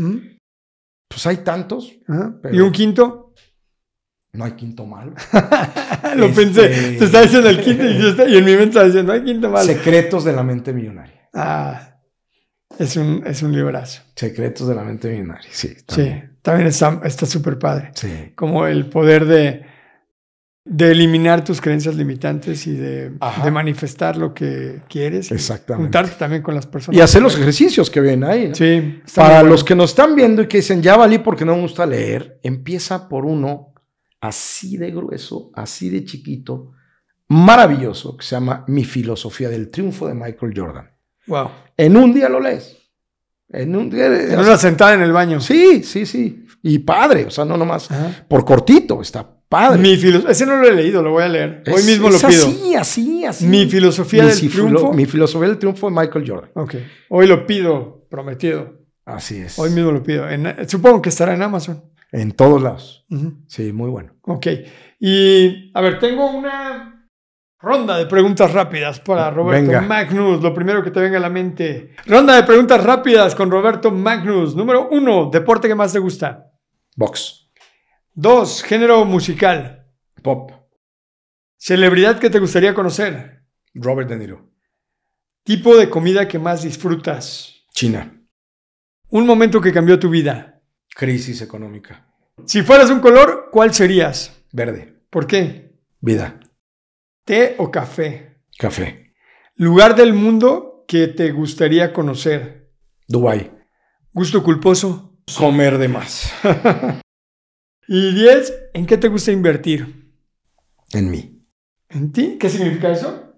Pues 1.07 1.25
hay 1.25 1.37
tantos. 1.37 1.91
Pero- 2.41 2.55
¿Y 2.55 2.59
un 2.59 2.71
quinto? 2.71 3.25
no 4.31 4.45
hay 4.45 4.51
quinto 4.51 4.85
malo. 4.85 5.13
Lo 6.15 6.25
Este- 6.27 6.41
pensé. 6.41 6.69
Te 6.99 7.05
estaba 7.05 7.23
diciendo 7.23 7.49
el 7.49 7.61
quinto 7.63 7.83
y, 7.83 7.97
yo 7.99 8.09
estaba- 8.09 8.29
y 8.29 8.37
en 8.37 8.45
mi 8.45 8.51
mente 8.51 8.65
estaba 8.67 8.85
diciendo, 8.85 9.11
no 9.11 9.19
hay 9.19 9.25
quinto 9.25 9.49
malo. 9.49 9.65
Secretos 9.65 10.23
de 10.23 10.33
la 10.33 10.43
mente 10.43 10.71
millonaria. 10.71 11.27
Ah, 11.33 11.95
es 12.77 12.95
un, 12.95 13.23
es 13.25 13.41
un 13.41 13.51
librazo. 13.51 14.03
Secretos 14.15 14.67
de 14.67 14.75
la 14.75 14.83
mente 14.83 15.09
millonaria. 15.09 15.49
Sí. 15.51 15.69
Sí, 15.69 15.83
también. 15.87 16.37
también 16.43 16.67
está 16.67 17.01
está 17.03 17.25
súper 17.25 17.57
padre. 17.57 17.91
Sí. 17.95 18.31
Como 18.35 18.67
el 18.67 18.85
poder 18.87 19.25
de, 19.25 19.65
de 20.71 20.91
eliminar 20.91 21.43
tus 21.43 21.59
creencias 21.59 21.95
limitantes 21.95 22.67
y 22.67 22.75
de, 22.75 23.11
manifestar 23.51 24.15
lo 24.15 24.35
que 24.35 24.81
quieres. 24.87 25.31
Exactamente. 25.31 25.85
Juntarte 25.85 26.15
también 26.19 26.43
con 26.43 26.53
las 26.53 26.67
personas. 26.67 26.95
Y 26.95 27.01
hacer 27.01 27.23
los 27.23 27.35
ejercicios 27.35 27.89
que 27.89 27.99
ven 27.99 28.23
ahí. 28.23 28.49
¿no? 28.49 28.55
Sí. 28.55 29.01
Para 29.15 29.41
los 29.41 29.63
que 29.63 29.73
nos 29.73 29.89
están 29.89 30.15
viendo 30.15 30.43
y 30.43 30.47
que 30.47 30.57
dicen, 30.57 30.83
ya 30.83 30.95
valí 30.95 31.17
porque 31.17 31.43
no 31.43 31.55
me 31.55 31.61
gusta 31.61 31.87
leer, 31.87 32.39
empieza 32.43 33.09
por 33.09 33.25
uno 33.25 33.73
así 34.21 34.77
de 34.77 34.91
grueso, 34.91 35.49
así 35.55 35.89
de 35.89 36.05
chiquito, 36.05 36.73
maravilloso, 37.29 38.15
que 38.15 38.23
se 38.23 38.35
llama 38.35 38.63
Mi 38.67 38.85
filosofía 38.85 39.49
del 39.49 39.71
triunfo 39.71 40.07
de 40.07 40.13
Michael 40.13 40.53
Jordan. 40.55 40.91
Wow. 41.25 41.49
En 41.77 41.97
un 41.97 42.13
día 42.13 42.29
lo 42.29 42.39
lees. 42.39 42.77
En 43.49 43.75
un 43.75 43.89
día. 43.89 44.05
En 44.05 44.37
una 44.37 44.55
sentada 44.55 44.93
en 44.93 45.01
el 45.01 45.11
baño. 45.11 45.41
Sí, 45.41 45.81
sí, 45.81 46.05
sí. 46.05 46.45
Y 46.61 46.77
padre, 46.79 47.25
o 47.25 47.31
sea, 47.31 47.43
no 47.43 47.57
nomás 47.57 47.89
Ajá. 47.89 48.25
por 48.27 48.45
cortito, 48.45 49.01
está 49.01 49.38
padre. 49.49 49.79
Mi 49.81 49.93
Ese 49.93 50.45
no 50.45 50.55
lo 50.57 50.67
he 50.67 50.73
leído, 50.75 51.01
lo 51.01 51.11
voy 51.11 51.23
a 51.23 51.27
leer. 51.27 51.63
Hoy 51.67 51.79
Es- 51.81 51.85
mismo 51.85 52.07
es 52.09 52.21
lo 52.21 52.29
pido. 52.29 52.47
Así, 52.47 52.75
así, 52.75 53.25
así. 53.25 53.45
Mi 53.47 53.65
filosofía 53.65 54.23
Mi 54.23 54.29
del 54.29 54.49
triunfo. 54.51 54.93
Mi 54.93 55.05
filosofía 55.05 55.47
del 55.49 55.57
triunfo 55.57 55.89
de 55.89 55.95
Michael 55.99 56.25
Jordan. 56.29 56.51
Ok. 56.53 56.75
Hoy 57.09 57.27
lo 57.27 57.45
pido, 57.45 58.05
prometido. 58.09 58.77
Así 59.05 59.37
es. 59.37 59.57
Hoy 59.57 59.71
mismo 59.71 59.91
lo 59.91 60.03
pido. 60.03 60.29
En- 60.29 60.69
supongo 60.69 61.01
que 61.01 61.09
estará 61.09 61.33
en 61.33 61.41
Amazon. 61.41 61.83
En 62.11 62.31
todos 62.31 62.61
lados. 62.61 63.05
Sí, 63.47 63.73
muy 63.73 63.89
bueno. 63.89 64.13
Ok. 64.23 64.47
Y 64.99 65.71
a 65.73 65.81
ver, 65.81 65.99
tengo 65.99 66.29
una 66.31 67.07
ronda 67.61 67.97
de 67.97 68.05
preguntas 68.05 68.51
rápidas 68.53 68.99
para 68.99 69.29
Roberto 69.31 69.67
Venga. 69.67 69.81
Magnus. 69.81 70.41
Lo 70.41 70.53
primero 70.53 70.83
que 70.83 70.91
te 70.91 70.99
venga 70.99 71.17
a 71.17 71.21
la 71.21 71.29
mente. 71.29 71.95
Ronda 72.05 72.35
de 72.35 72.43
preguntas 72.43 72.83
rápidas 72.83 73.35
con 73.35 73.51
Roberto 73.51 73.91
Magnus. 73.91 74.55
Número 74.55 74.89
uno, 74.91 75.29
deporte 75.31 75.67
que 75.67 75.75
más 75.75 75.91
te 75.93 75.99
gusta. 75.99 76.51
Box. 76.95 77.48
Dos, 78.21 78.63
género 78.63 79.05
musical. 79.05 79.87
Pop. 80.21 80.51
Celebridad 81.57 82.19
que 82.19 82.29
te 82.29 82.39
gustaría 82.39 82.73
conocer. 82.73 83.45
Robert 83.73 84.09
De 84.09 84.17
Niro. 84.17 84.51
Tipo 85.45 85.77
de 85.77 85.89
comida 85.89 86.27
que 86.27 86.37
más 86.37 86.63
disfrutas. 86.63 87.63
China. 87.71 88.21
Un 89.07 89.25
momento 89.25 89.61
que 89.61 89.71
cambió 89.71 89.97
tu 89.99 90.09
vida. 90.09 90.61
Crisis 90.93 91.41
económica. 91.41 92.13
Si 92.45 92.61
fueras 92.61 92.89
un 92.89 92.99
color, 92.99 93.47
¿cuál 93.53 93.73
serías? 93.73 94.43
Verde. 94.51 95.01
¿Por 95.09 95.25
qué? 95.25 95.79
Vida. 96.01 96.41
¿Té 97.23 97.55
o 97.57 97.71
café? 97.71 98.41
Café. 98.57 99.13
Lugar 99.55 99.95
del 99.95 100.13
mundo 100.13 100.83
que 100.89 101.07
te 101.07 101.31
gustaría 101.31 101.93
conocer. 101.93 102.69
Dubai. 103.07 103.49
Gusto 104.11 104.43
culposo. 104.43 105.21
Comer 105.37 105.77
de 105.77 105.87
más. 105.87 106.33
y 107.89 108.13
10. 108.13 108.53
¿En 108.75 108.85
qué 108.85 108.97
te 108.97 109.07
gusta 109.07 109.31
invertir? 109.31 110.13
En 110.93 111.09
mí. 111.09 111.43
¿En 111.89 112.11
ti? 112.11 112.37
¿Qué 112.39 112.47
significa 112.47 112.91
eso? 112.91 113.33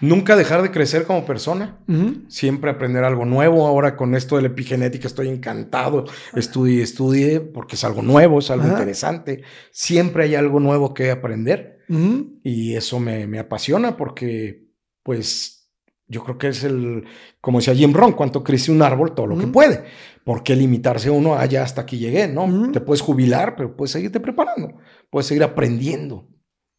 Nunca 0.00 0.34
dejar 0.34 0.60
de 0.62 0.72
crecer 0.72 1.04
como 1.04 1.24
persona. 1.24 1.78
Siempre 2.26 2.72
aprender 2.72 3.04
algo 3.04 3.24
nuevo. 3.24 3.66
Ahora 3.66 3.96
con 3.96 4.16
esto 4.16 4.34
de 4.34 4.42
la 4.42 4.48
epigenética 4.48 5.06
estoy 5.06 5.28
encantado. 5.28 6.04
Estudie, 6.34 6.82
estudie, 6.82 7.38
porque 7.38 7.76
es 7.76 7.84
algo 7.84 8.02
nuevo, 8.02 8.40
es 8.40 8.50
algo 8.50 8.66
interesante. 8.66 9.44
Siempre 9.70 10.24
hay 10.24 10.34
algo 10.34 10.58
nuevo 10.58 10.92
que 10.92 11.12
aprender. 11.12 11.78
Ujú. 11.88 12.40
Y 12.42 12.74
eso 12.74 12.98
me, 12.98 13.28
me 13.28 13.38
apasiona 13.38 13.96
porque, 13.96 14.66
pues, 15.04 15.70
yo 16.06 16.22
creo 16.22 16.38
que 16.38 16.48
es 16.48 16.64
el, 16.64 17.04
como 17.40 17.58
decía 17.58 17.74
Jim 17.74 17.92
Rohn, 17.92 18.12
cuánto 18.12 18.42
crece 18.42 18.70
un 18.70 18.82
árbol, 18.82 19.14
todo 19.14 19.26
lo 19.26 19.38
que 19.38 19.46
puede. 19.46 19.84
¿Por 20.24 20.42
qué 20.42 20.56
limitarse 20.56 21.10
uno 21.10 21.34
a 21.36 21.44
ya 21.46 21.62
hasta 21.62 21.82
aquí 21.82 21.98
llegué? 21.98 22.26
No, 22.28 22.44
Ujú. 22.44 22.72
te 22.72 22.80
puedes 22.80 23.02
jubilar, 23.02 23.54
pero 23.56 23.76
puedes 23.76 23.92
seguirte 23.92 24.20
preparando. 24.20 24.78
Puedes 25.10 25.26
seguir 25.26 25.42
aprendiendo. 25.44 26.28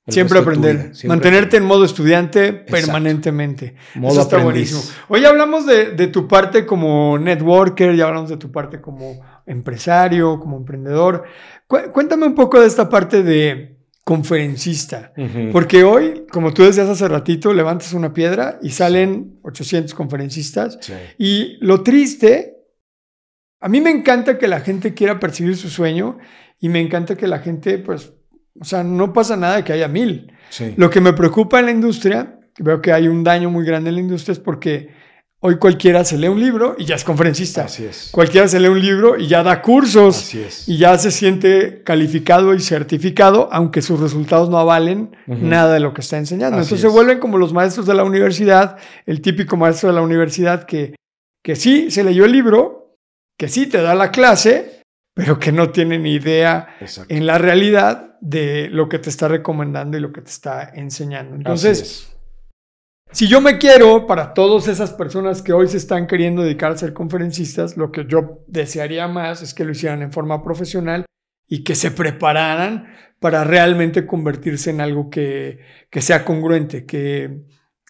Siempre 0.08 0.38
aprender. 0.38 0.96
Siempre 0.96 1.08
Mantenerte 1.08 1.58
en 1.58 1.64
modo 1.66 1.84
estudiante 1.84 2.54
permanentemente. 2.54 3.76
Modo 3.96 4.14
Eso 4.14 4.22
está 4.22 4.36
aprendiz. 4.38 4.72
buenísimo. 4.74 4.96
Hoy 5.10 5.26
hablamos 5.26 5.66
de, 5.66 5.92
de 5.92 6.08
tu 6.08 6.28
parte 6.28 6.64
como 6.66 7.18
networker, 7.18 7.96
ya 7.96 8.06
hablamos 8.08 8.30
de 8.30 8.38
tu 8.38 8.52
parte 8.52 8.80
como 8.82 9.20
empresario, 9.48 10.40
como 10.40 10.58
emprendedor. 10.58 11.24
Cu- 11.68 11.92
cuéntame 11.92 12.28
un 12.28 12.36
poco 12.36 12.60
de 12.62 12.68
esta 12.68 12.88
parte 12.88 13.24
de 13.24 13.78
conferencista. 14.04 15.12
Ujú. 15.18 15.50
Porque 15.52 15.84
hoy, 15.84 16.26
como 16.32 16.54
tú 16.54 16.64
decías 16.64 16.88
hace 16.88 17.08
ratito, 17.08 17.54
levantas 17.54 17.94
una 17.94 18.14
piedra 18.14 18.60
y 18.62 18.70
salen 18.70 19.40
800 19.44 19.94
conferencistas. 19.94 20.78
Sí. 20.82 20.94
Y 21.18 21.58
lo 21.66 21.82
triste, 21.82 22.55
a 23.66 23.68
mí 23.68 23.82
me 23.82 23.90
encanta 23.90 24.38
que 24.38 24.48
la 24.48 24.60
gente 24.60 24.94
quiera 24.94 25.20
perseguir 25.20 25.58
su 25.58 25.72
sueño 25.72 26.20
y 26.60 26.70
me 26.70 26.80
encanta 26.80 27.16
que 27.16 27.26
la 27.26 27.40
gente, 27.40 27.80
pues, 27.80 28.14
o 28.62 28.64
sea, 28.64 28.84
no 28.84 29.12
pasa 29.12 29.36
nada 29.38 29.56
de 29.56 29.64
que 29.64 29.74
haya 29.74 29.88
mil. 29.88 30.32
Sí. 30.52 30.76
Lo 30.78 30.92
que 30.92 31.02
me 31.02 31.14
preocupa 31.14 31.60
en 31.60 31.66
la 31.66 31.72
industria, 31.72 32.40
veo 32.60 32.80
que 32.80 32.94
hay 32.94 33.08
un 33.08 33.24
daño 33.24 33.50
muy 33.50 33.66
grande 33.66 33.90
en 33.90 33.96
la 33.96 34.02
industria, 34.02 34.34
es 34.34 34.40
porque 34.40 34.90
hoy 35.40 35.58
cualquiera 35.58 36.06
se 36.06 36.16
lee 36.16 36.28
un 36.28 36.40
libro 36.40 36.76
y 36.78 36.86
ya 36.86 36.94
es 36.94 37.04
conferencista. 37.04 37.64
Así 37.66 37.86
es. 37.86 38.10
Cualquiera 38.12 38.48
se 38.48 38.60
lee 38.60 38.68
un 38.68 38.80
libro 38.80 39.18
y 39.18 39.26
ya 39.26 39.42
da 39.42 39.64
cursos 39.64 40.16
Así 40.16 40.42
es. 40.42 40.70
y 40.70 40.78
ya 40.78 40.96
se 41.00 41.10
siente 41.10 41.82
calificado 41.84 42.54
y 42.54 42.60
certificado, 42.60 43.50
aunque 43.52 43.82
sus 43.82 44.00
resultados 44.00 44.48
no 44.48 44.60
avalen 44.60 45.18
nada 45.26 45.74
de 45.74 45.80
lo 45.80 45.92
que 45.92 46.02
está 46.02 46.20
enseñando. 46.20 46.58
Así 46.58 46.68
Entonces 46.68 46.82
se 46.82 46.96
vuelven 46.96 47.18
como 47.18 47.40
los 47.40 47.52
maestros 47.52 47.88
de 47.88 47.96
la 47.96 48.04
universidad, 48.04 48.78
el 49.08 49.22
típico 49.22 49.58
maestro 49.58 49.90
de 49.90 49.96
la 49.96 50.04
universidad 50.04 50.66
que, 50.66 50.94
que 51.44 51.56
sí 51.56 51.90
se 51.90 52.04
leyó 52.04 52.26
el 52.26 52.32
libro, 52.32 52.85
que 53.38 53.48
sí 53.48 53.68
te 53.68 53.82
da 53.82 53.96
la 53.96 54.12
clase, 54.12 54.82
pero 55.14 55.40
que 55.40 55.52
no 55.52 55.72
tiene 55.72 55.98
ni 55.98 56.14
idea 56.14 56.76
Exacto. 56.80 57.14
en 57.14 57.26
la 57.26 57.38
realidad 57.38 58.18
de 58.22 58.70
lo 58.70 58.90
que 58.90 59.00
te 59.00 59.10
está 59.10 59.28
recomendando 59.28 59.98
y 59.98 60.02
lo 60.02 60.12
que 60.12 60.22
te 60.22 60.32
está 60.32 60.72
enseñando. 60.74 61.36
Entonces, 61.36 62.16
si 63.12 63.28
yo 63.28 63.40
me 63.40 63.58
quiero, 63.58 64.08
para 64.08 64.34
todas 64.34 64.68
esas 64.68 64.92
personas 64.92 65.42
que 65.42 65.54
hoy 65.54 65.68
se 65.68 65.78
están 65.78 66.08
queriendo 66.08 66.42
dedicar 66.42 66.72
a 66.72 66.78
ser 66.78 66.94
conferencistas, 66.94 67.78
lo 67.78 67.92
que 67.92 68.06
yo 68.08 68.44
desearía 68.48 69.08
más 69.08 69.42
es 69.42 69.54
que 69.54 69.64
lo 69.64 69.72
hicieran 69.72 70.02
en 70.02 70.12
forma 70.12 70.44
profesional 70.44 71.06
y 71.48 71.64
que 71.64 71.76
se 71.76 71.92
prepararan 71.92 72.88
para 73.20 73.44
realmente 73.44 74.06
convertirse 74.06 74.72
en 74.72 74.82
algo 74.82 75.10
que, 75.10 75.60
que 75.90 76.02
sea 76.02 76.26
congruente, 76.26 76.86
que 76.86 77.46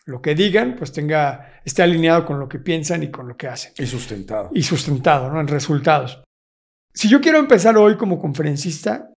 lo 0.06 0.22
que 0.22 0.36
digan 0.36 0.76
pues 0.78 0.92
tenga, 0.92 1.60
esté 1.66 1.82
alineado 1.84 2.26
con 2.26 2.40
lo 2.40 2.48
que 2.48 2.60
piensan 2.60 3.04
y 3.04 3.10
con 3.12 3.28
lo 3.28 3.36
que 3.38 3.48
hacen 3.48 3.74
Y 3.78 3.86
sustentado. 3.88 4.50
y 4.54 4.62
sustentado 4.64 5.32
¿no? 5.32 5.40
en 5.40 5.48
resultados. 5.48 6.24
Si 6.94 7.10
yo 7.10 7.20
quiero 7.22 7.40
empezar 7.40 7.76
hoy 7.78 7.98
como 7.98 8.20
conferencista, 8.20 9.12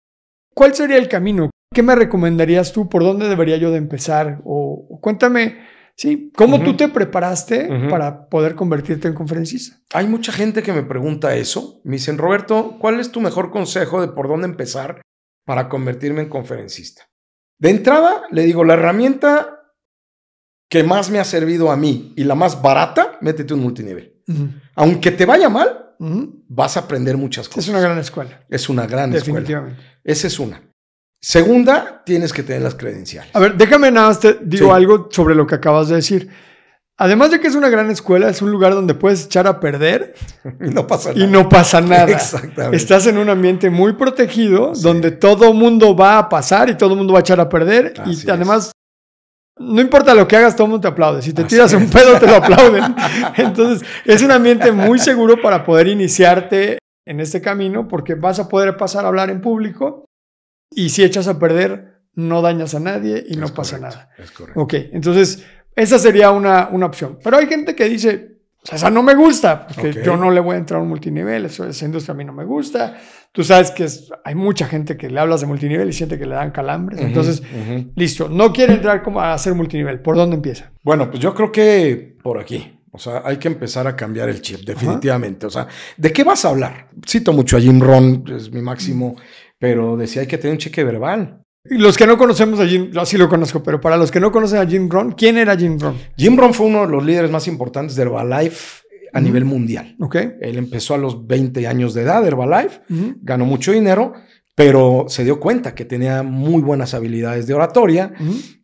¿cuál 0.55 0.74
sería 0.74 0.97
el 0.97 1.09
camino? 1.09 1.51
¿Qué 1.73 1.82
me 1.82 1.94
recomendarías 1.94 2.73
tú? 2.73 2.89
¿Por 2.89 3.02
dónde 3.02 3.28
debería 3.28 3.56
yo 3.59 3.70
de 3.70 3.77
empezar? 3.78 4.40
O, 4.44 4.98
cuéntame, 5.01 5.59
sí, 5.94 6.32
¿cómo 6.35 6.56
Ujú. 6.56 6.65
tú 6.65 6.77
te 6.78 6.89
preparaste 6.89 7.69
para 7.90 8.27
poder 8.28 8.55
convertirte 8.56 9.06
en 9.06 9.15
conferencista? 9.15 9.77
Hay 9.93 10.06
mucha 10.09 10.32
gente 10.32 10.62
que 10.62 10.73
me 10.73 10.82
pregunta 10.82 11.36
eso. 11.36 11.81
Me 11.85 11.93
dicen, 11.97 12.19
Roberto, 12.19 12.78
¿cuál 12.81 12.98
es 12.98 13.12
tu 13.12 13.20
mejor 13.20 13.51
consejo 13.51 14.01
de 14.01 14.09
por 14.09 14.27
dónde 14.27 14.47
empezar 14.48 15.02
para 15.44 15.69
convertirme 15.69 16.23
en 16.23 16.31
conferencista? 16.31 17.05
De 17.60 17.70
entrada, 17.70 18.23
le 18.31 18.43
digo, 18.44 18.65
la 18.65 18.74
herramienta 18.74 19.57
que 20.69 20.85
más 20.85 21.11
me 21.11 21.19
ha 21.19 21.24
servido 21.24 21.70
a 21.70 21.77
mí 21.77 22.12
y 22.16 22.24
la 22.24 22.35
más 22.35 22.61
barata, 22.61 23.19
métete 23.20 23.55
un 23.55 23.61
multinivel. 23.61 24.15
Aunque 24.74 25.11
te 25.11 25.24
vaya 25.27 25.49
mal, 25.49 25.95
vas 26.49 26.77
a 26.77 26.81
aprender 26.81 27.16
muchas 27.16 27.49
cosas. 27.49 27.65
Es 27.65 27.70
una 27.70 27.81
gran 27.81 27.99
escuela, 27.99 28.45
Es 28.51 28.69
una 28.69 28.86
gran 28.86 29.12
escuela. 29.15 29.40
definitivamente. 29.40 29.82
Esa 30.05 30.27
es 30.27 30.39
una. 30.39 30.62
Segunda, 31.20 32.03
tienes 32.07 32.32
que 32.32 32.43
tener 32.43 32.62
las 32.62 32.74
credenciales. 32.74 33.35
A 33.35 33.40
ver, 33.40 33.57
déjame 33.57 33.90
nada 33.90 34.09
más 34.09 34.20
te 34.20 34.39
digo 34.43 34.66
Sí. 34.69 34.73
algo 34.73 35.09
sobre 35.11 35.35
lo 35.35 35.47
que 35.47 35.57
acabas 35.57 35.89
de 35.89 35.97
decir. 35.97 36.28
Además 37.01 37.31
de 37.31 37.40
que 37.40 37.47
es 37.49 37.55
una 37.55 37.69
gran 37.69 37.90
escuela, 37.90 38.28
es 38.28 38.43
un 38.43 38.51
lugar 38.51 38.74
donde 38.74 38.95
puedes 38.95 39.24
echar 39.27 39.47
a 39.47 39.59
perder 39.61 40.15
Y 40.61 40.70
no 40.70 40.86
pasa 40.86 41.12
nada. 41.12 41.24
y 41.24 41.27
no 41.28 41.49
pasa 41.49 41.81
nada. 41.81 42.11
Exactamente. 42.11 42.77
Estás 42.77 43.07
en 43.07 43.19
un 43.19 43.31
ambiente 43.31 43.70
muy 43.70 43.95
protegido 43.95 44.74
Sí. 44.74 44.82
donde 44.82 45.11
todo 45.11 45.53
mundo 45.53 45.97
va 45.97 46.19
a 46.19 46.28
pasar 46.28 46.69
y 46.70 46.77
todo 46.77 46.95
mundo 46.95 47.12
va 47.15 47.20
a 47.20 47.23
echar 47.23 47.40
a 47.40 47.49
perder. 47.49 47.95
Así 48.01 48.27
y 48.27 48.31
es. 48.31 48.73
No 49.59 49.80
importa 49.80 50.14
lo 50.14 50.26
que 50.28 50.36
hagas, 50.36 50.55
todo 50.55 50.66
el 50.66 50.70
mundo 50.72 50.82
te 50.82 50.93
aplaude. 50.93 51.22
Si 51.22 51.32
te 51.32 51.43
Así 51.43 51.51
tiras 51.51 51.72
un 51.72 51.89
pedo, 51.90 52.18
te 52.18 52.26
lo 52.26 52.36
aplauden. 52.43 52.94
Entonces, 53.36 53.86
es 54.05 54.22
un 54.22 54.30
ambiente 54.30 54.72
muy 54.72 54.98
seguro 54.98 55.40
para 55.40 55.64
poder 55.64 55.89
iniciarte 55.89 56.78
en 57.06 57.20
este 57.20 57.40
camino 57.40 57.89
porque 57.89 58.14
vas 58.14 58.39
a 58.39 58.48
poder 58.48 58.76
pasar 58.76 59.05
a 59.05 59.09
hablar 59.09 59.30
en 59.30 59.40
público 59.40 60.05
y 60.70 60.90
si 60.90 61.02
echas 61.02 61.28
a 61.28 61.39
perder, 61.39 62.02
no 62.14 62.43
dañas 62.43 62.74
a 62.74 62.80
nadie 62.80 63.24
y 63.28 63.36
no 63.36 63.48
pasa 63.48 63.78
nada. 63.78 64.10
Es 64.18 64.30
correcto. 64.32 64.60
Ok, 64.60 64.74
entonces 64.93 65.44
esa 65.76 65.98
sería 65.98 66.30
una, 66.30 66.68
una 66.70 66.86
opción. 66.86 67.18
Pero 67.22 67.36
hay 67.36 67.47
gente 67.47 67.74
que 67.74 67.89
dice, 67.89 68.38
"O 68.38 68.38
sea, 68.69 68.77
esa 68.77 68.90
no 68.90 69.03
me 69.03 69.15
gusta, 69.15 69.66
porque 69.66 69.90
Ok. 69.90 69.97
yo 70.05 70.16
no 70.16 70.31
le 70.31 70.40
voy 70.40 70.57
a 70.57 70.59
entrar 70.59 70.81
a 70.81 70.82
un 70.82 70.89
multinivel, 70.89 71.47
eso, 71.47 71.66
esa 71.66 71.85
industria 71.85 72.12
a 72.15 72.16
mí 72.16 72.24
no 72.24 72.32
me 72.32 72.45
gusta. 72.45 72.99
Tú 73.32 73.43
sabes 73.45 73.70
que 73.70 73.85
es- 73.85 74.11
hay 74.24 74.35
mucha 74.35 74.66
gente 74.66 74.97
que 74.97 75.09
le 75.11 75.19
hablas 75.20 75.40
de 75.40 75.47
multinivel 75.47 75.89
y 75.89 75.93
siente 75.93 76.19
que 76.19 76.27
le 76.27 76.35
dan 76.35 76.51
calambres. 76.51 76.99
Ujú, 76.99 77.07
Entonces, 77.09 77.40
ujú. 77.40 77.93
listo, 77.97 78.28
no 78.28 78.53
quiere 78.53 78.74
entrar 78.74 79.03
como 79.03 79.20
a 79.20 79.32
hacer 79.35 79.55
multinivel. 79.55 80.01
¿Por 80.01 80.16
dónde 80.16 80.36
empieza? 80.36 80.70
Bueno, 80.82 81.11
pues 81.11 81.23
yo 81.23 81.35
creo 81.35 81.53
que 81.53 82.16
por 82.23 82.39
aquí. 82.39 82.74
O 82.90 82.99
sea, 82.99 83.23
hay 83.24 83.36
que 83.36 83.49
empezar 83.49 83.86
a 83.86 83.95
cambiar 83.95 84.28
el 84.31 84.40
chip, 84.40 84.61
definitivamente. 84.65 85.47
O 85.47 85.51
sea, 85.51 85.69
¿de 85.97 86.12
qué 86.12 86.24
vas 86.24 86.45
a 86.45 86.49
hablar? 86.49 86.89
Cito 87.07 87.32
mucho 87.35 87.57
a 87.57 87.61
Jim 87.61 87.81
Ron, 87.81 88.24
es 88.35 88.51
mi 88.51 88.62
máximo, 88.62 89.15
pero 89.59 89.97
decía 89.97 90.23
hay 90.23 90.27
que 90.28 90.39
tener 90.39 90.53
un 90.55 90.59
cheque 90.59 90.82
verbal. 90.85 91.43
Los 91.70 91.97
que 91.97 92.07
no 92.07 92.16
conocemos 92.16 92.61
a 92.61 92.66
Jim, 92.66 92.90
yo 92.93 93.05
sí 93.05 93.16
lo 93.16 93.28
conozco, 93.28 93.62
pero 93.62 93.81
para 93.81 93.97
los 93.97 94.11
que 94.11 94.20
no 94.20 94.32
conocen 94.32 94.59
a 94.59 94.66
Jim 94.66 94.89
Rohn, 94.89 95.12
¿quién 95.12 95.39
era 95.39 95.57
Jim 95.57 95.78
Rohn? 95.78 95.97
Jim 96.16 96.36
Ron 96.36 96.55
fue 96.55 96.66
uno 96.66 96.82
de 96.82 96.93
los 96.93 97.05
líderes 97.05 97.31
más 97.31 97.47
importantes 97.49 97.97
de 97.97 98.03
Herbalife 98.03 98.82
a 99.12 99.20
nivel 99.20 99.45
mundial. 99.45 99.97
¿Ok? 100.01 100.16
Él 100.40 100.59
empezó 100.59 100.95
a 100.95 100.99
los 100.99 101.27
20 101.27 101.66
años 101.66 101.95
de 101.95 102.03
edad 102.03 102.27
Herbalife, 102.27 102.81
ganó 103.23 103.45
mucho 103.45 103.73
dinero, 103.73 104.12
pero 104.55 105.05
se 105.09 105.24
dio 105.24 105.39
cuenta 105.39 105.74
que 105.74 105.85
tenía 105.85 106.23
muy 106.23 106.62
buenas 106.62 106.93
habilidades 106.93 107.47
de 107.47 107.55
oratoria 107.55 108.12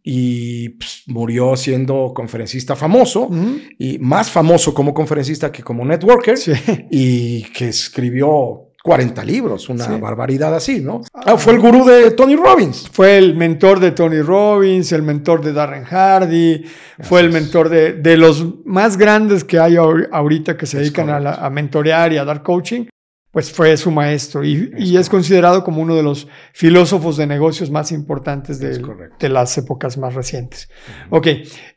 y 0.03 0.71
pues, 0.71 1.05
murió 1.07 1.57
siendo 1.57 2.13
conferencista 2.15 2.75
famoso 2.75 3.31
y 3.79 3.99
más 3.99 4.31
famoso 4.31 4.75
como 4.75 4.93
conferencista 4.93 5.53
que 5.53 5.63
como 5.63 5.85
networker. 5.85 6.37
Sí. 6.37 6.53
y 6.91 7.43
que 7.45 7.69
escribió 7.69 8.73
40 8.85 9.25
libros, 9.25 9.71
una 9.71 9.87
Sí. 9.87 9.93
barbaridad 9.99 10.55
así, 10.55 10.81
¿no? 10.83 11.01
Ah, 11.15 11.39
fue 11.39 11.55
el 11.55 11.61
gurú 11.61 11.87
de 11.87 12.11
Tony 12.11 12.37
Robbins. 12.37 12.87
Fue 12.93 13.17
el 13.17 13.35
mentor 13.35 13.81
de 13.81 13.93
Tony 13.93 14.21
Robbins, 14.21 14.93
el 14.93 15.01
mentor 15.03 15.43
de 15.43 15.55
Darren 15.55 15.85
Hardy, 15.85 16.65
fue 17.01 17.21
el 17.23 17.31
mentor 17.33 17.71
de, 17.71 17.95
de 17.95 18.19
los 18.19 18.45
más 18.67 18.99
grandes 18.99 19.43
que 19.43 19.59
hay 19.59 19.77
ahor- 19.77 20.11
ahorita 20.13 20.59
que 20.59 20.67
se 20.67 20.81
dedican 20.81 21.09
a, 21.09 21.19
la- 21.19 21.33
a 21.37 21.49
mentorear 21.49 22.13
y 22.13 22.19
a 22.19 22.27
dar 22.27 22.43
coaching, 22.43 22.85
pues 23.35 23.51
fue 23.51 23.77
su 23.77 23.91
maestro 23.91 24.45
y, 24.45 24.73
y 24.79 24.97
es 24.97 25.11
considerado 25.11 25.65
como 25.65 25.83
uno 25.83 25.97
de 25.97 26.05
los 26.05 26.29
filósofos 26.53 27.17
de 27.17 27.27
negocios 27.27 27.69
más 27.69 27.91
importantes 27.91 28.61
de 28.61 29.29
las 29.29 29.59
épocas 29.59 29.99
más 29.99 30.15
recientes. 30.15 30.71
Ok, 31.11 31.27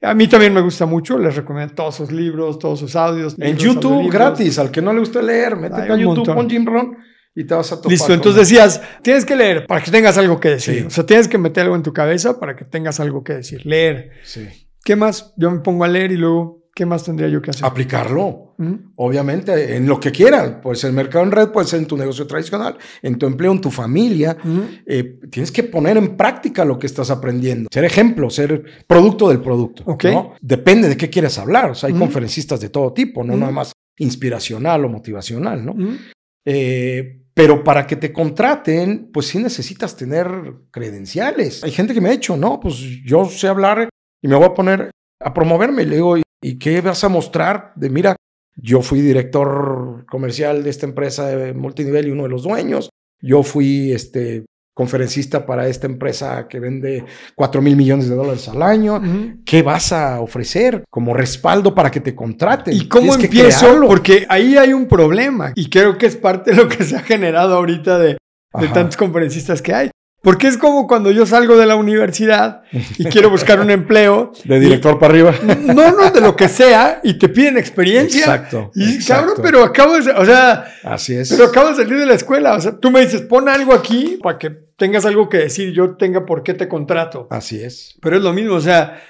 a 0.03 0.13
mí 0.13 0.27
también 0.27 0.53
me 0.53 0.61
gusta 0.61 0.85
mucho, 0.85 1.17
les 1.17 1.35
recomiendo 1.35 1.73
todos 1.73 1.95
sus 1.95 2.11
libros, 2.11 2.59
todos 2.59 2.79
sus 2.79 2.95
audios. 2.95 3.35
En 3.39 3.57
YouTube, 3.57 4.07
gratis, 4.11 4.59
al 4.59 4.69
que 4.69 4.84
no 4.84 4.93
le 4.93 4.99
guste 4.99 5.23
leer, 5.23 5.55
métete 5.55 5.91
a 5.91 5.97
YouTube, 5.97 6.31
pon 6.31 6.47
Jim 6.47 6.63
Ron 6.63 6.95
y 7.34 7.43
te 7.43 7.55
vas 7.55 7.71
a 7.71 7.77
topar. 7.77 7.91
Listo, 7.91 8.13
entonces 8.13 8.47
decías, 8.47 8.79
tienes 9.01 9.25
que 9.25 9.35
leer 9.35 9.65
para 9.65 9.81
que 9.81 9.89
tengas 9.89 10.15
algo 10.19 10.39
que 10.39 10.49
decir. 10.49 10.81
Sí. 10.81 10.85
O 10.85 10.89
sea, 10.91 11.07
tienes 11.07 11.27
que 11.27 11.39
meter 11.39 11.63
algo 11.63 11.75
en 11.75 11.81
tu 11.81 11.91
cabeza 11.91 12.39
para 12.39 12.55
que 12.55 12.65
tengas 12.65 12.99
algo 12.99 13.23
que 13.23 13.34
decir. 13.34 13.65
Leer. 13.65 14.11
Sí. 14.23 14.47
¿Qué 14.84 14.95
más? 14.95 15.34
Yo 15.38 15.49
me 15.49 15.61
pongo 15.61 15.85
a 15.85 15.88
leer 15.88 16.11
y 16.11 16.17
luego 16.17 16.66
¿Qué 16.78 16.86
más 16.86 17.04
tendría 17.04 17.28
yo 17.28 17.41
que 17.41 17.49
hacer? 17.49 17.66
Aplicarlo, 17.66 18.54
¿Mm? 18.60 18.74
obviamente, 18.98 19.76
en 19.76 19.88
lo 19.88 19.99
que 19.99 20.12
quieran. 20.12 20.62
Puede 20.62 20.76
ser 20.76 20.94
mercado 20.94 21.24
en 21.26 21.32
red, 21.32 21.49
puede 21.49 21.66
ser 21.66 21.80
en 21.80 21.88
tu 21.88 21.98
negocio 21.98 22.28
tradicional, 22.28 22.78
en 23.02 23.18
tu 23.18 23.26
empleo, 23.26 23.52
en 23.52 23.60
tu 23.62 23.72
familia. 23.72 24.38
¿Mm? 24.44 24.60
Eh, 24.86 25.20
tienes 25.32 25.52
que 25.52 25.64
poner 25.64 25.98
en 25.98 26.16
práctica 26.16 26.64
lo 26.64 26.78
que 26.78 26.86
estás 26.86 27.10
aprendiendo. 27.10 27.68
Ser 27.74 27.84
ejemplo, 27.84 28.30
ser 28.30 28.64
producto 28.86 29.30
del 29.30 29.41
producto. 29.41 29.82
Ok. 29.88 30.04
¿no? 30.06 30.34
Depende 30.40 30.88
de 30.88 30.95
qué 30.98 31.10
quieres 31.10 31.40
hablar. 31.40 31.72
O 31.72 31.74
sea, 31.74 31.88
hay 31.88 31.94
Ujú. 31.94 32.04
conferencistas 32.04 32.60
de 32.60 32.70
todo 32.70 32.94
tipo, 32.94 33.24
no 33.24 33.36
nada 33.36 33.52
más 33.52 33.72
inspiracional 33.98 34.86
o 34.86 34.90
motivacional, 34.90 35.66
¿no? 35.66 35.74
¿Mm? 35.74 35.98
Eh, 36.45 37.24
pero 37.34 37.64
para 37.64 37.88
que 37.88 37.95
te 37.95 38.14
contraten, 38.14 39.10
pues 39.12 39.26
sí 39.26 39.40
necesitas 39.40 39.98
tener 39.98 40.28
credenciales. 40.70 41.64
Hay 41.64 41.72
gente 41.72 41.95
que 41.95 42.02
me 42.02 42.10
ha 42.10 42.12
dicho, 42.12 42.38
no, 42.38 42.60
pues 42.60 42.76
yo 43.04 43.26
sé 43.26 43.48
hablar 43.48 43.90
y 44.24 44.28
me 44.28 44.36
voy 44.36 44.45
a 44.45 44.54
poner 44.54 44.91
a 45.20 45.34
promoverme. 45.34 45.82
Y 45.82 45.86
le 45.88 45.95
digo, 45.95 46.18
¿y- 46.18 46.22
¿y 46.41 46.57
qué 46.59 46.81
vas 46.81 47.03
a 47.03 47.09
mostrar? 47.09 47.73
De 47.76 47.89
mira, 47.89 48.15
yo 48.55 48.81
fui 48.81 49.01
director 49.01 50.05
comercial 50.09 50.64
de 50.64 50.69
esta 50.69 50.85
empresa 50.85 51.27
de 51.27 51.53
multinivel 51.53 52.07
y 52.07 52.11
uno 52.11 52.23
de 52.23 52.30
los 52.30 52.43
dueños. 52.43 52.89
Yo 53.22 53.43
fui 53.43 53.91
este 53.91 54.45
conferencista 54.77 55.45
para 55.45 55.68
esta 55.68 55.88
empresa 55.88 56.47
que 56.47 56.59
vende 56.59 57.03
4 57.34 57.61
mil 57.64 57.76
millones 57.76 58.09
de 58.09 58.15
dólares 58.15 58.47
al 58.47 58.61
año. 58.61 59.01
¿Qué 59.43 59.64
vas 59.64 59.91
a 59.91 60.22
ofrecer 60.22 60.84
como 60.91 61.15
respaldo 61.15 61.73
para 61.73 61.89
que 61.89 61.99
te 61.99 62.14
contraten? 62.14 62.76
¿Y 62.76 62.88
cómo 62.88 63.18
Tienes 63.18 63.26
empiezo? 63.26 63.88
Porque 63.88 64.27
ahí 64.30 64.55
hay 64.55 64.73
un 64.73 64.88
problema 64.88 65.51
y 65.55 65.69
creo 65.69 65.97
que 65.97 66.05
es 66.05 66.15
parte 66.15 66.51
de 66.51 66.57
lo 66.57 66.69
que 66.69 66.84
se 66.84 66.95
ha 66.95 66.99
generado 66.99 67.55
ahorita 67.55 67.97
de, 67.97 68.18
de 68.59 68.68
tantos 68.68 68.97
conferencistas 68.97 69.64
que 69.64 69.73
hay. 69.73 69.89
Porque 70.28 70.48
es 70.48 70.58
como 70.58 70.88
cuando 70.88 71.10
yo 71.10 71.26
salgo 71.26 71.56
de 71.56 71.66
la 71.66 71.78
universidad 71.78 72.64
y 72.98 73.06
quiero 73.06 73.30
buscar 73.30 73.62
un 73.62 73.72
empleo. 73.72 74.34
De 74.44 74.60
director 74.60 74.99
para 74.99 75.14
arriba. 75.14 75.34
no, 75.41 75.94
no, 75.94 76.12
de 76.12 76.20
lo 76.20 76.36
que 76.36 76.49
sea, 76.49 76.99
y 77.02 77.14
te 77.14 77.30
piden 77.30 77.58
experiencia. 77.58 78.20
Exacto. 78.20 78.70
Y 78.76 78.95
exacto. 78.95 79.36
cabrón, 79.36 79.41
pero 79.41 79.64
acabo 79.64 79.98
de, 79.98 80.12
o 80.12 80.26
sea, 80.26 80.66
Así 80.84 81.14
es. 81.16 81.30
pero 81.30 81.45
acabo 81.45 81.70
de 81.70 81.76
salir 81.76 81.98
de 81.98 82.06
la 82.06 82.16
escuela. 82.16 82.56
O 82.56 82.60
sea, 82.60 82.78
tú 82.78 82.91
me 82.91 82.99
dices, 82.99 83.22
pon 83.22 83.48
algo 83.48 83.74
aquí 83.74 84.20
para 84.22 84.38
que 84.38 84.49
tengas 84.76 85.06
algo 85.06 85.30
que 85.30 85.38
decir, 85.38 85.72
yo 85.72 85.95
tenga 85.95 86.26
por 86.26 86.44
qué 86.44 86.54
te 86.54 86.68
contrato. 86.68 87.30
Así 87.30 87.64
es. 87.64 87.95
Pero 88.02 88.18
es 88.18 88.22
lo 88.22 88.34
mismo, 88.34 88.56
o 88.56 88.60
sea, 88.60 89.02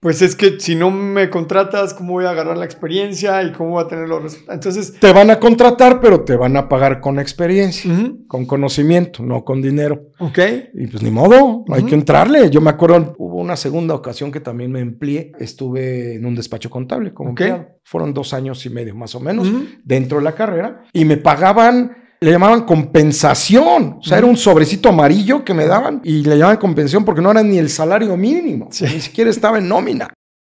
pues 0.00 0.22
es 0.22 0.36
que 0.36 0.60
si 0.60 0.76
no 0.76 0.90
me 0.90 1.28
contratas, 1.28 1.92
¿cómo 1.94 2.12
voy 2.12 2.24
a 2.24 2.30
agarrar 2.30 2.56
la 2.56 2.64
experiencia 2.64 3.42
y 3.42 3.52
cómo 3.52 3.70
voy 3.70 3.84
a 3.84 3.88
tener 3.88 4.08
los 4.08 4.22
resultados? 4.22 4.54
Entonces, 4.54 5.00
Te 5.00 5.12
van 5.12 5.30
a 5.30 5.40
contratar, 5.40 6.00
pero 6.00 6.22
te 6.24 6.36
van 6.36 6.56
a 6.56 6.68
pagar 6.68 7.00
con 7.00 7.18
experiencia, 7.18 7.92
con 8.28 8.46
conocimiento, 8.46 9.22
no 9.24 9.44
con 9.44 9.60
dinero. 9.60 10.12
ok. 10.20 10.38
Y 10.74 10.86
pues 10.86 11.02
ni 11.02 11.10
modo, 11.10 11.64
hay 11.72 11.82
que 11.84 11.94
entrarle. 11.94 12.48
Yo 12.50 12.60
me 12.60 12.70
acuerdo, 12.70 13.14
hubo 13.18 13.36
una 13.38 13.56
segunda 13.56 13.94
ocasión 13.94 14.30
que 14.30 14.40
también 14.40 14.70
me 14.70 14.80
empleé. 14.80 15.32
Estuve 15.38 16.14
en 16.14 16.26
un 16.26 16.34
despacho 16.34 16.70
contable 16.70 17.12
como 17.12 17.30
Ok. 17.32 17.40
empleado. 17.40 17.66
Fueron 17.84 18.14
dos 18.14 18.34
años 18.34 18.64
y 18.66 18.70
medio 18.70 18.94
más 18.94 19.14
o 19.14 19.20
menos 19.20 19.48
dentro 19.82 20.18
de 20.18 20.24
la 20.24 20.34
carrera 20.34 20.82
y 20.92 21.04
me 21.04 21.16
pagaban. 21.16 22.07
Le 22.20 22.32
llamaban 22.32 22.62
compensación, 22.62 23.98
o 24.00 24.02
sea, 24.02 24.18
era 24.18 24.26
un 24.26 24.36
sobrecito 24.36 24.88
amarillo 24.88 25.44
que 25.44 25.54
me 25.54 25.66
daban 25.66 26.00
y 26.02 26.22
le 26.24 26.36
llamaban 26.36 26.56
compensación 26.56 27.04
porque 27.04 27.22
no 27.22 27.30
era 27.30 27.42
ni 27.42 27.58
el 27.58 27.68
salario 27.70 28.16
mínimo, 28.16 28.68
Sí. 28.72 28.84
ni 28.92 29.00
siquiera 29.00 29.30
estaba 29.30 29.58
en 29.58 29.68
nómina. 29.68 30.08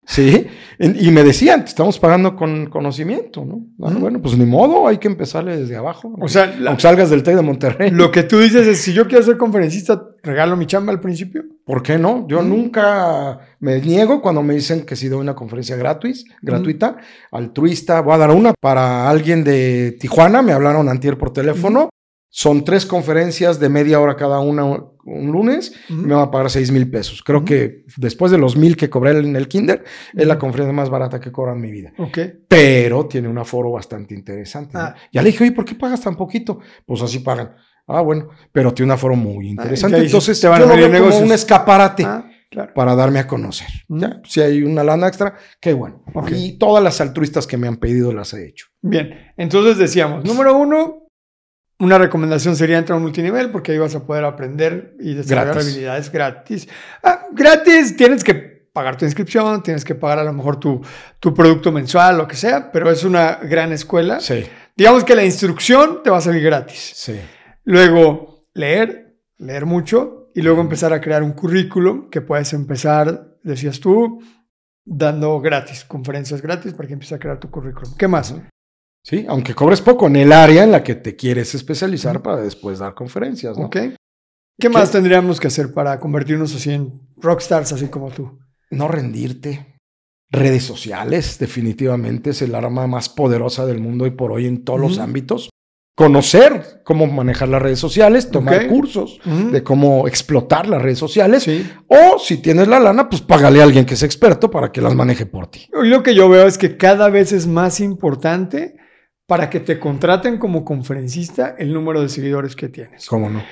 Sí, 0.06 0.46
y 0.78 1.10
me 1.10 1.22
decían, 1.22 1.64
te 1.64 1.70
estamos 1.70 1.98
pagando 1.98 2.36
con 2.36 2.66
conocimiento, 2.66 3.44
¿no? 3.44 3.64
Ah. 3.82 3.90
Bueno, 3.98 4.20
pues 4.20 4.36
ni 4.36 4.44
modo, 4.44 4.86
hay 4.86 4.98
que 4.98 5.08
empezarle 5.08 5.56
desde 5.56 5.76
abajo. 5.76 6.14
O 6.20 6.28
sea, 6.28 6.54
la- 6.58 6.70
aunque 6.70 6.82
salgas 6.82 7.08
del 7.10 7.22
TEC 7.22 7.36
de 7.36 7.42
Monterrey. 7.42 7.90
lo 7.90 8.10
que 8.10 8.22
tú 8.22 8.38
dices 8.38 8.66
es, 8.66 8.80
si 8.82 8.92
yo 8.92 9.06
quiero 9.08 9.24
ser 9.24 9.38
conferencista, 9.38 10.02
regalo 10.22 10.56
mi 10.56 10.66
chamba 10.66 10.92
al 10.92 11.00
principio. 11.00 11.44
¿Por 11.64 11.82
qué 11.82 11.96
no? 11.96 12.26
Yo 12.28 12.42
nunca 12.42 13.38
me 13.60 13.80
niego 13.80 14.20
cuando 14.20 14.42
me 14.42 14.52
dicen 14.54 14.84
que 14.84 14.94
si 14.96 15.08
doy 15.08 15.20
una 15.20 15.34
conferencia 15.34 15.76
gratis, 15.76 16.26
gratuita, 16.42 16.98
altruista. 17.30 18.02
Voy 18.02 18.14
a 18.14 18.18
dar 18.18 18.30
una 18.30 18.52
para 18.60 19.08
alguien 19.08 19.42
de 19.44 19.96
Tijuana. 19.98 20.42
Me 20.42 20.52
hablaron 20.52 20.88
antier 20.90 21.16
por 21.16 21.32
teléfono. 21.32 21.88
Son 22.28 22.64
tres 22.64 22.84
conferencias 22.84 23.58
de 23.60 23.68
media 23.70 24.00
hora 24.00 24.16
cada 24.16 24.40
una 24.40 24.82
un 25.06 25.30
lunes. 25.32 25.72
Me 25.88 26.14
va 26.14 26.22
a 26.22 26.30
pagar 26.30 26.50
seis 26.50 26.70
mil 26.70 26.90
pesos. 26.90 27.22
Creo 27.22 27.44
que 27.44 27.84
después 27.96 28.32
de 28.32 28.38
los 28.38 28.56
mil 28.56 28.76
que 28.76 28.90
cobré 28.90 29.18
en 29.18 29.36
el 29.36 29.48
kinder, 29.48 29.84
es 30.14 30.26
la 30.26 30.38
conferencia 30.38 30.72
más 30.72 30.90
barata 30.90 31.20
que 31.20 31.30
cobro 31.32 31.52
en 31.52 31.60
mi 31.60 31.70
vida. 31.70 31.92
Pero 32.48 33.06
tiene 33.06 33.28
un 33.28 33.38
aforo 33.38 33.70
bastante 33.70 34.14
interesante. 34.14 34.74
¿no? 34.74 34.80
Ah. 34.80 34.94
Ya 35.12 35.22
le 35.22 35.30
dije, 35.30 35.44
oye, 35.44 35.52
¿por 35.52 35.64
qué 35.64 35.74
pagas 35.74 36.00
tan 36.00 36.16
poquito? 36.16 36.60
Pues 36.86 37.02
así 37.02 37.18
pagan. 37.20 37.54
Ah, 37.86 38.00
bueno, 38.00 38.28
pero 38.50 38.72
tiene 38.72 38.90
un 38.92 38.94
aforo 38.94 39.14
muy 39.14 39.48
interesante. 39.48 39.96
Ah, 39.96 40.00
sí 40.00 40.06
Entonces, 40.06 40.40
te 40.40 40.48
van 40.48 40.60
yo 40.60 40.72
a 40.72 40.76
lo 40.76 40.90
veo 40.90 41.04
como 41.04 41.18
un 41.18 41.32
escaparate 41.32 42.04
Ah, 42.06 42.26
claro. 42.50 42.72
para 42.74 42.94
darme 42.94 43.18
a 43.18 43.26
conocer. 43.26 43.68
Ya, 43.88 44.22
si 44.24 44.40
hay 44.40 44.62
una 44.62 44.82
lana 44.82 45.06
extra, 45.08 45.34
qué 45.60 45.74
bueno. 45.74 46.02
Y 46.30 46.56
todas 46.56 46.82
las 46.82 47.00
altruistas 47.02 47.46
que 47.46 47.58
me 47.58 47.68
han 47.68 47.76
pedido 47.76 48.12
las 48.12 48.32
he 48.32 48.46
hecho. 48.48 48.68
Bien, 48.80 49.32
entonces 49.36 49.76
decíamos, 49.76 50.24
número 50.24 50.56
uno, 50.56 51.03
una 51.78 51.98
recomendación 51.98 52.56
sería 52.56 52.78
entrar 52.78 52.94
a 52.94 52.96
un 52.98 53.02
multinivel 53.02 53.50
porque 53.50 53.72
ahí 53.72 53.78
vas 53.78 53.94
a 53.94 54.04
poder 54.06 54.24
aprender 54.24 54.94
y 55.00 55.14
desarrollar 55.14 55.54
Gratis. 55.54 55.68
habilidades 55.72 56.10
gratis. 56.12 56.68
Ah, 57.02 57.26
gratis, 57.32 57.96
tienes 57.96 58.22
que 58.24 58.34
pagar 58.72 58.96
tu 58.96 59.04
inscripción, 59.04 59.62
tienes 59.62 59.84
que 59.84 59.94
pagar 59.94 60.18
a 60.20 60.24
lo 60.24 60.32
mejor 60.32 60.58
tu, 60.58 60.80
tu 61.20 61.32
producto 61.34 61.70
mensual, 61.72 62.16
lo 62.18 62.26
que 62.28 62.36
sea, 62.36 62.70
pero 62.72 62.90
es 62.90 63.04
una 63.04 63.36
gran 63.42 63.72
escuela. 63.72 64.20
Sí, 64.20 64.44
Digamos 64.76 65.04
que 65.04 65.14
la 65.14 65.24
instrucción 65.24 66.02
te 66.02 66.10
va 66.10 66.18
a 66.18 66.20
salir 66.20 66.42
gratis. 66.42 66.92
sí. 66.94 67.20
Luego, 67.66 68.44
leer, 68.52 69.16
leer 69.38 69.64
mucho 69.64 70.30
y 70.34 70.42
luego 70.42 70.60
empezar 70.60 70.92
a 70.92 71.00
crear 71.00 71.22
un 71.22 71.32
currículum 71.32 72.10
que 72.10 72.20
puedes 72.20 72.52
empezar, 72.52 73.36
decías 73.42 73.80
tú, 73.80 74.20
dando 74.84 75.40
gratis, 75.40 75.84
conferencias 75.84 76.42
gratis 76.42 76.74
para 76.74 76.86
que 76.88 76.92
empieces 76.92 77.16
a 77.16 77.18
crear 77.18 77.38
tu 77.40 77.50
currículum. 77.50 77.94
¿Qué 77.96 78.06
más? 78.06 78.34
Sí, 79.04 79.26
aunque 79.28 79.54
cobres 79.54 79.82
poco 79.82 80.06
en 80.06 80.16
el 80.16 80.32
área 80.32 80.64
en 80.64 80.72
la 80.72 80.82
que 80.82 80.94
te 80.94 81.14
quieres 81.14 81.54
especializar 81.54 82.22
para 82.22 82.38
después 82.38 82.78
dar 82.78 82.94
conferencias. 82.94 83.54
¿Qué 84.58 84.68
más 84.70 84.90
tendríamos 84.90 85.38
que 85.38 85.48
hacer 85.48 85.74
para 85.74 86.00
convertirnos 86.00 86.54
así 86.54 86.72
en 86.72 86.92
rockstars, 87.16 87.72
así 87.72 87.88
como 87.88 88.10
tú? 88.10 88.38
No 88.70 88.88
rendirte. 88.88 89.78
Redes 90.30 90.64
sociales, 90.64 91.38
definitivamente, 91.38 92.30
es 92.30 92.40
el 92.40 92.54
arma 92.54 92.86
más 92.86 93.10
poderosa 93.10 93.66
del 93.66 93.78
mundo 93.78 94.06
y 94.06 94.10
por 94.10 94.32
hoy 94.32 94.46
en 94.46 94.64
todos 94.64 94.80
los 94.80 94.98
ámbitos. 94.98 95.50
Conocer 95.96 96.80
cómo 96.82 97.06
manejar 97.06 97.50
las 97.50 97.62
redes 97.62 97.78
sociales, 97.78 98.30
tomar 98.30 98.68
cursos 98.68 99.20
de 99.24 99.62
cómo 99.62 100.08
explotar 100.08 100.66
las 100.66 100.80
redes 100.80 100.98
sociales. 100.98 101.42
Sí. 101.42 101.70
O 101.88 102.18
si 102.18 102.38
tienes 102.38 102.68
la 102.68 102.80
lana, 102.80 103.08
pues 103.08 103.20
págale 103.20 103.60
a 103.60 103.64
alguien 103.64 103.84
que 103.84 103.94
es 103.94 104.02
experto 104.02 104.50
para 104.50 104.72
que 104.72 104.80
las 104.80 104.94
maneje 104.94 105.26
por 105.26 105.46
ti. 105.48 105.68
Lo 105.72 106.02
que 106.02 106.14
yo 106.14 106.28
veo 106.30 106.46
es 106.46 106.56
que 106.56 106.78
cada 106.78 107.10
vez 107.10 107.32
es 107.32 107.46
más 107.46 107.80
importante 107.80 108.76
para 109.26 109.48
que 109.50 109.60
te 109.60 109.78
contraten 109.78 110.38
como 110.38 110.64
conferencista 110.64 111.54
el 111.58 111.72
número 111.72 112.02
de 112.02 112.08
seguidores 112.08 112.54
que 112.56 112.68
tienes. 112.68 113.06
¿Cómo 113.06 113.30
no? 113.30 113.42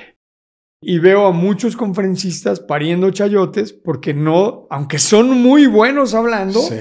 Y 0.85 0.99
veo 0.99 1.27
a 1.27 1.33
muchos 1.33 1.77
conferencistas 1.77 2.61
pariendo 2.61 3.11
chayotes 3.11 3.73
porque 3.73 4.15
no, 4.15 4.67
aunque 4.71 4.99
son 4.99 5.31
muy 5.41 5.67
buenos 5.67 6.13
hablando, 6.15 6.61
Sí. 6.61 6.77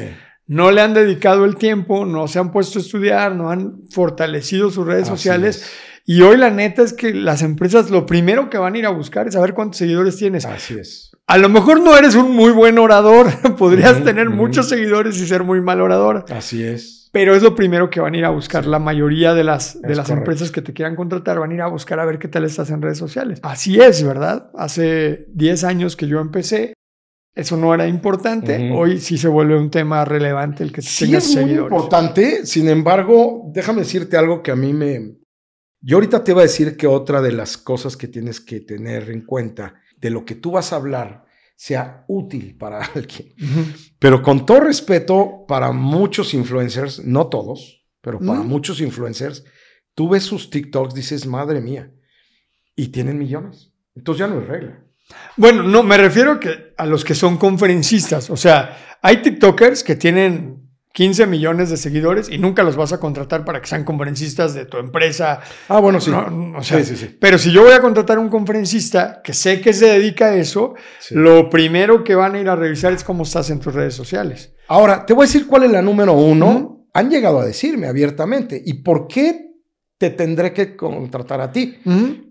no 0.48 0.72
le 0.72 0.82
han 0.82 0.94
dedicado 0.94 1.46
el 1.46 1.56
tiempo, 1.56 2.06
no 2.06 2.28
se 2.28 2.40
han 2.40 2.52
puesto 2.52 2.80
a 2.80 2.82
estudiar, 2.82 3.36
no 3.36 3.50
han 3.52 3.84
fortalecido 3.92 4.72
sus 4.72 4.86
redes 4.88 5.04
Así 5.04 5.12
sociales. 5.12 5.58
es. 5.58 5.72
Y 6.04 6.22
hoy 6.24 6.36
la 6.36 6.50
neta 6.50 6.82
es 6.82 6.94
que 6.94 7.14
las 7.14 7.44
empresas 7.44 7.92
lo 7.92 8.08
primero 8.08 8.50
que 8.50 8.58
van 8.58 8.74
a 8.74 8.78
ir 8.80 8.86
a 8.88 8.90
buscar 8.90 9.28
es 9.28 9.36
saber 9.36 9.54
cuántos 9.54 9.78
seguidores 9.78 10.18
tienes. 10.18 10.46
Así 10.46 10.74
es. 10.80 11.12
A 11.28 11.38
lo 11.38 11.48
mejor 11.48 11.80
no 11.80 11.96
eres 11.96 12.16
un 12.16 12.36
muy 12.36 12.52
buen 12.52 12.80
orador, 12.80 13.28
podrías 13.58 14.04
tener 14.04 14.32
muchos 14.32 14.68
seguidores 14.68 15.22
y 15.22 15.28
ser 15.28 15.44
muy 15.44 15.62
mal 15.62 15.80
orador, 15.80 16.26
Así 16.30 16.64
es. 16.64 17.01
Pero 17.12 17.36
es 17.36 17.44
lo 17.44 17.56
primero 17.56 17.90
que 17.90 18.00
van 18.00 18.14
a 18.14 18.18
ir 18.18 18.26
a 18.26 18.30
buscar. 18.30 18.66
La 18.66 18.80
mayoría 18.80 19.34
de 19.34 19.44
las, 19.44 19.82
de 19.82 19.92
Es 19.92 19.98
las 19.98 20.08
correcto. 20.08 20.32
empresas 20.32 20.52
que 20.52 20.62
te 20.62 20.74
quieran 20.74 20.96
contratar 20.96 21.40
van 21.40 21.52
a 21.52 21.54
ir 21.54 21.62
a 21.62 21.68
buscar 21.68 22.00
a 22.00 22.06
ver 22.06 22.20
qué 22.20 22.28
tal 22.28 22.46
estás 22.46 22.70
en 22.72 22.82
redes 22.82 22.98
sociales. 22.98 23.40
Así 23.44 23.80
es, 23.80 24.04
¿verdad? 24.04 24.50
Hace 24.56 25.26
10 25.34 25.64
años 25.66 25.96
que 25.96 26.08
yo 26.08 26.20
empecé, 26.20 26.74
eso 27.36 27.58
no 27.58 27.74
era 27.74 27.88
importante. 27.88 28.72
Hoy 28.74 29.00
sí 29.00 29.18
se 29.18 29.28
vuelve 29.28 29.58
un 29.58 29.70
tema 29.72 30.04
relevante 30.06 30.64
el 30.64 30.72
que 30.72 30.82
Sí, 30.82 31.06
tengas 31.06 31.30
es 31.30 31.42
muy 31.46 31.52
importante. 31.54 32.46
Sin 32.46 32.68
embargo, 32.70 33.50
déjame 33.54 33.80
decirte 33.82 34.18
algo 34.18 34.42
que 34.42 34.52
a 34.52 34.56
mí 34.56 34.74
me. 34.74 35.18
Yo 35.82 35.98
ahorita 35.98 36.24
te 36.24 36.32
iba 36.32 36.42
a 36.42 36.44
decir 36.44 36.78
que 36.78 36.88
otra 36.88 37.22
de 37.22 37.32
las 37.32 37.58
cosas 37.58 37.98
que 37.98 38.08
tienes 38.08 38.40
que 38.40 38.60
tener 38.62 39.10
en 39.10 39.26
cuenta 39.26 39.76
de 39.98 40.10
lo 40.12 40.26
que 40.26 40.36
tú 40.36 40.52
vas 40.52 40.74
a 40.74 40.76
hablar 40.76 41.26
sea 41.62 42.06
útil 42.08 42.58
para 42.58 42.84
alguien. 42.96 43.36
Pero 44.00 44.24
con 44.24 44.48
todo 44.48 44.62
respeto 44.62 45.46
para 45.48 45.72
muchos 45.72 46.34
influencers, 46.34 47.06
no 47.06 47.28
todos, 47.28 47.86
pero 48.02 48.18
para 48.18 48.40
muchos 48.40 48.82
influencers, 48.82 49.44
tú 49.94 50.10
ves 50.10 50.24
sus 50.24 50.50
TikToks, 50.50 50.96
dices, 50.96 51.28
madre 51.28 51.62
mía, 51.62 51.92
y 52.76 52.88
tienen 52.88 53.20
millones. 53.20 53.72
Entonces 53.96 54.22
ya 54.22 54.28
no 54.28 54.42
es 54.42 54.48
regla. 54.48 54.84
Bueno, 55.38 55.62
no, 55.62 55.84
me 55.84 55.98
refiero 55.98 56.40
que 56.40 56.74
a 56.76 56.88
los 56.88 57.06
que 57.06 57.14
son 57.14 57.38
conferencistas. 57.38 58.32
O 58.32 58.38
sea, 58.38 58.98
hay 59.04 59.22
TikTokers 59.22 59.84
que 59.84 59.96
tienen 59.96 60.61
15 60.94 61.26
millones 61.26 61.70
de 61.70 61.78
seguidores 61.78 62.30
y 62.30 62.38
nunca 62.38 62.64
los 62.64 62.76
vas 62.76 62.92
a 62.92 63.00
contratar 63.00 63.46
para 63.46 63.62
que 63.62 63.68
sean 63.68 63.84
conferencistas 63.84 64.54
de 64.54 64.66
tu 64.66 64.78
empresa. 64.78 65.40
Ah, 65.70 65.80
bueno, 65.80 66.02
sí. 66.02 66.12
No, 66.12 66.58
o 66.58 66.64
sea, 66.64 66.80
sí, 66.80 66.96
sí, 66.96 67.06
sí. 67.06 67.18
Pero 67.20 67.38
si 67.38 67.52
yo 67.52 67.64
voy 67.64 67.72
a 67.72 67.82
contratar 67.82 68.18
a 68.18 68.22
un 68.22 68.30
conferencista 68.30 69.22
que 69.24 69.34
sé 69.34 69.62
que 69.62 69.74
se 69.74 69.88
dedica 69.88 70.26
a 70.26 70.36
eso, 70.36 70.76
lo 71.12 71.50
primero 71.50 72.04
que 72.04 72.16
van 72.16 72.36
a 72.36 72.40
ir 72.40 72.50
a 72.50 72.56
revisar 72.56 72.92
es 72.94 73.04
cómo 73.04 73.24
estás 73.24 73.50
en 73.50 73.60
tus 73.60 73.74
redes 73.74 73.94
sociales. 73.94 74.54
Ahora, 74.68 75.06
te 75.06 75.14
voy 75.14 75.24
a 75.24 75.28
decir 75.28 75.48
cuál 75.48 75.64
es 75.64 75.72
la 75.72 75.82
número 75.82 76.14
uno. 76.14 76.88
Han 76.94 77.10
llegado 77.10 77.40
a 77.40 77.46
decirme 77.46 77.88
abiertamente. 77.88 78.62
¿Y 78.64 78.76
por 78.76 79.08
qué 79.08 79.52
te 79.98 80.10
tendré 80.10 80.52
que 80.52 80.76
contratar 80.76 81.40
a 81.40 81.52
ti? 81.52 81.78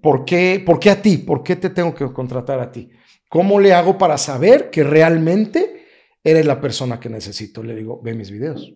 ¿Por, 0.03 0.25
qué, 0.25 0.63
¿Por 0.65 0.79
qué 0.79 0.91
a 0.91 1.01
ti? 1.01 1.19
¿Por 1.19 1.43
qué 1.43 1.57
te 1.57 1.71
tengo 1.71 1.95
que 1.95 2.13
contratar 2.13 2.61
a 2.61 2.71
ti? 2.71 2.91
¿Cómo 3.29 3.61
le 3.61 3.73
hago 3.73 3.97
para 3.97 4.19
saber 4.19 4.71
que 4.71 4.83
realmente 4.83 5.80
eres 6.25 6.47
la 6.47 6.61
persona 6.61 7.01
que 7.01 7.09
necesito? 7.09 7.63
Le 7.63 7.75
digo, 7.75 8.01
ve 8.03 8.15
mis 8.15 8.31
videos, 8.31 8.75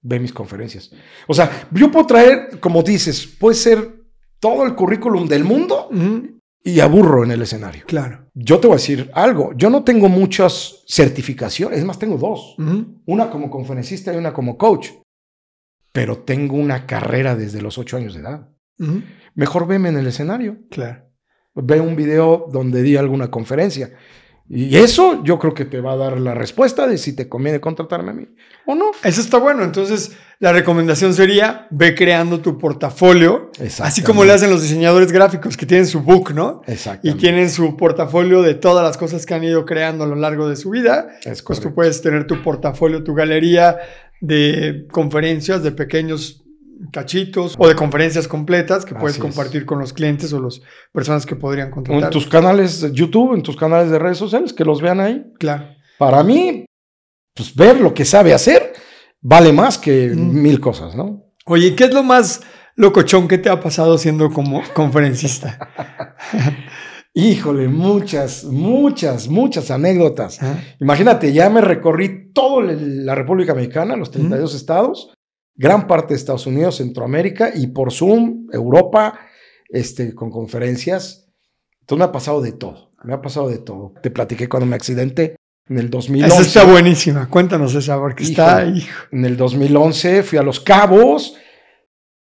ve 0.00 0.20
mis 0.20 0.32
conferencias. 0.32 0.92
O 1.26 1.34
sea, 1.34 1.68
yo 1.72 1.90
puedo 1.90 2.06
traer, 2.06 2.60
como 2.60 2.82
dices, 2.82 3.26
puede 3.26 3.56
ser 3.56 4.02
todo 4.40 4.64
el 4.64 4.74
currículum 4.74 5.28
del 5.28 5.44
mundo 5.44 5.88
y 6.64 6.80
aburro 6.80 7.24
en 7.24 7.30
el 7.30 7.42
escenario. 7.42 7.84
Claro. 7.86 8.28
Yo 8.34 8.58
te 8.58 8.66
voy 8.66 8.74
a 8.74 8.78
decir 8.78 9.10
algo. 9.14 9.52
Yo 9.56 9.70
no 9.70 9.84
tengo 9.84 10.08
muchas 10.08 10.82
certificaciones, 10.86 11.78
es 11.78 11.84
más, 11.84 11.98
tengo 11.98 12.16
dos. 12.16 12.56
Una 13.06 13.30
como 13.30 13.50
conferencista 13.50 14.12
y 14.12 14.16
una 14.16 14.32
como 14.32 14.56
coach. 14.58 14.90
Pero 15.92 16.18
tengo 16.18 16.56
una 16.56 16.86
carrera 16.86 17.36
desde 17.36 17.60
los 17.60 17.78
ocho 17.78 17.96
años 17.96 18.14
de 18.14 18.20
edad. 18.20 18.48
Mejor 19.34 19.66
veme 19.66 19.90
en 19.90 19.98
el 19.98 20.06
escenario. 20.06 20.58
Claro. 20.70 21.08
Ve 21.54 21.80
un 21.80 21.94
video 21.94 22.48
donde 22.50 22.82
di 22.82 22.96
alguna 22.96 23.30
conferencia. 23.30 23.92
Y 24.54 24.76
eso 24.76 25.24
yo 25.24 25.38
creo 25.38 25.54
que 25.54 25.64
te 25.64 25.80
va 25.80 25.92
a 25.92 25.96
dar 25.96 26.20
la 26.20 26.34
respuesta 26.34 26.86
de 26.86 26.98
si 26.98 27.16
te 27.16 27.26
conviene 27.26 27.58
contratarme 27.58 28.10
a 28.10 28.12
mí 28.12 28.28
o 28.66 28.74
no. 28.74 28.90
Eso 29.02 29.22
está 29.22 29.38
bueno. 29.38 29.64
Entonces, 29.64 30.12
la 30.40 30.52
recomendación 30.52 31.14
sería, 31.14 31.66
ve 31.70 31.94
creando 31.94 32.40
tu 32.40 32.58
portafolio, 32.58 33.50
así 33.80 34.02
como 34.02 34.26
le 34.26 34.32
hacen 34.32 34.50
los 34.50 34.60
diseñadores 34.60 35.10
gráficos 35.10 35.56
que 35.56 35.64
tienen 35.64 35.86
su 35.86 36.00
book, 36.00 36.34
¿no? 36.34 36.60
Exacto. 36.66 37.08
Y 37.08 37.14
tienen 37.14 37.48
su 37.48 37.78
portafolio 37.78 38.42
de 38.42 38.52
todas 38.52 38.84
las 38.84 38.98
cosas 38.98 39.24
que 39.24 39.32
han 39.32 39.42
ido 39.42 39.64
creando 39.64 40.04
a 40.04 40.06
lo 40.06 40.16
largo 40.16 40.46
de 40.46 40.56
su 40.56 40.68
vida. 40.68 41.08
Es 41.24 41.40
pues 41.40 41.58
tú 41.58 41.72
puedes 41.72 42.02
tener 42.02 42.26
tu 42.26 42.42
portafolio, 42.42 43.02
tu 43.02 43.14
galería 43.14 43.78
de 44.20 44.86
conferencias, 44.92 45.62
de 45.62 45.72
pequeños 45.72 46.41
cachitos 46.90 47.54
o 47.58 47.68
de 47.68 47.74
conferencias 47.74 48.26
completas 48.26 48.84
que 48.84 48.94
puedes 48.94 49.18
compartir 49.18 49.64
con 49.64 49.78
los 49.78 49.92
clientes 49.92 50.32
o 50.32 50.40
las 50.40 50.60
personas 50.92 51.26
que 51.26 51.36
podrían 51.36 51.70
contratar. 51.70 52.04
En 52.04 52.10
tus 52.10 52.26
canales 52.26 52.80
de 52.80 52.92
YouTube, 52.92 53.34
en 53.34 53.42
tus 53.42 53.56
canales 53.56 53.90
de 53.90 53.98
redes 53.98 54.18
sociales, 54.18 54.52
que 54.52 54.64
los 54.64 54.80
vean 54.80 55.00
ahí. 55.00 55.24
Claro. 55.38 55.66
Para 55.98 56.22
mí, 56.22 56.64
pues 57.34 57.54
ver 57.54 57.80
lo 57.80 57.94
que 57.94 58.04
sabe 58.04 58.34
hacer 58.34 58.72
vale 59.20 59.52
más 59.52 59.78
que 59.78 60.08
mil 60.08 60.60
cosas, 60.60 60.94
¿no? 60.94 61.32
Oye, 61.46 61.74
¿qué 61.74 61.84
es 61.84 61.94
lo 61.94 62.02
más 62.02 62.42
locochón 62.76 63.28
que 63.28 63.38
te 63.38 63.48
ha 63.48 63.60
pasado 63.60 63.98
siendo 63.98 64.30
como 64.30 64.62
conferencista? 64.74 65.70
Híjole, 67.14 67.68
muchas, 67.68 68.44
muchas, 68.44 69.28
muchas 69.28 69.70
anécdotas. 69.70 70.40
Imagínate, 70.80 71.30
ya 71.34 71.50
me 71.50 71.60
recorrí 71.60 72.32
toda 72.32 72.72
la 72.72 73.14
República 73.14 73.54
Mexicana, 73.54 73.96
los 73.96 74.10
32 74.10 74.54
estados, 74.54 75.12
gran 75.54 75.86
parte 75.86 76.14
de 76.14 76.18
Estados 76.18 76.46
Unidos, 76.46 76.76
Centroamérica 76.76 77.50
y 77.54 77.68
por 77.68 77.92
Zoom, 77.92 78.48
Europa, 78.52 79.18
este, 79.68 80.14
con 80.14 80.30
conferencias. 80.30 81.28
Entonces 81.80 81.98
me 81.98 82.04
ha 82.04 82.12
pasado 82.12 82.40
de 82.40 82.52
todo, 82.52 82.92
me 83.04 83.14
ha 83.14 83.20
pasado 83.20 83.48
de 83.48 83.58
todo. 83.58 83.94
Te 84.02 84.10
platiqué 84.10 84.48
cuando 84.48 84.66
me 84.66 84.76
accidenté 84.76 85.36
en 85.68 85.78
el 85.78 85.90
2011. 85.90 86.34
Esa 86.34 86.42
está 86.42 86.64
buenísima, 86.64 87.28
cuéntanos 87.28 87.74
esa, 87.74 87.98
porque 87.98 88.24
está, 88.24 88.64
hijo. 88.64 89.06
En 89.10 89.24
el 89.24 89.36
2011 89.36 90.22
fui 90.22 90.38
a 90.38 90.42
Los 90.42 90.60
Cabos. 90.60 91.36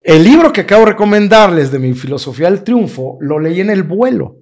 El 0.00 0.22
libro 0.22 0.52
que 0.52 0.60
acabo 0.62 0.84
de 0.84 0.92
recomendarles 0.92 1.72
de 1.72 1.78
mi 1.78 1.92
filosofía 1.94 2.48
del 2.50 2.62
triunfo 2.62 3.18
lo 3.20 3.40
leí 3.40 3.60
en 3.60 3.70
el 3.70 3.82
vuelo 3.82 4.36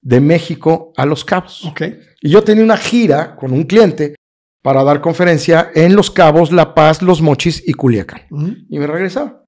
de 0.00 0.20
México 0.20 0.92
a 0.96 1.06
Los 1.06 1.24
Cabos. 1.24 1.64
Okay. 1.64 1.98
Y 2.20 2.30
yo 2.30 2.42
tenía 2.44 2.62
una 2.62 2.76
gira 2.76 3.34
con 3.34 3.52
un 3.52 3.64
cliente 3.64 4.14
para 4.62 4.84
dar 4.84 5.00
conferencia 5.00 5.70
en 5.74 5.94
Los 5.94 6.10
Cabos, 6.10 6.52
La 6.52 6.74
Paz, 6.74 7.02
Los 7.02 7.22
Mochis 7.22 7.62
y 7.66 7.74
Culiacán. 7.74 8.22
Y 8.68 8.78
me 8.78 8.86
regresaba. 8.86 9.44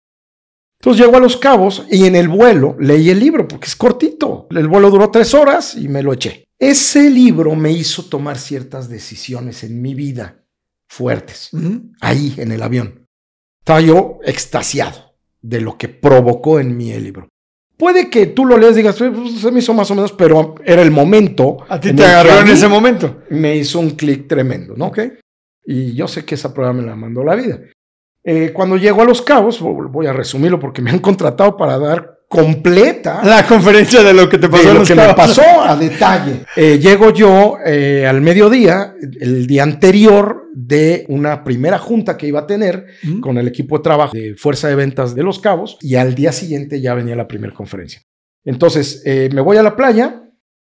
Entonces 0.80 1.04
llego 1.04 1.16
a 1.16 1.20
Los 1.20 1.36
Cabos 1.36 1.86
y 1.90 2.06
en 2.06 2.16
el 2.16 2.28
vuelo 2.28 2.76
leí 2.78 3.10
el 3.10 3.20
libro 3.20 3.46
porque 3.46 3.66
es 3.66 3.76
cortito. 3.76 4.46
El 4.50 4.68
vuelo 4.68 4.90
duró 4.90 5.10
tres 5.10 5.34
horas 5.34 5.74
y 5.74 5.88
me 5.88 6.02
lo 6.02 6.12
eché. 6.12 6.46
Ese 6.58 7.10
libro 7.10 7.54
me 7.54 7.72
hizo 7.72 8.04
tomar 8.04 8.38
ciertas 8.38 8.88
decisiones 8.88 9.64
en 9.64 9.80
mi 9.80 9.94
vida 9.94 10.44
fuertes, 10.90 11.50
ahí 12.00 12.34
en 12.36 12.52
el 12.52 12.62
avión. 12.62 13.06
Estaba 13.60 13.80
yo 13.80 14.18
extasiado 14.24 15.16
de 15.40 15.60
lo 15.60 15.78
que 15.78 15.88
provocó 15.88 16.58
en 16.58 16.76
mí 16.76 16.90
el 16.92 17.04
libro. 17.04 17.28
Puede 17.80 18.10
que 18.10 18.26
tú 18.26 18.44
lo 18.44 18.58
leas 18.58 18.74
y 18.74 18.76
digas, 18.76 18.96
pues, 18.98 19.40
se 19.40 19.50
me 19.50 19.60
hizo 19.60 19.72
más 19.72 19.90
o 19.90 19.94
menos, 19.94 20.12
pero 20.12 20.54
era 20.66 20.82
el 20.82 20.90
momento. 20.90 21.56
A 21.66 21.80
ti 21.80 21.94
te 21.94 22.04
agarró 22.04 22.40
en 22.40 22.48
ese 22.48 22.68
momento. 22.68 23.22
Me 23.30 23.56
hizo 23.56 23.80
un 23.80 23.92
clic 23.92 24.28
tremendo, 24.28 24.74
¿no? 24.76 24.92
Y 25.64 25.94
yo 25.94 26.06
sé 26.06 26.26
que 26.26 26.34
esa 26.34 26.52
prueba 26.52 26.74
me 26.74 26.82
la 26.82 26.94
mandó 26.94 27.24
la 27.24 27.34
vida. 27.34 27.58
Eh, 28.22 28.52
cuando 28.52 28.76
llego 28.76 29.00
a 29.00 29.06
Los 29.06 29.22
Cabos, 29.22 29.60
voy 29.62 30.06
a 30.06 30.12
resumirlo 30.12 30.60
porque 30.60 30.82
me 30.82 30.90
han 30.90 30.98
contratado 30.98 31.56
para 31.56 31.78
dar 31.78 32.19
completa 32.30 33.22
la 33.24 33.44
conferencia 33.44 34.04
de 34.04 34.14
lo 34.14 34.28
que 34.28 34.38
te 34.38 34.48
pasó. 34.48 34.68
De 34.68 34.74
lo 34.74 34.84
que 34.84 34.94
me 34.94 35.14
pasó 35.14 35.42
a 35.62 35.74
detalle. 35.74 36.44
Eh, 36.54 36.78
llego 36.78 37.12
yo 37.12 37.56
eh, 37.66 38.06
al 38.06 38.20
mediodía, 38.20 38.94
el 39.20 39.48
día 39.48 39.64
anterior 39.64 40.44
de 40.54 41.06
una 41.08 41.42
primera 41.42 41.76
junta 41.80 42.16
que 42.16 42.28
iba 42.28 42.38
a 42.38 42.46
tener 42.46 42.86
con 43.20 43.36
el 43.36 43.48
equipo 43.48 43.78
de 43.78 43.82
trabajo 43.82 44.16
de 44.16 44.36
Fuerza 44.36 44.68
de 44.68 44.76
Ventas 44.76 45.16
de 45.16 45.24
Los 45.24 45.40
Cabos 45.40 45.76
y 45.80 45.96
al 45.96 46.14
día 46.14 46.30
siguiente 46.30 46.80
ya 46.80 46.94
venía 46.94 47.16
la 47.16 47.26
primera 47.26 47.52
conferencia. 47.52 48.00
Entonces 48.44 49.02
eh, 49.04 49.28
me 49.32 49.40
voy 49.40 49.56
a 49.56 49.64
la 49.64 49.74
playa 49.74 50.22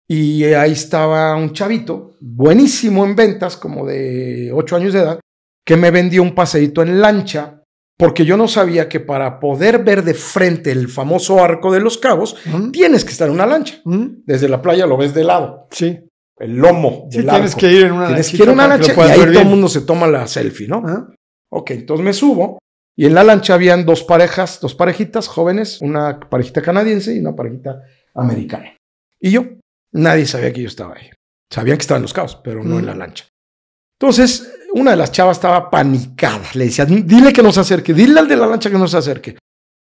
y 0.08 0.46
ahí 0.46 0.72
estaba 0.72 1.36
un 1.36 1.54
chavito 1.54 2.18
buenísimo 2.20 3.06
en 3.06 3.16
ventas, 3.16 3.58
como 3.58 3.86
de 3.86 4.50
8 4.52 4.76
años 4.76 4.94
de 4.94 5.00
edad, 5.02 5.20
que 5.64 5.78
me 5.78 5.92
vendió 5.92 6.24
un 6.24 6.34
paseíto 6.34 6.82
en 6.82 7.00
lancha 7.00 7.63
porque 8.04 8.26
yo 8.26 8.36
no 8.36 8.50
sabía 8.50 8.90
que 8.90 9.00
para 9.00 9.40
poder 9.40 9.82
ver 9.82 10.04
de 10.04 10.14
frente 10.14 10.74
el 10.74 10.90
famoso 10.90 11.42
arco 11.42 11.72
de 11.72 11.80
los 11.80 11.98
cabos, 11.98 12.36
tienes 12.74 13.06
que 13.06 13.12
estar 13.12 13.30
en 13.30 13.36
una 13.36 13.46
lancha. 13.46 13.82
Desde 13.86 14.50
la 14.50 14.62
playa 14.62 14.86
lo 14.86 14.98
ves 14.98 15.14
de 15.14 15.24
lado. 15.24 15.70
Sí. 15.72 16.02
El 16.38 16.58
lomo. 16.58 17.08
Sí, 17.10 17.24
tienes 17.24 17.56
que 17.56 17.72
ir 17.72 17.86
en 17.86 17.94
una 17.94 18.08
Tienes 18.08 18.30
que 18.30 18.36
ir 18.36 18.44
en 18.44 18.50
una 18.50 18.68
lancha 18.68 18.94
y 18.94 19.00
ahí 19.00 19.32
todo 19.32 19.40
el 19.40 19.48
mundo 19.48 19.70
se 19.70 19.80
toma 19.84 20.06
la 20.08 20.28
selfie, 20.28 20.68
¿no? 20.68 20.84
Ok, 21.50 21.72
entonces 21.72 22.06
me 22.06 22.12
subo 22.12 22.60
y 22.94 23.06
en 23.06 23.16
la 23.16 23.24
lancha 23.24 23.54
habían 23.54 23.86
dos 23.86 24.04
parejas, 24.04 24.60
dos 24.60 24.76
parejitas 24.76 25.30
jóvenes, 25.30 25.80
una 25.80 26.20
parejita 26.20 26.62
canadiense 26.62 27.16
y 27.16 27.20
una 27.20 27.34
parejita 27.34 27.84
americana. 28.16 28.76
Y 29.18 29.32
yo, 29.32 29.46
nadie 29.94 30.26
sabía 30.26 30.52
que 30.52 30.62
yo 30.62 30.68
estaba 30.68 30.96
ahí. 30.96 31.10
Sabían 31.50 31.78
que 31.78 31.84
estaba 31.84 32.00
en 32.00 32.04
los 32.04 32.14
cabos, 32.14 32.36
pero 32.44 32.66
no 32.66 32.80
en 32.80 32.86
la 32.86 32.96
lancha. 32.96 33.30
Entonces, 33.98 34.54
una 34.74 34.92
de 34.92 34.98
las 34.98 35.12
chavas 35.12 35.38
estaba 35.38 35.70
panicada. 35.70 36.44
Le 36.54 36.66
decía, 36.66 36.86
dile 36.86 37.32
que 37.32 37.44
no 37.44 37.52
se 37.52 37.62
acerque, 37.62 37.94
dile 37.94 38.20
al 38.20 38.28
de 38.28 38.36
la 38.36 38.48
lancha 38.48 38.70
que 38.70 38.78
no 38.78 38.88
se 38.88 38.98
acerque. 38.98 39.38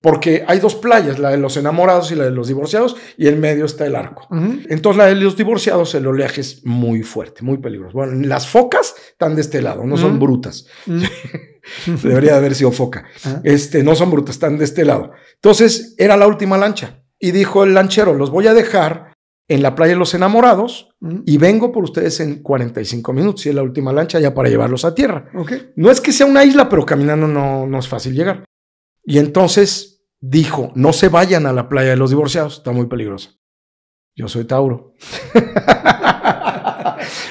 Porque 0.02 0.44
hay 0.46 0.60
dos 0.60 0.74
playas, 0.74 1.18
la 1.18 1.30
de 1.30 1.38
los 1.38 1.56
enamorados 1.56 2.12
y 2.12 2.14
la 2.14 2.24
de 2.24 2.30
los 2.30 2.48
divorciados, 2.48 2.96
y 3.16 3.26
en 3.28 3.40
medio 3.40 3.64
está 3.64 3.86
el 3.86 3.96
arco. 3.96 4.28
Entonces, 4.68 4.98
la 4.98 5.06
de 5.06 5.16
los 5.16 5.36
divorciados, 5.36 5.94
el 5.94 6.06
oleaje 6.06 6.42
es 6.42 6.64
muy 6.64 7.02
fuerte, 7.02 7.42
muy 7.42 7.58
peligroso. 7.58 7.94
Bueno, 7.94 8.12
las 8.26 8.46
focas 8.46 8.94
están 9.08 9.34
de 9.34 9.40
este 9.40 9.62
lado, 9.62 9.84
no 9.84 9.96
son 9.96 10.20
brutas. 10.20 10.66
Debería 11.86 12.36
haber 12.36 12.54
sido 12.54 12.70
foca. 12.70 13.06
Este, 13.42 13.82
no 13.82 13.96
son 13.96 14.10
brutas, 14.10 14.36
están 14.36 14.58
de 14.58 14.64
este 14.64 14.84
lado. 14.84 15.12
Entonces, 15.34 15.94
era 15.98 16.16
la 16.16 16.26
última 16.26 16.58
lancha. 16.58 17.02
Y 17.18 17.30
dijo 17.30 17.64
el 17.64 17.74
lanchero, 17.74 18.14
los 18.14 18.30
voy 18.30 18.46
a 18.46 18.54
dejar 18.54 19.14
en 19.48 19.62
la 19.62 19.74
playa 19.74 19.94
de 19.94 19.98
los 19.98 20.14
enamorados 20.14 20.94
y 21.24 21.38
vengo 21.38 21.72
por 21.72 21.84
ustedes 21.84 22.20
en 22.20 22.42
45 22.42 23.12
minutos 23.12 23.46
y 23.46 23.50
es 23.50 23.54
la 23.54 23.62
última 23.62 23.92
lancha 23.92 24.20
ya 24.20 24.34
para 24.34 24.48
llevarlos 24.48 24.84
a 24.84 24.94
tierra. 24.94 25.30
No 25.76 25.90
es 25.90 26.00
que 26.00 26.12
sea 26.12 26.26
una 26.26 26.44
isla, 26.44 26.68
pero 26.68 26.84
caminando 26.86 27.26
no, 27.26 27.66
no 27.66 27.78
es 27.78 27.88
fácil 27.88 28.14
llegar. 28.14 28.44
Y 29.04 29.18
entonces 29.18 30.04
dijo, 30.20 30.72
no 30.74 30.92
se 30.92 31.08
vayan 31.08 31.46
a 31.46 31.52
la 31.52 31.68
playa 31.68 31.90
de 31.90 31.96
los 31.96 32.10
divorciados, 32.10 32.58
está 32.58 32.72
muy 32.72 32.86
peligrosa. 32.86 33.30
Yo 34.16 34.28
soy 34.28 34.44
Tauro. 34.44 34.94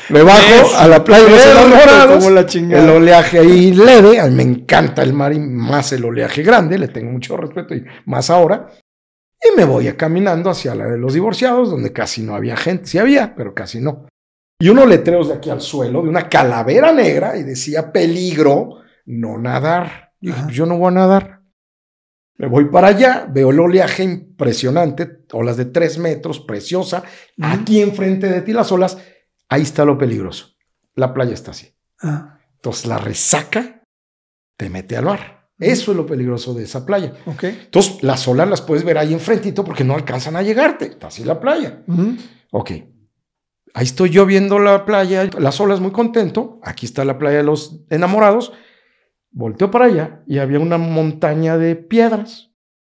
me 0.09 0.21
bajo 0.21 0.75
a 0.77 0.87
la 0.87 1.03
playa 1.03 1.23
de 1.23 1.31
los 1.31 1.45
enamorados. 1.45 2.23
Como 2.23 2.29
la 2.29 2.41
el 2.41 2.89
oleaje 2.89 3.39
ahí 3.39 3.73
leve. 3.73 4.19
A 4.19 4.27
mí 4.27 4.35
me 4.35 4.43
encanta 4.43 5.01
el 5.01 5.13
mar 5.13 5.33
y 5.33 5.39
más 5.39 5.91
el 5.93 6.05
oleaje 6.05 6.43
grande. 6.43 6.77
Le 6.77 6.89
tengo 6.89 7.11
mucho 7.11 7.35
respeto 7.37 7.73
y 7.73 7.83
más 8.05 8.29
ahora. 8.29 8.69
Y 9.45 9.55
me 9.55 9.65
voy 9.65 9.87
a 9.87 9.97
caminando 9.97 10.49
hacia 10.49 10.73
la 10.73 10.87
de 10.87 10.97
los 10.97 11.13
divorciados, 11.13 11.69
donde 11.69 11.93
casi 11.93 12.23
no 12.23 12.35
había 12.35 12.57
gente. 12.57 12.87
Sí 12.87 12.97
había, 12.97 13.35
pero 13.35 13.53
casi 13.53 13.79
no. 13.79 14.07
Y 14.59 14.69
unos 14.69 14.87
letreros 14.87 15.27
de 15.27 15.35
aquí 15.35 15.49
al 15.49 15.61
suelo, 15.61 16.01
de 16.01 16.09
una 16.09 16.29
calavera 16.29 16.91
negra, 16.91 17.37
y 17.37 17.43
decía 17.43 17.91
peligro, 17.91 18.79
no 19.05 19.37
nadar. 19.37 20.13
Y 20.21 20.27
dije, 20.27 20.41
yo 20.49 20.65
no 20.65 20.77
voy 20.77 20.87
a 20.87 20.91
nadar. 20.91 21.41
Me 22.37 22.47
voy 22.47 22.65
para 22.65 22.87
allá, 22.87 23.27
veo 23.29 23.51
el 23.51 23.59
oleaje 23.59 24.03
impresionante, 24.03 25.23
olas 25.31 25.57
de 25.57 25.65
tres 25.65 25.97
metros, 25.97 26.39
preciosa. 26.39 27.03
Aquí 27.41 27.81
enfrente 27.81 28.27
de 28.27 28.41
ti 28.41 28.51
las 28.51 28.71
olas, 28.71 28.97
ahí 29.47 29.61
está 29.61 29.85
lo 29.85 29.97
peligroso. 29.97 30.55
La 30.95 31.13
playa 31.13 31.33
está 31.33 31.51
así. 31.51 31.73
Ah. 32.01 32.39
Entonces 32.55 32.87
la 32.87 32.97
resaca 32.97 33.83
te 34.57 34.69
mete 34.69 34.97
al 34.97 35.05
mar. 35.05 35.44
Eso 35.57 35.91
es 35.91 35.97
lo 35.97 36.05
peligroso 36.05 36.53
de 36.53 36.63
esa 36.63 36.85
playa. 36.85 37.13
Okay. 37.25 37.61
Entonces, 37.65 38.03
las 38.03 38.27
olas 38.27 38.49
las 38.49 38.61
puedes 38.61 38.83
ver 38.83 38.97
ahí 38.97 39.13
enfrentito 39.13 39.63
porque 39.63 39.83
no 39.83 39.95
alcanzan 39.95 40.35
a 40.35 40.41
llegarte. 40.41 40.85
Está 40.85 41.07
así 41.07 41.23
la 41.23 41.39
playa. 41.39 41.83
Ok. 42.51 42.71
Ahí 43.73 43.85
estoy 43.85 44.09
yo 44.09 44.25
viendo 44.25 44.59
la 44.59 44.85
playa, 44.85 45.29
las 45.37 45.59
olas 45.59 45.79
muy 45.79 45.91
contento. 45.91 46.59
Aquí 46.63 46.85
está 46.85 47.05
la 47.05 47.17
playa 47.17 47.37
de 47.37 47.43
los 47.43 47.81
enamorados. 47.89 48.53
Volteo 49.31 49.69
para 49.69 49.85
allá 49.85 50.23
y 50.27 50.37
había 50.37 50.59
una 50.59 50.77
montaña 50.77 51.57
de 51.57 51.75
piedras. 51.75 52.51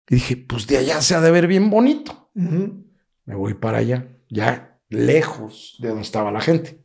Y 0.08 0.16
dije, 0.16 0.36
pues 0.36 0.66
de 0.66 0.78
allá 0.78 1.00
se 1.00 1.14
ha 1.14 1.20
de 1.20 1.30
ver 1.30 1.48
bien 1.48 1.68
bonito. 1.70 2.30
Me 2.34 3.34
voy 3.34 3.54
para 3.54 3.78
allá, 3.78 4.08
ya 4.28 4.80
lejos 4.88 5.76
de 5.80 5.88
donde 5.88 6.02
estaba 6.02 6.30
la 6.30 6.40
gente. 6.40 6.84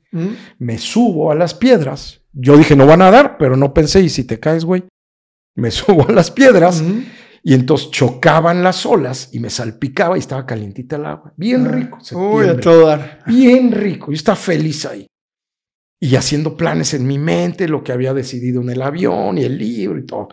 Me 0.58 0.78
subo 0.78 1.32
a 1.32 1.36
las 1.36 1.54
piedras. 1.54 2.22
Yo 2.32 2.58
dije, 2.58 2.76
no 2.76 2.86
van 2.86 3.02
a 3.02 3.12
dar, 3.12 3.38
pero 3.38 3.56
no 3.56 3.74
pensé, 3.74 4.02
¿y 4.02 4.10
si 4.10 4.24
te 4.24 4.40
caes, 4.40 4.66
güey? 4.66 4.84
Me 5.56 5.72
subo 5.72 6.08
a 6.08 6.12
las 6.12 6.32
piedras 6.32 6.84
y 7.44 7.54
entonces 7.54 7.92
chocaban 7.92 8.64
las 8.64 8.86
olas 8.86 9.30
y 9.34 9.40
me 9.40 9.50
salpicaba 9.50 10.18
y 10.18 10.20
estaba 10.20 10.46
calientita 10.46 10.96
el 10.96 11.06
agua. 11.06 11.34
Bien 11.36 11.72
rico. 11.72 12.00
Uy, 12.14 12.48
a 12.48 12.60
todo 12.60 12.88
dar. 12.88 13.20
Bien 13.28 13.72
rico. 13.72 14.08
Yo 14.08 14.16
estaba 14.16 14.36
feliz 14.36 14.86
ahí. 14.86 15.08
Y 16.00 16.16
haciendo 16.16 16.58
planes 16.58 16.94
en 16.94 17.08
mi 17.08 17.18
mente, 17.18 17.68
lo 17.68 17.84
que 17.84 17.94
había 17.94 18.14
decidido 18.14 18.62
en 18.62 18.70
el 18.70 18.82
avión 18.82 19.38
y 19.38 19.44
el 19.44 19.58
libro 19.58 20.00
y 20.00 20.06
todo. 20.06 20.30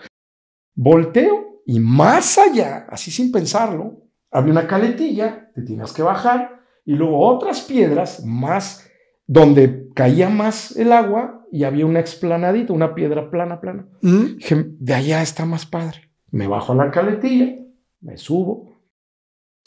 Volteo 0.75 1.63
y 1.67 1.79
más 1.79 2.39
allá, 2.39 2.87
así 2.89 3.11
sin 3.11 3.31
pensarlo, 3.31 4.09
había 4.33 4.53
una 4.53 4.67
caletilla, 4.67 5.51
te 5.55 5.63
tienes 5.63 5.93
que 5.93 6.03
bajar 6.03 6.61
y 6.85 6.95
luego 6.95 7.25
otras 7.25 7.61
piedras 7.61 8.25
más 8.25 8.90
donde 9.33 9.91
caía 9.95 10.29
más 10.29 10.77
el 10.77 10.93
agua 10.93 11.47
y 11.53 11.63
había 11.63 11.87
una 11.87 12.01
explanadita, 12.01 12.73
una 12.73 12.97
piedra 12.97 13.31
plana, 13.31 13.61
plana. 13.61 13.87
Dije, 14.03 14.67
de 14.67 14.93
allá 14.93 15.23
está 15.23 15.47
más 15.47 15.67
padre. 15.67 16.11
Me 16.33 16.49
bajo 16.49 16.73
a 16.73 16.75
la 16.75 16.91
caletilla, 16.91 17.55
me 18.01 18.17
subo, 18.17 18.83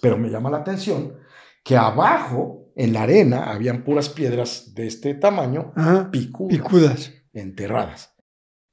pero 0.01 0.17
me 0.17 0.29
llama 0.29 0.49
la 0.49 0.57
atención 0.57 1.13
que 1.63 1.77
abajo, 1.77 2.73
en 2.75 2.91
la 2.91 3.03
arena, 3.03 3.53
habían 3.53 3.85
puras 3.85 4.09
piedras 4.09 4.73
de 4.75 4.85
este 4.85 5.13
tamaño, 5.13 5.71
picudas, 6.11 6.57
picudas, 6.57 7.13
enterradas, 7.31 8.13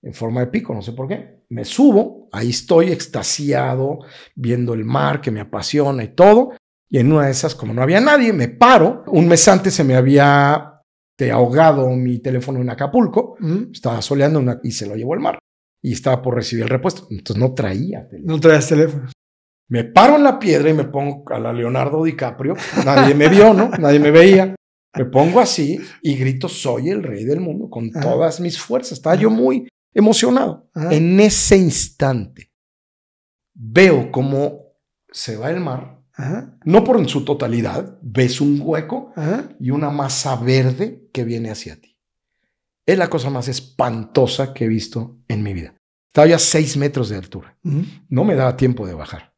en 0.02 0.12
forma 0.12 0.40
de 0.40 0.48
pico, 0.48 0.74
no 0.74 0.82
sé 0.82 0.90
por 0.90 1.06
qué. 1.06 1.44
Me 1.50 1.64
subo, 1.64 2.28
ahí 2.32 2.50
estoy 2.50 2.90
extasiado, 2.90 4.00
viendo 4.34 4.74
el 4.74 4.84
mar 4.84 5.20
que 5.20 5.30
me 5.30 5.38
apasiona 5.38 6.02
y 6.02 6.08
todo. 6.08 6.50
Y 6.88 6.98
en 6.98 7.12
una 7.12 7.26
de 7.26 7.30
esas, 7.30 7.54
como 7.54 7.72
no 7.72 7.82
había 7.82 8.00
nadie, 8.00 8.32
me 8.32 8.48
paro. 8.48 9.04
Un 9.06 9.28
mes 9.28 9.46
antes 9.46 9.72
se 9.72 9.84
me 9.84 9.94
había 9.94 10.79
ahogado 11.28 11.90
mi 11.90 12.20
teléfono 12.20 12.60
en 12.60 12.70
Acapulco, 12.70 13.36
estaba 13.72 14.00
soleando 14.00 14.38
una, 14.38 14.60
y 14.62 14.70
se 14.70 14.86
lo 14.86 14.96
llevó 14.96 15.14
el 15.14 15.20
mar 15.20 15.38
y 15.82 15.92
estaba 15.92 16.22
por 16.22 16.34
recibir 16.34 16.64
el 16.64 16.70
repuesto. 16.70 17.06
Entonces 17.10 17.36
no 17.36 17.52
traía 17.52 18.06
teléfono. 18.08 18.34
No 18.34 18.40
traías 18.40 18.68
teléfono. 18.68 19.10
Me 19.68 19.84
paro 19.84 20.16
en 20.16 20.24
la 20.24 20.38
piedra 20.38 20.70
y 20.70 20.74
me 20.74 20.84
pongo 20.84 21.24
a 21.32 21.38
la 21.38 21.52
Leonardo 21.52 22.02
DiCaprio. 22.04 22.54
Nadie 22.84 23.14
me 23.14 23.28
vio, 23.28 23.54
¿no? 23.54 23.70
Nadie 23.78 24.00
me 24.00 24.10
veía. 24.10 24.54
Me 24.96 25.04
pongo 25.04 25.38
así 25.40 25.80
y 26.02 26.16
grito, 26.16 26.48
soy 26.48 26.90
el 26.90 27.02
rey 27.02 27.24
del 27.24 27.40
mundo 27.40 27.70
con 27.70 27.90
todas 27.92 28.40
mis 28.40 28.58
fuerzas. 28.58 28.92
Estaba 28.92 29.14
yo 29.14 29.30
muy 29.30 29.68
emocionado. 29.94 30.68
En 30.74 31.20
ese 31.20 31.56
instante 31.56 32.50
veo 33.54 34.10
cómo 34.10 34.74
se 35.12 35.36
va 35.36 35.50
el 35.50 35.60
mar. 35.60 35.99
No 36.64 36.84
por 36.84 36.98
en 36.98 37.08
su 37.08 37.24
totalidad, 37.24 37.98
ves 38.02 38.40
un 38.40 38.60
hueco 38.62 39.12
y 39.58 39.70
una 39.70 39.90
masa 39.90 40.36
verde 40.36 41.08
que 41.12 41.24
viene 41.24 41.50
hacia 41.50 41.80
ti. 41.80 41.98
Es 42.86 42.98
la 42.98 43.08
cosa 43.08 43.30
más 43.30 43.48
espantosa 43.48 44.52
que 44.52 44.64
he 44.64 44.68
visto 44.68 45.18
en 45.28 45.42
mi 45.42 45.54
vida. 45.54 45.74
Estaba 46.08 46.26
ya 46.26 46.36
a 46.36 46.40
seis 46.40 46.76
metros 46.76 47.08
de 47.08 47.16
altura. 47.16 47.56
No 48.08 48.24
me 48.24 48.34
daba 48.34 48.56
tiempo 48.56 48.86
de 48.86 48.94
bajar. 48.94 49.34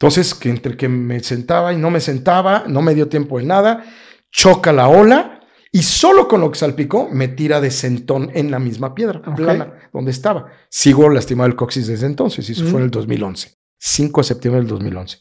Entonces, 0.00 0.34
que 0.34 0.50
entre 0.50 0.76
que 0.76 0.88
me 0.88 1.20
sentaba 1.20 1.72
y 1.72 1.76
no 1.76 1.90
me 1.90 2.00
sentaba, 2.00 2.64
no 2.68 2.82
me 2.82 2.94
dio 2.94 3.08
tiempo 3.08 3.38
de 3.38 3.44
nada, 3.44 3.84
choca 4.30 4.72
la 4.72 4.88
ola 4.88 5.40
y 5.72 5.82
solo 5.82 6.28
con 6.28 6.40
lo 6.40 6.50
que 6.50 6.58
salpicó 6.58 7.08
me 7.10 7.28
tira 7.28 7.60
de 7.60 7.70
sentón 7.70 8.30
en 8.34 8.50
la 8.50 8.58
misma 8.58 8.94
piedra 8.94 9.22
plana 9.34 9.90
donde 9.92 10.10
estaba. 10.10 10.46
Sigo 10.68 11.08
lastimado 11.08 11.48
el 11.48 11.56
coxis 11.56 11.86
desde 11.86 12.06
entonces, 12.06 12.48
y 12.48 12.52
eso 12.52 12.64
fue 12.64 12.78
en 12.78 12.86
el 12.86 12.90
2011, 12.90 13.58
5 13.78 14.20
de 14.20 14.24
septiembre 14.24 14.60
del 14.60 14.68
2011. 14.68 15.18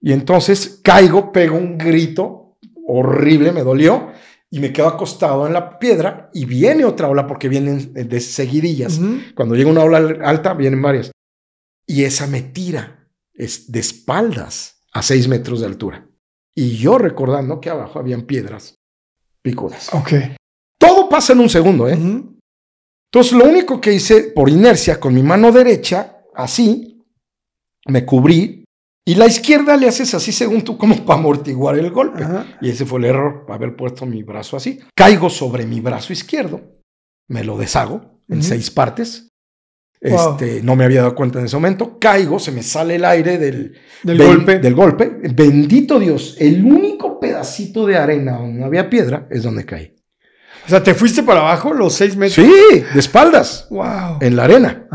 Y 0.00 0.12
entonces 0.12 0.80
caigo, 0.82 1.32
pego 1.32 1.56
un 1.56 1.78
grito 1.78 2.58
horrible, 2.86 3.52
me 3.52 3.62
dolió 3.62 4.12
y 4.50 4.60
me 4.60 4.72
quedo 4.72 4.88
acostado 4.88 5.46
en 5.46 5.52
la 5.52 5.78
piedra 5.78 6.30
y 6.32 6.44
viene 6.44 6.84
otra 6.84 7.08
ola 7.08 7.26
porque 7.26 7.48
vienen 7.48 7.92
de 7.92 8.20
seguidillas. 8.20 9.00
Cuando 9.34 9.54
llega 9.54 9.70
una 9.70 9.82
ola 9.82 9.98
alta, 10.24 10.54
vienen 10.54 10.80
varias. 10.80 11.10
Y 11.86 12.04
esa 12.04 12.26
me 12.26 12.42
tira 12.42 13.08
es 13.34 13.70
de 13.70 13.80
espaldas 13.80 14.82
a 14.92 15.02
seis 15.02 15.28
metros 15.28 15.60
de 15.60 15.66
altura. 15.66 16.08
Y 16.54 16.76
yo 16.76 16.96
recordando 16.98 17.60
que 17.60 17.70
abajo 17.70 17.98
habían 17.98 18.22
piedras 18.22 18.76
picudas. 19.42 19.92
Ok. 19.92 20.12
Todo 20.78 21.08
pasa 21.08 21.32
en 21.32 21.40
un 21.40 21.50
segundo, 21.50 21.88
¿eh? 21.88 21.98
Entonces, 23.12 23.32
lo 23.32 23.44
único 23.44 23.80
que 23.80 23.92
hice 23.92 24.32
por 24.34 24.48
inercia 24.48 24.98
con 24.98 25.14
mi 25.14 25.22
mano 25.22 25.52
derecha, 25.52 26.22
así, 26.34 27.04
me 27.86 28.04
cubrí 28.04 28.64
y 29.08 29.14
la 29.14 29.26
izquierda 29.26 29.76
le 29.76 29.86
haces 29.86 30.12
así 30.14 30.32
según 30.32 30.62
tú, 30.62 30.76
como 30.76 31.06
para 31.06 31.20
amortiguar 31.20 31.78
el 31.78 31.92
golpe. 31.92 32.26
Y 32.60 32.70
ese 32.70 32.84
fue 32.84 32.98
el 32.98 33.04
error, 33.06 33.46
haber 33.48 33.76
puesto 33.76 34.04
mi 34.04 34.24
brazo 34.24 34.56
así. 34.56 34.80
Caigo 34.96 35.30
sobre 35.30 35.64
mi 35.64 35.80
brazo 35.80 36.12
izquierdo, 36.12 36.60
me 37.28 37.44
lo 37.44 37.56
deshago 37.56 38.20
en 38.28 38.42
seis 38.42 38.70
partes. 38.70 39.28
Este, 40.00 40.60
no 40.62 40.76
me 40.76 40.84
había 40.84 41.02
dado 41.02 41.14
cuenta 41.14 41.38
en 41.38 41.46
ese 41.46 41.56
momento. 41.56 41.98
Caigo, 41.98 42.38
se 42.40 42.50
me 42.50 42.62
sale 42.62 42.96
el 42.96 43.04
aire 43.04 43.38
del, 43.38 43.78
del 44.02 44.18
golpe. 44.18 44.58
Del 44.58 44.74
golpe. 44.74 45.20
Bendito 45.34 45.98
Dios, 46.00 46.36
el 46.40 46.64
único 46.64 47.20
pedacito 47.20 47.86
de 47.86 47.96
arena 47.96 48.38
donde 48.38 48.58
no 48.58 48.66
había 48.66 48.90
piedra 48.90 49.28
es 49.30 49.44
donde 49.44 49.64
caí. 49.64 49.94
O 50.66 50.68
sea, 50.68 50.82
¿te 50.82 50.94
fuiste 50.94 51.22
para 51.22 51.40
abajo 51.40 51.72
los 51.72 51.94
seis 51.94 52.16
metros? 52.16 52.44
Sí, 52.44 52.80
de 52.92 52.98
espaldas. 52.98 53.68
Wow. 53.70 54.18
En 54.20 54.34
la 54.34 54.44
arena. 54.44 54.88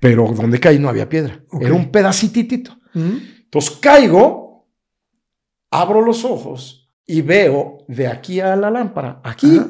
Pero 0.00 0.32
donde 0.36 0.58
caí 0.58 0.80
no 0.80 0.88
había 0.88 1.08
piedra. 1.08 1.44
Era 1.60 1.72
un 1.72 1.92
pedacitito. 1.92 2.76
Entonces 3.54 3.78
caigo, 3.78 4.66
abro 5.70 6.04
los 6.04 6.24
ojos 6.24 6.90
y 7.06 7.22
veo 7.22 7.84
de 7.86 8.08
aquí 8.08 8.40
a 8.40 8.56
la 8.56 8.68
lámpara, 8.68 9.20
aquí, 9.22 9.60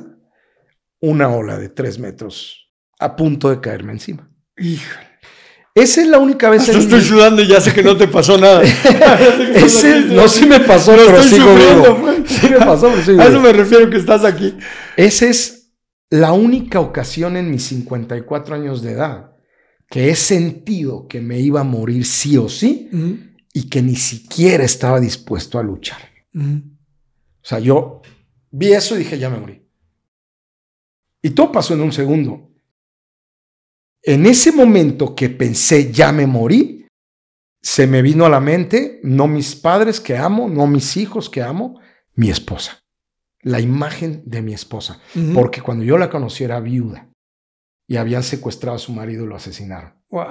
una 1.01 1.29
ola 1.29 1.59
de 1.59 1.69
tres 1.69 1.99
metros 1.99 2.73
a 2.99 3.15
punto 3.15 3.51
de 3.51 3.61
caerme 3.61 3.93
encima. 3.93 4.31
Híjole. 4.57 5.07
Esa 5.75 6.01
es 6.01 6.07
la 6.07 6.19
única 6.19 6.49
vez. 6.49 6.63
Hasta 6.63 6.79
estoy 6.79 7.03
sudando 7.03 7.43
y 7.43 7.47
ya 7.47 7.61
sé 7.61 7.75
que 7.75 7.83
no 7.83 7.95
te 7.95 8.09
pasó 8.09 8.39
nada. 8.39 8.63
Ese, 9.55 10.01
no, 10.03 10.29
sí 10.29 10.47
me 10.47 10.61
pasó, 10.61 10.93
pero 10.97 11.23
sigo 11.23 11.55
vivo. 11.55 12.25
Sí 12.27 12.49
me 12.49 12.57
pasó, 12.65 12.89
pero 12.89 13.03
sigo 13.03 13.21
A 13.21 13.27
eso 13.27 13.39
me 13.39 13.53
refiero 13.53 13.91
que 13.91 13.99
estás 13.99 14.25
aquí. 14.25 14.57
Esa 14.97 15.27
es 15.27 15.75
la 16.09 16.33
única 16.33 16.81
ocasión 16.81 17.37
en 17.37 17.51
mis 17.51 17.65
54 17.65 18.55
años 18.55 18.81
de 18.81 18.93
edad 18.93 19.33
que 19.91 20.09
he 20.09 20.17
sentido 20.17 21.07
que 21.07 21.21
me 21.21 21.39
iba 21.39 21.61
a 21.61 21.65
morir 21.65 22.07
sí 22.07 22.39
o 22.39 22.49
sí 22.49 22.89
y 23.57 23.71
que 23.71 23.81
ni 23.81 23.95
siquiera 23.95 24.65
estaba 24.65 25.01
dispuesto 25.01 25.59
a 25.59 25.63
luchar. 25.63 26.03
O 26.35 27.47
sea, 27.47 27.61
yo 27.61 28.03
vi 28.51 28.73
eso 28.73 28.97
y 28.97 28.99
dije, 28.99 29.17
ya 29.17 29.31
me 29.31 29.39
morí. 29.39 29.65
Y 31.23 31.31
todo 31.31 31.53
pasó 31.53 31.73
en 31.73 31.81
un 31.81 31.93
segundo. 31.93 32.51
En 34.03 34.27
ese 34.27 34.53
momento 34.53 35.15
que 35.15 35.31
pensé, 35.31 35.93
ya 35.93 36.13
me 36.13 36.27
morí, 36.27 36.87
se 37.63 37.87
me 37.87 38.03
vino 38.03 38.27
a 38.27 38.29
la 38.29 38.41
mente, 38.41 39.01
no 39.05 39.29
mis 39.29 39.55
padres 39.55 40.01
que 40.01 40.17
amo, 40.17 40.49
no 40.49 40.67
mis 40.67 40.97
hijos 40.97 41.31
que 41.31 41.41
amo, 41.41 41.81
mi 42.15 42.31
esposa. 42.31 42.83
La 43.41 43.61
imagen 43.61 44.23
de 44.27 44.43
mi 44.43 44.53
esposa. 44.53 45.01
Porque 45.33 45.63
cuando 45.63 45.85
yo 45.85 45.97
la 45.97 46.11
conocí 46.11 46.43
era 46.43 46.59
viuda 46.59 47.09
y 47.87 47.97
habían 47.97 48.25
secuestrado 48.25 48.77
a 48.77 48.81
su 48.81 48.93
marido 48.93 49.25
y 49.25 49.29
lo 49.29 49.37
asesinaron. 49.37 49.95
Wow. 50.11 50.27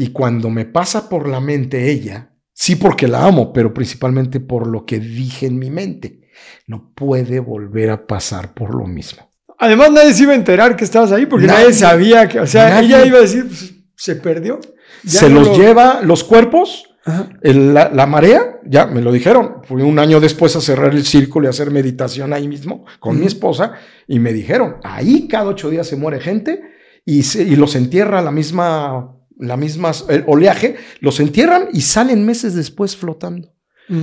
Y 0.00 0.12
cuando 0.12 0.48
me 0.48 0.64
pasa 0.64 1.10
por 1.10 1.28
la 1.28 1.40
mente 1.40 1.90
ella, 1.90 2.30
sí 2.54 2.76
porque 2.76 3.06
la 3.06 3.26
amo, 3.26 3.52
pero 3.52 3.74
principalmente 3.74 4.40
por 4.40 4.66
lo 4.66 4.86
que 4.86 4.98
dije 4.98 5.44
en 5.44 5.58
mi 5.58 5.68
mente, 5.68 6.22
no 6.66 6.94
puede 6.94 7.38
volver 7.38 7.90
a 7.90 8.06
pasar 8.06 8.54
por 8.54 8.74
lo 8.74 8.86
mismo. 8.86 9.30
Además, 9.58 9.92
nadie 9.92 10.14
se 10.14 10.22
iba 10.22 10.32
a 10.32 10.36
enterar 10.36 10.74
que 10.74 10.84
estabas 10.84 11.12
ahí 11.12 11.26
porque 11.26 11.46
nadie, 11.46 11.74
sabía 11.74 12.26
que, 12.26 12.40
o 12.40 12.46
sea, 12.46 12.80
ella 12.80 13.04
iba 13.04 13.18
a 13.18 13.20
decir, 13.20 13.44
pues, 13.46 13.74
se 13.94 14.16
perdió. 14.16 14.58
se 15.04 15.28
los 15.28 15.54
lleva 15.58 16.00
los 16.02 16.24
cuerpos, 16.24 16.96
la, 17.42 18.06
marea, 18.06 18.58
ya 18.64 18.86
me 18.86 19.02
lo 19.02 19.12
dijeron. 19.12 19.56
Fui 19.64 19.82
un 19.82 19.98
año 19.98 20.18
después 20.18 20.56
a 20.56 20.62
cerrar 20.62 20.94
el 20.94 21.04
círculo 21.04 21.44
y 21.44 21.48
a 21.48 21.50
hacer 21.50 21.70
meditación 21.70 22.32
ahí 22.32 22.48
mismo 22.48 22.86
con 23.00 23.20
mi 23.20 23.26
esposa 23.26 23.74
y 24.08 24.18
me 24.18 24.32
dijeron, 24.32 24.76
ahí 24.82 25.28
cada 25.28 25.50
ocho 25.50 25.68
días 25.68 25.86
se 25.86 25.96
muere 25.96 26.20
gente 26.20 26.62
y, 27.04 27.20
y 27.38 27.56
los 27.56 27.76
entierra 27.76 28.22
la 28.22 28.30
misma 28.30 29.19
la 29.40 29.56
misma 29.56 29.92
el 30.08 30.24
oleaje, 30.26 30.76
los 31.00 31.18
entierran 31.20 31.68
y 31.72 31.80
salen 31.80 32.24
meses 32.24 32.54
después 32.54 32.96
flotando. 32.96 33.52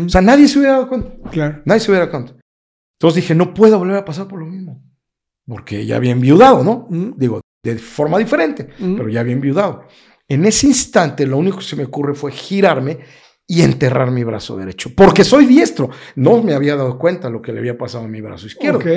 O 0.05 0.09
sea, 0.09 0.19
nadie 0.21 0.49
se 0.49 0.59
hubiera 0.59 0.73
dado 0.73 0.89
cuenta. 0.89 1.29
Claro. 1.31 1.61
Nadie 1.63 1.79
se 1.79 1.91
hubiera 1.91 2.07
dado 2.07 2.17
cuenta. 2.17 2.43
Entonces 2.99 3.23
dije, 3.23 3.35
no 3.35 3.53
puedo 3.53 3.79
volver 3.79 3.95
a 3.95 4.03
pasar 4.03 4.27
por 4.27 4.39
lo 4.39 4.45
mismo. 4.45 4.83
Porque 5.45 5.85
ya 5.85 5.95
había 5.95 6.11
enviudado, 6.11 6.63
¿no? 6.63 6.87
Digo, 7.15 7.39
de 7.63 7.77
forma 7.77 8.17
diferente, 8.17 8.67
pero 8.77 9.07
ya 9.07 9.21
había 9.21 9.33
enviudado. 9.33 9.85
En 10.27 10.43
ese 10.45 10.67
instante, 10.67 11.25
lo 11.25 11.37
único 11.37 11.59
que 11.59 11.63
se 11.63 11.77
me 11.77 11.85
ocurre 11.85 12.13
fue 12.15 12.31
girarme 12.31 12.99
y 13.47 13.61
enterrar 13.61 14.11
mi 14.11 14.25
brazo 14.25 14.57
derecho, 14.57 14.91
porque 14.93 15.23
soy 15.23 15.45
diestro. 15.45 15.89
No 16.15 16.43
me 16.43 16.53
había 16.53 16.75
dado 16.75 16.99
cuenta 16.99 17.29
lo 17.29 17.41
que 17.41 17.53
le 17.53 17.59
había 17.59 17.77
pasado 17.77 18.03
a 18.03 18.07
mi 18.09 18.19
brazo 18.19 18.47
izquierdo. 18.47 18.79
Ok. 18.79 18.87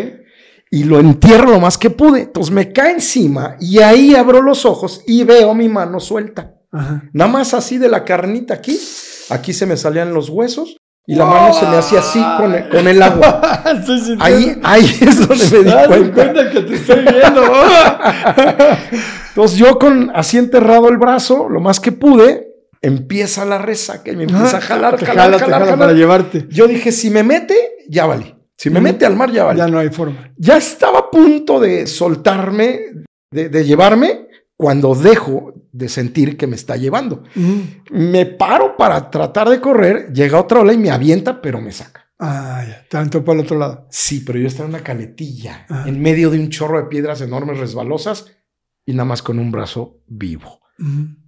Y 0.70 0.84
lo 0.84 1.00
entierro 1.00 1.50
lo 1.50 1.60
más 1.60 1.76
que 1.76 1.90
pude. 1.90 2.22
Entonces 2.22 2.52
me 2.52 2.72
cae 2.72 2.92
encima 2.92 3.56
y 3.60 3.80
ahí 3.80 4.14
abro 4.14 4.40
los 4.40 4.64
ojos 4.64 5.02
y 5.06 5.24
veo 5.24 5.54
mi 5.54 5.68
mano 5.68 5.98
suelta. 5.98 6.54
Ajá. 6.70 7.02
Nada 7.12 7.30
más 7.30 7.54
así 7.54 7.78
de 7.78 7.88
la 7.88 8.04
carnita 8.04 8.54
aquí. 8.54 8.78
Aquí 9.30 9.52
se 9.52 9.66
me 9.66 9.76
salían 9.76 10.14
los 10.14 10.28
huesos 10.28 10.76
y 11.06 11.16
la 11.16 11.24
mano 11.24 11.52
se 11.54 11.66
me 11.66 11.76
hacía 11.76 11.98
así 12.00 12.22
con 12.36 12.54
el, 12.54 12.68
con 12.68 12.86
el 12.86 13.02
agua. 13.02 13.40
Ahí, 14.20 14.58
ahí 14.62 14.98
es 15.00 15.26
donde 15.26 15.44
me 15.44 15.58
di 15.58 15.64
¿Te 15.64 15.70
das 15.70 15.86
cuenta. 15.88 16.14
cuenta 16.14 16.50
que 16.50 16.60
te 16.60 16.74
estoy 16.74 17.00
viendo? 17.00 17.42
Entonces 19.28 19.58
yo 19.58 19.78
con 19.78 20.10
así 20.14 20.38
enterrado 20.38 20.88
el 20.88 20.98
brazo, 20.98 21.48
lo 21.48 21.60
más 21.60 21.80
que 21.80 21.92
pude, 21.92 22.48
empieza 22.82 23.44
la 23.44 23.58
resaca 23.58 24.10
y 24.10 24.16
me 24.16 24.24
empieza 24.24 24.58
a 24.58 24.60
jalar, 24.60 24.98
jalar, 24.98 25.16
jalar, 25.16 25.40
jala 25.40 25.58
jalar. 25.58 25.78
para 25.78 25.92
llevarte. 25.92 26.46
Yo 26.50 26.66
dije, 26.66 26.92
si 26.92 27.10
me 27.10 27.22
mete, 27.22 27.56
ya 27.88 28.06
vale. 28.06 28.36
Si 28.60 28.68
me 28.68 28.78
mete 28.82 29.06
al 29.06 29.16
mar, 29.16 29.30
ya 29.32 29.44
vale. 29.44 29.58
Ya 29.58 29.64
Ya, 29.64 29.70
no 29.72 29.78
hay 29.78 29.88
forma. 29.88 30.34
estaba 30.38 30.98
a 30.98 31.10
punto 31.10 31.58
de 31.58 31.86
soltarme, 31.86 32.78
de, 33.30 33.48
de 33.48 33.64
llevarme, 33.64 34.26
cuando 34.54 34.94
dejo 34.94 35.54
de 35.72 35.88
sentir 35.88 36.36
que 36.36 36.46
me 36.46 36.56
está 36.56 36.76
llevando. 36.76 37.22
Me 37.90 38.26
paro 38.26 38.76
para 38.76 39.10
tratar 39.10 39.48
de 39.48 39.62
correr, 39.62 40.12
llega 40.12 40.38
otra 40.38 40.60
ola 40.60 40.74
y 40.74 40.78
me 40.78 40.90
avienta, 40.90 41.40
pero 41.40 41.58
me 41.62 41.72
saca. 41.72 42.10
Ah, 42.18 42.62
ya. 42.68 42.84
Tanto 42.90 43.24
para 43.24 43.38
el 43.38 43.46
otro 43.46 43.58
lado. 43.58 43.86
Sí, 43.90 44.20
pero 44.26 44.38
yo 44.38 44.46
estaba 44.46 44.68
en 44.68 44.74
una 44.74 44.84
caletilla, 44.84 45.64
Ajá. 45.70 45.88
en 45.88 46.02
medio 46.02 46.28
de 46.28 46.38
un 46.38 46.50
chorro 46.50 46.76
de 46.82 46.88
piedras 46.88 47.22
enormes, 47.22 47.58
resbalosas, 47.58 48.26
y 48.84 48.92
nada 48.92 49.06
más 49.06 49.22
con 49.22 49.38
un 49.38 49.50
brazo 49.50 50.02
vivo. 50.06 50.60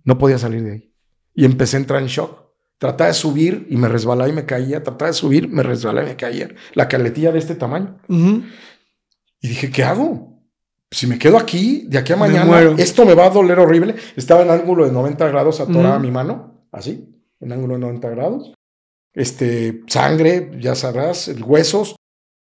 No 0.04 0.18
podía 0.18 0.36
salir 0.36 0.62
de 0.64 0.72
ahí. 0.72 0.94
Y 1.34 1.46
empecé 1.46 1.78
a 1.78 1.80
entrar 1.80 2.02
en 2.02 2.09
shock. 2.09 2.51
Trataba 2.82 3.06
de 3.06 3.14
subir 3.14 3.68
y 3.70 3.76
me 3.76 3.86
resbalaba 3.86 4.28
y 4.28 4.32
me 4.32 4.44
caía. 4.44 4.82
Trataba 4.82 5.12
de 5.12 5.12
subir, 5.12 5.48
me 5.48 5.62
resbalaba 5.62 6.04
y 6.04 6.10
me 6.10 6.16
caía. 6.16 6.48
La 6.74 6.88
caletilla 6.88 7.30
de 7.30 7.38
este 7.38 7.54
tamaño. 7.54 8.00
Y 8.09 9.46
dije, 9.46 9.70
¿qué 9.70 9.84
hago? 9.84 10.42
Si 10.90 11.06
me 11.06 11.16
quedo 11.16 11.38
aquí, 11.38 11.86
de 11.86 11.98
aquí 11.98 12.12
a 12.12 12.16
mañana, 12.16 12.74
esto 12.78 13.04
me 13.04 13.14
va 13.14 13.26
a 13.26 13.30
doler 13.30 13.60
horrible. 13.60 13.94
Estaba 14.16 14.42
en 14.42 14.50
ángulo 14.50 14.84
de 14.84 14.90
90 14.90 15.28
grados, 15.28 15.60
atorada 15.60 15.94
Ujú. 15.94 16.02
mi 16.04 16.10
mano, 16.10 16.66
así, 16.72 17.09
en 17.38 17.52
ángulo 17.52 17.74
de 17.74 17.80
90 17.82 18.10
grados. 18.10 18.52
Este, 19.14 19.82
sangre, 19.86 20.50
ya 20.59 20.74
sabrás, 20.74 21.30
huesos. 21.40 21.94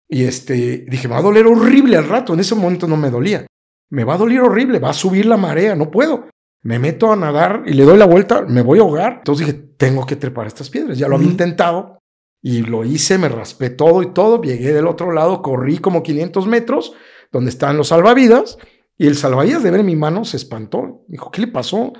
Y 0.09 0.23
este, 0.23 0.86
dije, 0.89 1.09
me 1.09 1.15
va 1.15 1.19
a 1.19 1.23
doler 1.23 1.48
horrible 1.48 1.97
al 1.97 2.06
rato. 2.06 2.35
En 2.35 2.39
ese 2.39 2.55
momento 2.55 2.86
no 2.86 2.97
me 2.97 3.10
dolía. 3.10 3.44
Me 3.90 4.05
va 4.05 4.15
a 4.15 4.19
doler 4.19 4.43
horrible, 4.43 4.78
va 4.78 4.90
a 4.90 4.94
subir 4.94 5.27
la 5.27 5.36
marea, 5.36 5.74
no 5.74 5.90
puedo. 5.90 6.28
Me 6.62 6.78
meto 6.78 7.12
a 7.12 7.16
nadar 7.16 7.62
y 7.66 7.72
le 7.74 7.85
doy 7.85 7.97
la 7.98 8.06
vuelta, 8.06 8.43
me 8.43 8.62
voy 8.62 8.78
a 8.78 8.82
ahogar. 8.82 9.14
Entonces 9.18 9.47
dije, 9.47 9.59
tengo 9.76 10.05
que 10.06 10.16
trepar 10.16 10.47
estas 10.47 10.70
piedras. 10.70 10.98
Ya 10.98 11.09
lo 11.09 11.14
había 11.14 11.26
Ujú. 11.26 11.32
intentado 11.32 11.98
y 12.43 12.62
lo 12.62 12.85
hice, 12.85 13.16
me 13.18 13.28
raspé 13.28 13.70
todo 13.70 14.02
y 14.02 14.12
todo. 14.12 14.43
Llegué 14.43 14.72
del 14.72 14.86
otro 14.89 15.12
lado, 15.12 15.40
corrí 15.43 15.78
como 15.78 16.02
500 16.02 16.47
metros, 16.47 16.93
donde 17.32 17.51
estaban 17.51 17.76
los 17.76 17.89
salvavidas. 17.89 18.59
Y 18.97 19.06
el 19.06 19.14
salvavidas 19.16 19.62
de 19.62 19.70
ver 19.70 19.85
mi 19.85 19.94
mano 19.97 20.24
se 20.24 20.36
espantó. 20.36 21.05
Dijo, 21.06 21.30
¿qué 21.30 21.43
le 21.43 21.47
pasó? 21.48 21.93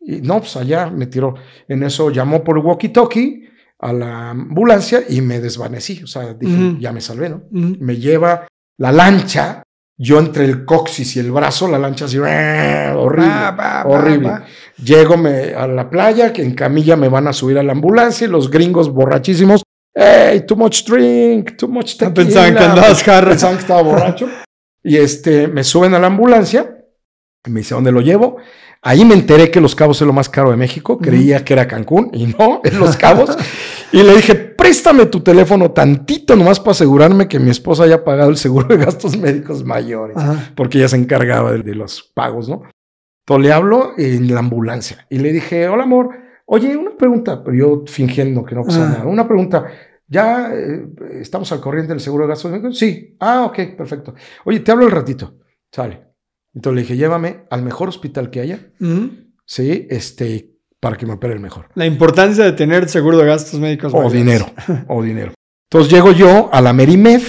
Y 0.00 0.20
no, 0.20 0.40
pues 0.40 0.56
allá 0.56 0.90
me 0.90 1.06
tiró. 1.06 1.34
En 1.68 1.82
eso 1.84 2.10
llamó 2.10 2.42
por 2.44 2.58
walkie-talkie 2.58 3.48
a 3.78 3.92
la 3.92 4.30
ambulancia 4.30 5.02
y 5.08 5.20
me 5.20 5.40
desvanecí. 5.40 6.02
O 6.02 6.06
sea, 6.06 6.34
dije, 6.34 6.76
ya 6.80 6.92
me 6.92 7.00
salvé, 7.00 7.28
¿no? 7.30 7.44
Me 7.50 7.96
lleva 7.96 8.46
la 8.78 8.90
lancha, 8.92 9.62
yo 9.96 10.18
entre 10.18 10.44
el 10.44 10.64
coxis 10.64 11.16
y 11.16 11.20
el 11.20 11.30
brazo, 11.30 11.68
la 11.68 11.78
lancha 11.78 12.06
así, 12.06 12.18
horrible, 12.18 13.28
Va, 13.28 13.50
va, 13.52 13.84
va, 13.84 13.86
horrible. 13.86 14.28
va. 14.28 14.44
Llego 14.82 15.16
me- 15.16 15.54
a 15.54 15.66
la 15.66 15.88
playa, 15.88 16.32
que 16.32 16.42
en 16.42 16.54
camilla 16.54 16.96
me 16.96 17.08
van 17.08 17.28
a 17.28 17.32
subir 17.32 17.58
a 17.58 17.62
la 17.62 17.72
ambulancia 17.72 18.26
y 18.26 18.30
los 18.30 18.50
gringos 18.50 18.90
borrachísimos, 18.92 19.62
hey, 19.94 20.44
too 20.46 20.56
much 20.56 20.84
drink, 20.84 21.56
too 21.56 21.68
much 21.68 21.96
tequila. 21.96 22.14
Pensaban 22.14 22.54
que 22.56 22.64
andabas. 22.64 23.02
Pensaban 23.04 23.56
que 23.56 23.62
estaba 23.62 23.82
borracho. 23.82 24.28
y 24.82 24.96
este, 24.96 25.46
me 25.48 25.62
suben 25.64 25.94
a 25.94 25.98
la 26.00 26.08
ambulancia, 26.08 26.73
me 27.50 27.60
dice, 27.60 27.74
¿dónde 27.74 27.92
lo 27.92 28.00
llevo? 28.00 28.36
Ahí 28.82 29.04
me 29.04 29.14
enteré 29.14 29.50
que 29.50 29.60
Los 29.60 29.74
Cabos 29.74 30.00
es 30.00 30.06
lo 30.06 30.12
más 30.12 30.28
caro 30.28 30.50
de 30.50 30.56
México. 30.56 30.98
Creía 30.98 31.44
que 31.44 31.54
era 31.54 31.66
Cancún 31.66 32.10
y 32.12 32.26
no, 32.26 32.60
es 32.64 32.74
Los 32.74 32.96
Cabos. 32.96 33.36
y 33.92 34.02
le 34.02 34.14
dije, 34.14 34.34
préstame 34.34 35.06
tu 35.06 35.20
teléfono 35.20 35.70
tantito 35.70 36.36
nomás 36.36 36.60
para 36.60 36.72
asegurarme 36.72 37.28
que 37.28 37.38
mi 37.38 37.50
esposa 37.50 37.84
haya 37.84 38.04
pagado 38.04 38.30
el 38.30 38.36
seguro 38.36 38.68
de 38.68 38.84
gastos 38.84 39.16
médicos 39.16 39.64
mayores. 39.64 40.16
Ajá. 40.16 40.52
Porque 40.54 40.78
ella 40.78 40.88
se 40.88 40.96
encargaba 40.96 41.52
de, 41.52 41.62
de 41.62 41.74
los 41.74 42.02
pagos, 42.14 42.48
¿no? 42.48 42.62
Entonces 43.26 43.46
le 43.46 43.52
hablo 43.54 43.92
en 43.96 44.34
la 44.34 44.40
ambulancia 44.40 45.06
y 45.08 45.18
le 45.18 45.32
dije, 45.32 45.66
hola 45.66 45.84
amor, 45.84 46.10
oye, 46.44 46.76
una 46.76 46.94
pregunta, 46.96 47.42
pero 47.42 47.56
yo 47.56 47.84
fingiendo 47.86 48.44
que 48.44 48.54
no 48.54 48.64
pasa 48.64 48.80
nada. 48.80 49.06
Una 49.06 49.26
pregunta, 49.26 49.66
¿ya 50.06 50.50
eh, 50.54 50.86
estamos 51.20 51.50
al 51.52 51.60
corriente 51.62 51.94
del 51.94 52.00
seguro 52.00 52.24
de 52.24 52.28
gastos 52.28 52.50
médicos? 52.50 52.78
Sí. 52.78 53.16
Ah, 53.20 53.44
ok, 53.46 53.76
perfecto. 53.76 54.14
Oye, 54.44 54.60
te 54.60 54.72
hablo 54.72 54.84
el 54.84 54.90
ratito. 54.90 55.38
Sale. 55.72 56.13
Entonces 56.54 56.76
le 56.76 56.82
dije, 56.82 56.96
llévame 56.96 57.44
al 57.50 57.62
mejor 57.62 57.88
hospital 57.88 58.30
que 58.30 58.40
haya. 58.40 58.72
¿sí? 59.44 59.86
Este, 59.90 60.54
para 60.80 60.96
que 60.96 61.06
me 61.06 61.14
opere 61.14 61.34
el 61.34 61.40
mejor. 61.40 61.68
La 61.74 61.86
importancia 61.86 62.44
de 62.44 62.52
tener 62.52 62.88
seguro 62.88 63.18
de 63.18 63.26
gastos 63.26 63.58
médicos. 63.58 63.92
O 63.92 63.96
mayores. 63.96 64.12
dinero, 64.12 64.46
o 64.88 65.02
dinero. 65.02 65.32
Entonces 65.70 65.92
llego 65.92 66.12
yo 66.12 66.50
a 66.52 66.60
la 66.60 66.72
Merimed, 66.72 67.22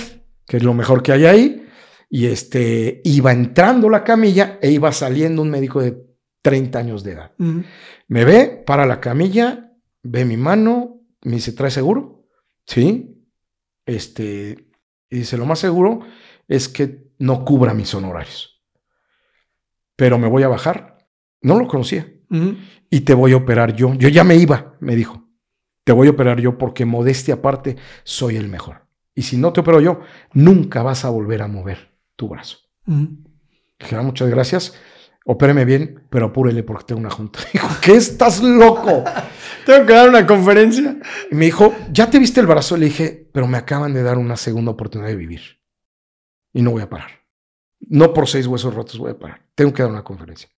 que 0.46 0.58
es 0.58 0.64
lo 0.64 0.74
mejor 0.74 1.02
que 1.02 1.12
hay 1.12 1.26
ahí, 1.26 1.66
y 2.10 2.28
este, 2.28 3.02
iba 3.04 3.32
entrando 3.32 3.90
la 3.90 4.04
camilla 4.04 4.60
e 4.62 4.72
iba 4.72 4.92
saliendo 4.92 5.42
un 5.42 5.50
médico 5.50 5.82
de 5.82 5.98
30 6.42 6.78
años 6.78 7.04
de 7.04 7.12
edad. 7.14 7.32
Me 8.08 8.24
ve, 8.24 8.64
para 8.66 8.86
la 8.86 9.00
camilla, 9.02 9.72
ve 10.04 10.26
mi 10.26 10.38
mano, 10.38 11.02
me 11.24 11.34
dice, 11.34 11.54
¿trae 11.54 11.72
seguro? 11.72 12.28
Sí. 12.68 13.26
Este, 13.86 14.68
y 15.10 15.18
dice, 15.18 15.38
lo 15.38 15.46
más 15.46 15.60
seguro 15.60 16.02
es 16.48 16.70
que 16.70 17.10
no 17.18 17.44
cubra 17.44 17.74
mis 17.74 17.94
honorarios. 17.96 18.55
Pero 19.96 20.18
me 20.18 20.28
voy 20.28 20.44
a 20.44 20.48
bajar. 20.48 20.98
No 21.42 21.58
lo 21.60 21.68
conocía. 21.68 22.12
Y 22.90 23.02
te 23.02 23.14
voy 23.14 23.34
a 23.34 23.38
operar 23.38 23.76
yo. 23.76 23.94
Yo 23.94 24.10
ya 24.10 24.24
me 24.24 24.36
iba, 24.36 24.76
me 24.80 24.96
dijo. 24.96 25.24
Te 25.84 25.92
voy 25.94 26.08
a 26.08 26.12
operar 26.12 26.40
yo 26.42 26.58
porque 26.58 26.86
modestia 26.86 27.36
aparte 27.36 27.78
soy 28.04 28.36
el 28.38 28.48
mejor. 28.50 28.86
Y 29.14 29.22
si 29.22 29.38
no 29.38 29.54
te 29.54 29.62
opero 29.62 29.80
yo, 29.80 30.02
nunca 30.34 30.84
vas 30.84 31.06
a 31.06 31.10
volver 31.10 31.42
a 31.42 31.48
mover 31.48 31.92
tu 32.16 32.28
brazo. 32.28 32.58
Ujú. 32.88 33.10
Dije, 33.80 33.96
"Ah, 33.96 34.02
muchas 34.02 34.30
gracias. 34.30 34.74
Opéreme 35.28 35.66
bien, 35.66 36.04
pero 36.10 36.28
apúrele 36.28 36.64
porque 36.64 36.84
tengo 36.86 37.00
una 37.02 37.10
junta. 37.10 37.40
Dijo, 37.54 37.68
¿qué 37.82 37.94
estás 37.94 38.42
loco? 38.44 39.04
Tengo 39.66 39.86
que 39.86 39.94
dar 39.94 40.10
una 40.10 40.26
conferencia. 40.28 40.98
Y 41.32 41.36
me 41.36 41.46
dijo, 41.46 41.74
¿ya 41.92 42.10
te 42.10 42.20
viste 42.20 42.40
el 42.42 42.48
brazo? 42.48 42.78
Le 42.78 42.86
dije, 42.86 43.30
pero 43.34 43.48
me 43.48 43.58
acaban 43.58 43.94
de 43.94 44.04
dar 44.04 44.18
una 44.18 44.36
segunda 44.38 44.72
oportunidad 44.72 45.10
de 45.10 45.16
vivir. 45.16 45.42
Y 46.54 46.62
no 46.62 46.72
voy 46.72 46.82
a 46.84 46.90
parar. 46.90 47.10
No 47.80 48.14
por 48.14 48.28
seis 48.28 48.46
huesos 48.48 48.74
rotos 48.74 48.98
voy 49.00 49.12
a 49.12 49.20
parar. 49.20 49.45
Tengo 49.56 49.74
que 49.74 49.84
dar 49.84 49.92
una 49.92 50.04
conferencia. 50.04 50.50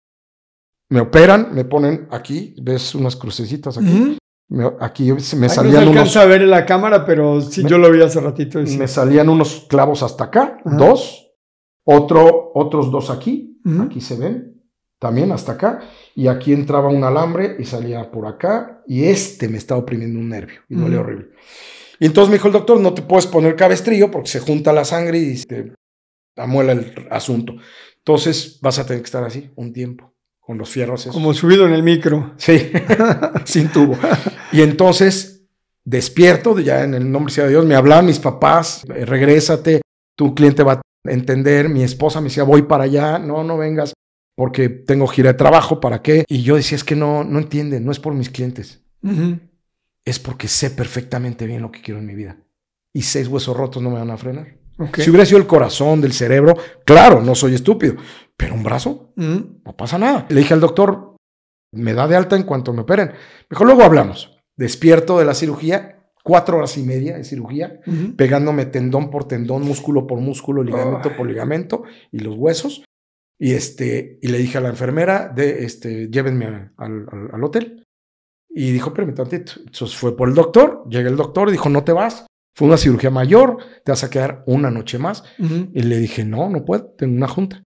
Me 0.89 1.01
operan, 1.01 1.48
me 1.52 1.64
ponen 1.64 2.09
aquí, 2.10 2.55
ves 2.62 2.94
unas 2.94 3.16
crucecitas 3.16 3.77
aquí. 3.78 3.89
Ujú. 3.89 4.16
Me- 4.48 4.73
aquí 4.81 5.05
me 5.05 5.09
Ahí 5.10 5.14
no 5.16 5.20
se 5.20 5.48
salían 5.48 5.82
unos, 5.82 5.89
alcanza 5.97 6.23
a 6.23 6.27
ver 6.27 6.43
en 6.43 6.51
la 6.51 6.64
cámara, 6.64 7.05
pero 7.05 7.40
sí, 7.40 7.64
Me- 7.64 7.70
yo 7.70 7.78
lo 7.78 7.90
vi 7.90 8.01
hace 8.02 8.20
ratito. 8.20 8.60
y 8.60 8.66
sí. 8.68 8.78
me 8.78 8.86
salían 8.86 9.28
unos 9.28 9.66
clavos 9.68 10.02
hasta 10.05 10.24
acá, 10.24 10.59
dos, 10.64 11.32
otro, 11.85 12.52
otros 12.55 12.90
dos 12.93 13.10
aquí, 13.10 13.60
aquí 13.81 14.01
se 14.01 14.16
ven, 14.16 14.62
también 15.01 15.32
hasta 15.32 15.52
acá, 15.52 15.81
y 16.14 16.28
aquí 16.28 16.52
entraba 16.52 16.89
un 16.89 17.02
alambre 17.02 17.56
y 17.59 17.64
salía 17.64 18.09
por 18.12 18.27
acá, 18.27 18.82
y 18.86 19.05
este 19.05 19.48
me 19.48 19.59
estaba 19.59 19.81
oprimiendo 19.81 20.20
un 20.20 20.28
nervio, 20.28 20.60
y 20.68 20.77
duele 20.77 20.97
horrible. 20.98 21.31
Y 21.98 22.06
entonces 22.06 22.31
me 22.31 22.36
dijo 22.36 22.47
el 22.47 22.52
doctor, 22.52 22.78
no 22.78 22.94
te 22.94 23.02
puedes 23.02 23.27
poner 23.27 23.56
cabestrillo 23.56 24.10
porque 24.12 24.28
se 24.28 24.39
junta 24.39 24.73
la 24.73 24.85
sangre 24.85 25.18
y 25.18 25.43
te 25.43 25.73
amuela 26.36 26.73
el 26.73 27.09
asunto. 27.10 27.55
Entonces 28.06 28.60
vas 28.62 28.78
a 28.78 28.86
tener 28.86 29.02
que 29.02 29.06
estar 29.06 29.24
así 29.24 29.50
un 29.56 29.72
tiempo, 29.72 30.14
con 30.38 30.56
los 30.58 30.68
fierros 30.68 31.00
esos. 31.00 31.14
Como 31.14 31.34
subido 31.34 31.66
en 31.66 31.72
el 31.72 31.82
micro. 31.82 32.34
Sí, 32.36 32.70
sin 33.44 33.68
tubo. 33.72 33.98
Y 34.52 34.62
entonces 34.62 35.42
despierto, 35.84 36.56
ya 36.60 36.84
en 36.84 36.94
el 36.94 37.10
nombre 37.10 37.34
de 37.34 37.48
Dios, 37.48 37.66
me 37.66 37.74
hablaban 37.74 38.06
mis 38.06 38.20
papás, 38.20 38.84
eh, 38.94 39.04
regrésate, 39.04 39.80
tu 40.14 40.36
cliente 40.36 40.62
va 40.62 40.74
a 40.74 40.82
entender, 41.10 41.68
mi 41.68 41.82
esposa 41.82 42.20
me 42.20 42.28
decía, 42.28 42.44
voy 42.44 42.62
para 42.62 42.84
allá, 42.84 43.18
no, 43.18 43.42
no 43.42 43.58
vengas, 43.58 43.92
porque 44.36 44.68
tengo 44.68 45.08
gira 45.08 45.32
de 45.32 45.38
trabajo, 45.38 45.80
¿para 45.80 46.00
qué? 46.00 46.24
Y 46.28 46.42
yo 46.42 46.54
decía, 46.54 46.76
es 46.76 46.84
que 46.84 46.94
no, 46.94 47.24
no 47.24 47.40
entienden, 47.40 47.84
no 47.84 47.90
es 47.90 47.98
por 47.98 48.14
mis 48.14 48.30
clientes, 48.30 48.84
es 50.04 50.18
porque 50.20 50.46
sé 50.46 50.70
perfectamente 50.70 51.44
bien 51.44 51.62
lo 51.62 51.72
que 51.72 51.82
quiero 51.82 51.98
en 51.98 52.06
mi 52.06 52.14
vida. 52.14 52.38
Y 52.92 53.02
seis 53.02 53.26
huesos 53.26 53.56
rotos 53.56 53.82
no 53.82 53.90
me 53.90 53.98
van 53.98 54.12
a 54.12 54.16
frenar. 54.16 54.56
Ok. 54.78 54.98
Si 54.98 55.10
hubiera 55.10 55.24
sido 55.26 55.38
el 55.38 55.46
corazón, 55.46 56.00
del 56.00 56.12
cerebro, 56.12 56.54
claro, 56.84 57.22
no 57.22 57.34
soy 57.34 57.54
estúpido, 57.54 57.94
pero 58.36 58.54
un 58.54 58.62
brazo, 58.62 59.12
Ujú. 59.16 59.60
no 59.64 59.76
pasa 59.76 59.98
nada. 59.98 60.26
Le 60.28 60.40
dije 60.40 60.54
al 60.54 60.60
doctor, 60.60 61.16
me 61.72 61.94
da 61.94 62.06
de 62.06 62.16
alta 62.16 62.36
en 62.36 62.42
cuanto 62.44 62.72
me 62.72 62.82
operen. 62.82 63.08
Me 63.08 63.14
dijo, 63.50 63.64
luego 63.64 63.82
hablamos. 63.82 64.38
Despierto 64.56 65.18
de 65.18 65.24
la 65.24 65.34
cirugía, 65.34 66.10
cuatro 66.22 66.58
horas 66.58 66.76
y 66.78 66.82
media 66.82 67.16
de 67.16 67.24
cirugía, 67.24 67.80
pegándome 68.16 68.66
tendón 68.66 69.10
por 69.10 69.28
tendón, 69.28 69.62
músculo 69.62 70.06
por 70.06 70.18
músculo, 70.20 70.62
ligamento 70.62 71.16
por 71.16 71.26
ligamento 71.26 71.82
y 72.12 72.18
los 72.20 72.34
huesos. 72.36 72.84
Y, 73.38 73.52
este, 73.52 74.18
y 74.22 74.28
le 74.28 74.38
dije 74.38 74.56
a 74.58 74.62
la 74.62 74.70
enfermera, 74.70 75.28
de, 75.28 75.64
este, 75.64 76.08
llévenme 76.08 76.46
a- 76.46 76.72
al, 76.78 77.06
al- 77.12 77.30
al 77.34 77.44
hotel. 77.44 77.84
Y 78.48 78.72
dijo, 78.72 78.94
permítame 78.94 79.28
tantito. 79.28 79.60
Entonces 79.60 79.94
fue 79.94 80.16
por 80.16 80.28
el 80.30 80.34
doctor, 80.34 80.84
llega 80.88 81.10
el 81.10 81.16
doctor, 81.16 81.50
dijo, 81.50 81.68
no 81.68 81.84
te 81.84 81.92
vas. 81.92 82.26
Fue 82.56 82.66
una 82.66 82.78
cirugía 82.78 83.10
mayor, 83.10 83.58
te 83.84 83.92
vas 83.92 84.02
a 84.02 84.08
quedar 84.08 84.42
una 84.46 84.70
noche 84.70 84.98
más. 84.98 85.22
Ujú. 85.38 85.68
Y 85.74 85.82
le 85.82 85.98
dije, 85.98 86.24
no, 86.24 86.48
no 86.48 86.64
puedo, 86.64 86.86
tengo 86.96 87.14
una 87.14 87.28
junta. 87.28 87.62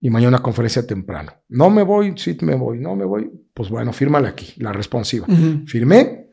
Y 0.00 0.10
mañana 0.10 0.40
conferencia 0.40 0.84
temprano. 0.84 1.32
No 1.48 1.70
me 1.70 1.84
voy, 1.84 2.14
sí 2.16 2.36
me 2.40 2.56
voy, 2.56 2.80
no 2.80 2.96
me 2.96 3.04
voy. 3.04 3.30
Pues 3.54 3.70
bueno, 3.70 3.92
fírmale 3.92 4.26
aquí, 4.26 4.54
la 4.56 4.72
responsiva. 4.72 5.26
Ujú. 5.28 5.64
Firmé 5.66 6.30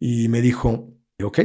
y 0.00 0.26
me 0.28 0.40
dijo, 0.40 0.94
ok, 1.22 1.38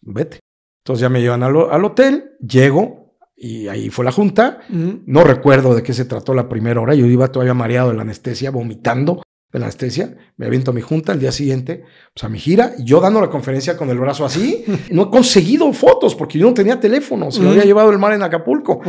vete. 0.00 0.40
Entonces 0.82 1.02
ya 1.02 1.10
me 1.10 1.20
llevan 1.20 1.42
al, 1.42 1.54
al 1.70 1.84
hotel, 1.84 2.32
llego 2.40 3.18
y 3.36 3.68
ahí 3.68 3.90
fue 3.90 4.06
la 4.06 4.12
junta. 4.12 4.60
No 4.70 5.24
recuerdo 5.24 5.74
de 5.74 5.82
qué 5.82 5.92
se 5.92 6.06
trató 6.06 6.32
la 6.32 6.48
primera 6.48 6.80
hora. 6.80 6.94
Yo 6.94 7.04
iba 7.04 7.28
todavía 7.28 7.52
mareado 7.52 7.90
de 7.90 7.96
la 7.96 8.02
anestesia, 8.02 8.50
vomitando 8.50 9.22
de 9.54 9.60
la 9.60 9.66
anestesia. 9.66 10.14
Me 10.36 10.46
aviento 10.46 10.72
a 10.72 10.74
mi 10.74 10.80
junta 10.82 11.12
al 11.12 11.20
día 11.20 11.32
siguiente, 11.32 11.84
pues 12.12 12.24
a 12.24 12.28
mi 12.28 12.38
gira, 12.38 12.74
y 12.76 12.84
yo 12.84 13.00
dando 13.00 13.20
la 13.20 13.30
conferencia 13.30 13.76
con 13.76 13.88
el 13.88 13.98
brazo 13.98 14.26
así. 14.26 14.64
No 14.90 15.04
he 15.04 15.10
conseguido 15.10 15.72
fotos 15.72 16.14
porque 16.14 16.38
yo 16.38 16.46
no 16.46 16.52
tenía 16.54 16.78
teléfono. 16.78 17.30
Se 17.30 17.40
lo 17.40 17.46
Mm. 17.48 17.52
había 17.52 17.64
llevado 17.64 17.90
el 17.90 17.98
mar 17.98 18.12
en 18.12 18.22
Acapulco. 18.22 18.80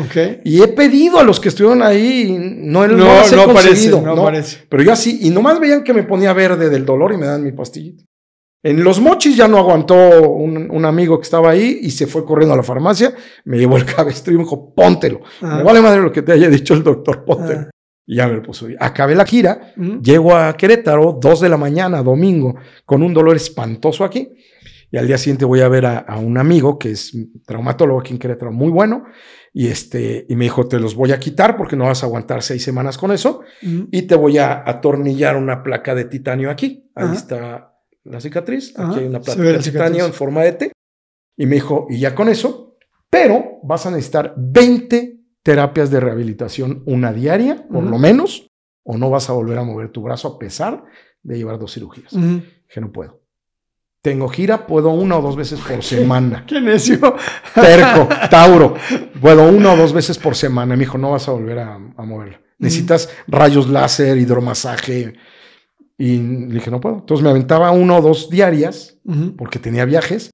Y 0.43 0.61
he 0.61 0.67
pedido 0.67 1.19
a 1.19 1.23
los 1.23 1.39
que 1.39 1.49
estuvieron 1.49 1.81
ahí, 1.83 2.35
no, 2.37 2.85
no, 2.87 2.97
No, 2.97 3.05
las 3.05 3.31
he 3.31 3.35
no 3.37 3.45
conseguido, 3.45 4.01
no 4.01 4.15
no. 4.15 4.21
aparece. 4.23 4.65
Pero 4.67 4.83
yo 4.83 4.91
así, 4.91 5.19
y 5.21 5.29
nomás 5.29 5.59
veían 5.59 5.83
que 5.83 5.93
me 5.93 6.03
ponía 6.03 6.33
verde 6.33 6.69
del 6.69 6.83
dolor 6.85 7.13
y 7.13 7.17
me 7.17 7.27
dan 7.27 7.43
mi 7.43 7.51
pastillita. 7.51 8.03
En 8.63 8.83
los 8.83 8.99
mochis 8.99 9.37
ya 9.37 9.47
no 9.47 9.59
aguantó 9.59 9.93
un, 10.31 10.71
un 10.71 10.85
amigo 10.85 11.19
que 11.19 11.23
estaba 11.25 11.51
ahí 11.51 11.77
y 11.83 11.91
se 11.91 12.07
fue 12.07 12.25
corriendo 12.25 12.55
a 12.55 12.57
la 12.57 12.63
farmacia, 12.63 13.13
me 13.43 13.59
llevó 13.59 13.77
el 13.77 13.85
cabestro 13.85 14.33
y 14.33 14.37
me 14.37 14.43
dijo, 14.43 14.73
póntelo. 14.73 15.21
Ah. 15.43 15.57
Me 15.57 15.63
vale 15.63 15.81
madre 15.81 16.01
lo 16.01 16.11
que 16.11 16.23
te 16.23 16.31
haya 16.31 16.49
dicho 16.49 16.73
el 16.73 16.81
doctor, 16.81 17.23
póntelo. 17.23 17.59
Ah. 17.67 17.69
Y 18.05 18.17
ya 18.17 18.27
me 18.27 18.35
lo 18.35 18.43
puso. 18.43 18.67
Acabé 18.79 19.15
la 19.15 19.25
gira, 19.25 19.73
llego 20.01 20.35
a 20.35 20.55
Querétaro, 20.55 21.17
dos 21.19 21.41
de 21.41 21.49
la 21.49 21.57
mañana, 21.57 22.03
domingo, 22.03 22.55
con 22.85 23.01
un 23.01 23.13
dolor 23.13 23.35
espantoso 23.35 24.03
aquí. 24.03 24.29
Y 24.91 24.97
al 24.97 25.07
día 25.07 25.17
siguiente 25.17 25.45
voy 25.45 25.61
a 25.61 25.67
ver 25.67 25.85
a, 25.85 25.97
a 25.97 26.17
un 26.17 26.37
amigo 26.37 26.77
que 26.77 26.91
es 26.91 27.11
traumatólogo 27.45 27.99
aquí 27.99 28.13
en 28.13 28.19
Querétaro, 28.19 28.51
muy 28.51 28.69
bueno. 28.69 29.05
Y, 29.57 29.67
este, 29.67 30.25
y 30.27 30.35
me 30.35 30.43
dijo, 30.43 30.67
te 30.67 30.79
los 30.79 30.95
voy 30.95 31.13
a 31.13 31.19
quitar 31.19 31.55
porque 31.55 31.77
no 31.77 31.85
vas 31.85 32.03
a 32.03 32.07
aguantar 32.07 32.43
seis 32.43 32.61
semanas 32.61 32.97
con 32.97 33.13
eso 33.13 33.39
y 33.61 34.01
te 34.01 34.13
voy 34.15 34.37
a 34.37 34.63
atornillar 34.65 35.37
una 35.37 35.63
placa 35.63 35.95
de 35.95 36.03
titanio 36.03 36.51
aquí. 36.51 36.91
Ahí 36.93 37.15
está 37.15 37.73
la 38.03 38.19
cicatriz. 38.19 38.77
Aquí 38.77 38.99
hay 38.99 39.05
una 39.05 39.21
placa 39.21 39.41
de 39.41 39.59
titanio 39.59 40.05
en 40.05 40.11
forma 40.13 40.43
de 40.43 40.51
T. 40.51 40.71
Y 41.37 41.45
me 41.45 41.55
dijo, 41.55 41.87
y 41.89 41.99
ya 41.99 42.13
con 42.13 42.27
eso, 42.27 42.75
pero 43.09 43.59
vas 43.63 43.85
a 43.85 43.91
necesitar 43.91 44.33
20 44.37 45.21
terapias 45.45 45.91
de 45.91 45.99
rehabilitación, 45.99 46.81
una 46.87 47.13
diaria, 47.13 47.67
por 47.71 47.83
lo 47.83 47.99
menos, 47.99 48.49
o 48.81 48.97
no 48.97 49.11
vas 49.11 49.29
a 49.29 49.33
volver 49.33 49.59
a 49.59 49.63
mover 49.63 49.89
tu 49.89 50.01
brazo 50.01 50.27
a 50.27 50.39
pesar 50.39 50.83
de 51.21 51.37
llevar 51.37 51.59
dos 51.59 51.71
cirugías. 51.71 52.11
Que 52.67 52.81
no 52.81 52.91
puedo. 52.91 53.21
Tengo 54.01 54.27
gira, 54.27 54.65
puedo 54.65 54.89
una 54.89 55.17
o 55.17 55.21
dos 55.21 55.35
veces 55.35 55.59
por 55.59 55.83
semana. 55.83 56.45
Qué 56.47 56.59
necio. 56.59 56.97
Terco, 57.53 58.09
Tauro. 58.31 58.73
Puedo 59.21 59.47
una 59.47 59.73
o 59.73 59.77
dos 59.77 59.93
veces 59.93 60.17
por 60.17 60.35
semana. 60.35 60.75
Me 60.75 60.79
dijo, 60.79 60.97
no 60.97 61.11
vas 61.11 61.27
a 61.27 61.33
volver 61.33 61.59
a, 61.59 61.75
a 61.75 62.05
moverla. 62.05 62.41
Necesitas 62.57 63.09
rayos 63.27 63.69
láser, 63.69 64.17
hidromasaje. 64.17 65.13
Y 65.95 66.17
le 66.17 66.55
dije, 66.55 66.71
no 66.71 66.81
puedo. 66.81 66.95
Entonces 66.95 67.23
me 67.23 67.29
aventaba 67.29 67.69
una 67.69 67.99
o 67.99 68.01
dos 68.01 68.31
diarias 68.31 68.97
porque 69.37 69.59
tenía 69.59 69.85
viajes, 69.85 70.31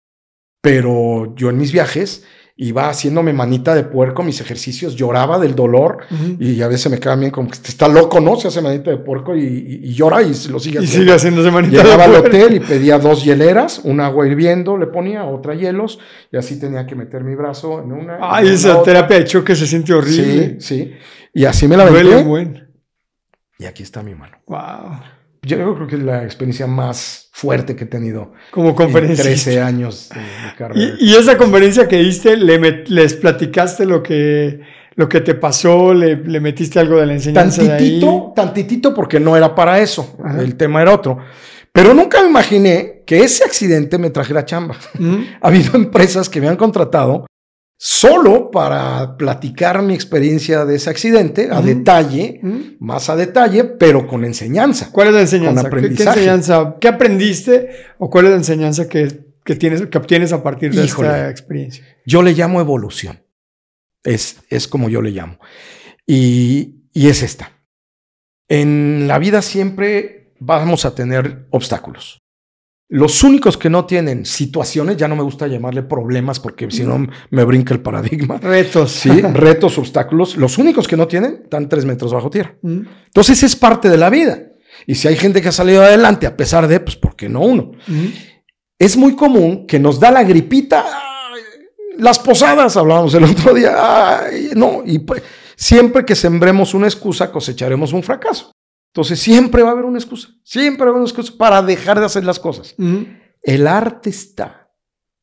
pero 0.61 1.35
yo 1.35 1.49
en 1.49 1.57
mis 1.57 1.73
viajes 1.73 2.25
iba 2.63 2.89
haciéndome 2.89 3.33
manita 3.33 3.73
de 3.73 3.83
puerco, 3.83 4.21
mis 4.23 4.39
ejercicios, 4.39 4.95
lloraba 4.95 5.39
del 5.39 5.55
dolor 5.55 5.99
Ujú. 6.11 6.35
y 6.39 6.61
a 6.61 6.67
veces 6.67 6.91
me 6.91 6.99
quedan 6.99 7.19
bien 7.19 7.31
como 7.31 7.49
que 7.49 7.55
está 7.57 7.87
loco, 7.87 8.19
¿no? 8.19 8.35
Se 8.35 8.49
hace 8.49 8.61
manita 8.61 8.91
de 8.91 8.97
puerco 8.97 9.35
y, 9.35 9.41
y- 9.43 9.79
y 9.89 9.93
llora 9.93 10.21
y 10.21 10.27
lo 10.27 10.59
sigue 10.59 10.79
Y 10.79 10.83
haciendo. 10.83 10.87
sigue 10.87 11.11
haciéndose 11.11 11.49
manita 11.49 11.81
Llegaba 11.81 12.07
de 12.07 12.15
al 12.17 12.21
puerco. 12.21 12.27
hotel 12.37 12.55
y 12.55 12.59
pedía 12.59 12.99
dos 12.99 13.23
hieleras, 13.25 13.81
un 13.83 13.99
agua 13.99 14.27
hirviendo, 14.27 14.77
le 14.77 14.85
ponía 14.87 15.25
otra 15.25 15.55
hielos 15.55 15.97
y 16.31 16.37
así 16.37 16.59
tenía 16.59 16.85
que 16.85 16.93
meter 16.95 17.23
mi 17.23 17.33
brazo 17.33 17.81
en 17.81 17.91
una. 17.93 18.19
Ay, 18.21 18.47
en 18.49 18.53
esa 18.53 18.73
otra. 18.77 18.93
terapia 18.93 19.17
de 19.17 19.25
choque 19.25 19.55
se 19.55 19.65
siente 19.65 19.93
horrible. 19.93 20.57
Sí, 20.59 20.77
sí. 20.85 20.93
Y 21.33 21.45
así 21.45 21.67
me 21.67 21.77
la 21.77 21.87
Duele 21.87 22.23
buen. 22.23 22.67
Y 23.57 23.65
aquí 23.65 23.81
está 23.83 24.03
mi 24.03 24.13
mano. 24.13 24.37
Wow. 24.45 24.99
Yo 25.43 25.57
creo 25.75 25.87
que 25.87 25.95
es 25.95 26.03
la 26.03 26.23
experiencia 26.23 26.67
más 26.67 27.29
fuerte 27.33 27.75
que 27.75 27.85
he 27.85 27.87
tenido 27.87 28.33
Como 28.51 28.69
en 28.69 28.75
conferencia. 28.75 29.23
13 29.23 29.61
años 29.61 30.09
de, 30.13 30.19
de 30.21 30.55
carrera. 30.55 30.95
Y, 30.99 31.09
y 31.11 31.15
esa 31.15 31.35
conferencia 31.37 31.87
que 31.87 31.97
diste, 31.97 32.37
le 32.37 32.59
met- 32.59 32.87
les 32.87 33.15
platicaste 33.15 33.85
lo 33.87 34.03
que, 34.03 34.61
lo 34.95 35.09
que 35.09 35.21
te 35.21 35.33
pasó, 35.33 35.95
le, 35.95 36.17
le 36.17 36.39
metiste 36.39 36.79
algo 36.79 36.99
de 36.99 37.07
la 37.07 37.13
enseñanza 37.13 37.63
de 37.63 37.71
ahí. 37.71 37.77
Tantitito, 37.99 38.33
tantitito 38.35 38.93
porque 38.93 39.19
no 39.19 39.35
era 39.35 39.55
para 39.55 39.79
eso. 39.79 40.15
Ajá. 40.23 40.41
El 40.41 40.55
tema 40.55 40.81
era 40.83 40.93
otro. 40.93 41.17
Pero 41.73 41.93
nunca 41.95 42.21
me 42.21 42.29
imaginé 42.29 43.01
que 43.07 43.23
ese 43.23 43.43
accidente 43.43 43.97
me 43.97 44.11
trajera 44.11 44.45
chamba. 44.45 44.75
Ujú. 44.99 45.23
Ha 45.41 45.47
habido 45.47 45.71
empresas 45.75 46.29
que 46.29 46.39
me 46.39 46.49
han 46.49 46.55
contratado 46.57 47.25
solo 47.83 48.51
para 48.51 49.17
platicar 49.17 49.81
mi 49.81 49.95
experiencia 49.95 50.65
de 50.65 50.75
ese 50.75 50.91
accidente 50.91 51.49
a 51.51 51.63
detalle, 51.63 52.39
más 52.79 53.09
a 53.09 53.15
detalle, 53.15 53.63
pero 53.63 54.05
con 54.05 54.23
enseñanza. 54.23 54.91
¿Cuál 54.91 55.07
es 55.07 55.13
la 55.15 55.21
enseñanza? 55.21 55.63
Con 55.63 55.71
¿Qué, 55.71 55.75
qué 55.77 55.87
aprendizaje. 55.87 56.19
enseñanza? 56.19 56.75
¿Qué 56.79 56.87
aprendiste 56.87 57.69
o 57.97 58.07
cuál 58.07 58.25
es 58.25 58.31
la 58.31 58.37
enseñanza 58.37 58.87
que, 58.87 59.25
que 59.43 59.55
tienes, 59.55 59.87
que 59.87 59.97
obtienes 59.97 60.31
a 60.31 60.43
partir 60.43 60.75
de 60.75 60.85
Híjole. 60.85 61.07
esta 61.07 61.29
experiencia? 61.31 61.83
Yo 62.05 62.21
le 62.21 62.33
llamo 62.33 62.59
evolución. 62.59 63.23
Es, 64.03 64.37
es 64.51 64.67
como 64.67 64.87
yo 64.87 65.01
le 65.01 65.09
llamo. 65.09 65.39
Y, 66.05 66.83
y 66.93 67.07
es 67.07 67.23
esta. 67.23 67.63
En 68.47 69.07
la 69.07 69.17
vida 69.17 69.41
siempre 69.41 70.35
vamos 70.39 70.85
a 70.85 70.93
tener 70.93 71.47
obstáculos. 71.49 72.20
Los 72.93 73.23
únicos 73.23 73.55
que 73.55 73.69
no 73.69 73.85
tienen 73.85 74.25
situaciones, 74.25 74.97
ya 74.97 75.07
no 75.07 75.15
me 75.15 75.23
gusta 75.23 75.47
llamarle 75.47 75.81
problemas 75.81 76.41
porque 76.41 76.69
si 76.69 76.83
no 76.83 77.07
me 77.29 77.43
brinca 77.45 77.73
el 77.73 77.79
paradigma. 77.79 78.37
Retos. 78.37 78.91
Sí, 78.91 79.09
retos, 79.21 79.77
obstáculos. 79.77 80.35
Los 80.35 80.57
únicos 80.57 80.89
que 80.89 80.97
no 80.97 81.07
tienen 81.07 81.39
están 81.43 81.69
tres 81.69 81.85
metros 81.85 82.11
bajo 82.13 82.29
tierra. 82.29 82.53
Ujú. 82.61 82.83
Entonces 83.05 83.43
es 83.43 83.55
parte 83.55 83.87
de 83.87 83.95
la 83.95 84.09
vida. 84.09 84.39
Y 84.85 84.95
si 84.95 85.07
hay 85.07 85.15
gente 85.15 85.41
que 85.41 85.47
ha 85.47 85.53
salido 85.53 85.81
adelante 85.81 86.27
a 86.27 86.35
pesar 86.35 86.67
de, 86.67 86.81
pues, 86.81 86.97
¿por 86.97 87.15
qué 87.15 87.29
no 87.29 87.39
uno? 87.39 87.71
Ujú. 87.87 88.11
Es 88.77 88.97
muy 88.97 89.15
común 89.15 89.65
que 89.67 89.79
nos 89.79 89.97
da 89.97 90.11
la 90.11 90.23
gripita. 90.23 90.83
ay, 90.85 91.41
las 91.97 92.19
posadas, 92.19 92.75
hablábamos 92.75 93.13
el 93.13 93.23
otro 93.23 93.53
día. 93.53 94.19
ay, 94.19 94.49
no, 94.53 94.83
y 94.85 94.99
pues, 94.99 95.23
siempre 95.55 96.03
que 96.03 96.13
sembremos 96.13 96.73
una 96.73 96.87
excusa, 96.87 97.31
cosecharemos 97.31 97.93
un 97.93 98.03
fracaso. 98.03 98.51
Entonces 98.91 99.19
siempre 99.19 99.63
va 99.63 99.69
a 99.69 99.71
haber 99.71 99.85
una 99.85 99.99
excusa. 99.99 100.29
Siempre 100.43 100.83
va 100.83 100.89
a 100.89 100.91
haber 100.91 101.01
una 101.01 101.09
excusa 101.09 101.33
para 101.37 101.61
dejar 101.61 101.99
de 101.99 102.05
hacer 102.05 102.25
las 102.25 102.39
cosas. 102.39 102.75
El 103.41 103.67
arte 103.67 104.09
está 104.09 104.69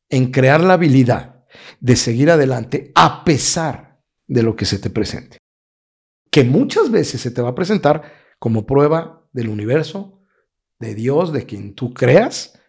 en 0.09 0.31
crear 0.31 0.63
la 0.63 0.73
habilidad 0.73 1.45
de 1.79 1.95
seguir 1.95 2.31
adelante 2.31 2.91
a 2.95 3.23
pesar 3.23 4.01
de 4.27 4.41
lo 4.41 4.55
que 4.55 4.65
se 4.65 4.79
te 4.79 4.89
presente. 4.89 5.37
Que 6.31 6.43
muchas 6.43 6.89
veces 6.89 7.21
se 7.21 7.29
te 7.29 7.43
va 7.43 7.49
a 7.49 7.55
presentar 7.55 8.11
como 8.39 8.65
prueba 8.65 9.27
del 9.33 9.49
universo, 9.49 10.19
de 10.79 10.95
Dios, 10.95 11.31
de 11.31 11.45
quien 11.45 11.75
tú 11.75 11.93
creas, 11.93 12.59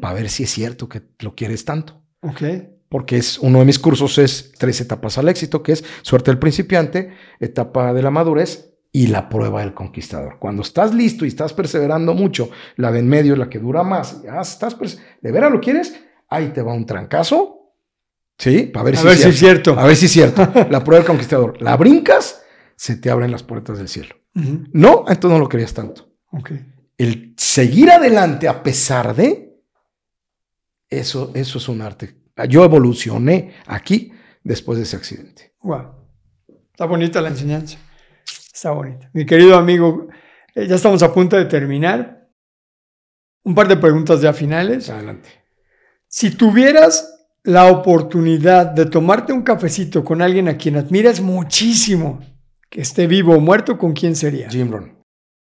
para 0.00 0.14
ver 0.14 0.28
si 0.28 0.42
es 0.42 0.50
cierto 0.50 0.90
que 0.90 1.02
lo 1.20 1.34
quieres 1.34 1.64
tanto. 1.64 2.02
Ok. 2.20 2.42
Porque 2.90 3.16
es 3.16 3.38
uno 3.38 3.60
de 3.60 3.64
mis 3.64 3.78
cursos 3.78 4.18
es 4.18 4.52
tres 4.58 4.78
etapas 4.82 5.16
al 5.16 5.28
éxito, 5.30 5.62
que 5.62 5.72
es 5.72 5.84
suerte 6.02 6.30
del 6.30 6.38
principiante, 6.38 7.14
etapa 7.38 7.94
de 7.94 8.02
la 8.02 8.10
madurez 8.10 8.69
y 8.92 9.06
la 9.06 9.28
prueba 9.28 9.60
del 9.60 9.74
conquistador. 9.74 10.38
Cuando 10.38 10.62
estás 10.62 10.94
listo 10.94 11.24
y 11.24 11.28
estás 11.28 11.52
perseverando 11.52 12.14
mucho, 12.14 12.50
la 12.76 12.90
de 12.90 13.00
en 13.00 13.08
medio 13.08 13.34
es 13.34 13.38
la 13.38 13.48
que 13.48 13.58
dura 13.58 13.82
más, 13.82 14.22
ya 14.22 14.40
estás 14.40 14.76
de 15.20 15.32
veras 15.32 15.52
lo 15.52 15.60
quieres, 15.60 15.94
ahí 16.28 16.48
te 16.48 16.62
va 16.62 16.72
un 16.72 16.86
trancazo, 16.86 17.72
sí, 18.36 18.62
para 18.62 18.84
ver 18.84 18.94
A 18.96 18.98
si 18.98 19.04
ver 19.04 19.14
es 19.14 19.22
si 19.22 19.28
es 19.28 19.38
cierto. 19.38 19.78
A 19.78 19.86
ver 19.86 19.96
si 19.96 20.06
es 20.06 20.12
cierto. 20.12 20.42
La 20.70 20.82
prueba 20.82 21.02
del 21.02 21.06
conquistador. 21.06 21.60
La 21.62 21.76
brincas, 21.76 22.42
se 22.76 22.96
te 22.96 23.10
abren 23.10 23.30
las 23.30 23.42
puertas 23.42 23.78
del 23.78 23.88
cielo. 23.88 24.16
No, 24.32 25.04
entonces 25.08 25.30
no 25.30 25.38
lo 25.38 25.48
querías 25.48 25.74
tanto. 25.74 26.08
El 26.96 27.34
seguir 27.36 27.90
adelante 27.90 28.48
a 28.48 28.62
pesar 28.62 29.14
de 29.14 29.60
eso, 30.88 31.30
eso 31.34 31.58
es 31.58 31.68
un 31.68 31.82
arte. 31.82 32.16
Yo 32.48 32.64
evolucioné 32.64 33.54
aquí 33.66 34.12
después 34.42 34.78
de 34.78 34.84
ese 34.84 34.96
accidente. 34.96 35.52
Wow. 35.62 35.94
Está 36.72 36.86
bonita 36.86 37.20
la 37.20 37.28
enseñanza. 37.28 37.78
Está 38.52 38.72
bonita. 38.72 39.10
Mi 39.12 39.24
querido 39.24 39.56
amigo, 39.56 40.08
eh, 40.54 40.66
ya 40.66 40.76
estamos 40.76 41.02
a 41.02 41.12
punto 41.12 41.36
de 41.36 41.44
terminar. 41.44 42.28
Un 43.44 43.54
par 43.54 43.68
de 43.68 43.76
preguntas 43.76 44.20
ya 44.20 44.32
finales. 44.32 44.90
Adelante. 44.90 45.28
Si 46.06 46.32
tuvieras 46.32 47.28
la 47.44 47.66
oportunidad 47.66 48.66
de 48.66 48.86
tomarte 48.86 49.32
un 49.32 49.42
cafecito 49.42 50.04
con 50.04 50.20
alguien 50.20 50.48
a 50.48 50.56
quien 50.56 50.76
admiras 50.76 51.20
muchísimo, 51.20 52.20
que 52.68 52.82
esté 52.82 53.06
vivo 53.06 53.34
o 53.34 53.40
muerto, 53.40 53.78
¿con 53.78 53.92
quién 53.92 54.14
sería? 54.14 54.48
Jim 54.50 54.70
Rohn. 54.70 54.98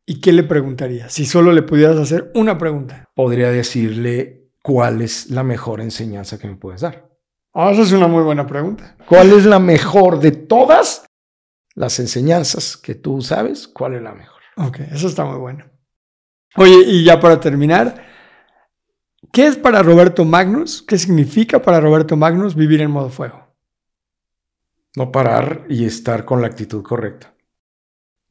¿Y 0.06 0.22
qué 0.22 0.32
le 0.32 0.44
preguntarías? 0.44 1.14
Si 1.14 1.26
solo 1.26 1.52
le 1.52 1.62
pudieras 1.62 1.98
hacer 1.98 2.32
una 2.36 2.58
pregunta. 2.58 3.06
Podría 3.16 3.52
decirle 3.52 4.52
cuál 4.62 5.02
es 5.02 5.30
la 5.30 5.44
mejor 5.44 5.82
enseñanza 5.82 6.38
que 6.38 6.48
me 6.48 6.56
puedes 6.56 6.82
dar. 6.82 7.10
Ah, 7.54 7.72
esa 7.72 7.82
es 7.82 7.92
una 7.92 8.08
muy 8.08 8.24
buena 8.24 8.46
pregunta. 8.46 8.96
¿Cuál 9.08 9.32
es 9.32 9.46
la 9.46 9.60
mejor 9.60 10.20
de 10.20 10.32
todas 10.32 11.06
las 11.80 12.00
enseñanzas 12.00 12.76
que 12.78 12.94
tú 12.94 13.22
sabes? 13.22 13.68
¿Cuál 13.68 13.96
es 13.96 14.02
la 14.02 14.14
mejor? 14.14 14.42
Ok, 14.58 14.80
eso 14.92 15.08
está 15.08 15.24
muy 15.24 15.38
bueno. 15.38 15.66
Oye, 16.56 16.84
y 16.86 17.04
ya 17.04 17.20
para 17.20 17.40
terminar, 17.40 18.10
¿Qué 19.32 19.46
es 19.46 19.58
para 19.58 19.84
Roberto 19.84 20.26
Magnus? 20.26 20.82
¿Qué 20.82 20.98
significa 20.98 21.62
para 21.62 21.80
Roberto 21.80 22.16
Magnus 22.16 22.56
vivir 22.56 22.82
en 22.82 22.90
modo 22.90 23.10
fuego? 23.10 23.54
No 24.96 25.12
parar 25.12 25.66
y 25.70 25.86
estar 25.86 26.26
con 26.26 26.42
la 26.42 26.48
actitud 26.48 26.82
correcta. 26.82 27.36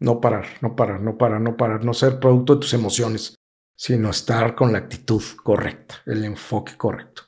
No 0.00 0.20
parar, 0.20 0.46
no 0.60 0.74
parar, 0.74 1.00
no 1.00 1.16
parar, 1.16 1.40
no 1.40 1.56
parar, 1.56 1.84
no 1.84 1.94
ser 1.94 2.18
producto 2.18 2.54
de 2.54 2.60
tus 2.62 2.74
emociones, 2.74 3.34
sino 3.76 4.10
estar 4.10 4.54
con 4.54 4.72
la 4.72 4.78
actitud 4.78 5.22
correcta, 5.42 5.96
el 6.06 6.24
enfoque 6.24 6.76
correcto. 6.76 7.22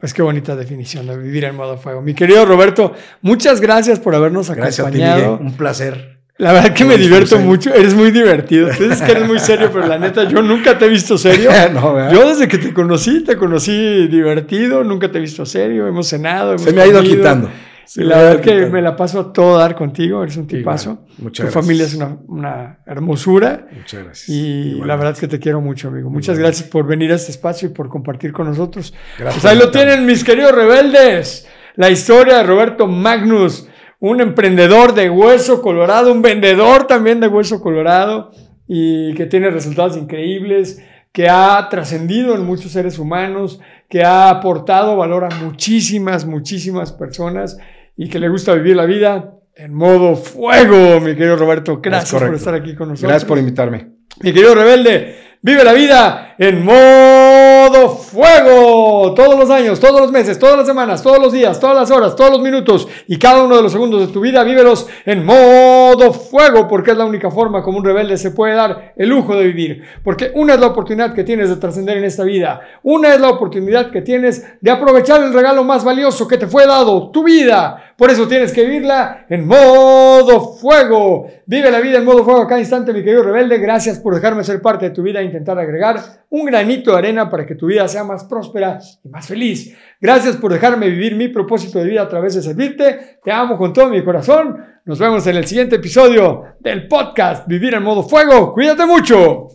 Pues 0.00 0.14
qué 0.14 0.22
bonita 0.22 0.56
definición 0.56 1.06
de 1.06 1.16
vivir 1.18 1.44
en 1.44 1.54
modo 1.54 1.76
fuego. 1.76 2.00
Mi 2.00 2.14
querido 2.14 2.46
Roberto, 2.46 2.94
muchas 3.20 3.60
gracias 3.60 4.00
por 4.00 4.14
habernos 4.14 4.48
acompañado. 4.48 5.38
Un 5.38 5.52
placer. 5.52 6.20
La 6.38 6.54
verdad 6.54 6.72
que 6.72 6.86
me 6.86 6.96
divierto 6.96 7.38
mucho, 7.38 7.74
eres 7.74 7.92
muy 7.92 8.10
divertido. 8.10 8.70
Tú 8.74 8.84
dices 8.84 9.02
que 9.02 9.12
eres 9.12 9.26
muy 9.26 9.38
serio, 9.38 9.68
pero 9.70 9.86
la 9.86 9.98
neta, 9.98 10.24
yo 10.24 10.40
nunca 10.40 10.78
te 10.78 10.86
he 10.86 10.88
visto 10.88 11.18
serio. 11.18 11.50
yo 12.12 12.26
desde 12.26 12.48
que 12.48 12.56
te 12.56 12.72
conocí, 12.72 13.22
te 13.24 13.36
conocí 13.36 14.08
divertido, 14.08 14.82
nunca 14.82 15.12
te 15.12 15.18
he 15.18 15.20
visto 15.20 15.44
serio, 15.44 15.86
hemos 15.86 16.06
cenado. 16.06 16.56
Se 16.56 16.72
me 16.72 16.80
ha 16.80 16.86
ido 16.86 17.02
quitando 17.02 17.50
la 17.96 18.18
verdad 18.18 18.40
que 18.40 18.66
me 18.66 18.82
la 18.82 18.94
paso 18.94 19.20
a 19.20 19.32
todo 19.32 19.58
dar 19.58 19.74
contigo, 19.74 20.22
eres 20.22 20.36
un 20.36 20.46
tipazo. 20.46 21.06
muchas 21.18 21.46
tu 21.46 21.52
familia 21.52 21.86
es 21.86 21.94
una, 21.94 22.78
hermosura. 22.86 23.66
Muchas 23.72 24.04
gracias. 24.04 24.28
Y 24.28 24.74
la 24.84 24.96
verdad 24.96 25.12
es 25.12 25.20
que 25.20 25.28
te 25.28 25.38
quiero 25.38 25.60
mucho, 25.60 25.88
amigo. 25.88 26.10
Muchas 26.10 26.38
gracias 26.38 26.68
por 26.68 26.86
venir 26.86 27.12
a 27.12 27.16
este 27.16 27.30
espacio 27.30 27.68
y 27.68 27.72
por 27.72 27.88
compartir 27.88 28.32
con 28.32 28.46
nosotros. 28.46 28.94
Gracias. 29.18 29.42
Pues 29.42 29.52
ahí 29.52 29.58
lo 29.58 29.70
tienen, 29.70 30.06
mis 30.06 30.22
queridos 30.22 30.54
rebeldes. 30.54 31.48
La 31.76 31.90
historia 31.90 32.38
de 32.38 32.42
Roberto 32.44 32.86
Magnus, 32.86 33.68
un 33.98 34.20
emprendedor 34.20 34.94
de 34.94 35.10
hueso 35.10 35.62
colorado, 35.62 36.12
un 36.12 36.22
vendedor 36.22 36.86
también 36.86 37.20
de 37.20 37.28
hueso 37.28 37.60
colorado 37.60 38.30
y 38.66 39.14
que 39.14 39.26
tiene 39.26 39.50
resultados 39.50 39.96
increíbles 39.96 40.80
que 41.12 41.28
ha 41.28 41.66
trascendido 41.68 42.34
en 42.34 42.44
muchos 42.44 42.72
seres 42.72 42.98
humanos, 42.98 43.60
que 43.88 44.04
ha 44.04 44.30
aportado 44.30 44.96
valor 44.96 45.24
a 45.24 45.34
muchísimas, 45.42 46.24
muchísimas 46.24 46.92
personas 46.92 47.58
y 48.02 48.08
que 48.08 48.18
le 48.18 48.30
gusta 48.30 48.54
vivir 48.54 48.76
la 48.76 48.86
vida 48.86 49.34
en 49.54 49.74
modo 49.74 50.16
fuego, 50.16 51.00
mi 51.00 51.14
querido 51.14 51.36
Roberto. 51.36 51.80
Gracias 51.82 52.22
por 52.22 52.34
estar 52.34 52.54
aquí 52.54 52.74
con 52.74 52.88
nosotros. 52.88 53.10
Gracias 53.10 53.28
por 53.28 53.36
invitarme. 53.36 53.90
Mi 54.22 54.32
querido 54.32 54.54
rebelde, 54.54 55.16
vive 55.42 55.64
la 55.64 55.72
vida 55.72 56.34
en 56.38 56.64
modo 56.64 57.90
fuego. 57.90 59.12
Todos 59.14 59.38
los 59.38 59.50
años, 59.50 59.78
todos 59.78 60.00
los 60.00 60.10
meses, 60.10 60.38
todas 60.38 60.56
las 60.56 60.66
semanas, 60.66 61.02
todos 61.02 61.18
los 61.18 61.32
días, 61.32 61.60
todas 61.60 61.76
las 61.76 61.90
horas, 61.90 62.16
todos 62.16 62.30
los 62.30 62.40
minutos 62.40 62.88
y 63.06 63.18
cada 63.18 63.42
uno 63.42 63.56
de 63.56 63.62
los 63.62 63.72
segundos 63.72 64.00
de 64.00 64.12
tu 64.12 64.20
vida, 64.20 64.42
vívelos 64.42 64.86
en 65.04 65.24
modo 65.24 66.12
fuego, 66.12 66.66
porque 66.66 66.92
es 66.92 66.96
la 66.96 67.04
única 67.04 67.30
forma 67.30 67.62
como 67.62 67.78
un 67.78 67.84
rebelde 67.84 68.16
se 68.16 68.30
puede 68.30 68.54
dar 68.54 68.94
el 68.96 69.08
lujo 69.08 69.36
de 69.36 69.46
vivir. 69.46 69.82
Porque 70.02 70.30
una 70.34 70.54
es 70.54 70.60
la 70.60 70.68
oportunidad 70.68 71.14
que 71.14 71.24
tienes 71.24 71.50
de 71.50 71.56
trascender 71.56 71.98
en 71.98 72.04
esta 72.04 72.24
vida. 72.24 72.60
Una 72.82 73.14
es 73.14 73.20
la 73.20 73.28
oportunidad 73.28 73.90
que 73.90 74.00
tienes 74.02 74.44
de 74.60 74.70
aprovechar 74.70 75.22
el 75.22 75.34
regalo 75.34 75.62
más 75.64 75.84
valioso 75.84 76.26
que 76.26 76.38
te 76.38 76.46
fue 76.46 76.66
dado, 76.66 77.10
tu 77.10 77.22
vida. 77.22 77.94
Por 77.96 78.10
eso 78.10 78.26
tienes 78.26 78.50
que 78.52 78.64
vivirla 78.64 79.26
en 79.28 79.46
modo 79.46 80.54
fuego. 80.54 81.26
Vive 81.44 81.70
la 81.70 81.80
vida 81.80 81.98
en 81.98 82.06
modo 82.06 82.24
fuego 82.24 82.46
cada 82.46 82.58
instante, 82.58 82.94
mi 82.94 83.02
querido 83.02 83.22
rebelde. 83.22 83.58
Gracias 83.58 83.98
por 83.98 84.14
dejarme 84.14 84.42
ser 84.42 84.62
parte 84.62 84.88
de 84.88 84.94
tu 84.94 85.02
vida 85.02 85.20
intentar 85.30 85.58
agregar 85.58 86.24
un 86.28 86.44
granito 86.46 86.92
de 86.92 86.98
arena 86.98 87.30
para 87.30 87.46
que 87.46 87.54
tu 87.54 87.66
vida 87.66 87.88
sea 87.88 88.04
más 88.04 88.24
próspera 88.24 88.78
y 89.02 89.08
más 89.08 89.26
feliz. 89.26 89.76
Gracias 90.00 90.36
por 90.36 90.52
dejarme 90.52 90.88
vivir 90.88 91.14
mi 91.14 91.28
propósito 91.28 91.78
de 91.78 91.86
vida 91.86 92.02
a 92.02 92.08
través 92.08 92.34
de 92.34 92.42
servirte. 92.42 93.18
Te 93.22 93.32
amo 93.32 93.56
con 93.56 93.72
todo 93.72 93.88
mi 93.88 94.04
corazón. 94.04 94.64
Nos 94.84 94.98
vemos 94.98 95.26
en 95.26 95.36
el 95.36 95.46
siguiente 95.46 95.76
episodio 95.76 96.44
del 96.60 96.88
podcast 96.88 97.46
Vivir 97.46 97.74
en 97.74 97.82
modo 97.82 98.02
fuego. 98.02 98.52
Cuídate 98.52 98.86
mucho. 98.86 99.48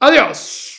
Adiós. 0.00 0.71